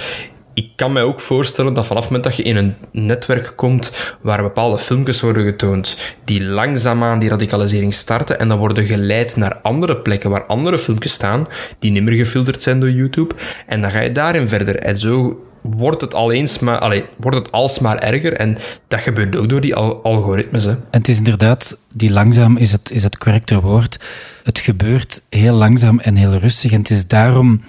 ik 0.54 0.70
kan 0.76 0.92
mij 0.92 1.04
ook 1.04 1.20
voorstellen 1.20 1.74
dat 1.74 1.86
vanaf 1.86 2.04
het 2.04 2.12
moment 2.12 2.30
dat 2.30 2.38
je 2.38 2.50
in 2.50 2.56
een 2.56 2.76
netwerk 2.92 3.54
komt 3.56 4.16
waar 4.22 4.42
bepaalde 4.42 4.78
filmpjes 4.78 5.22
worden 5.22 5.46
getoond 5.46 5.98
die 6.24 6.44
langzaamaan 6.44 7.20
die 7.20 7.30
radicalisering 7.30 7.94
starten 7.94 8.40
en 8.40 8.48
dan 8.48 8.58
worden 8.58 8.86
geleid 8.86 9.36
naar 9.36 9.60
andere 9.62 9.98
plekken 9.98 10.30
waar 10.30 10.46
andere 10.46 10.78
filmpjes 10.78 11.14
staan 11.14 11.46
die 11.80 11.92
niet 11.92 12.04
meer 12.04 12.16
gefilterd 12.16 12.64
zijn 12.64 12.80
door 12.80 12.92
YouTube 12.92 13.36
en 13.68 13.82
dan 13.82 13.92
ga 13.92 14.00
je 14.00 14.12
daarin 14.12 14.50
verder. 14.50 14.76
En 14.76 15.00
zo 15.00 15.44
wordt 15.62 16.02
het, 16.02 16.14
al 16.14 16.32
eens 16.32 16.60
maar, 16.60 16.80
allez, 16.80 17.04
wordt 17.18 17.38
het 17.38 17.52
alsmaar 17.52 17.98
erger. 17.98 18.34
En 18.34 18.58
dat 18.88 19.02
gebeurt 19.02 19.36
ook 19.36 19.50
door 19.50 19.62
die 19.62 19.76
al 19.76 20.04
algoritmes. 20.04 20.64
Hè. 20.64 20.70
En 20.70 20.80
het 20.90 21.08
is 21.08 21.18
inderdaad, 21.18 21.78
die 21.94 22.12
langzaam 22.12 22.58
is 22.58 22.72
het, 22.72 22.92
is 22.92 23.04
het 23.04 23.18
correcte 23.18 23.62
woord. 23.62 24.00
Het 24.44 24.60
gebeurt 24.60 25.22
heel 25.30 25.54
langzaam 25.54 26.00
en 26.00 26.16
heel 26.16 26.38
rustig. 26.38 26.72
En 26.72 26.80
het 26.80 26.90
is 26.90 27.08
daarom 27.08 27.62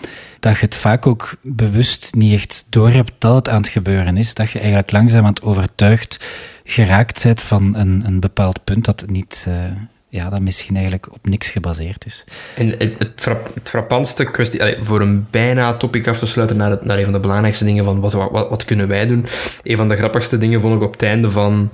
dat 0.45 0.59
je 0.59 0.65
het 0.65 0.75
vaak 0.75 1.07
ook 1.07 1.35
bewust 1.43 2.15
niet 2.15 2.33
echt 2.33 2.67
doorhebt 2.69 3.13
dat 3.19 3.35
het 3.35 3.49
aan 3.49 3.61
het 3.61 3.69
gebeuren 3.69 4.17
is. 4.17 4.35
Dat 4.35 4.51
je 4.51 4.59
eigenlijk 4.59 4.91
langzaam 4.91 5.25
aan 5.25 5.33
het 5.33 5.43
overtuigd 5.43 6.25
geraakt 6.65 7.23
bent 7.23 7.41
van 7.41 7.75
een, 7.77 8.03
een 8.07 8.21
bepaald 8.21 8.65
punt 8.65 8.85
dat 8.85 9.05
niet, 9.07 9.45
uh, 9.49 9.55
ja, 10.09 10.31
dat 10.31 10.41
misschien 10.41 10.75
eigenlijk 10.75 11.13
op 11.13 11.27
niks 11.27 11.49
gebaseerd 11.49 12.07
is. 12.07 12.25
En 12.57 12.69
het, 12.69 12.99
het, 12.99 13.13
frapp, 13.17 13.55
het 13.55 13.69
frappantste 13.69 14.25
kwestie, 14.25 14.61
allee, 14.61 14.77
voor 14.81 15.01
een 15.01 15.27
bijna 15.31 15.77
topic 15.77 16.09
af 16.09 16.19
te 16.19 16.27
sluiten 16.27 16.57
naar, 16.57 16.79
naar 16.83 16.99
een 16.99 17.05
van 17.05 17.13
de 17.13 17.21
belangrijkste 17.21 17.65
dingen 17.65 17.85
van 17.85 18.01
wat, 18.01 18.13
wat, 18.13 18.31
wat 18.31 18.65
kunnen 18.65 18.89
wij 18.89 19.07
doen. 19.07 19.27
Een 19.63 19.77
van 19.77 19.89
de 19.89 19.97
grappigste 19.97 20.39
dingen 20.39 20.61
vond 20.61 20.75
ik 20.75 20.83
op 20.83 20.93
het 20.93 21.03
einde 21.03 21.31
van, 21.31 21.71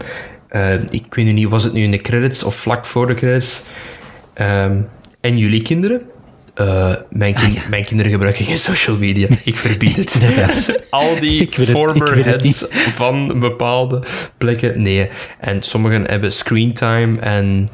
uh, 0.51 0.73
ik 0.73 1.15
weet 1.15 1.25
nu 1.25 1.33
niet, 1.33 1.49
was 1.49 1.65
het 1.65 1.73
nu 1.73 1.83
in 1.83 1.91
de 1.91 2.01
credits 2.01 2.43
of 2.43 2.55
vlak 2.55 2.87
voor 2.87 3.07
de 3.07 3.15
credits? 3.15 3.65
Um, 4.41 4.89
en 5.21 5.39
jullie 5.39 5.63
kinderen? 5.63 6.10
Uh, 6.61 6.95
mijn, 7.11 7.35
kind, 7.35 7.57
ah, 7.57 7.63
ja. 7.63 7.69
mijn, 7.69 7.85
kinderen 7.85 8.13
gebruiken 8.13 8.45
geen 8.45 8.59
social 8.59 8.97
media. 8.97 9.29
Ik 9.45 9.57
verbied 9.57 9.97
het. 10.03 10.83
Al 10.91 11.21
die 11.21 11.49
former 11.71 12.25
heads 12.25 12.67
van 12.93 13.41
bepaalde 13.41 14.03
plekken. 14.39 14.83
Nee. 14.83 15.09
En 15.39 15.63
sommigen 15.63 16.05
hebben 16.11 16.33
screentime 16.33 17.19
en 17.19 17.69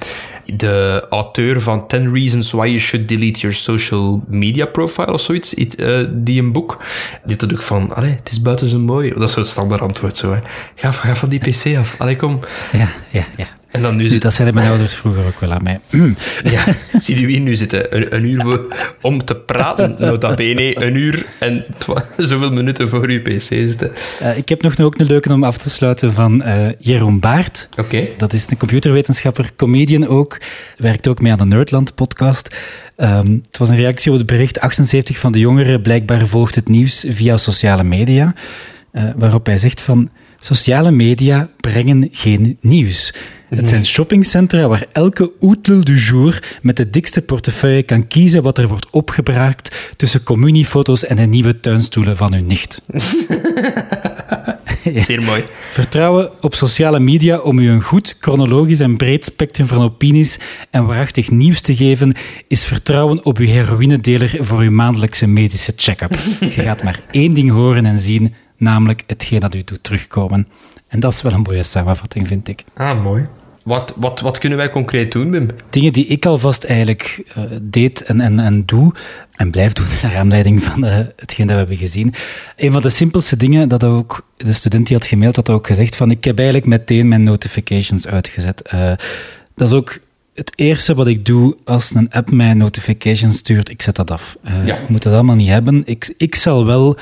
de 0.45 1.07
auteur 1.11 1.63
van 1.63 1.87
10 1.87 2.15
Reasons 2.15 2.53
Why 2.53 2.67
You 2.67 2.79
Should 2.79 3.09
Delete 3.09 3.41
Your 3.41 3.57
Social 3.57 4.23
Media 4.27 4.67
Profile 4.67 5.13
of 5.13 5.21
zoiets, 5.21 5.55
uh, 5.55 6.07
die 6.11 6.43
een 6.43 6.53
boek, 6.53 6.83
die 7.25 7.37
dat 7.37 7.53
ook 7.53 7.63
van, 7.63 7.95
allee, 7.95 8.11
het 8.11 8.31
is 8.31 8.43
buiten 8.43 8.69
zo 8.69 8.79
mooi. 8.79 9.15
Dat 9.15 9.29
is 9.29 9.35
het 9.35 9.47
standaard 9.47 9.81
antwoord 9.81 10.17
zo, 10.17 10.33
hè. 10.33 10.41
Ga, 10.75 10.91
ga 10.91 11.17
van 11.17 11.29
die 11.29 11.39
pc 11.39 11.77
af. 11.77 11.95
Allee, 11.99 12.17
kom. 12.17 12.41
Ja, 12.73 12.93
ja, 13.11 13.27
ja. 13.37 13.47
En 13.77 13.83
dan 13.83 13.97
nu 13.97 14.09
zit... 14.09 14.23
Dat 14.23 14.35
zeiden 14.35 14.55
mijn 14.55 14.69
ouders 14.69 14.95
vroeger 14.95 15.27
ook 15.27 15.41
wel 15.41 15.53
aan 15.53 15.63
mij. 15.63 15.81
Ja, 16.43 16.65
zie 17.05 17.21
je 17.21 17.27
hier 17.27 17.41
nu 17.41 17.57
zitten? 17.57 17.97
Een, 17.97 18.15
een 18.15 18.25
uur 18.25 18.43
voor, 18.43 18.77
om 19.01 19.25
te 19.25 19.37
praten, 19.37 19.97
nota 19.99 20.35
bene, 20.35 20.85
een 20.85 20.95
uur 20.95 21.27
en 21.39 21.65
zoveel 22.17 22.51
minuten 22.51 22.89
voor 22.89 23.09
uw 23.09 23.23
pc 23.23 23.41
zitten. 23.41 23.93
Uh, 24.23 24.37
ik 24.37 24.49
heb 24.49 24.63
nog 24.63 24.81
ook 24.81 24.99
een 24.99 25.07
leuke 25.07 25.33
om 25.33 25.45
af 25.45 25.59
te 25.59 25.71
sluiten 25.71 26.13
van 26.13 26.43
uh, 26.47 26.69
Jeroen 26.79 27.21
Baart. 27.21 27.69
Oké. 27.71 27.81
Okay. 27.81 28.15
Dat 28.17 28.33
is 28.33 28.51
een 28.51 28.57
computerwetenschapper, 28.57 29.51
comedian 29.57 30.07
ook. 30.07 30.41
Werkt 30.77 31.09
ook 31.09 31.21
mee 31.21 31.33
aan 31.33 31.39
de 31.39 31.45
Nerdland-podcast. 31.45 32.57
Um, 32.97 33.43
het 33.47 33.59
was 33.59 33.69
een 33.69 33.77
reactie 33.77 34.13
op 34.13 34.19
het 34.19 34.27
bericht 34.27 34.61
78 34.61 35.19
van 35.19 35.33
de 35.33 35.39
jongeren. 35.39 35.83
Blijkbaar 35.83 36.27
volgt 36.27 36.55
het 36.55 36.69
nieuws 36.69 37.05
via 37.09 37.37
sociale 37.37 37.85
media. 37.85 38.35
Uh, 38.93 39.05
waarop 39.17 39.47
hij 39.47 39.59
zegt 39.59 39.81
van... 39.81 40.11
Sociale 40.39 40.91
media 40.91 41.49
brengen 41.61 42.09
geen 42.13 42.59
nieuws. 42.61 43.15
Het 43.49 43.69
zijn 43.69 43.85
shoppingcentra 43.85 44.69
waar 44.69 44.87
elke 44.93 45.33
oetlul 45.41 45.85
du 45.85 45.97
jour 45.97 46.59
met 46.63 46.77
de 46.77 46.91
dikste 46.91 47.23
portefeuille 47.23 47.83
kan 47.83 48.07
kiezen 48.07 48.43
wat 48.43 48.59
er 48.59 48.69
wordt 48.69 48.91
opgebraakt 48.91 49.93
tussen 49.97 50.23
communiefoto's 50.23 51.05
en 51.05 51.17
de 51.17 51.23
nieuwe 51.23 51.61
tuinstoelen 51.61 52.17
van 52.17 52.33
hun 52.33 52.47
nicht. 52.47 52.83
Zeer 54.95 55.23
mooi. 55.23 55.45
Vertrouwen 55.71 56.43
op 56.43 56.55
sociale 56.55 56.99
media 56.99 57.39
om 57.39 57.59
u 57.59 57.69
een 57.69 57.83
goed, 57.83 58.17
chronologisch 58.21 58.81
en 58.81 58.97
breed 58.97 59.25
spectrum 59.25 59.67
van 59.67 59.83
opinies 59.83 60.39
en 60.71 60.87
waarachtig 60.87 61.31
nieuws 61.31 61.61
te 61.61 61.77
geven, 61.77 62.15
is 62.49 62.65
vertrouwen 62.65 63.25
op 63.25 63.39
uw 63.39 63.47
heroïnedeler 63.47 64.37
voor 64.41 64.59
uw 64.59 64.71
maandelijkse 64.71 65.27
medische 65.27 65.73
check-up. 65.77 66.19
Je 66.41 66.63
gaat 66.63 66.83
maar 66.83 67.01
één 67.11 67.35
ding 67.35 67.51
horen 67.51 67.87
en 67.87 68.01
zien, 68.01 68.35
namelijk 68.57 69.03
hetgeen 69.07 69.41
dat 69.41 69.55
u 69.55 69.65
doet 69.65 69.83
terugkomen. 69.83 70.49
En 70.89 71.01
dat 71.01 71.13
is 71.13 71.23
wel 71.23 71.33
een 71.33 71.41
mooie 71.41 71.63
samenvatting, 71.63 72.27
vind 72.27 72.49
ik. 72.49 72.65
Ah, 72.75 73.03
mooi. 73.03 73.27
Wat, 73.67 73.95
wat, 73.97 74.21
wat 74.21 74.39
kunnen 74.39 74.59
wij 74.59 74.71
concreet 74.71 75.13
doen, 75.13 75.31
Wim? 75.31 75.49
Dingen 75.71 75.93
die 75.93 76.07
ik 76.07 76.27
alvast 76.27 76.65
eigenlijk 76.65 77.23
uh, 77.39 77.45
deed 77.63 78.03
en, 78.03 78.21
en, 78.21 78.39
en 78.39 78.65
doe, 78.65 78.93
en 79.37 79.51
blijf 79.51 79.73
doen 79.73 79.87
naar 80.03 80.17
aanleiding 80.17 80.63
van 80.63 80.85
uh, 80.85 80.95
hetgeen 81.17 81.47
dat 81.47 81.55
we 81.55 81.61
hebben 81.61 81.77
gezien. 81.77 82.15
Een 82.57 82.73
van 82.73 82.83
de 82.83 82.89
simpelste 82.89 83.37
dingen, 83.37 83.69
dat 83.69 83.85
ook 83.85 84.27
de 84.37 84.53
student 84.53 84.87
die 84.87 84.97
had 84.97 85.07
gemaild, 85.07 85.37
had 85.37 85.51
ook 85.51 85.67
gezegd 85.67 85.97
van 85.97 86.11
ik 86.11 86.25
heb 86.25 86.39
eigenlijk 86.39 86.69
meteen 86.69 87.09
mijn 87.09 87.23
notifications 87.23 88.07
uitgezet. 88.07 88.71
Uh, 88.75 88.93
dat 89.55 89.69
is 89.69 89.73
ook 89.73 89.99
het 90.35 90.53
eerste 90.55 90.95
wat 90.95 91.07
ik 91.07 91.25
doe 91.25 91.57
als 91.65 91.95
een 91.95 92.11
app 92.11 92.31
mij 92.31 92.55
notifications 92.55 93.37
stuurt, 93.37 93.69
ik 93.69 93.83
zet 93.83 93.97
dat 93.97 94.11
af. 94.11 94.37
Uh, 94.49 94.67
ja. 94.67 94.77
Ik 94.77 94.89
moet 94.89 95.03
dat 95.03 95.13
allemaal 95.13 95.37
niet 95.37 95.49
hebben. 95.49 95.83
Ik, 95.85 96.15
ik 96.17 96.35
zal 96.35 96.67
wel 96.67 96.97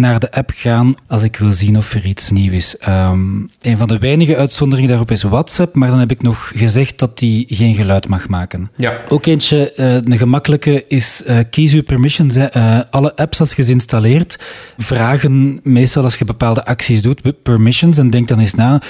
naar 0.00 0.20
de 0.20 0.32
app 0.32 0.50
gaan 0.54 0.94
als 1.06 1.22
ik 1.22 1.36
wil 1.36 1.52
zien 1.52 1.76
of 1.76 1.94
er 1.94 2.06
iets 2.06 2.30
nieuws 2.30 2.54
is. 2.54 2.76
Um, 2.88 3.48
een 3.60 3.76
van 3.76 3.88
de 3.88 3.98
weinige 3.98 4.36
uitzonderingen 4.36 4.88
daarop 4.90 5.10
is 5.10 5.22
WhatsApp, 5.22 5.74
maar 5.74 5.90
dan 5.90 5.98
heb 5.98 6.10
ik 6.10 6.22
nog 6.22 6.52
gezegd 6.54 6.98
dat 6.98 7.18
die 7.18 7.46
geen 7.48 7.74
geluid 7.74 8.08
mag 8.08 8.28
maken. 8.28 8.70
Ja. 8.76 9.00
Ook 9.08 9.26
eentje, 9.26 9.72
uh, 9.76 9.94
een 9.94 10.18
gemakkelijke, 10.18 10.84
is 10.88 11.22
uh, 11.26 11.38
kies 11.50 11.72
uw 11.72 11.82
permissions. 11.82 12.36
Uh, 12.36 12.78
alle 12.90 13.16
apps 13.16 13.40
als 13.40 13.54
je 13.54 13.62
ze 13.62 13.72
installeert, 13.72 14.38
vragen 14.76 15.60
meestal 15.62 16.02
als 16.02 16.16
je 16.16 16.24
bepaalde 16.24 16.64
acties 16.64 17.02
doet, 17.02 17.42
permissions, 17.42 17.98
en 17.98 18.10
denk 18.10 18.28
dan 18.28 18.38
eens 18.38 18.54
na, 18.54 18.82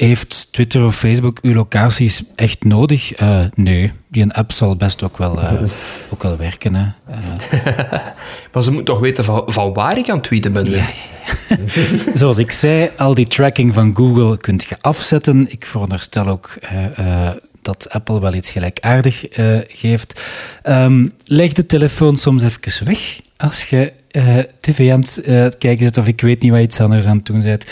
heeft 0.00 0.52
Twitter 0.52 0.84
of 0.84 0.96
Facebook 0.96 1.38
uw 1.42 1.54
locaties 1.54 2.22
echt 2.34 2.64
nodig? 2.64 3.12
nee, 3.54 3.92
die 4.08 4.22
een 4.22 4.32
app 4.32 4.52
zal 4.52 4.76
best 4.76 5.02
ook 5.02 5.18
wel, 5.18 5.40
ook 6.12 6.22
wel 6.22 6.36
werken. 6.36 6.74
Hè. 6.74 6.84
maar 8.52 8.62
ze 8.62 8.70
moeten 8.70 8.84
toch 8.84 9.00
weten 9.00 9.24
van, 9.24 9.42
van 9.46 9.72
waar 9.72 9.98
ik 9.98 10.08
aan 10.08 10.16
het 10.16 10.24
tweeten 10.24 10.52
ben. 10.52 10.70
Ja, 10.70 10.76
ja, 10.76 10.86
Zoals 12.14 12.38
ik 12.38 12.50
zei, 12.50 12.90
al 12.96 13.14
die 13.14 13.26
tracking 13.26 13.74
van 13.74 13.96
Google 13.96 14.36
kunt 14.36 14.64
je 14.68 14.76
afzetten. 14.80 15.46
Ik 15.50 15.66
veronderstel 15.66 16.26
ook 16.26 16.58
uh, 16.72 17.06
uh, 17.06 17.30
dat 17.62 17.90
Apple 17.90 18.20
wel 18.20 18.34
iets 18.34 18.50
gelijkaardig 18.50 19.38
uh, 19.38 19.58
geeft. 19.68 20.20
Um, 20.64 21.12
leg 21.24 21.52
de 21.52 21.66
telefoon 21.66 22.16
soms 22.16 22.42
even 22.42 22.86
weg 22.86 23.20
als 23.36 23.64
je 23.64 23.92
tv 24.60 24.92
aan 24.92 25.00
het 25.00 25.58
kijken 25.58 25.78
zit 25.78 25.96
of 25.96 26.06
ik 26.06 26.20
weet 26.20 26.42
niet 26.42 26.52
wat 26.52 26.60
iets 26.60 26.80
anders 26.80 27.06
aan 27.06 27.16
het 27.16 27.26
doen 27.26 27.42
bent. 27.42 27.64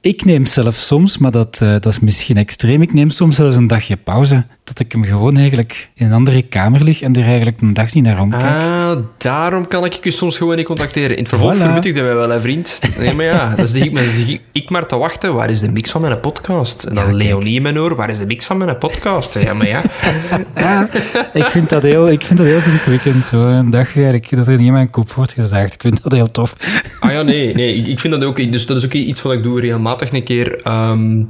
Ik 0.00 0.24
neem 0.24 0.46
zelf 0.46 0.74
soms, 0.74 1.18
maar 1.18 1.30
dat, 1.30 1.58
dat 1.58 1.86
is 1.86 2.00
misschien 2.00 2.36
extreem, 2.36 2.82
ik 2.82 2.92
neem 2.92 3.10
soms 3.10 3.36
zelfs 3.36 3.56
een 3.56 3.66
dagje 3.66 3.96
pauze 3.96 4.46
dat 4.74 4.86
ik 4.86 4.92
hem 4.92 5.04
gewoon 5.04 5.36
eigenlijk 5.36 5.88
in 5.94 6.06
een 6.06 6.12
andere 6.12 6.42
kamer 6.42 6.84
lig 6.84 7.02
en 7.02 7.16
er 7.16 7.24
eigenlijk 7.24 7.60
een 7.60 7.74
dag 7.74 7.94
niet 7.94 8.04
naar 8.04 8.20
omkijk. 8.20 8.42
Ah, 8.42 8.96
daarom 9.18 9.68
kan 9.68 9.84
ik 9.84 10.04
je 10.04 10.10
soms 10.10 10.36
gewoon 10.38 10.56
niet 10.56 10.66
contacteren. 10.66 11.10
In 11.10 11.18
het 11.18 11.28
vervolg 11.28 11.54
voilà. 11.54 11.58
verwittigden 11.58 12.04
wij 12.04 12.14
wel, 12.14 12.28
hè, 12.28 12.40
vriend. 12.40 12.80
Nee, 12.98 13.14
maar 13.14 13.24
ja, 13.24 13.54
dat 13.54 13.74
is 13.74 13.74
ik, 13.74 14.40
ik 14.52 14.70
maar 14.70 14.86
te 14.86 14.96
wachten. 14.96 15.34
Waar 15.34 15.50
is 15.50 15.60
de 15.60 15.70
mix 15.70 15.90
van 15.90 16.00
mijn 16.00 16.20
podcast? 16.20 16.84
En 16.84 16.94
dan 16.94 17.06
ja, 17.06 17.12
Leonie 17.12 17.54
in 17.54 17.62
mijn 17.62 17.78
oor, 17.78 17.96
waar 17.96 18.10
is 18.10 18.18
de 18.18 18.26
mix 18.26 18.44
van 18.44 18.56
mijn 18.56 18.78
podcast? 18.78 19.38
Ja, 19.38 19.54
maar 19.54 19.68
ja. 19.68 19.82
ja 20.56 20.88
ik 21.32 21.46
vind 21.46 21.68
dat 21.68 21.82
heel, 21.82 22.10
ik 22.10 22.22
vind 22.22 22.38
dat 22.38 22.48
heel 22.48 22.60
verkwikkend, 22.60 23.24
zo. 23.24 23.40
Een 23.40 23.70
dag 23.70 23.96
eigenlijk, 23.96 24.30
dat 24.30 24.46
er 24.46 24.56
niet 24.56 24.66
in 24.66 24.72
mijn 24.72 24.90
kop 24.90 25.12
wordt 25.12 25.32
gezegd. 25.32 25.74
Ik 25.74 25.80
vind 25.80 26.02
dat 26.02 26.12
heel 26.12 26.30
tof. 26.30 26.54
Ah 27.00 27.12
ja, 27.12 27.22
nee, 27.22 27.54
nee. 27.54 27.74
Ik, 27.74 27.86
ik 27.86 28.00
vind 28.00 28.12
dat 28.12 28.24
ook... 28.24 28.52
Dus 28.52 28.66
dat 28.66 28.76
is 28.76 28.84
ook 28.84 28.92
iets 28.92 29.22
wat 29.22 29.32
ik 29.32 29.42
doe 29.42 29.60
regelmatig 29.60 30.12
een 30.12 30.24
keer... 30.24 30.60
Um, 30.68 31.28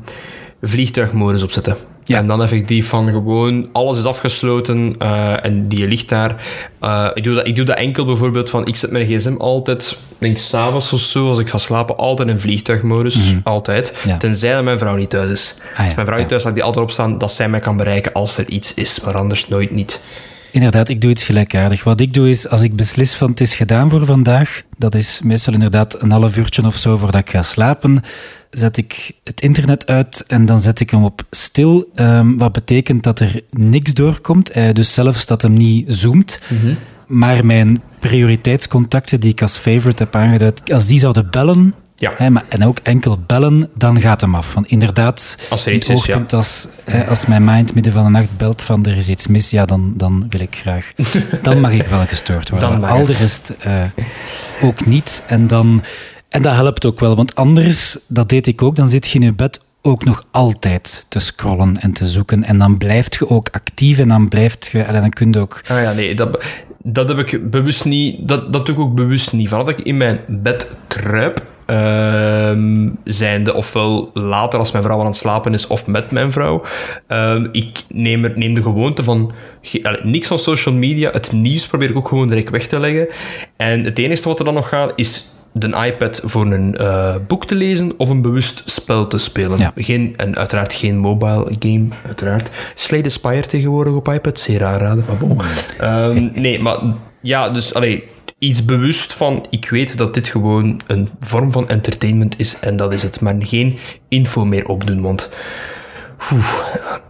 vliegtuigmodus 0.62 1.42
opzetten. 1.42 1.76
Ja. 2.10 2.18
En 2.18 2.26
dan 2.26 2.42
effectief 2.42 2.88
van 2.88 3.08
gewoon 3.08 3.68
alles 3.72 3.98
is 3.98 4.04
afgesloten 4.04 4.94
uh, 5.02 5.44
en 5.44 5.68
die 5.68 5.88
ligt 5.88 6.08
daar. 6.08 6.44
Uh, 6.84 7.08
ik, 7.14 7.24
doe 7.24 7.34
dat, 7.34 7.46
ik 7.46 7.56
doe 7.56 7.64
dat 7.64 7.76
enkel 7.76 8.04
bijvoorbeeld 8.04 8.50
van 8.50 8.66
ik 8.66 8.76
zet 8.76 8.90
mijn 8.90 9.06
gsm 9.06 9.34
altijd, 9.38 9.98
denk 10.18 10.38
s'avonds 10.38 10.92
of 10.92 11.00
zo, 11.00 11.28
als 11.28 11.38
ik 11.38 11.48
ga 11.48 11.58
slapen, 11.58 11.96
altijd 11.96 12.28
in 12.28 12.40
vliegtuigmodus. 12.40 13.14
Mm 13.14 13.22
-hmm. 13.22 13.40
Altijd. 13.44 13.96
Ja. 14.04 14.16
Tenzij 14.16 14.54
dat 14.54 14.64
mijn 14.64 14.78
vrouw 14.78 14.96
niet 14.96 15.10
thuis 15.10 15.30
is. 15.30 15.54
Ah, 15.74 15.84
als 15.84 15.94
mijn 15.94 16.06
vrouw 16.06 16.18
niet 16.18 16.28
thuis 16.28 16.40
is, 16.40 16.46
laat 16.46 16.54
die 16.54 16.64
altijd 16.64 16.84
opstaan 16.84 17.18
dat 17.18 17.32
zij 17.32 17.48
mij 17.48 17.60
kan 17.60 17.76
bereiken 17.76 18.12
als 18.12 18.38
er 18.38 18.48
iets 18.48 18.74
is, 18.74 19.00
maar 19.00 19.16
anders 19.16 19.48
nooit 19.48 19.70
niet. 19.70 20.02
Inderdaad, 20.52 20.88
ik 20.88 21.00
doe 21.00 21.10
iets 21.10 21.24
gelijkaardig. 21.24 21.84
Wat 21.84 22.00
ik 22.00 22.14
doe 22.14 22.28
is, 22.28 22.48
als 22.48 22.62
ik 22.62 22.76
beslis 22.76 23.14
van 23.14 23.30
het 23.30 23.40
is 23.40 23.54
gedaan 23.54 23.90
voor 23.90 24.04
vandaag, 24.04 24.62
dat 24.78 24.94
is 24.94 25.20
meestal 25.24 25.52
inderdaad 25.52 26.02
een 26.02 26.10
half 26.10 26.36
uurtje 26.36 26.66
of 26.66 26.76
zo 26.76 26.96
voordat 26.96 27.20
ik 27.20 27.30
ga 27.30 27.42
slapen, 27.42 28.02
zet 28.50 28.76
ik 28.76 29.12
het 29.24 29.40
internet 29.40 29.86
uit 29.86 30.24
en 30.26 30.46
dan 30.46 30.60
zet 30.60 30.80
ik 30.80 30.90
hem 30.90 31.04
op 31.04 31.22
stil, 31.30 31.90
um, 31.94 32.38
wat 32.38 32.52
betekent 32.52 33.02
dat 33.02 33.20
er 33.20 33.40
niks 33.50 33.94
doorkomt. 33.94 34.56
Uh, 34.56 34.72
dus 34.72 34.94
zelfs 34.94 35.26
dat 35.26 35.42
hem 35.42 35.52
niet 35.52 35.84
zoomt. 35.92 36.40
Mm 36.48 36.58
-hmm. 36.58 36.76
Maar 37.06 37.46
mijn 37.46 37.82
prioriteitscontacten 37.98 39.20
die 39.20 39.30
ik 39.30 39.42
als 39.42 39.56
favorite 39.56 40.02
heb 40.02 40.14
aangeduid, 40.14 40.72
als 40.72 40.86
die 40.86 40.98
zouden 40.98 41.30
bellen, 41.30 41.74
ja. 42.00 42.12
Hè, 42.16 42.30
maar, 42.30 42.44
en 42.48 42.64
ook 42.64 42.78
enkel 42.82 43.18
bellen, 43.26 43.68
dan 43.74 44.00
gaat 44.00 44.20
hem 44.20 44.34
af. 44.34 44.54
Want 44.54 44.66
inderdaad, 44.66 45.36
als 45.48 45.66
er 45.66 45.72
iets 45.72 45.88
is, 45.88 46.04
ja. 46.04 46.24
als, 46.30 46.66
als 47.08 47.26
mijn 47.26 47.44
mind 47.44 47.74
midden 47.74 47.92
van 47.92 48.04
de 48.04 48.10
nacht 48.10 48.36
belt 48.36 48.62
van 48.62 48.86
er 48.86 48.96
is 48.96 49.08
iets 49.08 49.26
mis, 49.26 49.50
ja, 49.50 49.64
dan, 49.64 49.92
dan 49.96 50.26
wil 50.28 50.40
ik 50.40 50.56
graag. 50.56 50.92
Dan 51.42 51.60
mag 51.60 51.72
ik 51.72 51.86
wel 51.86 52.06
gestoord 52.06 52.50
worden. 52.50 52.84
Al 52.84 53.06
de 53.06 53.12
rest 53.12 53.52
uh, 53.66 53.82
ook 54.62 54.86
niet. 54.86 55.22
En, 55.26 55.46
dan, 55.46 55.82
en 56.28 56.42
dat 56.42 56.54
helpt 56.54 56.84
ook 56.84 57.00
wel, 57.00 57.16
want 57.16 57.34
anders, 57.34 57.98
dat 58.08 58.28
deed 58.28 58.46
ik 58.46 58.62
ook, 58.62 58.76
dan 58.76 58.88
zit 58.88 59.08
je 59.08 59.18
in 59.18 59.24
je 59.24 59.32
bed 59.32 59.60
ook 59.82 60.04
nog 60.04 60.26
altijd 60.30 61.06
te 61.08 61.18
scrollen 61.18 61.80
en 61.80 61.92
te 61.92 62.08
zoeken. 62.08 62.44
En 62.44 62.58
dan 62.58 62.78
blijft 62.78 63.14
je 63.14 63.28
ook 63.28 63.48
actief 63.50 63.98
en 63.98 64.08
dan 64.08 64.28
blijft 64.28 64.68
je... 64.72 64.82
En 64.82 65.00
dan 65.00 65.10
kun 65.10 65.32
je 65.32 65.38
ook... 65.38 65.62
Ah 65.68 65.82
ja, 65.82 65.92
nee, 65.92 66.14
dat, 66.14 66.44
dat 66.82 67.08
heb 67.08 67.18
ik 67.18 67.50
bewust 67.50 67.84
niet... 67.84 68.28
Dat, 68.28 68.52
dat 68.52 68.66
doe 68.66 68.74
ik 68.74 68.80
ook 68.80 68.94
bewust 68.94 69.32
niet. 69.32 69.48
Vanaf 69.48 69.64
dat 69.64 69.78
ik 69.78 69.84
in 69.84 69.96
mijn 69.96 70.20
bed 70.26 70.76
kruip, 70.88 71.42
Um, 71.70 72.98
zijnde 73.04 73.54
ofwel 73.54 74.10
later 74.14 74.58
als 74.58 74.70
mijn 74.70 74.84
vrouw 74.84 75.00
aan 75.00 75.06
het 75.06 75.16
slapen 75.16 75.54
is 75.54 75.66
of 75.66 75.86
met 75.86 76.10
mijn 76.10 76.32
vrouw. 76.32 76.62
Um, 77.08 77.48
ik 77.52 77.82
neem, 77.88 78.24
er, 78.24 78.32
neem 78.36 78.54
de 78.54 78.62
gewoonte 78.62 79.02
van 79.02 79.32
niks 80.02 80.26
van 80.26 80.38
social 80.38 80.74
media. 80.74 81.10
Het 81.10 81.32
nieuws 81.32 81.66
probeer 81.66 81.90
ik 81.90 81.96
ook 81.96 82.08
gewoon 82.08 82.28
direct 82.28 82.50
weg 82.50 82.66
te 82.66 82.80
leggen. 82.80 83.08
En 83.56 83.84
het 83.84 83.98
enige 83.98 84.28
wat 84.28 84.38
er 84.38 84.44
dan 84.44 84.54
nog 84.54 84.68
gaat 84.68 84.92
is 84.96 85.28
de 85.52 85.86
iPad 85.86 86.20
voor 86.24 86.46
een 86.46 86.76
eh, 86.76 87.14
boek 87.26 87.46
te 87.46 87.54
lezen 87.54 87.92
of 87.96 88.08
een 88.08 88.22
bewust 88.22 88.62
spel 88.64 89.06
te 89.06 89.18
spelen. 89.18 89.58
Ja. 89.58 89.72
Geen, 89.76 90.14
en 90.16 90.36
uiteraard 90.36 90.72
geen 90.72 90.98
mobile 90.98 91.46
game, 91.58 91.86
uiteraard. 92.06 92.50
Slay 92.74 93.02
the 93.02 93.08
Spire 93.08 93.46
tegenwoordig 93.46 93.94
op 93.94 94.08
iPad, 94.08 94.40
zeer 94.40 94.64
aanraden. 94.64 95.04
Maar 95.08 95.16
bon. 95.16 95.40
Ehm, 95.78 96.28
nee, 96.34 96.60
maar 96.60 96.78
ja, 97.20 97.50
dus 97.50 97.74
allee, 97.74 98.04
iets 98.40 98.64
bewust 98.64 99.12
van, 99.12 99.46
ik 99.50 99.70
weet 99.70 99.98
dat 99.98 100.14
dit 100.14 100.28
gewoon 100.28 100.80
een 100.86 101.08
vorm 101.20 101.52
van 101.52 101.68
entertainment 101.68 102.34
is 102.38 102.58
en 102.60 102.76
dat 102.76 102.92
is 102.92 103.02
het. 103.02 103.20
Maar 103.20 103.34
geen 103.38 103.78
info 104.08 104.44
meer 104.44 104.68
opdoen, 104.68 105.00
want 105.00 105.30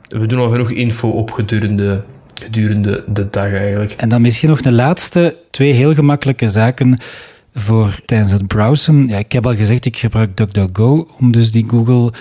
we 0.09 0.27
doen 0.27 0.39
al 0.39 0.51
genoeg 0.51 0.71
info 0.71 1.09
op 1.09 1.31
gedurende, 1.31 2.05
gedurende 2.35 3.05
de 3.09 3.31
dag 3.31 3.53
eigenlijk. 3.53 3.93
En 3.93 4.09
dan 4.09 4.21
misschien 4.21 4.49
nog 4.49 4.61
de 4.61 4.73
laatste 4.73 5.37
twee 5.51 5.73
heel 5.73 5.95
gemakkelijke 5.95 6.47
zaken 6.47 6.99
voor 7.55 8.01
tijdens 8.05 8.33
het 8.33 8.47
browsen. 8.47 9.07
Ja, 9.09 9.19
ik 9.19 9.33
heb 9.33 9.47
al 9.47 9.55
gezegd, 9.55 9.85
ik 9.85 9.97
gebruik 9.97 10.37
DuckDuckGo 10.37 11.09
om 11.19 11.33
dus 11.33 11.53
die 11.53 11.69
Google 11.69 12.13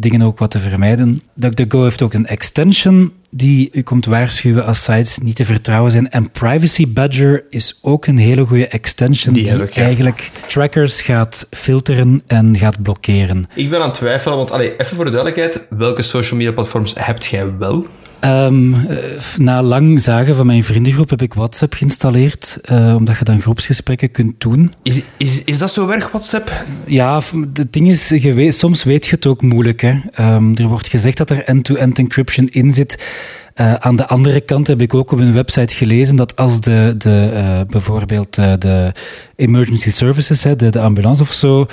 dingen 0.00 0.22
ook 0.22 0.38
wat 0.38 0.50
te 0.50 0.58
vermijden. 0.58 1.22
DuckDuckGo 1.34 1.82
heeft 1.82 2.02
ook 2.02 2.14
een 2.14 2.26
extension 2.26 3.12
die 3.30 3.68
u 3.72 3.82
komt 3.82 4.06
waarschuwen 4.06 4.66
als 4.66 4.84
sites 4.84 5.18
niet 5.18 5.36
te 5.36 5.44
vertrouwen 5.44 5.90
zijn. 5.90 6.10
En 6.10 6.30
Privacy 6.30 6.92
Badger 6.92 7.44
is 7.50 7.78
ook 7.82 8.06
een 8.06 8.18
hele 8.18 8.46
goede 8.46 8.68
extension 8.68 9.34
Die 9.34 9.42
die, 9.42 9.52
heb 9.52 9.62
ik, 9.62 9.72
ja. 9.72 9.82
eigenlijk 9.82 10.30
trackers 10.46 11.00
gaat 11.00 11.46
filteren 11.50 12.22
en 12.26 12.56
gaat 12.58 12.82
blokkeren. 12.82 13.46
Ik 13.54 13.70
ben 13.70 13.80
aan 13.80 13.88
het 13.88 13.94
twijfelen, 13.94 14.36
want 14.36 14.50
allee, 14.50 14.76
even 14.76 14.96
voor 14.96 15.04
de 15.04 15.10
duidelijkheid, 15.10 15.66
welke 15.70 16.02
social 16.02 16.38
media 16.38 16.52
platforms 16.52 16.92
hebt 16.96 17.24
jij 17.26 17.56
wel? 17.58 17.86
Ehm, 18.20 18.74
eh, 18.74 19.22
na 19.36 19.62
lang 19.62 20.00
zagen 20.00 20.36
van 20.36 20.46
mijn 20.46 20.64
vriendengroep 20.64 21.10
heb 21.10 21.22
ik 21.22 21.34
WhatsApp 21.34 21.74
geïnstalleerd, 21.74 22.58
eh, 22.62 22.94
omdat 22.96 23.18
je 23.18 23.24
dan 23.24 23.40
groepsgesprekken 23.40 24.10
kunt 24.10 24.40
doen. 24.40 24.72
Is, 24.82 25.00
is, 25.16 25.44
is 25.44 25.58
dat 25.58 25.70
zo 25.70 25.88
erg, 25.88 26.08
WhatsApp? 26.08 26.64
Ja, 26.86 27.20
het 27.52 27.72
ding 27.72 27.88
is, 27.88 28.08
je 28.08 28.32
weet, 28.32 28.54
soms 28.54 28.84
weet 28.84 29.04
je 29.04 29.14
het 29.14 29.26
ook 29.26 29.42
moeilijk. 29.42 29.80
Hè. 29.80 29.98
Ehm, 30.12 30.54
er 30.54 30.68
wordt 30.68 30.88
gezegd 30.88 31.16
dat 31.16 31.30
er 31.30 31.44
end-to-end 31.44 31.98
encryption 31.98 32.48
in 32.48 32.70
zit. 32.70 33.06
Eh, 33.54 33.74
aan 33.74 33.96
de 33.96 34.06
andere 34.06 34.40
kant 34.40 34.66
heb 34.66 34.80
ik 34.80 34.94
ook 34.94 35.12
op 35.12 35.18
hun 35.18 35.32
website 35.32 35.74
gelezen 35.74 36.16
dat 36.16 36.36
als 36.36 36.60
de, 36.60 36.94
de, 36.98 37.64
bijvoorbeeld 37.66 38.34
de 38.34 38.92
emergency 39.36 39.90
services, 39.90 40.42
hè, 40.42 40.56
de, 40.56 40.70
de 40.70 40.80
ambulance 40.80 41.22
of 41.22 41.32
zo, 41.32 41.66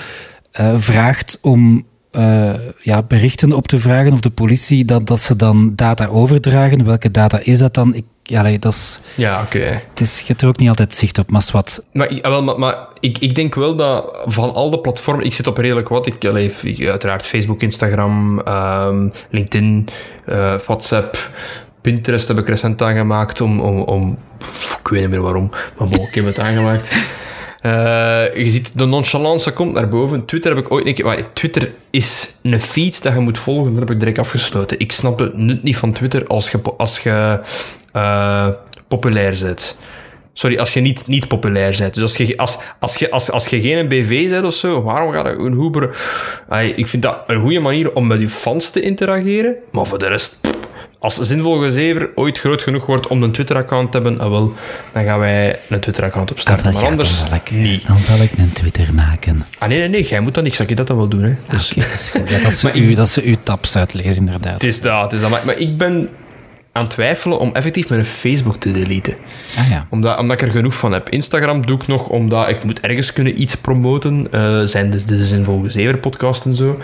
vraagt 0.78 1.38
om 1.42 1.86
eh, 2.16 2.54
ja, 2.82 3.02
berichten 3.04 3.52
op 3.54 3.68
te 3.68 3.80
vragen 3.80 4.12
of 4.12 4.20
de 4.20 4.30
politie, 4.30 4.86
dat, 4.86 5.08
dat 5.08 5.20
ze 5.20 5.36
dan 5.36 5.72
data 5.76 6.06
overdragen. 6.08 6.86
Welke 6.86 7.12
data 7.12 7.40
is 7.44 7.58
dat 7.60 7.74
dan? 7.74 7.94
Ik, 7.96 8.04
ja, 8.24 8.58
dat 8.58 8.74
is, 8.74 9.00
Ja, 9.16 9.42
oké. 9.42 9.82
het 9.90 10.00
is, 10.02 10.20
je 10.20 10.26
hebt 10.28 10.42
er 10.42 10.48
ook 10.48 10.60
niet 10.60 10.70
altijd 10.70 10.94
zicht 10.96 11.18
op, 11.18 11.32
maar 11.32 11.46
wat. 11.52 11.84
Maar, 11.92 12.10
ik- 12.12 12.26
ah, 12.26 12.32
wel, 12.32 12.44
maar, 12.44 12.60
maar 12.60 12.78
ik, 13.00 13.18
ik 13.18 13.36
denk 13.36 13.56
wel 13.56 13.76
dat 13.76 14.18
van 14.26 14.54
al 14.54 14.70
de 14.70 14.80
platformen... 14.80 15.26
Ik 15.26 15.34
zit 15.34 15.48
op 15.48 15.58
redelijk 15.58 15.88
wat. 15.90 16.06
Ik, 16.06 16.24
ik- 16.24 16.88
uiteraard 16.88 17.26
Facebook, 17.26 17.62
Instagram, 17.62 18.40
ehm, 18.42 19.10
LinkedIn, 19.30 19.88
eh, 20.26 20.54
WhatsApp... 20.66 21.30
Pinterest 21.82 22.28
heb 22.28 22.38
ik 22.38 22.48
recent 22.48 22.82
aangemaakt 22.82 23.42
om... 23.42 23.60
om, 23.60 23.80
om 23.82 24.18
ik 24.80 24.88
weet 24.88 25.02
niet 25.02 25.10
meer 25.10 25.22
waarom, 25.22 25.50
maar 25.78 25.88
bon, 25.88 26.08
ik 26.08 26.16
heb 26.16 26.26
het 26.26 26.40
aangemaakt. 26.40 26.96
Eh, 27.66 28.26
je 28.44 28.50
ziet, 28.50 28.72
de 28.74 28.86
nonchalance 28.86 29.54
komt 29.54 29.74
naar 29.74 29.88
boven. 29.88 30.26
Twitter 30.26 30.56
heb 30.56 30.66
ik 30.66 30.72
ooit 30.72 30.86
een 30.86 30.94
keer... 30.94 31.26
Twitter 31.34 31.72
is 31.90 32.36
een 32.44 32.60
feed 32.60 33.04
dat 33.04 33.14
je 33.14 33.20
moet 33.20 33.38
volgen. 33.38 33.72
Dat 33.72 33.80
heb 33.80 33.92
ik 33.92 34.00
direct 34.00 34.20
afgesloten. 34.20 34.80
Ik 34.80 34.92
snap 34.92 35.20
het 35.20 35.38
nut 35.38 35.64
niet 35.64 35.78
van 35.78 35.92
Twitter 35.92 36.28
als 36.28 36.52
je, 36.52 36.60
als 36.78 37.00
je 37.00 37.40
eh, 37.92 38.48
populair 38.88 39.38
bent. 39.42 39.80
Sorry, 40.34 40.58
als 40.58 40.74
je 40.74 40.80
niet, 40.80 41.08
niet 41.08 41.28
populair 41.28 41.76
bent. 41.78 41.94
Dus 41.94 42.04
als 42.04 42.18
je, 42.18 42.38
als, 42.38 42.58
als 42.80 42.96
je, 42.96 43.12
als, 43.12 43.32
als 43.32 43.48
je 43.48 43.62
geen 43.62 43.88
BV 43.88 44.30
bent 44.30 44.46
of 44.46 44.54
zo, 44.54 44.82
waarom 44.82 45.12
ga 45.14 45.30
je 45.30 45.36
een 45.36 45.54
hoeber... 45.54 45.84
Ik 46.76 46.88
vind 46.88 47.04
dat 47.04 47.18
een 47.28 47.42
goede 47.42 47.60
manier 47.60 47.94
om 47.94 48.08
met 48.08 48.20
je 48.20 48.30
fans 48.30 48.70
te 48.70 48.82
interageren. 48.82 49.56
Maar 49.72 49.86
voor 49.86 50.00
de 50.00 50.08
rest... 50.08 50.40
Als 51.06 51.16
zinvol 51.16 51.60
gezever 51.62 52.10
ooit 52.16 52.40
groot 52.40 52.62
genoeg 52.62 52.86
wordt 52.86 53.08
om 53.08 53.24
een 53.24 53.32
Twitter-account 53.32 53.92
te 53.92 53.98
hebben, 53.98 54.20
ah, 54.20 54.30
wel, 54.30 54.54
dan 54.92 55.04
gaan 55.04 55.20
wij 55.20 55.60
een 55.70 55.80
Twitter-account 55.80 56.32
opstarten. 56.32 56.74
Maar 56.74 56.82
ja, 56.82 56.90
anders 56.90 57.18
dan, 57.20 57.28
zal 57.28 57.36
ik, 57.36 57.52
niet. 57.52 57.88
dan 57.88 58.00
zal 58.00 58.18
ik 58.18 58.32
een 58.38 58.52
Twitter 58.52 58.94
maken. 58.94 59.46
Ah, 59.58 59.70
nee, 59.70 59.80
nee, 59.80 59.90
nee, 59.90 60.04
jij 60.04 60.20
moet 60.20 60.34
dat 60.34 60.44
niet. 60.44 60.56
Zal 60.56 60.66
ik 60.70 60.78
dat 60.78 60.88
dan 60.88 60.98
wel 60.98 61.08
doen, 61.08 61.24
hè. 61.24 61.36
Dus, 61.50 61.72
Oké, 61.72 61.80
dat 61.80 62.00
is 62.00 62.10
goed. 62.10 62.30
Ja, 62.30 62.40
dat, 62.40 62.54
ze 62.54 62.66
Maar 62.68 62.78
u, 62.78 62.94
dat 62.94 63.10
ze 63.10 63.24
uw 63.24 63.36
tabs 63.44 63.76
uitlezen, 63.76 64.16
inderdaad. 64.16 64.54
Het 64.54 64.64
is 64.64 64.82
dat, 64.82 65.02
het 65.02 65.14
is 65.14 65.20
dat. 65.20 65.30
Maar, 65.30 65.42
maar 65.46 65.58
ik 65.58 65.78
ben 65.78 66.10
aan 66.76 66.88
twijfelen 66.88 67.40
om 67.40 67.54
effectief 67.54 67.90
mijn 67.90 68.06
Facebook 68.06 68.56
te 68.56 68.72
deleten. 68.72 69.16
Ah 69.58 69.70
ja. 69.70 69.88
Omdat, 69.90 70.20
omdat 70.20 70.42
ik 70.42 70.48
er 70.48 70.54
genoeg 70.54 70.76
van 70.76 70.92
heb. 70.92 71.10
Instagram 71.10 71.66
doe 71.66 71.76
ik 71.76 71.88
nog 71.88 72.10
omdat 72.10 72.50
ik 72.50 72.64
moet 72.64 72.80
ergens 72.80 73.14
kunnen 73.14 73.42
iets 73.42 73.56
promoten. 73.56 74.28
Eh 74.32 74.62
zijn 74.64 74.92
dus 74.92 75.06
de 75.06 75.18
Zinvol 75.18 75.62
Gezever 75.62 75.98
podcast 75.98 76.46
en 76.46 76.56
zo. 76.56 76.80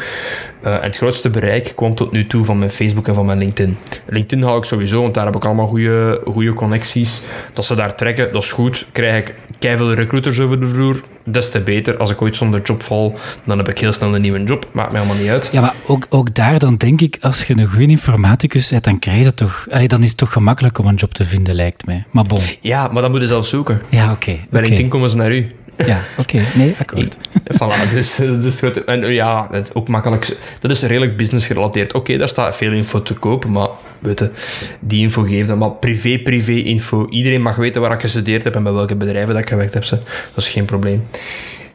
Eh, 0.61 0.73
en 0.73 0.81
het 0.81 0.97
grootste 0.97 1.29
bereik 1.29 1.71
kwam 1.75 1.95
tot 1.95 2.11
nu 2.11 2.27
toe 2.27 2.43
van 2.43 2.59
mijn 2.59 2.71
Facebook 2.71 3.07
en 3.07 3.13
van 3.13 3.25
mijn 3.25 3.37
LinkedIn. 3.37 3.77
LinkedIn 4.07 4.45
hou 4.45 4.57
ik 4.57 4.63
sowieso, 4.63 5.01
want 5.01 5.13
daar 5.13 5.25
heb 5.25 5.35
ik 5.35 5.45
allemaal 5.45 5.67
goede, 5.67 6.21
goede 6.25 6.53
connecties. 6.53 7.27
Dat 7.53 7.65
ze 7.65 7.75
daar 7.75 7.95
trekken, 7.95 8.33
dat 8.33 8.43
is 8.43 8.51
goed. 8.51 8.87
Krijg 8.91 9.17
ik 9.17 9.35
keiveel 9.59 9.93
recruiters 9.93 10.39
over 10.39 10.59
de 10.59 10.67
vloer, 10.67 11.01
des 11.23 11.51
te 11.51 11.59
beter. 11.61 11.97
Als 11.97 12.11
ik 12.11 12.21
ooit 12.21 12.35
zonder 12.35 12.61
job 12.61 12.83
val, 12.83 13.15
dan 13.43 13.57
heb 13.57 13.69
ik 13.69 13.77
heel 13.77 13.91
snel 13.91 14.15
een 14.15 14.21
nieuwe 14.21 14.43
job. 14.43 14.67
Maakt 14.71 14.91
mij 14.91 15.01
allemaal 15.01 15.17
niet 15.17 15.29
uit. 15.29 15.49
Ja, 15.51 15.61
maar 15.61 15.73
ook, 15.85 16.05
ook 16.09 16.35
daar 16.35 16.59
dan 16.59 16.75
denk 16.75 17.01
ik, 17.01 17.17
als 17.21 17.43
je 17.43 17.57
een 17.57 17.67
goede 17.67 17.87
informaticus 17.87 18.69
bent, 18.69 18.83
dan 18.83 18.99
krijg 18.99 19.17
je 19.17 19.23
dat 19.23 19.35
toch... 19.35 19.67
Allee, 19.69 19.87
dan 19.87 20.03
is 20.03 20.09
het 20.09 20.17
toch 20.17 20.31
gemakkelijk 20.31 20.77
om 20.77 20.85
een 20.85 20.95
job 20.95 21.13
te 21.13 21.25
vinden, 21.25 21.55
lijkt 21.55 21.85
mij. 21.85 22.05
Maar 22.11 22.23
bon. 22.23 22.41
Ja, 22.61 22.87
maar 22.87 23.01
dat 23.01 23.11
moet 23.11 23.21
je 23.21 23.27
zelf 23.27 23.45
zoeken. 23.45 23.81
Ja, 23.89 24.11
oké. 24.11 24.31
Bij 24.31 24.39
oké. 24.49 24.59
LinkedIn 24.59 24.89
komen 24.89 25.09
ze 25.09 25.17
naar 25.17 25.31
u. 25.31 25.51
Ja, 25.85 25.99
oké. 26.17 26.41
Nee, 26.55 26.75
akkoord. 26.79 27.17
voilà, 27.61 27.91
dus, 27.91 28.15
dus 28.15 28.57
grote- 28.57 28.83
En 28.83 29.03
eh, 29.03 29.13
ja, 29.13 29.47
het 29.51 29.67
is 29.67 29.73
ook 29.73 29.87
makkelijk. 29.87 30.37
Dat 30.59 30.71
is 30.71 30.81
redelijk 30.81 31.17
business 31.17 31.47
gerelateerd. 31.47 31.93
Oké, 31.93 32.17
daar 32.17 32.27
staat 32.27 32.55
veel 32.55 32.71
info 32.71 33.01
te 33.01 33.13
kopen, 33.13 33.51
maar 33.51 33.67
weet 33.99 34.19
je, 34.19 34.31
die 34.79 35.01
info 35.01 35.21
geef 35.21 35.47
dan 35.47 35.57
maar 35.57 35.71
privé, 35.71 36.17
privé 36.19 36.51
info. 36.51 37.07
Iedereen 37.09 37.41
mag 37.41 37.55
weten 37.55 37.81
waar 37.81 37.91
ik 37.91 37.99
gestudeerd 37.99 38.43
heb 38.43 38.55
en 38.55 38.63
bij 38.63 38.71
welke 38.73 38.95
bedrijven 38.95 39.33
dat 39.33 39.41
ik 39.43 39.49
gewerkt 39.49 39.73
heb. 39.73 39.83
Dat 39.89 39.99
is 40.35 40.49
geen 40.49 40.65
probleem. 40.65 41.07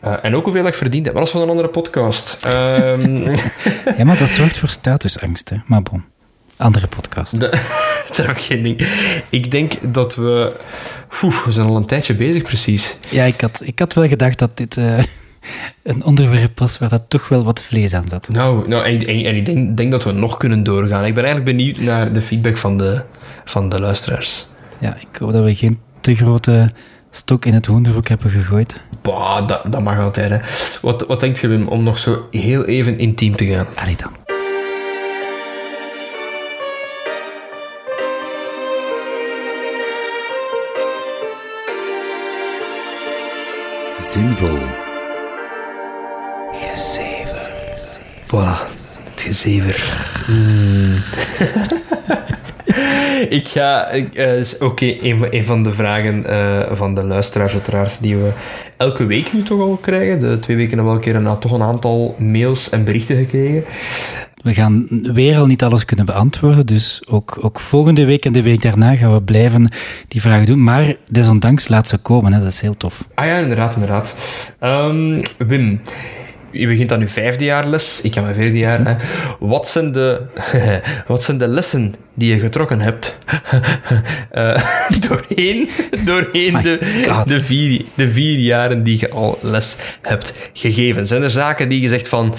Eh, 0.00 0.12
en 0.22 0.34
ook 0.36 0.44
hoeveel 0.44 0.66
ik 0.66 0.74
verdiend 0.74 1.04
heb. 1.04 1.14
Maar 1.14 1.24
dat 1.24 1.32
is 1.34 1.38
van 1.38 1.48
een 1.48 1.54
andere 1.54 1.68
podcast. 1.68 2.38
Ehm, 2.44 3.30
Ja, 3.98 4.04
maar 4.04 4.18
dat 4.18 4.28
zorgt 4.28 4.58
voor 4.58 4.68
statusangst, 4.68 5.48
hè. 5.50 5.56
Maar 5.66 5.82
bon. 5.82 6.04
Andere 6.56 6.86
podcast. 6.86 7.32
dat, 7.40 7.50
daar 8.16 8.26
heb 8.26 8.36
ik 8.36 8.42
geen 8.42 8.62
ding. 8.62 8.88
Ik 9.30 9.50
denk 9.50 9.92
dat 9.92 10.14
we... 10.14 10.56
We 11.20 11.52
zijn 11.52 11.66
al 11.66 11.76
een 11.76 11.86
tijdje 11.86 12.14
bezig, 12.14 12.42
precies. 12.42 12.98
Ja, 13.10 13.24
ik 13.24 13.40
had, 13.40 13.60
ik 13.64 13.78
had 13.78 13.94
wel 13.94 14.08
gedacht 14.08 14.38
dat 14.38 14.56
dit 14.56 14.76
eh, 14.76 14.98
een 15.82 16.04
onderwerp 16.04 16.58
was 16.58 16.78
waar 16.78 16.88
dat 16.88 17.02
toch 17.08 17.28
wel 17.28 17.44
wat 17.44 17.62
vlees 17.62 17.94
aan 17.94 18.08
zat. 18.08 18.28
Nou, 18.28 18.68
nou 18.68 18.84
en, 18.84 18.98
en, 18.98 19.24
en 19.24 19.36
ik 19.36 19.44
denk, 19.44 19.76
denk 19.76 19.90
dat 19.90 20.04
we 20.04 20.12
nog 20.12 20.36
kunnen 20.36 20.62
doorgaan. 20.62 21.04
Ik 21.04 21.14
ben 21.14 21.24
eigenlijk 21.24 21.56
benieuwd 21.56 21.78
naar 21.78 22.12
de 22.12 22.22
feedback 22.22 22.56
van 22.56 22.78
de, 22.78 23.02
van 23.44 23.68
de 23.68 23.80
luisteraars. 23.80 24.46
Ja, 24.78 24.96
ik 25.00 25.16
hoop 25.18 25.32
dat 25.32 25.44
we 25.44 25.54
geen 25.54 25.80
te 26.00 26.14
grote 26.14 26.70
stok 27.10 27.44
in 27.44 27.54
het 27.54 27.66
hoenderhoek 27.66 28.08
hebben 28.08 28.30
gegooid. 28.30 28.80
Bah, 29.02 29.48
dat, 29.48 29.62
dat 29.70 29.82
mag 29.82 30.00
altijd. 30.00 30.30
Hè. 30.30 30.38
Wat, 30.82 31.06
wat 31.06 31.20
denkt 31.20 31.38
je, 31.38 31.48
Wim, 31.48 31.66
om 31.66 31.84
nog 31.84 31.98
zo 31.98 32.26
heel 32.30 32.64
even 32.64 32.98
intiem 32.98 33.36
te 33.36 33.46
gaan? 33.46 33.66
Allee 33.74 33.96
dan. 33.96 34.25
Zinvol. 44.16 44.58
Gezever. 46.52 47.50
Voilà, 48.26 48.56
het 49.10 49.20
gezever. 49.20 49.76
Ik 53.38 53.48
ga... 53.48 53.88
eh, 53.88 54.38
is 54.38 54.58
Oké, 54.58 54.96
een, 55.00 55.26
een 55.30 55.44
van 55.44 55.62
de 55.62 55.72
vragen 55.72 56.26
eh, 56.26 56.76
van 56.76 56.94
de 56.94 57.04
luisteraars 57.04 57.52
uiteraard, 57.52 58.02
die 58.02 58.16
we 58.16 58.30
elke 58.76 59.06
week 59.06 59.32
nu 59.32 59.42
toch 59.42 59.60
al 59.60 59.78
krijgen. 59.80 60.20
De 60.20 60.38
twee 60.38 60.56
weken 60.56 60.76
hebben 60.76 60.94
we 60.94 61.00
al 61.00 61.06
een 61.06 61.12
keer 61.12 61.30
een, 61.30 61.38
toch 61.38 61.52
een 61.52 61.62
aantal 61.62 62.14
mails 62.18 62.70
en 62.70 62.84
berichten 62.84 63.16
gekregen. 63.16 63.64
We 64.46 64.54
gaan 64.54 64.88
weer 65.12 65.36
al 65.36 65.46
niet 65.46 65.62
alles 65.62 65.84
kunnen 65.84 66.06
beantwoorden, 66.06 66.66
dus 66.66 67.02
ook, 67.08 67.38
ook 67.40 67.60
volgende 67.60 68.04
week 68.04 68.24
en 68.24 68.32
de 68.32 68.42
week 68.42 68.62
daarna 68.62 68.96
gaan 68.96 69.12
we 69.12 69.22
blijven 69.22 69.70
die 70.08 70.20
vragen 70.20 70.46
doen. 70.46 70.62
Maar 70.62 70.96
desondanks 71.10 71.68
laat 71.68 71.88
ze 71.88 71.98
komen, 71.98 72.32
hè. 72.32 72.38
dat 72.38 72.48
is 72.48 72.60
heel 72.60 72.76
tof. 72.76 73.08
Ah 73.14 73.26
ja, 73.26 73.36
inderdaad, 73.36 73.74
inderdaad. 73.74 74.16
Ehm, 74.60 75.20
Wim, 75.38 75.80
je 76.50 76.66
begint 76.66 76.92
aan 76.92 77.00
je 77.00 77.08
vijfde 77.08 77.44
jaar 77.44 77.66
les. 77.66 78.00
Ik 78.00 78.16
aan 78.16 78.22
mijn 78.22 78.34
vierde 78.34 78.58
jaar. 78.58 78.84
Hè. 78.84 78.96
Wat, 79.38 79.68
zijn 79.68 79.92
de, 79.92 80.22
wat 81.06 81.22
zijn 81.22 81.38
de 81.38 81.48
lessen 81.48 81.94
die 82.16 82.30
je 82.34 82.38
getrokken 82.38 82.80
hebt 82.80 83.18
eh, 84.30 84.62
doorheen, 85.08 85.68
doorheen 86.04 86.52
My 86.52 86.62
de, 86.62 87.04
God. 87.08 87.28
de, 87.28 87.42
vier, 87.42 87.84
de 87.94 88.10
vier 88.10 88.38
jaren 88.38 88.82
die 88.82 89.00
je 89.00 89.10
al 89.10 89.38
les 89.42 89.76
hebt 90.02 90.34
gegeven? 90.52 91.06
Zijn 91.06 91.22
er 91.22 91.30
zaken 91.30 91.68
die 91.68 91.80
je 91.80 91.88
zegt 91.88 92.08
van, 92.08 92.34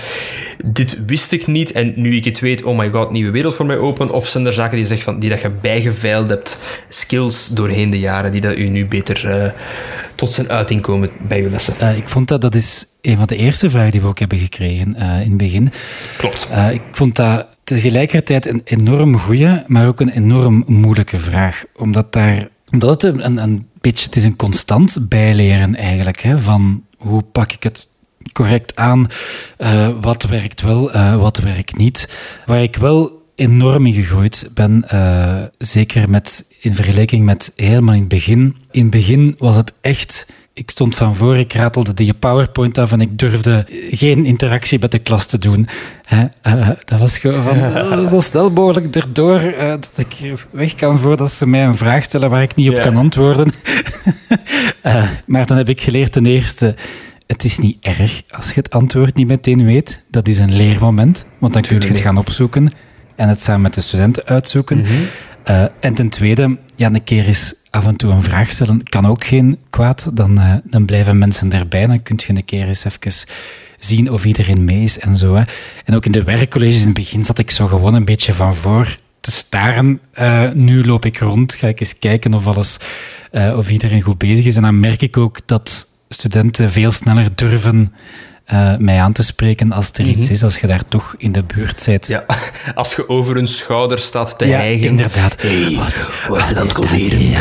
dit 0.65 1.05
wist 1.05 1.31
ik 1.31 1.47
niet 1.47 1.71
en 1.71 1.93
nu 1.95 2.15
ik 2.15 2.25
het 2.25 2.39
weet, 2.39 2.63
oh 2.63 2.77
my 2.77 2.89
god, 2.89 3.11
nieuwe 3.11 3.31
wereld 3.31 3.55
voor 3.55 3.65
mij 3.65 3.77
open? 3.77 4.11
Of 4.11 4.27
zijn 4.27 4.45
er 4.45 4.53
zaken 4.53 4.71
die 4.71 4.81
je 4.81 4.87
zegt 4.87 5.03
van, 5.03 5.19
die 5.19 5.29
dat 5.29 5.41
je 5.41 5.49
bijgeveild 5.49 6.29
hebt, 6.29 6.59
skills 6.89 7.47
doorheen 7.47 7.89
de 7.89 7.99
jaren, 7.99 8.31
die 8.31 8.41
dat 8.41 8.57
u 8.57 8.69
nu 8.69 8.85
beter, 8.85 9.29
eh, 9.29 9.51
tot 10.15 10.33
zijn 10.33 10.49
uiting 10.49 10.81
komen 10.81 11.09
bij 11.27 11.41
uw 11.41 11.49
lessen? 11.49 11.73
Uh, 11.81 11.97
ik 11.97 12.07
vond 12.07 12.27
dat, 12.27 12.41
dat 12.41 12.55
is 12.55 12.85
een 13.01 13.17
van 13.17 13.27
de 13.27 13.35
eerste 13.35 13.69
vragen 13.69 13.91
die 13.91 14.01
we 14.01 14.07
ook 14.07 14.19
hebben 14.19 14.39
gekregen 14.39 14.95
in 14.95 15.29
het 15.29 15.37
begin. 15.37 15.71
Klopt. 16.17 16.47
Ik 16.71 16.81
vond 16.91 17.15
dat 17.15 17.56
tegelijkertijd 17.67 18.45
een 18.45 18.61
enorm 18.63 19.17
goede, 19.17 19.63
maar 19.67 19.87
ook 19.87 19.99
een 19.99 20.09
enorm 20.09 20.63
moeilijke 20.67 21.17
vraag. 21.17 21.63
Omdat, 21.75 22.13
daar, 22.13 22.47
omdat 22.71 23.01
het 23.01 23.23
een, 23.23 23.37
een 23.37 23.67
beetje, 23.81 24.05
het 24.05 24.15
is 24.15 24.23
een 24.23 24.35
constant 24.35 25.09
bijleren 25.09 25.75
eigenlijk, 25.75 26.21
hè, 26.21 26.39
van 26.39 26.83
hoe 26.97 27.21
pak 27.21 27.51
ik 27.51 27.63
het 27.63 27.89
correct 28.31 28.75
aan, 28.75 29.07
uh, 29.57 29.89
wat 30.01 30.23
werkt 30.23 30.61
wel, 30.61 30.91
wat 31.17 31.37
werkt 31.37 31.77
niet. 31.77 32.17
Waar 32.45 32.61
ik 32.61 32.75
wel 32.75 33.25
enorm 33.35 33.85
in 33.85 33.93
gegroeid 33.93 34.49
ben, 34.53 34.83
uh, 34.93 35.41
zeker 35.57 36.09
met, 36.09 36.45
in 36.59 36.75
vergelijking 36.75 37.25
met 37.25 37.51
helemaal 37.55 37.93
in 37.93 37.99
het 37.99 38.09
begin. 38.09 38.55
In 38.71 38.81
het 38.81 38.91
begin 38.91 39.35
was 39.37 39.55
het 39.55 39.73
echt 39.81 40.25
ik 40.57 40.69
stond 40.69 40.95
van 40.95 41.15
voor, 41.15 41.37
ik 41.37 41.53
ratelde 41.53 41.93
die 41.93 42.13
PowerPoint 42.13 42.77
af 42.77 42.91
en 42.91 43.01
ik 43.01 43.19
durfde 43.19 43.65
geen 43.91 44.25
interactie 44.25 44.79
met 44.79 44.91
de 44.91 44.99
klas 44.99 45.25
te 45.25 45.37
doen. 45.37 45.67
Uh, 46.13 46.69
dat 46.85 46.99
was 46.99 47.17
gewoon 47.17 47.43
van 47.43 47.57
uh, 47.57 48.07
zo 48.07 48.19
snel 48.19 48.51
mogelijk 48.51 48.95
erdoor 48.95 49.41
uh, 49.41 49.69
dat 49.69 49.89
ik 49.95 50.33
weg 50.51 50.75
kan 50.75 50.99
voordat 50.99 51.31
ze 51.31 51.47
mij 51.47 51.65
een 51.65 51.75
vraag 51.75 52.03
stellen 52.03 52.29
waar 52.29 52.41
ik 52.41 52.55
niet 52.55 52.69
op 52.69 52.81
kan 52.81 52.95
antwoorden. 52.95 53.53
maar 55.25 55.45
dan 55.45 55.57
heb 55.57 55.69
ik 55.69 55.81
geleerd 55.81 56.11
ten 56.11 56.25
eerste, 56.25 56.75
het 57.27 57.43
is 57.43 57.57
niet 57.57 57.77
erg 57.81 58.21
als 58.29 58.47
je 58.47 58.53
het 58.53 58.69
antwoord 58.69 59.15
niet 59.15 59.27
meteen 59.27 59.65
weet. 59.65 60.01
Dat 60.09 60.27
is 60.27 60.37
een 60.37 60.55
leermoment, 60.55 61.25
want 61.37 61.53
dan 61.53 61.61
kun 61.61 61.81
je 61.81 61.87
het 61.87 61.99
gaan 61.99 62.17
opzoeken 62.17 62.71
en 63.15 63.29
het 63.29 63.41
samen 63.41 63.61
met 63.61 63.73
de 63.73 63.81
studenten 63.81 64.25
uitzoeken. 64.25 64.77
Mm 64.77 64.85
-hmm. 64.85 65.69
en 65.79 65.93
ten 65.93 66.09
tweede, 66.09 66.57
ja, 66.75 66.93
een 66.93 67.03
keer 67.03 67.27
is 67.27 67.53
af 67.69 67.85
en 67.85 67.95
toe 67.95 68.11
een 68.11 68.23
vraag 68.23 68.51
stellen 68.51 68.83
kan 68.83 69.05
ook 69.05 69.23
geen 69.23 69.57
kwaad. 69.69 70.09
Dan, 70.13 70.39
uh, 70.39 70.53
dan 70.63 70.85
blijven 70.85 71.17
mensen 71.17 71.53
erbij. 71.53 71.87
Dan 71.87 72.03
kun 72.03 72.19
je 72.27 72.33
een 72.33 72.45
keer 72.45 72.67
eens 72.67 72.83
even 72.83 73.27
zien 73.79 74.11
of 74.11 74.25
iedereen 74.25 74.65
mee 74.65 74.83
is 74.83 74.99
en 74.99 75.17
zo. 75.17 75.35
Hè. 75.35 75.43
En 75.85 75.95
ook 75.95 76.05
in 76.05 76.11
de 76.11 76.23
werkcolleges 76.23 76.79
in 76.79 76.85
het 76.85 76.93
begin 76.93 77.25
zat 77.25 77.37
ik 77.37 77.51
zo 77.51 77.67
gewoon 77.67 77.93
een 77.93 78.05
beetje 78.05 78.33
van 78.33 78.55
voor 78.55 78.97
te 79.19 79.31
staren. 79.31 79.99
Uh, 80.19 80.51
nu 80.51 80.85
loop 80.85 81.05
ik 81.05 81.17
rond, 81.17 81.53
ga 81.53 81.67
ik 81.67 81.79
eens 81.79 81.99
kijken 81.99 82.33
of 82.33 82.47
alles, 82.47 82.77
uh, 83.31 83.57
of 83.57 83.69
iedereen 83.69 84.01
goed 84.01 84.17
bezig 84.17 84.45
is. 84.45 84.55
En 84.55 84.61
dan 84.61 84.79
merk 84.79 85.01
ik 85.01 85.17
ook 85.17 85.39
dat 85.45 85.87
studenten 86.09 86.71
veel 86.71 86.91
sneller 86.91 87.35
durven 87.35 87.93
uh, 88.53 88.77
mij 88.77 88.99
aan 88.99 89.11
te 89.11 89.23
spreken 89.23 89.71
als 89.71 89.91
er 89.91 90.03
mm 90.03 90.09
-hmm. 90.09 90.19
iets 90.19 90.29
is, 90.29 90.43
als 90.43 90.59
je 90.59 90.67
daar 90.67 90.87
toch 90.87 91.15
in 91.17 91.31
de 91.31 91.43
buurt 91.43 91.83
bent. 91.85 92.07
Ja, 92.07 92.25
als 92.75 92.95
je 92.95 93.09
over 93.09 93.35
hun 93.35 93.47
schouder 93.47 93.99
staat 93.99 94.37
te 94.37 94.47
ja, 94.47 94.57
hijgen. 94.57 94.87
inderdaad. 94.87 95.41
Hey, 95.41 95.79
wat 96.27 96.37
is 96.37 96.49
het 96.49 96.57
aan 96.57 96.67
het 96.67 96.73
coderen? 96.73 97.19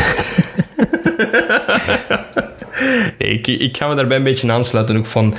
nee, 3.19 3.31
ik, 3.31 3.47
ik 3.47 3.77
ga 3.77 3.87
me 3.87 3.95
daarbij 3.95 4.17
een 4.17 4.23
beetje 4.23 4.51
aansluiten. 4.51 4.97
Ook 4.97 5.05
van, 5.05 5.35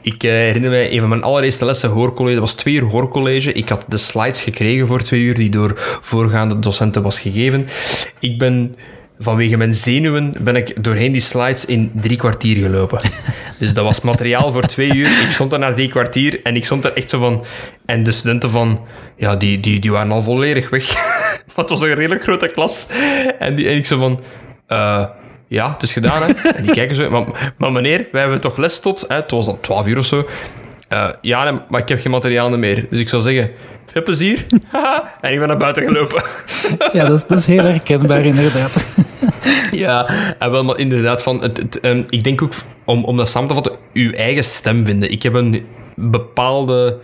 ik 0.00 0.22
uh, 0.22 0.30
herinner 0.30 0.70
me, 0.70 0.92
een 0.92 1.00
van 1.00 1.08
mijn 1.08 1.22
allereerste 1.22 1.64
lessen 1.64 1.90
hoorcollege, 1.90 2.38
dat 2.38 2.48
was 2.48 2.54
twee 2.54 2.74
uur 2.74 2.82
hoorcollege. 2.82 3.52
Ik 3.52 3.68
had 3.68 3.84
de 3.88 3.98
slides 3.98 4.40
gekregen 4.40 4.86
voor 4.86 5.02
twee 5.02 5.20
uur, 5.20 5.34
die 5.34 5.50
door 5.50 5.72
voorgaande 6.00 6.58
docenten 6.58 7.02
was 7.02 7.20
gegeven. 7.20 7.68
Ik 8.18 8.38
ben 8.38 8.74
vanwege 9.22 9.56
mijn 9.56 9.74
zenuwen 9.74 10.34
ben 10.40 10.56
ik 10.56 10.84
doorheen 10.84 11.12
die 11.12 11.20
slides 11.20 11.64
in 11.64 11.92
drie 11.94 12.16
kwartier 12.16 12.56
gelopen. 12.56 13.00
Dus 13.58 13.74
dat 13.74 13.84
was 13.84 14.00
materiaal 14.00 14.52
voor 14.52 14.62
twee 14.62 14.94
uur. 14.94 15.22
Ik 15.22 15.30
stond 15.30 15.50
daar 15.50 15.58
na 15.58 15.72
drie 15.74 15.88
kwartier 15.88 16.40
en 16.42 16.56
ik 16.56 16.64
stond 16.64 16.84
er 16.84 16.92
echt 16.92 17.10
zo 17.10 17.18
van... 17.18 17.44
En 17.86 18.02
de 18.02 18.12
studenten 18.12 18.50
van... 18.50 18.86
Ja, 19.16 19.36
die, 19.36 19.60
die, 19.60 19.78
die 19.78 19.92
waren 19.92 20.12
al 20.12 20.22
volledig 20.22 20.70
weg. 20.70 20.94
maar 21.46 21.64
het 21.64 21.68
was 21.68 21.82
een 21.82 21.94
redelijk 21.94 22.22
grote 22.22 22.48
klas. 22.48 22.88
En, 23.38 23.54
die, 23.54 23.68
en 23.68 23.76
ik 23.76 23.86
zo 23.86 23.98
van... 23.98 24.20
Uh, 24.68 25.04
ja, 25.48 25.72
het 25.72 25.82
is 25.82 25.92
gedaan, 25.92 26.22
hè. 26.22 26.50
En 26.50 26.62
die 26.62 26.72
kijken 26.72 26.96
zo... 26.96 27.10
Maar, 27.10 27.52
maar 27.58 27.72
meneer, 27.72 28.06
wij 28.12 28.20
hebben 28.20 28.40
toch 28.40 28.56
les 28.56 28.80
tot... 28.80 29.04
Hè, 29.08 29.14
het 29.14 29.30
was 29.30 29.46
dan 29.46 29.60
twaalf 29.60 29.86
uur 29.86 29.98
of 29.98 30.06
zo. 30.06 30.26
Uh, 30.92 31.08
ja, 31.20 31.64
maar 31.68 31.80
ik 31.80 31.88
heb 31.88 32.00
geen 32.00 32.12
materiaal 32.12 32.58
meer. 32.58 32.86
Dus 32.88 33.00
ik 33.00 33.08
zou 33.08 33.22
zeggen... 33.22 33.50
Veel 33.86 34.02
plezier. 34.02 34.46
en 35.20 35.32
ik 35.32 35.38
ben 35.38 35.48
naar 35.48 35.56
buiten 35.56 35.82
gelopen. 35.82 36.22
ja, 36.98 37.04
dat 37.04 37.18
is, 37.18 37.26
dat 37.26 37.38
is 37.38 37.46
heel 37.46 37.64
herkenbaar, 37.64 38.24
inderdaad. 38.24 38.86
ja, 39.84 40.08
en 40.38 40.50
wel, 40.50 40.64
maar 40.64 40.78
inderdaad, 40.78 41.22
van 41.22 41.42
het, 41.42 41.56
het, 41.56 41.84
um, 41.84 42.02
ik 42.08 42.24
denk 42.24 42.42
ook, 42.42 42.52
om, 42.84 43.04
om 43.04 43.16
dat 43.16 43.28
samen 43.28 43.48
te 43.48 43.54
vatten, 43.54 43.76
uw 43.92 44.12
eigen 44.12 44.44
stem 44.44 44.86
vinden. 44.86 45.10
Ik 45.10 45.22
heb 45.22 45.34
een 45.34 45.66
bepaalde 45.96 46.98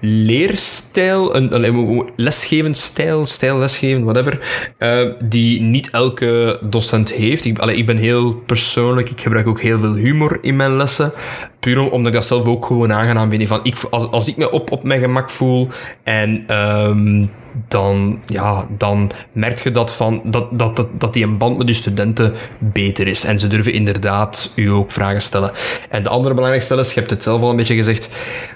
leerstijl, 0.00 1.36
een, 1.36 1.64
een 1.64 2.10
lesgevend 2.16 2.76
stijl, 2.76 3.26
stijl 3.26 3.58
lesgeven, 3.58 4.04
whatever, 4.04 4.38
uh, 4.78 5.12
die 5.20 5.60
niet 5.60 5.90
elke 5.90 6.58
docent 6.62 7.12
heeft. 7.12 7.44
Ik, 7.44 7.58
allee, 7.58 7.76
ik 7.76 7.86
ben 7.86 7.96
heel 7.96 8.34
persoonlijk, 8.34 9.10
ik 9.10 9.20
gebruik 9.20 9.46
ook 9.46 9.60
heel 9.60 9.78
veel 9.78 9.94
humor 9.94 10.38
in 10.40 10.56
mijn 10.56 10.76
lessen. 10.76 11.12
Puur 11.60 11.90
omdat 11.90 12.06
ik 12.06 12.12
dat 12.12 12.26
zelf 12.26 12.44
ook 12.44 12.66
gewoon 12.66 12.92
aangenaam 12.92 13.30
vind. 13.30 13.48
Van, 13.48 13.60
ik, 13.62 13.76
als, 13.90 14.10
als 14.10 14.28
ik 14.28 14.36
me 14.36 14.50
op, 14.50 14.70
op 14.70 14.82
mijn 14.82 15.00
gemak 15.00 15.30
voel 15.30 15.68
en 16.02 16.56
um, 16.56 17.30
dan, 17.68 18.20
ja, 18.24 18.66
dan 18.78 19.10
merk 19.32 19.58
je 19.58 19.70
dat, 19.70 19.94
van, 19.94 20.20
dat, 20.24 20.58
dat, 20.58 20.76
dat, 20.76 20.88
dat 20.98 21.12
die 21.12 21.24
een 21.24 21.38
band 21.38 21.58
met 21.58 21.68
je 21.68 21.74
studenten 21.74 22.34
beter 22.58 23.06
is. 23.06 23.24
En 23.24 23.38
ze 23.38 23.46
durven 23.46 23.72
inderdaad 23.72 24.52
u 24.54 24.70
ook 24.70 24.92
vragen 24.92 25.22
stellen. 25.22 25.50
En 25.90 26.02
de 26.02 26.08
andere 26.08 26.34
belangrijkste 26.34 26.74
is, 26.74 26.92
je 26.92 26.98
hebt 26.98 27.10
het 27.10 27.22
zelf 27.22 27.42
al 27.42 27.50
een 27.50 27.56
beetje 27.56 27.74
gezegd, 27.74 28.10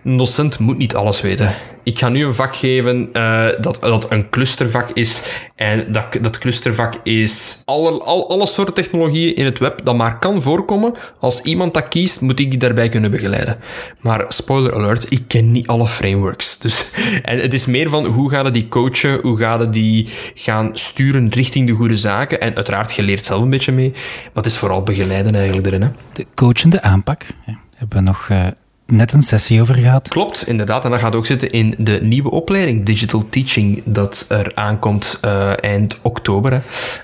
een 0.05 0.17
docent 0.17 0.59
moet 0.59 0.79
niet 0.79 0.95
alles 0.95 1.21
weten. 1.21 1.55
Ik 1.85 1.99
ga 1.99 2.09
nu 2.09 2.25
een 2.25 2.35
vak 2.35 2.57
geven 2.57 3.09
uh, 3.13 3.49
dat, 3.61 3.79
dat 3.81 4.11
een 4.11 4.31
clustervak 4.31 4.91
is. 4.91 5.23
En 5.57 5.93
dat, 5.93 6.19
dat 6.21 6.39
clustervak 6.39 6.95
is 7.03 7.63
alle, 7.65 7.91
al, 7.91 8.29
alle 8.29 8.47
soorten 8.47 8.75
technologieën 8.75 9.37
in 9.37 9.45
het 9.45 9.59
web 9.59 9.81
dat 9.85 9.97
maar 9.97 10.19
kan 10.19 10.43
voorkomen. 10.43 10.95
Als 11.21 11.41
iemand 11.41 11.75
dat 11.75 11.89
kiest, 11.89 12.21
moet 12.21 12.41
ik 12.41 12.51
die 12.51 12.59
daarbij 12.59 12.89
kunnen 12.89 13.11
begeleiden. 13.11 13.59
Maar 14.01 14.25
spoiler 14.29 14.75
alert, 14.75 15.07
ik 15.11 15.23
ken 15.27 15.53
niet 15.53 15.67
alle 15.67 15.89
frameworks. 15.89 16.59
Dus, 16.59 16.85
en 17.23 17.39
het 17.39 17.55
is 17.55 17.67
meer 17.67 17.89
van 17.89 18.07
hoe 18.07 18.31
gaan 18.31 18.53
die 18.53 18.69
coachen, 18.93 19.21
hoe 19.23 19.39
gaan 19.39 19.71
die 19.71 20.09
gaan 20.35 20.71
sturen 20.73 21.29
richting 21.29 21.67
de 21.67 21.73
goede 21.73 21.97
zaken. 21.97 22.41
En 22.41 22.57
uiteraard, 22.57 22.93
je 22.93 23.03
leert 23.03 23.25
zelf 23.25 23.43
een 23.43 23.51
beetje 23.51 23.73
mee. 23.73 23.91
Maar 23.91 24.43
het 24.43 24.47
is 24.47 24.57
vooral 24.57 24.83
begeleiden 24.83 25.35
eigenlijk 25.35 25.67
erin. 25.67 25.83
Hè. 25.83 25.89
De 26.13 26.27
coachende 26.35 26.83
aanpak. 26.83 27.27
Ja, 27.47 27.59
hebben 27.77 27.99
we 27.99 28.05
nog 28.05 28.29
uh, 28.33 28.47
net 28.87 29.13
een 29.13 29.23
sessie 29.23 29.61
over 29.61 29.75
gehad. 29.75 30.09
Klopt, 30.09 30.47
inderdaad. 30.47 30.85
En 30.85 30.91
dat 30.91 31.01
gaat 31.01 31.15
ook 31.15 31.27
zitten 31.27 31.53
in 31.53 31.75
de 31.79 31.99
nieuwe 32.03 32.31
opleiding 32.31 32.85
Digital 32.85 33.29
Teaching 33.29 33.83
dat 33.85 34.25
er 34.29 34.53
aankomt 34.55 35.21
uh, 35.25 35.65
eind 35.65 35.99
oktober. 36.03 36.63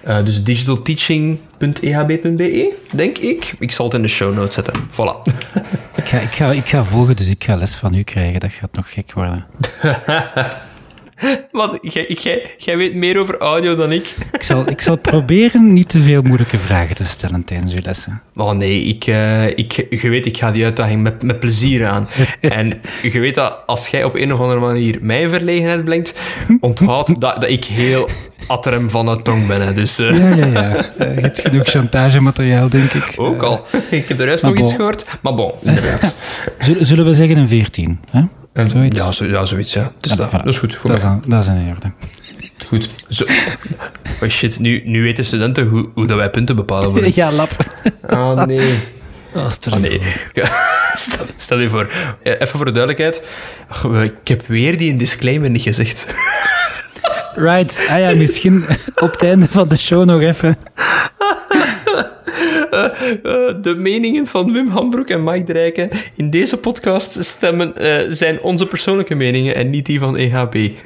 Uh, 0.08 0.24
dus 0.24 0.44
digitalteaching.ehb.be, 0.44 2.72
denk 2.92 3.18
ik. 3.18 3.54
Ik 3.58 3.70
zal 3.70 3.84
het 3.84 3.94
in 3.94 4.02
de 4.02 4.08
show 4.08 4.34
notes 4.34 4.54
zetten. 4.54 4.74
Voilà. 4.74 5.22
ik, 5.96 6.04
ga, 6.04 6.18
ik, 6.18 6.30
ga, 6.30 6.50
ik 6.50 6.66
ga 6.66 6.84
volgen, 6.84 7.16
dus 7.16 7.28
ik 7.28 7.44
ga 7.44 7.56
les 7.56 7.74
van 7.74 7.94
u 7.94 8.02
krijgen. 8.02 8.40
Dat 8.40 8.52
gaat 8.52 8.72
nog 8.72 8.92
gek 8.92 9.12
worden. 9.12 9.46
Want 11.52 11.78
jij 12.58 12.76
weet 12.76 12.94
meer 12.94 13.18
over 13.18 13.38
audio 13.38 13.76
dan 13.76 13.92
ik. 13.92 14.14
ik, 14.32 14.42
zal, 14.42 14.68
ik 14.68 14.80
zal 14.80 14.96
proberen 14.96 15.72
niet 15.72 15.88
te 15.88 16.00
veel 16.00 16.22
moeilijke 16.22 16.58
vragen 16.58 16.96
te 16.96 17.04
stellen 17.04 17.44
tijdens 17.44 17.72
uw 17.72 17.80
lessen. 17.82 18.22
Oh 18.36 18.52
nee, 18.52 18.82
ik, 18.82 19.06
uh, 19.06 19.46
ik, 19.46 19.86
je 19.90 20.08
weet, 20.08 20.26
ik 20.26 20.38
ga 20.38 20.50
die 20.50 20.64
uitdaging 20.64 21.02
met, 21.02 21.22
met 21.22 21.40
plezier 21.40 21.86
aan. 21.86 22.08
en 22.40 22.80
je 23.02 23.20
weet 23.20 23.34
dat 23.34 23.62
als 23.66 23.88
jij 23.88 24.04
op 24.04 24.14
een 24.14 24.32
of 24.32 24.40
andere 24.40 24.60
manier 24.60 24.98
mijn 25.00 25.30
verlegenheid 25.30 25.84
brengt, 25.84 26.14
onthoud 26.60 27.20
dat, 27.20 27.40
dat 27.40 27.50
ik 27.50 27.64
heel 27.64 28.08
atterem 28.46 28.90
van 28.90 29.06
de 29.06 29.22
tong 29.22 29.46
ben. 29.46 29.66
Hè. 29.66 29.72
Dus, 29.72 29.98
uh... 30.00 30.18
Ja, 30.18 30.34
ja, 30.34 30.46
ja. 30.46 30.76
Uh, 30.76 31.14
je 31.14 31.20
hebt 31.20 31.40
genoeg 31.40 31.68
chantagemateriaal, 31.68 32.68
denk 32.68 32.92
ik. 32.92 33.12
Ook 33.16 33.42
al. 33.42 33.66
Ik 33.90 34.08
heb 34.08 34.20
er 34.20 34.26
juist 34.26 34.42
nog 34.42 34.54
bon. 34.54 34.64
iets 34.64 34.74
gehoord. 34.74 35.06
Maar 35.22 35.34
bon, 35.34 35.52
inderdaad. 35.62 36.16
Zullen 36.80 37.04
we 37.04 37.12
zeggen 37.12 37.36
een 37.36 37.48
14? 37.48 38.00
Hè? 38.10 38.20
Zoiets? 38.66 38.96
Ja, 38.96 39.12
zo, 39.12 39.24
ja, 39.24 39.44
zoiets, 39.44 39.72
ja. 39.72 39.92
Dus 40.00 40.10
ja, 40.10 40.16
dat, 40.16 40.30
dat, 40.30 40.46
is 40.46 40.58
goed 40.58 40.74
voor 40.74 40.90
dat 40.90 41.02
mij. 41.02 41.18
Is, 41.20 41.26
dat 41.26 41.42
is 41.42 41.48
in 41.48 41.70
orde. 41.70 41.92
Goed. 42.66 42.90
Zo. 43.08 43.24
Oh 44.22 44.28
shit, 44.28 44.58
nu, 44.58 44.82
nu 44.84 45.02
weten 45.02 45.24
studenten 45.24 45.68
hoe, 45.68 45.88
hoe 45.94 46.06
dat 46.06 46.16
wij 46.16 46.30
punten 46.30 46.56
bepalen 46.56 46.90
worden. 46.90 47.12
ja, 47.14 47.32
lap. 47.32 47.56
Ah, 48.06 48.44
nee. 48.46 48.78
Oh, 49.34 49.50
stel, 49.50 49.78
nee. 49.78 50.00
stel, 50.94 51.26
stel 51.36 51.58
je 51.58 51.68
voor. 51.68 51.92
Even 52.22 52.48
voor 52.48 52.64
de 52.64 52.70
duidelijkheid. 52.70 53.22
Ik 54.02 54.28
heb 54.28 54.46
weer 54.46 54.78
die 54.78 54.90
een 54.90 54.98
disclaimer 54.98 55.50
niet 55.50 55.62
gezegd. 55.62 56.14
Right. 57.34 57.86
Ah 57.90 57.98
ja, 57.98 58.14
misschien 58.14 58.64
op 58.94 59.10
het 59.10 59.22
einde 59.22 59.48
van 59.48 59.68
de 59.68 59.76
show 59.76 60.04
nog 60.04 60.20
even. 60.20 60.58
Uh, 62.70 62.84
uh, 63.22 63.54
de 63.62 63.74
meningen 63.76 64.26
van 64.26 64.52
Wim 64.52 64.68
Hambroek 64.68 65.08
en 65.08 65.24
Mike 65.24 65.44
Drijken 65.44 65.90
in 66.14 66.30
deze 66.30 66.56
podcast 66.56 67.24
stemmen, 67.24 67.72
uh, 67.80 68.00
zijn 68.08 68.40
onze 68.40 68.66
persoonlijke 68.66 69.14
meningen 69.14 69.54
en 69.54 69.70
niet 69.70 69.86
die 69.86 69.98
van 69.98 70.16
EHB. 70.16 70.52
nee, 70.52 70.76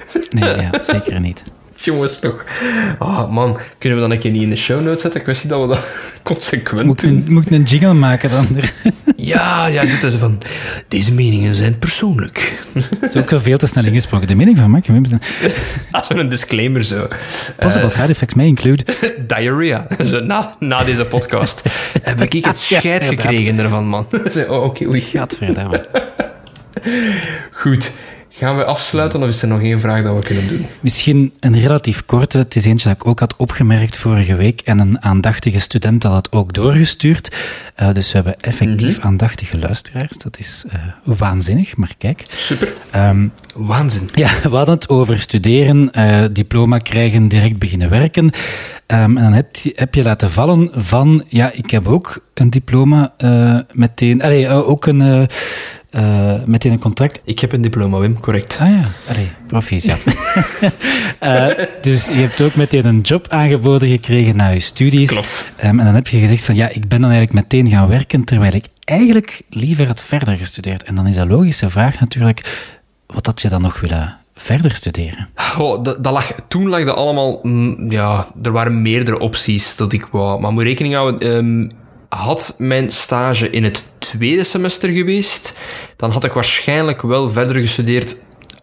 ja, 0.41 0.71
zeker 0.83 1.21
niet. 1.21 1.43
Jongens, 1.89 2.19
toch. 2.19 2.45
Oh 2.99 3.31
man, 3.31 3.59
kunnen 3.79 3.99
we 3.99 4.05
dan 4.05 4.13
een 4.15 4.19
keer 4.19 4.31
niet 4.31 4.43
in 4.43 4.51
de 4.51 4.57
show 4.57 4.81
notes 4.83 5.03
zetten? 5.03 5.21
Ik 5.21 5.27
wist 5.27 5.43
niet 5.43 5.53
dat 5.53 5.61
we 5.61 5.67
dat 5.67 5.85
consequent 6.23 6.87
Moet 6.87 7.01
doen. 7.01 7.11
een, 7.11 7.33
moet 7.33 7.47
ik 7.47 7.51
een 7.53 7.63
jingle 7.63 7.95
maken 7.95 8.31
dan? 8.31 8.47
Ja, 9.17 9.67
ja, 9.67 9.85
dit 9.85 10.03
is 10.03 10.15
van... 10.15 10.39
Deze 10.89 11.13
meningen 11.13 11.55
zijn 11.55 11.79
persoonlijk. 11.79 12.59
Het 13.01 13.15
is 13.15 13.21
ook 13.21 13.41
veel 13.43 13.59
te 13.59 13.67
snel 13.67 13.85
ingesproken. 13.85 14.27
De 14.27 14.35
mening 14.35 14.59
van 14.59 14.71
Mark 14.71 14.87
Als 15.91 16.09
we 16.09 16.15
een 16.15 16.29
disclaimer 16.29 16.85
zo. 16.85 17.09
Possible 17.59 17.89
side 17.89 18.09
effects 18.09 18.35
may 18.35 18.47
include... 18.47 18.85
Diarrhea. 19.27 19.87
Zo, 20.05 20.21
na, 20.21 20.57
na 20.59 20.85
deze 20.85 21.05
podcast. 21.05 21.63
Heb 22.03 22.21
ik 22.21 22.45
het 22.45 22.59
scheid 22.61 23.05
gekregen 23.05 23.59
ervan, 23.59 23.87
man. 23.87 24.07
Zo, 24.33 24.43
Oh, 24.43 24.65
oké, 24.65 24.87
oei. 24.87 25.01
Gadverdamme. 25.01 25.87
Goed. 27.53 27.93
Gaan 28.35 28.57
we 28.57 28.65
afsluiten 28.65 29.23
of 29.23 29.29
is 29.29 29.43
er 29.43 29.49
nog 29.49 29.61
één 29.61 29.81
vraag 29.81 30.03
dat 30.03 30.15
we 30.15 30.23
kunnen 30.23 30.49
doen? 30.49 30.67
Misschien 30.81 31.33
een 31.41 31.61
relatief 31.61 32.05
korte. 32.07 32.39
Het 32.39 32.57
is 32.57 32.65
eentje 32.65 32.89
dat 32.89 32.97
ik 32.97 33.07
ook 33.07 33.21
had 33.21 33.37
opgemerkt 33.37 33.97
vorige 33.97 34.35
week. 34.35 34.61
En 34.61 34.79
een 34.79 35.03
aandachtige 35.03 35.59
student 35.59 36.03
had 36.03 36.15
het 36.15 36.33
ook 36.33 36.53
doorgestuurd. 36.53 37.37
Eh, 37.75 37.93
dus 37.93 38.07
we 38.07 38.15
hebben 38.15 38.41
effectief 38.41 38.99
aandachtige 38.99 39.59
luisteraars. 39.59 40.17
Dat 40.17 40.39
is 40.39 40.65
eh, 40.69 40.81
waanzinnig, 41.03 41.77
maar 41.77 41.95
kijk. 41.99 42.25
Super. 42.35 42.73
Ehm, 42.91 43.27
Waanzin. 43.55 44.09
ja, 44.15 44.31
we 44.43 44.57
hadden 44.57 44.75
het 44.75 44.89
over 44.89 45.21
studeren, 45.21 45.93
eh, 45.93 46.25
diploma 46.33 46.79
krijgen, 46.79 47.29
direct 47.29 47.59
beginnen 47.59 47.91
werken. 47.91 48.31
Ehm, 48.87 49.17
en 49.17 49.23
dan 49.23 49.33
heb 49.33 49.57
je, 49.57 49.73
heb 49.75 49.95
je 49.95 50.03
laten 50.03 50.31
vallen 50.31 50.71
van, 50.75 51.25
ja, 51.29 51.51
ik 51.53 51.71
heb 51.71 51.87
ook 51.89 52.25
een 52.35 52.51
diploma 52.51 53.15
eh, 53.17 53.59
meteen, 53.73 54.23
allee, 54.23 54.49
ook 54.49 54.87
een, 54.87 55.29
eh, 55.93 56.35
meteen 56.45 56.73
een 56.73 56.79
contract. 56.79 57.21
Ik 57.25 57.39
heb 57.39 57.53
een 57.53 57.61
diploma, 57.61 57.99
Wim, 57.99 58.21
correct. 58.21 58.59
Ah 58.61 58.69
ja, 58.69 58.91
allee, 59.09 59.33
proficiat. 59.47 60.05
Eh, 61.19 61.47
dus 61.81 62.07
je 62.07 62.13
hebt 62.13 62.41
ook 62.41 62.55
meteen 62.55 62.87
een 62.87 63.01
job 63.01 63.29
aangeboden 63.29 63.89
gekregen 63.89 64.37
na 64.37 64.49
je 64.49 64.61
studies. 64.61 65.11
Klopt. 65.11 65.53
Ehm, 65.57 65.79
en 65.79 65.85
dan 65.85 65.95
heb 65.95 66.09
je 66.09 66.19
gezegd 66.19 66.45
van, 66.45 66.55
ja, 66.55 66.69
ik 66.69 66.89
ben 66.89 67.01
dan 67.01 67.11
eigenlijk 67.11 67.33
meteen 67.33 67.69
gaan 67.69 67.89
werken, 67.89 68.25
terwijl 68.25 68.53
ik 68.53 68.67
eigenlijk 68.85 69.43
liever 69.49 69.87
had 69.87 70.03
verder 70.03 70.37
gestudeerd. 70.37 70.83
En 70.83 70.95
dan 70.95 71.07
is 71.07 71.15
de 71.15 71.27
logische 71.27 71.71
vraag 71.71 72.01
natuurlijk, 72.01 72.69
wat 73.07 73.27
had 73.27 73.41
je 73.41 73.49
dan 73.49 73.63
nog 73.63 73.81
willen 73.81 74.17
verder 74.35 74.75
studeren? 74.75 75.29
Oh, 75.59 75.83
dat, 75.85 76.05
dat 76.05 76.13
lag, 76.13 76.33
toen 76.49 76.69
lag 76.69 76.85
dat 76.85 76.97
allemaal... 76.97 77.39
mm, 77.43 77.91
ja, 77.91 78.27
er 78.43 78.53
waren 78.53 78.83
meerdere 78.83 79.19
opties 79.19 79.77
dat 79.77 79.93
ik 79.93 80.07
wou. 80.11 80.41
Maar 80.41 80.53
moet 80.53 80.63
rekening 80.63 80.95
houden... 80.95 81.37
ehm, 81.37 81.81
had 82.17 82.55
mijn 82.59 82.91
stage 82.91 83.51
in 83.51 83.65
het 83.65 83.93
tweede 83.99 84.45
semester 84.45 84.91
geweest, 84.91 85.59
dan 85.97 86.11
had 86.11 86.25
ik 86.25 86.33
waarschijnlijk 86.33 87.03
wel 87.03 87.29
verder 87.29 87.57
gestudeerd 87.57 88.17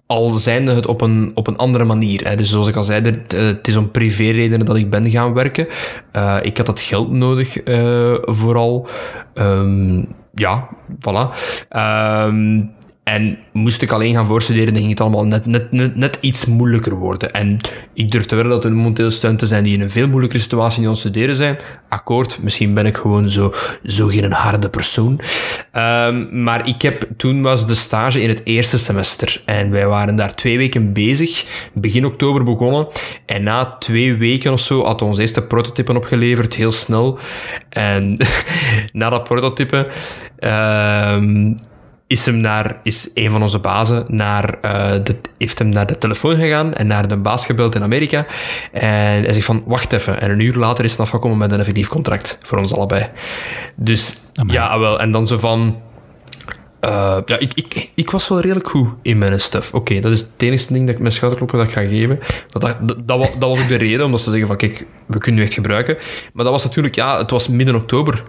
al 0.05 0.29
zijnde 0.29 0.73
het 0.73 0.85
op 0.85 1.01
een, 1.01 1.31
op 1.33 1.47
een 1.47 1.57
andere 1.57 1.83
manier. 1.83 2.27
Hè. 2.27 2.35
Dus 2.35 2.49
zoals 2.49 2.67
ik 2.67 2.75
al 2.75 2.83
zei, 2.83 3.01
het, 3.01 3.33
eh, 3.33 3.45
het 3.45 3.67
is 3.67 3.75
om 3.75 3.91
privéredenen 3.91 4.65
dat 4.65 4.75
ik 4.75 4.89
ben 4.89 5.09
gaan 5.09 5.33
werken. 5.33 5.67
Eh, 6.11 6.37
ik 6.41 6.57
had 6.57 6.65
dat 6.65 6.79
geld 6.79 7.11
nodig, 7.11 7.57
eh, 7.57 8.15
vooral. 8.21 8.87
Ehm, 9.33 10.03
ja, 10.33 10.67
voilà. 10.99 11.37
Ehm, 11.69 12.61
en 13.09 13.37
moest 13.53 13.81
ik 13.81 13.91
alleen 13.91 14.13
gaan 14.13 14.25
voorstuderen, 14.25 14.73
dan 14.73 14.81
ging 14.81 14.89
het 14.89 15.01
allemaal 15.01 15.25
net, 15.25 15.45
net, 15.45 15.71
net, 15.71 15.95
net 15.95 16.17
iets 16.21 16.45
moeilijker 16.45 16.95
worden. 16.95 17.31
En 17.31 17.57
ik 17.93 18.11
durf 18.11 18.25
te 18.25 18.35
wedden 18.35 18.53
dat 18.53 18.65
er 18.65 18.71
momenteel 18.71 19.11
studenten 19.11 19.47
zijn 19.47 19.63
die 19.63 19.73
in 19.73 19.81
een 19.81 19.89
veel 19.89 20.07
moeilijkere 20.07 20.41
situatie 20.41 20.83
aan 20.83 20.89
het 20.89 20.99
studeren 20.99 21.35
zijn. 21.35 21.57
Akkoord, 21.89 22.39
misschien 22.41 22.73
ben 22.73 22.85
ik 22.85 22.97
gewoon 22.97 23.29
zo, 23.29 23.53
zo 23.83 24.07
geen 24.07 24.31
harde 24.31 24.69
persoon. 24.69 25.19
Ehm, 25.71 26.43
maar 26.43 26.67
ik 26.67 26.81
heb, 26.81 27.07
toen 27.17 27.41
was 27.41 27.67
de 27.67 27.75
stage 27.75 28.21
in 28.21 28.29
het 28.29 28.41
eerste 28.43 28.77
semester. 28.77 29.41
En 29.45 29.71
wij 29.71 29.87
waren 29.87 30.15
daar 30.15 30.35
twee 30.35 30.57
weken 30.57 30.93
bezig. 30.93 31.45
Begin 31.73 32.05
oktober 32.05 32.43
begonnen. 32.43 32.87
En 33.25 33.43
na 33.43 33.75
twee 33.79 34.15
weken 34.15 34.51
of 34.51 34.59
zo 34.59 34.83
had 34.83 35.01
ons 35.01 35.17
eerste 35.17 35.47
prototypen 35.47 35.95
opgeleverd, 35.95 36.55
heel 36.55 36.71
snel. 36.71 37.19
En 37.69 38.17
na 38.91 39.09
dat 39.09 39.23
prototype... 39.23 39.87
ehm, 40.37 41.53
is, 42.09 42.25
hem 42.25 42.37
naar, 42.37 42.79
is 42.83 43.09
een 43.13 43.31
van 43.31 43.41
onze 43.41 43.59
bazen 43.59 44.05
naar, 44.07 44.59
eh, 44.61 44.91
de, 45.03 45.15
heeft 45.37 45.59
hem 45.59 45.69
naar 45.69 45.87
de 45.87 45.97
telefoon 45.97 46.35
gegaan 46.35 46.73
en 46.73 46.87
naar 46.87 47.07
de 47.07 47.17
baas 47.17 47.45
gebeld 47.45 47.75
in 47.75 47.83
Amerika. 47.83 48.25
En 48.71 49.23
hij 49.23 49.33
zegt 49.33 49.45
van, 49.45 49.63
wacht 49.65 49.93
even. 49.93 50.21
En 50.21 50.31
een 50.31 50.39
uur 50.39 50.55
later 50.55 50.85
is 50.85 50.95
hij 50.95 51.05
afgekomen 51.05 51.37
met 51.37 51.51
een 51.51 51.59
effectief 51.59 51.87
contract 51.87 52.39
voor 52.43 52.57
ons 52.57 52.73
allebei. 52.73 53.09
Dus 53.75 54.17
Amai. 54.33 54.57
ja, 54.57 54.79
wel. 54.79 54.99
En 54.99 55.11
dan 55.11 55.27
zo 55.27 55.37
van... 55.37 55.81
eh, 56.79 57.17
ja, 57.25 57.39
ik, 57.39 57.53
ik, 57.53 57.89
ik 57.95 58.11
was 58.11 58.27
wel 58.27 58.39
redelijk 58.39 58.69
goed 58.69 58.89
in 59.01 59.17
mijn 59.17 59.39
stuff. 59.39 59.73
Oké, 59.73 59.99
dat 59.99 60.11
is 60.11 60.19
het 60.19 60.29
enige 60.37 60.73
ding 60.73 60.85
dat 60.85 60.95
ik 60.95 61.01
mijn 61.01 61.13
schouderklopper 61.13 61.57
dat 61.57 61.67
ik 61.67 61.73
ga 61.73 61.85
geven. 61.85 62.19
Dat, 62.49 62.61
dat, 62.61 63.07
dat, 63.07 63.07
dat 63.07 63.49
was 63.49 63.59
ook 63.59 63.67
de 63.67 63.75
reden, 63.75 64.05
omdat 64.05 64.21
ze 64.21 64.29
zeggen 64.29 64.47
van, 64.47 64.57
kijk, 64.57 64.87
we 65.05 65.17
kunnen 65.17 65.41
u 65.41 65.43
echt 65.43 65.53
gebruiken. 65.53 65.97
Maar 66.33 66.43
dat 66.43 66.53
was 66.53 66.63
natuurlijk, 66.63 66.95
ja, 66.95 67.17
het 67.17 67.31
was 67.31 67.47
midden 67.47 67.75
oktober. 67.75 68.23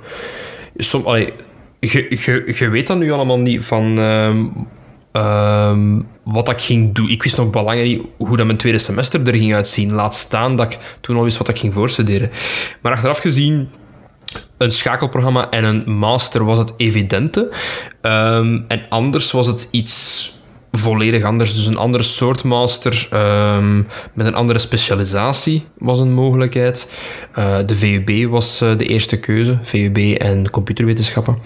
Som, 0.77 1.05
allee, 1.07 1.33
je, 1.81 2.69
weet 2.71 2.87
dat 2.87 2.99
nu 2.99 3.13
allemaal 3.13 3.39
niet 3.39 3.65
van 3.65 3.99
ehm, 3.99 4.47
ehm, 5.13 6.01
wat 6.25 6.49
ik 6.49 6.61
ging 6.61 6.95
doen. 6.95 7.09
Ik 7.09 7.23
wist 7.23 7.37
nog 7.37 7.51
belangen 7.51 7.85
niet 7.85 8.03
hoe 8.17 8.37
dat 8.37 8.47
mijn 8.47 8.59
tweede 8.59 8.79
semester 8.79 9.27
er 9.27 9.35
ging 9.35 9.55
uitzien. 9.55 9.93
Laat 9.93 10.15
staan 10.15 10.57
dat 10.57 10.73
ik 10.73 10.79
toen 11.01 11.17
al 11.17 11.23
wist 11.23 11.39
wat 11.39 11.49
ik 11.49 11.59
ging 11.59 11.75
voorstuderen. 11.75 12.31
Maar 12.81 12.93
achteraf 12.93 13.19
gezien, 13.19 13.69
een 14.59 14.71
schakelprogramma 14.71 15.51
en 15.51 15.65
een 15.65 15.93
master 15.93 16.45
was 16.45 16.59
het 16.59 16.73
evidente. 16.77 17.51
Ehm, 18.01 18.61
en 18.69 18.83
anders 18.89 19.31
was 19.31 19.47
het 19.47 19.69
iets 19.71 20.33
volledig 20.73 21.25
anders. 21.25 21.55
Dus 21.55 21.67
een 21.67 21.77
andere 21.77 22.03
soort 22.03 22.45
master 22.45 23.09
ehm, 23.11 23.77
met 24.13 24.27
een 24.27 24.35
andere 24.35 24.59
specialisatie 24.59 25.65
was 25.79 26.01
een 26.01 26.13
mogelijkheid. 26.13 26.93
Eh, 27.35 27.57
de 27.67 27.77
VUB 27.77 28.31
was 28.31 28.61
eh, 28.61 28.77
de 28.77 28.85
eerste 28.85 29.21
keuze. 29.21 29.59
VUB 29.63 29.97
en 29.97 30.51
computerwetenschappen. 30.51 31.39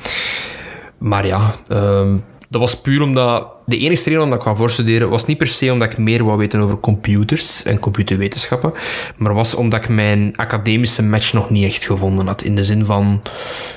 Maar 0.98 1.26
ja, 1.26 1.54
ehm, 1.68 2.16
dat 2.54 2.62
was 2.62 2.80
puur 2.80 3.02
omdat... 3.02 3.52
De 3.66 3.78
enige 3.78 4.04
reden 4.04 4.22
omdat 4.22 4.38
ik 4.38 4.44
wou 4.44 4.56
voorstuderen 4.56 5.08
was 5.08 5.24
niet 5.24 5.38
per 5.38 5.46
se 5.46 5.72
omdat 5.72 5.92
ik 5.92 5.98
meer 5.98 6.24
wou 6.24 6.38
weten 6.38 6.60
over 6.60 6.80
computers 6.80 7.62
en 7.62 7.78
computerwetenschappen, 7.78 8.72
maar 9.16 9.34
was 9.34 9.54
omdat 9.54 9.82
ik 9.82 9.88
mijn 9.88 10.32
academische 10.36 11.02
match 11.02 11.32
nog 11.32 11.50
niet 11.50 11.64
echt 11.64 11.86
gevonden 11.86 12.26
had. 12.26 12.42
In 12.42 12.54
de 12.54 12.64
zin 12.64 12.84
van, 12.84 13.22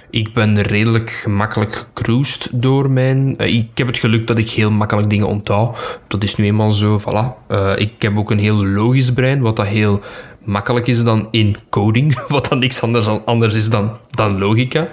ik 0.09 0.33
ben 0.33 0.61
redelijk 0.61 1.09
gemakkelijk 1.09 1.75
gecruised 1.75 2.49
door 2.51 2.91
mijn... 2.91 3.37
eh, 3.37 3.53
ik 3.53 3.77
heb 3.77 3.87
het 3.87 3.97
geluk 3.97 4.27
dat 4.27 4.37
ik 4.37 4.49
heel 4.49 4.71
makkelijk 4.71 5.09
dingen 5.09 5.27
onthoud. 5.27 5.99
Dat 6.07 6.23
is 6.23 6.35
nu 6.35 6.45
eenmaal 6.45 6.69
zo, 6.71 6.99
voilà. 6.99 7.47
Eh, 7.47 7.71
ik 7.77 8.01
heb 8.01 8.17
ook 8.17 8.31
een 8.31 8.39
heel 8.39 8.65
logisch 8.65 9.13
brein, 9.13 9.41
wat 9.41 9.55
dat 9.55 9.67
heel 9.67 10.01
makkelijk 10.43 10.87
is 10.87 11.03
dan 11.03 11.27
in 11.31 11.55
coding, 11.69 12.19
wat 12.27 12.49
dan 12.49 12.59
niks 12.59 12.81
anders, 12.81 13.07
anders 13.07 13.55
is 13.55 13.69
dan, 13.69 13.97
dan 14.07 14.37
logica. 14.37 14.89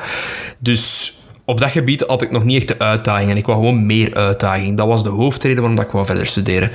Dus 0.58 1.14
op 1.44 1.60
dat 1.60 1.70
gebied 1.70 2.04
had 2.06 2.22
ik 2.22 2.30
nog 2.30 2.44
niet 2.44 2.56
echt 2.56 2.68
de 2.68 2.84
uitdaging 2.84 3.30
en 3.30 3.36
ik 3.36 3.46
wou 3.46 3.58
gewoon 3.58 3.86
meer 3.86 4.14
uitdaging. 4.14 4.76
Dat 4.76 4.86
was 4.86 5.02
de 5.02 5.08
hoofdreden 5.08 5.62
waarom 5.62 5.80
ik 5.80 5.90
wou 5.90 6.06
verder 6.06 6.26
studeren. 6.26 6.70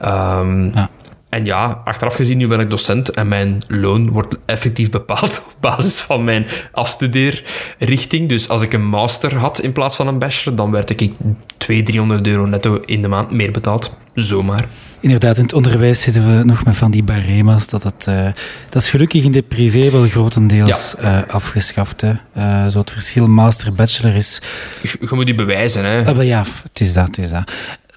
Ehm, 0.00 0.64
Ja. 0.74 0.90
En 1.28 1.44
ja, 1.44 1.80
achteraf 1.84 2.14
gezien, 2.14 2.38
nu 2.38 2.46
ben 2.46 2.60
ik 2.60 2.70
docent 2.70 3.10
en 3.10 3.28
mijn 3.28 3.62
loon 3.68 4.10
wordt 4.10 4.36
effectief 4.46 4.90
bepaald 4.90 5.42
op 5.46 5.60
basis 5.60 5.98
van 5.98 6.24
mijn 6.24 6.46
afstudeerrichting. 6.72 8.28
Dus 8.28 8.48
als 8.48 8.62
ik 8.62 8.72
een 8.72 8.86
master 8.86 9.36
had 9.36 9.60
in 9.60 9.72
plaats 9.72 9.96
van 9.96 10.06
een 10.06 10.18
bachelor, 10.18 10.56
dan 10.56 10.70
werd 10.70 10.90
ik 10.90 11.12
200, 11.56 11.86
300 11.92 12.26
euro 12.26 12.46
netto 12.46 12.80
in 12.84 13.02
de 13.02 13.08
maand 13.08 13.30
meer 13.30 13.50
betaald. 13.50 13.96
Zomaar. 14.14 14.68
Inderdaad, 15.04 15.36
in 15.36 15.42
het 15.42 15.52
onderwijs 15.52 16.00
zitten 16.00 16.38
we 16.38 16.44
nog 16.44 16.64
met 16.64 16.76
van 16.76 16.90
die 16.90 17.02
barema's. 17.02 17.68
Dat, 17.68 18.06
eh, 18.06 18.28
dat 18.68 18.82
is 18.82 18.90
gelukkig 18.90 19.24
in 19.24 19.32
de 19.32 19.42
privé 19.42 19.90
wel 19.90 20.08
grotendeels 20.08 20.96
eh, 20.96 21.18
afgeschaft. 21.28 22.00
Hè. 22.00 22.12
Eh, 22.32 22.66
zo 22.66 22.78
het 22.78 22.90
verschil 22.90 23.28
master-bachelor 23.28 24.14
is... 24.14 24.40
Je, 24.82 24.96
je 25.00 25.14
moet 25.14 25.26
die 25.26 25.34
bewijzen, 25.34 25.84
hè. 25.84 26.06
Ah, 26.06 26.16
maar 26.16 26.24
ja, 26.24 26.44
het 26.62 26.80
is 26.80 26.92
dat, 26.92 27.06
het 27.06 27.18
is 27.18 27.30
dat. 27.30 27.52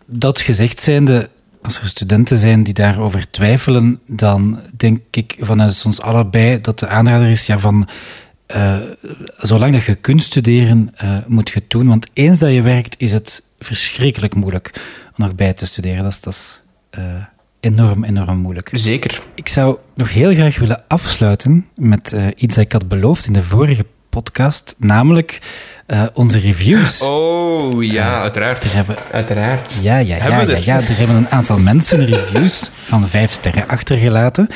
Dat 0.05 0.41
gezegd 0.41 0.79
zijnde, 0.79 1.29
als 1.61 1.79
er 1.79 1.87
studenten 1.87 2.37
zijn 2.37 2.63
die 2.63 2.73
daarover 2.73 3.29
twijfelen, 3.29 3.99
dan 4.07 4.59
denk 4.77 5.01
ik 5.11 5.35
vanuit 5.39 5.83
ons 5.85 6.01
allebei 6.01 6.61
dat 6.61 6.79
de 6.79 6.87
aanrader 6.87 7.29
is 7.29 7.45
ja, 7.45 7.59
van... 7.59 7.87
zolang 9.37 9.73
dat 9.73 9.83
je 9.83 9.95
kunt 9.95 10.23
studeren, 10.23 10.93
moet 11.27 11.49
je 11.49 11.59
het 11.59 11.69
doen. 11.69 11.87
Want 11.87 12.07
eens 12.13 12.39
dat 12.39 12.53
je 12.53 12.61
werkt, 12.61 12.95
is 12.97 13.11
het 13.11 13.43
verschrikkelijk 13.59 14.35
moeilijk 14.35 14.71
om 15.17 15.25
nog 15.25 15.35
bij 15.35 15.53
te 15.53 15.65
studeren. 15.65 16.03
Dat 16.03 16.11
is, 16.11 16.21
dat 16.21 16.33
is 16.33 16.65
enorm, 17.59 18.03
enorm 18.03 18.37
moeilijk. 18.37 18.69
Zeker. 18.73 19.21
Ik 19.35 19.47
zou 19.47 19.77
nog 19.95 20.13
heel 20.13 20.33
graag 20.33 20.57
willen 20.59 20.83
afsluiten 20.87 21.65
met 21.75 22.13
eh, 22.13 22.25
iets 22.35 22.55
dat 22.55 22.63
ik 22.63 22.71
had 22.71 22.87
beloofd 22.87 23.25
in 23.27 23.33
de 23.33 23.43
vorige 23.43 23.85
podcast, 24.09 24.75
namelijk 24.77 25.39
eh, 25.85 26.03
onze 26.13 26.39
reviews. 26.39 27.01
Oh, 27.01 27.83
ja, 27.83 28.21
uiteraard. 28.21 28.73
hebben, 28.73 28.95
Uiteraard. 29.11 29.73
ja, 29.81 29.97
ja, 29.97 30.15
ja, 30.15 30.21
Hebben 30.23 30.45
we 30.45 30.51
ja, 30.51 30.57
er? 30.57 30.65
ja, 30.65 30.87
er 30.87 30.97
hebben 30.97 31.15
een 31.15 31.29
aantal 31.29 31.57
mensen 31.59 32.05
reviews 32.05 32.69
van 32.83 33.07
vijf 33.07 33.31
sterren 33.31 33.67
achtergelaten. 33.67 34.47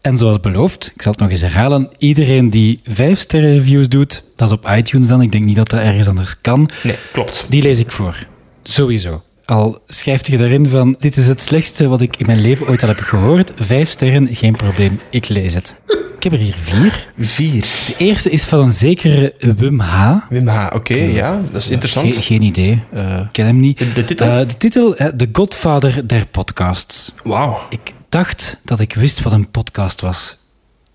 En 0.00 0.16
zoals 0.16 0.40
beloofd, 0.40 0.92
ik 0.94 1.02
zal 1.02 1.12
het 1.12 1.20
nog 1.20 1.30
eens 1.30 1.40
herhalen, 1.40 1.90
iedereen 1.98 2.50
die 2.50 2.80
vijf 2.84 3.18
sterren 3.18 3.52
reviews 3.52 3.88
doet, 3.88 4.22
dat 4.36 4.48
is 4.48 4.54
op 4.54 4.70
iTunes 4.76 5.08
dan, 5.08 5.22
ik 5.22 5.32
denk 5.32 5.44
niet 5.44 5.56
dat 5.56 5.68
dat 5.68 5.80
ergens 5.80 6.08
anders 6.08 6.40
kan, 6.40 6.68
Nee, 6.82 6.96
klopt. 7.12 7.44
die 7.48 7.62
lees 7.62 7.78
ik 7.78 7.90
voor. 7.90 8.26
Sowieso. 8.62 9.22
Al 9.50 9.82
schrijft 9.86 10.26
je 10.26 10.36
daarin 10.36 10.66
van, 10.68 10.96
dit 10.98 11.16
is 11.16 11.26
het 11.26 11.42
slechtste 11.42 11.88
wat 11.88 12.00
ik 12.00 12.16
in 12.16 12.26
mijn 12.26 12.40
leven 12.40 12.66
ooit 12.68 12.82
al 12.82 12.88
heb 12.88 12.98
gehoord. 12.98 13.52
Vijf 13.56 13.90
sterren, 13.90 14.34
geen 14.34 14.56
probleem, 14.56 15.00
ik 15.10 15.28
lees 15.28 15.54
het. 15.54 15.80
Ik 16.16 16.22
heb 16.22 16.32
er 16.32 16.38
hier 16.38 16.54
vier. 16.62 17.06
Vier. 17.18 17.60
De 17.86 17.94
eerste 17.96 18.30
is 18.30 18.44
van 18.44 18.58
een 18.60 18.70
zekere 18.72 19.34
Wim 19.56 19.80
H. 19.80 20.16
Wim 20.28 20.48
H. 20.48 20.74
Oké, 20.74 20.94
ja, 20.94 21.40
dat 21.52 21.60
is 21.62 21.70
interessant. 21.70 22.14
Ge- 22.14 22.22
geen 22.22 22.42
idee, 22.42 22.82
eh, 22.92 23.18
ik 23.18 23.28
ken 23.32 23.46
hem 23.46 23.60
niet. 23.60 23.78
De- 23.78 23.92
de 23.92 24.04
titel? 24.04 24.26
Eh, 24.26 24.48
de 24.48 24.56
titel, 24.56 24.96
eh, 24.96 25.06
De 25.14 25.28
Godfather 25.32 26.08
der 26.08 26.26
podcasts. 26.26 27.12
Wauw. 27.24 27.58
Ik 27.68 27.92
dacht 28.08 28.56
dat 28.64 28.80
ik 28.80 28.94
wist 28.94 29.22
wat 29.22 29.32
een 29.32 29.50
podcast 29.50 30.00
was. 30.00 30.36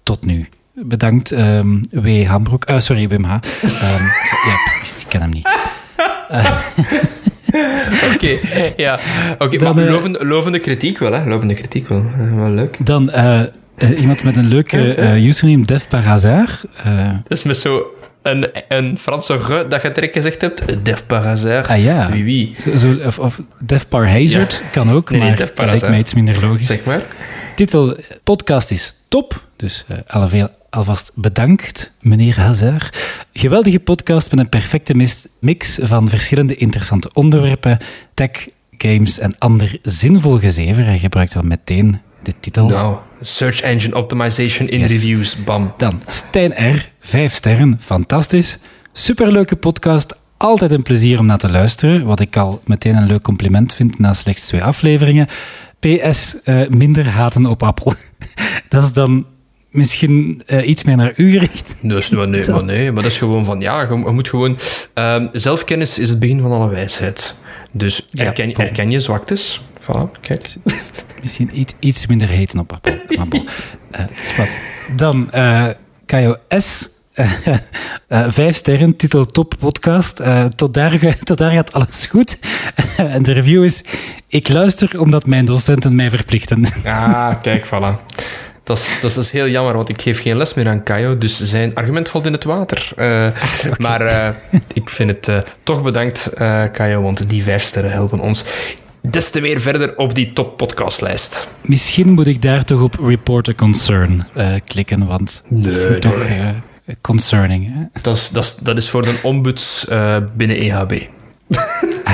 Tot 0.04 0.26
nu. 0.26 0.50
Bedankt, 0.74 1.32
ehm, 1.32 1.82
W. 1.92 2.26
Hambroek. 2.28 2.64
Eh, 2.64 2.80
sorry, 2.80 3.08
Wim 3.08 3.24
H. 3.24 3.34
Ehm, 3.62 4.04
ja, 4.46 4.56
ik 5.00 5.06
ken 5.08 5.22
hem 5.22 5.30
niet. 5.30 5.50
Oké, 8.14 8.38
ja. 8.78 9.00
Oké, 9.40 9.64
maar 9.64 9.78
eh, 9.86 9.92
lovende, 9.92 10.26
lovende 10.26 10.60
kritiek 10.60 10.98
wel, 10.98 11.12
hè. 11.14 11.26
Lovende 11.26 11.54
kritiek 11.54 11.88
wel. 11.88 12.06
Eh, 12.18 12.36
wel 12.36 12.50
leuk. 12.50 12.86
Dan 12.86 13.10
eh, 13.12 13.42
iemand 13.98 14.24
met 14.24 14.36
een 14.36 14.48
leuke 14.48 15.02
username, 15.28 15.66
Def 15.66 15.88
par 15.88 16.02
hasard. 16.04 16.66
Dat 17.28 17.38
is 17.38 17.44
met 17.44 17.58
zo 17.58 17.86
een, 18.22 18.48
een 18.68 18.98
Franse 18.98 19.40
ge 19.40 19.66
dat 19.70 19.82
je 19.82 19.92
direct 19.92 20.14
gezegd 20.14 20.42
hebt. 20.42 20.64
Def 20.86 21.06
par 21.06 21.24
hasard. 21.24 21.68
ah 21.68 21.84
ja, 21.84 22.10
Wie, 22.12 22.24
wie. 22.24 22.54
Zo, 22.58 22.76
zo- 22.78 22.98
of, 23.06 23.20
of 23.20 23.42
Def 23.60 23.88
par 23.88 24.10
hazard 24.10 24.62
kan 24.74 24.92
ook, 24.92 25.10
Nee, 25.10 25.20
maar 25.20 25.36
dat 25.38 25.52
lijkt 25.66 25.90
mij 25.90 26.00
iets 26.00 26.14
minder 26.14 26.48
logisch. 26.48 26.66
Zeg 26.68 26.84
maar. 26.84 27.02
Titel, 27.56 27.98
podcast 28.24 28.72
is 28.72 28.96
top. 29.08 29.44
Dus 29.56 29.86
eh, 29.88 29.98
alveel- 30.08 30.50
alvast 30.76 31.12
bedankt, 31.16 31.92
meneer 32.02 32.40
Hazard. 32.40 33.08
Geweldige 33.34 33.80
podcast 33.80 34.32
met 34.32 34.40
een 34.40 34.50
perfecte 34.50 35.08
mix 35.40 35.78
van 35.82 36.10
verschillende 36.10 36.56
interessante 36.56 37.10
onderwerpen, 37.14 37.78
tech, 38.14 38.48
games 38.78 39.20
en 39.20 39.38
ander 39.38 39.78
zinvol 39.82 40.38
gezever. 40.40 40.86
Hij 40.86 41.00
gebruikt 41.00 41.34
dan 41.34 41.48
meteen 41.48 42.00
de 42.24 42.34
titel. 42.40 42.68
Nou, 42.68 42.96
search 43.22 43.62
engine 43.62 43.96
optimization 43.96 44.68
in 44.68 44.80
Yes. 44.80 44.92
reviews. 44.92 45.44
Bam. 45.44 45.74
Dan 45.78 46.02
Stijn 46.08 46.76
R, 46.76 46.90
vijf 47.00 47.34
sterren, 47.34 47.78
fantastisch. 47.80 48.58
Superleuke 48.92 49.56
podcast, 49.56 50.16
altijd 50.38 50.72
een 50.72 50.84
plezier 50.84 51.20
om 51.20 51.26
naar 51.26 51.38
te 51.38 51.50
luisteren. 51.50 52.06
Wat 52.06 52.20
ik 52.20 52.38
al 52.38 52.62
meteen 52.66 52.96
een 52.96 53.08
leuk 53.08 53.22
compliment 53.22 53.74
vind 53.74 54.00
na 54.00 54.14
slechts 54.14 54.48
twee 54.48 54.64
afleveringen. 54.64 55.28
PS, 55.80 56.42
eh, 56.44 56.68
minder 56.68 57.08
haten 57.10 57.46
op 57.46 57.64
Apple. 57.64 57.94
dat 58.70 58.84
is 58.84 58.94
dan 58.94 59.26
misschien 59.76 60.42
eh, 60.46 60.68
iets 60.68 60.84
meer 60.84 60.96
naar 60.96 61.14
u 61.16 61.32
gericht. 61.32 61.76
Dus, 61.82 62.10
maar 62.10 62.28
nee, 62.28 62.50
maar 62.52 62.64
nee, 62.64 62.92
maar 62.92 63.04
dat 63.04 63.12
is 63.12 63.18
gewoon 63.18 63.46
van, 63.46 63.62
ja, 63.62 63.82
je, 63.82 63.88
je 63.88 63.96
moet 64.12 64.30
gewoon... 64.30 64.58
ehm, 64.94 65.28
zelfkennis 65.32 66.00
is 66.00 66.10
het 66.10 66.20
begin 66.20 66.40
van 66.40 66.52
alle 66.52 66.70
wijsheid. 66.70 67.36
Dus 67.72 68.08
Ja, 68.12 68.24
erken, 68.26 68.54
bon. 68.54 68.66
erken 68.66 68.92
je 68.92 69.00
zwaktes. 69.00 69.62
Voilà, 69.82 70.20
kijk. 70.22 70.50
Misschien 71.22 71.60
iets, 71.60 71.74
iets 71.80 72.08
minder 72.08 72.38
haten 72.38 72.60
op 72.60 72.72
Apple. 72.74 73.02
Maar 73.18 73.28
bon, 73.28 73.48
eh. 73.92 74.04
Dan 74.96 75.30
KOS. 76.06 76.90
eh, 77.14 77.32
eh, 78.08 78.26
vijf 78.32 78.56
sterren, 78.56 78.96
titel 78.96 79.26
top 79.26 79.54
podcast. 79.60 80.22
Tot, 80.56 80.74
daar, 80.74 81.18
tot 81.24 81.38
daar 81.38 81.52
gaat 81.52 81.74
alles 81.74 82.06
goed. 82.06 82.38
en 82.98 83.24
de 83.24 83.32
review 83.32 83.64
is: 83.64 83.84
Ik 84.28 84.50
luister 84.50 85.00
omdat 85.00 85.26
mijn 85.26 85.46
docenten 85.46 85.96
mij 85.96 86.10
verplichten. 86.10 86.66
Ah, 86.86 87.42
kijk, 87.42 87.66
voilà. 87.66 88.04
Dat 88.66 88.78
is, 88.78 89.00
dat 89.02 89.18
is 89.18 89.32
heel 89.32 89.48
jammer, 89.48 89.76
want 89.76 89.90
ik 89.90 90.02
geef 90.02 90.22
geen 90.22 90.38
les 90.38 90.54
meer 90.54 90.68
aan 90.68 90.84
Kayo, 90.84 91.18
dus 91.18 91.40
zijn 91.42 91.76
argument 91.76 92.10
valt 92.10 92.26
in 92.26 92.32
het 92.32 92.44
water. 92.44 92.92
Eh, 92.96 93.28
Maar 93.78 94.02
eh, 94.02 94.30
ik 94.74 94.90
vind 94.90 95.10
het 95.10 95.28
eh, 95.28 95.38
toch 95.64 95.84
bedankt, 95.84 96.30
Kayo, 96.72 97.02
want 97.02 97.30
die 97.30 97.44
vijf 97.44 97.64
sterren 97.64 97.92
helpen 97.92 98.20
ons 98.20 98.46
des 99.02 99.30
te 99.30 99.42
meer 99.42 99.60
verder 99.60 99.98
op 99.98 100.16
die 100.16 100.34
top 100.34 100.58
podcastlijst. 100.58 101.48
Misschien 101.62 102.10
moet 102.10 102.28
ik 102.28 102.42
daar 102.42 102.64
toch 102.64 102.82
op 102.82 103.00
Report 103.04 103.48
a 103.48 103.54
Concern 103.54 104.28
klikken, 104.66 105.06
want 105.06 105.44
Nee, 105.48 106.00
toch 106.00 106.26
concerning. 107.02 107.74
Hè? 107.74 108.02
Dat 108.02 108.16
is, 108.16 108.30
dat 108.30 108.44
is, 108.44 108.56
dat 108.56 108.78
is 108.78 108.90
voor 108.90 109.02
de 109.02 109.16
ombuds 109.22 109.86
binnen 110.36 110.58
EHB. 110.58 110.94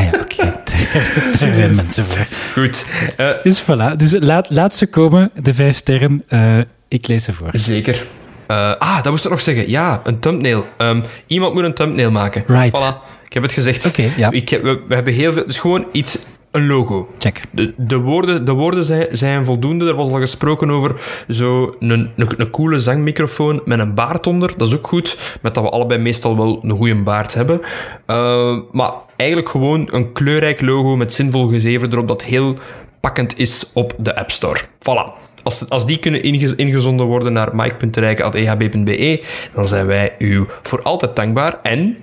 Daar 1.40 1.54
zijn 1.54 1.76
mensen 1.76 2.06
voor. 2.06 2.26
Goed, 2.54 2.86
eh, 3.18 3.30
Dus 3.44 3.62
voilà, 3.62 3.96
dus 3.96 4.16
laat, 4.20 4.50
laat 4.50 4.76
ze 4.76 4.88
komen, 4.88 5.32
de 5.36 5.54
vijf 5.54 5.76
sterren. 5.76 6.24
Eh, 6.28 6.58
ik 6.88 7.08
lees 7.08 7.24
ze 7.24 7.34
voor. 7.34 7.50
zeker. 7.54 8.04
Eh, 8.48 8.76
ah, 8.78 9.04
dat 9.04 9.12
moest 9.12 9.26
ik 9.26 9.32
nog 9.32 9.42
zeggen. 9.42 9.70
Ja, 9.70 10.02
een 10.04 10.20
thumbnail. 10.20 10.68
Ehm, 10.78 11.02
iemand 11.28 11.54
moet 11.54 11.64
een 11.64 11.74
thumbnail 11.74 12.12
maken. 12.12 12.44
Right. 12.48 12.78
Voilà, 12.80 13.26
ik 13.26 13.34
heb 13.34 13.44
het 13.44 13.52
gezegd. 13.52 13.86
Oké, 13.86 14.10
ja. 14.18 14.32
Ik 14.32 14.50
heb, 14.50 14.64
we, 14.64 14.82
we 14.88 14.94
hebben 14.96 15.14
heel 15.14 15.32
veel... 15.32 15.46
Dus 15.46 15.58
gewoon 15.58 15.86
iets... 15.92 16.20
Een 16.52 16.68
logo. 16.68 17.07
Check. 17.18 17.41
De, 17.52 17.73
de 17.78 17.98
woorden, 17.98 18.45
de 18.45 18.52
woorden 18.52 18.84
zijn, 18.84 19.07
zijn 19.11 19.45
voldoende. 19.45 19.88
Er 19.88 19.95
was 19.95 20.10
al 20.10 20.19
gesproken 20.19 20.69
over 20.72 21.02
zo 21.30 21.76
een, 21.80 21.90
een, 21.90 22.11
een 22.38 22.49
coole 22.49 22.80
zangmicrofoon 22.80 23.61
met 23.65 23.80
een 23.80 23.94
baard 23.94 24.28
onder. 24.28 24.53
Dat 24.57 24.68
is 24.68 24.76
ook 24.76 24.88
goed. 24.88 25.38
Met 25.41 25.53
dat 25.53 25.64
we 25.64 25.69
allebei 25.69 25.99
meestal 26.02 26.38
wel 26.38 26.60
een 26.64 26.72
goede 26.72 27.03
baard 27.03 27.34
hebben. 27.34 27.61
Eh, 28.06 28.57
maar 28.72 28.91
eigenlijk 29.15 29.49
gewoon 29.49 29.88
een 29.91 30.11
kleurrijk 30.11 30.61
logo 30.61 30.95
met 30.95 31.14
zinvol 31.14 31.48
gezever 31.48 31.90
erop 31.91 32.07
dat 32.07 32.23
heel 32.23 32.56
pakkend 32.99 33.38
is 33.40 33.69
op 33.73 33.94
de 33.98 34.15
App 34.15 34.32
Store. 34.32 34.60
Voilà. 34.60 35.30
Als, 35.44 35.69
als 35.69 35.86
die 35.86 35.99
kunnen 35.99 36.23
inge- 36.23 36.56
ingezonden 36.56 37.06
worden 37.06 37.34
naar 37.34 37.56
mike.rijken.ehb.be, 37.56 39.23
dan 39.53 39.68
zijn 39.68 39.86
wij 39.86 40.15
u 40.18 40.45
voor 40.61 40.82
altijd 40.82 41.15
dankbaar. 41.15 41.60
En 41.64 41.98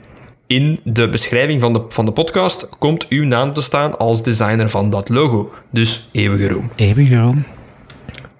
in 0.49 0.81
de 0.85 1.09
beschrijving 1.09 1.61
van 1.61 1.73
de, 1.73 1.83
van 1.89 2.05
de 2.05 2.13
podcast 2.13 2.69
komt 2.79 3.09
uw 3.09 3.25
naam 3.25 3.53
te 3.53 3.63
staan 3.63 3.99
als 3.99 4.23
designer 4.23 4.69
van 4.69 4.91
dat 4.91 5.09
logo. 5.09 5.51
Dus 5.71 6.09
eeuwige 6.13 6.49
roem. 6.49 6.71
Eeuwig 6.77 7.09
Jeroen. 7.09 7.45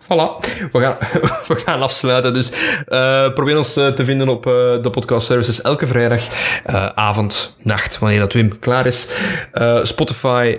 Voilà, 0.03 0.39
we 0.73 0.81
gaan, 0.81 0.97
we 1.49 1.55
gaan 1.55 1.83
afsluiten. 1.83 2.33
Dus 2.33 2.53
eh, 2.87 3.33
probeer 3.33 3.57
ons 3.57 3.77
eh, 3.77 3.87
te 3.87 4.05
vinden 4.05 4.29
op 4.29 4.47
eh, 4.47 4.53
de 4.83 4.91
podcast 4.91 5.27
services 5.27 5.61
elke 5.63 5.87
vrijdag, 5.87 6.23
avond, 6.95 7.57
nacht, 7.63 7.99
wanneer 7.99 8.19
dat 8.19 8.33
Wim 8.33 8.59
klaar 8.59 8.87
is. 8.87 9.09
Spotify, 9.83 10.57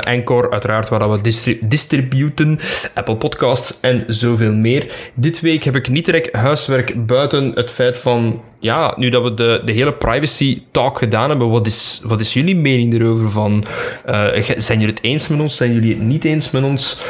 Anchor, 0.00 0.50
uiteraard, 0.50 0.88
waar 0.88 1.10
we 1.10 1.20
distri- 1.20 1.58
distributen, 1.62 2.58
Apple 2.94 3.16
Podcasts 3.16 3.80
en 3.80 4.04
zoveel 4.06 4.52
meer. 4.52 4.92
Dit 5.14 5.40
week 5.40 5.62
heb 5.64 5.76
ik 5.76 5.88
niet 5.88 6.04
direct 6.04 6.34
huiswerk 6.34 7.06
buiten 7.06 7.52
het 7.54 7.70
feit 7.70 7.98
van, 7.98 8.42
ja, 8.64 8.94
nu 8.96 9.08
dat 9.08 9.22
we 9.22 9.34
de, 9.34 9.62
de 9.64 9.72
hele 9.72 9.92
privacy 9.92 10.62
talk 10.70 10.98
gedaan 10.98 11.28
hebben, 11.28 11.50
wat 11.50 11.66
is, 11.66 12.00
wat 12.04 12.20
is 12.20 12.32
jullie 12.32 12.56
mening 12.56 12.94
erover? 12.94 13.30
Van, 13.30 13.64
eh, 14.04 14.42
zijn 14.56 14.80
jullie 14.80 14.94
het 14.94 15.04
eens 15.04 15.28
met 15.28 15.40
ons? 15.40 15.56
Zijn 15.56 15.72
jullie 15.72 15.94
het 15.94 16.02
niet 16.02 16.24
eens 16.24 16.50
met 16.50 16.62
ons? 16.62 17.00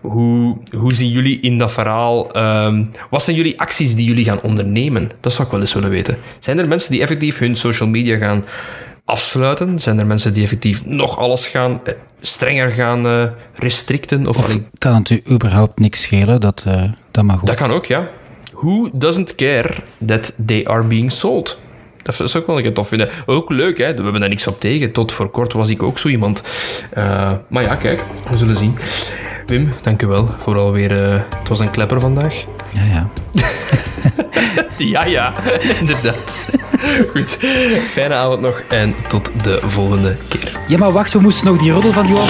Hoe, 0.00 0.56
hoe 0.76 0.94
zien 0.94 1.10
jullie 1.10 1.40
in 1.40 1.58
dat 1.58 1.72
verhaal? 1.72 2.32
ehm, 2.32 2.84
wat 3.10 3.22
zijn 3.22 3.36
jullie 3.36 3.60
acties 3.60 3.94
die 3.94 4.06
jullie 4.06 4.24
gaan 4.24 4.40
ondernemen? 4.42 5.10
Dat 5.20 5.32
zou 5.32 5.44
ik 5.44 5.50
wel 5.52 5.60
eens 5.60 5.72
willen 5.72 5.90
weten. 5.90 6.18
Zijn 6.38 6.58
er 6.58 6.68
mensen 6.68 6.90
die 6.90 7.00
effectief 7.00 7.38
hun 7.38 7.56
social 7.56 7.88
media 7.88 8.16
gaan 8.16 8.44
afsluiten? 9.04 9.78
Zijn 9.78 9.98
er 9.98 10.06
mensen 10.06 10.32
die 10.32 10.42
effectief 10.42 10.84
nog 10.84 11.18
alles 11.18 11.46
gaan 11.46 11.80
eh, 11.84 11.94
strenger 12.20 12.70
gaan 12.70 13.06
eh, 13.06 13.24
restricten? 13.54 14.26
Of, 14.26 14.56
Kan 14.78 14.94
het 14.94 15.10
u 15.10 15.22
überhaupt 15.30 15.78
niks 15.78 16.02
schelen? 16.02 16.40
Dat, 16.40 16.64
dat 17.10 17.24
mag 17.24 17.36
ook. 17.36 17.46
dat 17.46 17.56
kan 17.56 17.70
ook, 17.70 17.84
ja. 17.84 18.08
Who 18.64 18.88
doesn't 18.92 19.34
care 19.34 19.70
that 20.06 20.34
they 20.46 20.66
are 20.66 20.82
being 20.82 21.12
sold? 21.12 21.58
Dat 22.02 22.20
is 22.20 22.36
ook 22.36 22.46
wel 22.46 22.64
een 22.64 22.72
tof 22.72 22.88
vinden. 22.88 23.10
Ook 23.26 23.50
leuk, 23.50 23.78
hè? 23.78 23.94
We 23.94 24.02
hebben 24.02 24.20
daar 24.20 24.28
niks 24.28 24.46
op 24.46 24.60
tegen. 24.60 24.92
Tot 24.92 25.12
voor 25.12 25.30
kort 25.30 25.52
was 25.52 25.70
ik 25.70 25.82
ook 25.82 25.98
zo 25.98 26.08
iemand. 26.08 26.42
Eh, 26.90 27.32
maar 27.48 27.62
ja, 27.62 27.74
kijk, 27.74 28.02
we 28.30 28.36
zullen 28.36 28.56
zien. 28.56 28.78
Wim, 29.46 29.72
dank 29.82 30.02
u 30.02 30.06
wel 30.06 30.28
voor 30.38 30.58
alweer... 30.58 31.02
eh 31.02 31.20
het 31.38 31.48
was 31.48 31.60
een 31.60 31.70
klepper 31.70 32.00
vandaag. 32.00 32.44
Ja, 32.72 32.82
ja. 32.84 33.08
Ja, 34.76 35.04
ja, 35.04 35.34
inderdaad. 35.80 36.50
Goed, 37.10 37.38
fijne 37.88 38.14
avond 38.14 38.40
nog 38.40 38.62
en 38.68 38.94
tot 39.08 39.30
de 39.44 39.60
volgende 39.66 40.16
keer. 40.28 40.60
ja, 40.68 40.78
maar 40.78 40.92
wacht, 40.92 41.12
we 41.12 41.20
moesten 41.20 41.46
nog 41.46 41.58
die 41.58 41.72
roddel 41.72 41.92
van 41.92 42.08
Johan... 42.08 42.28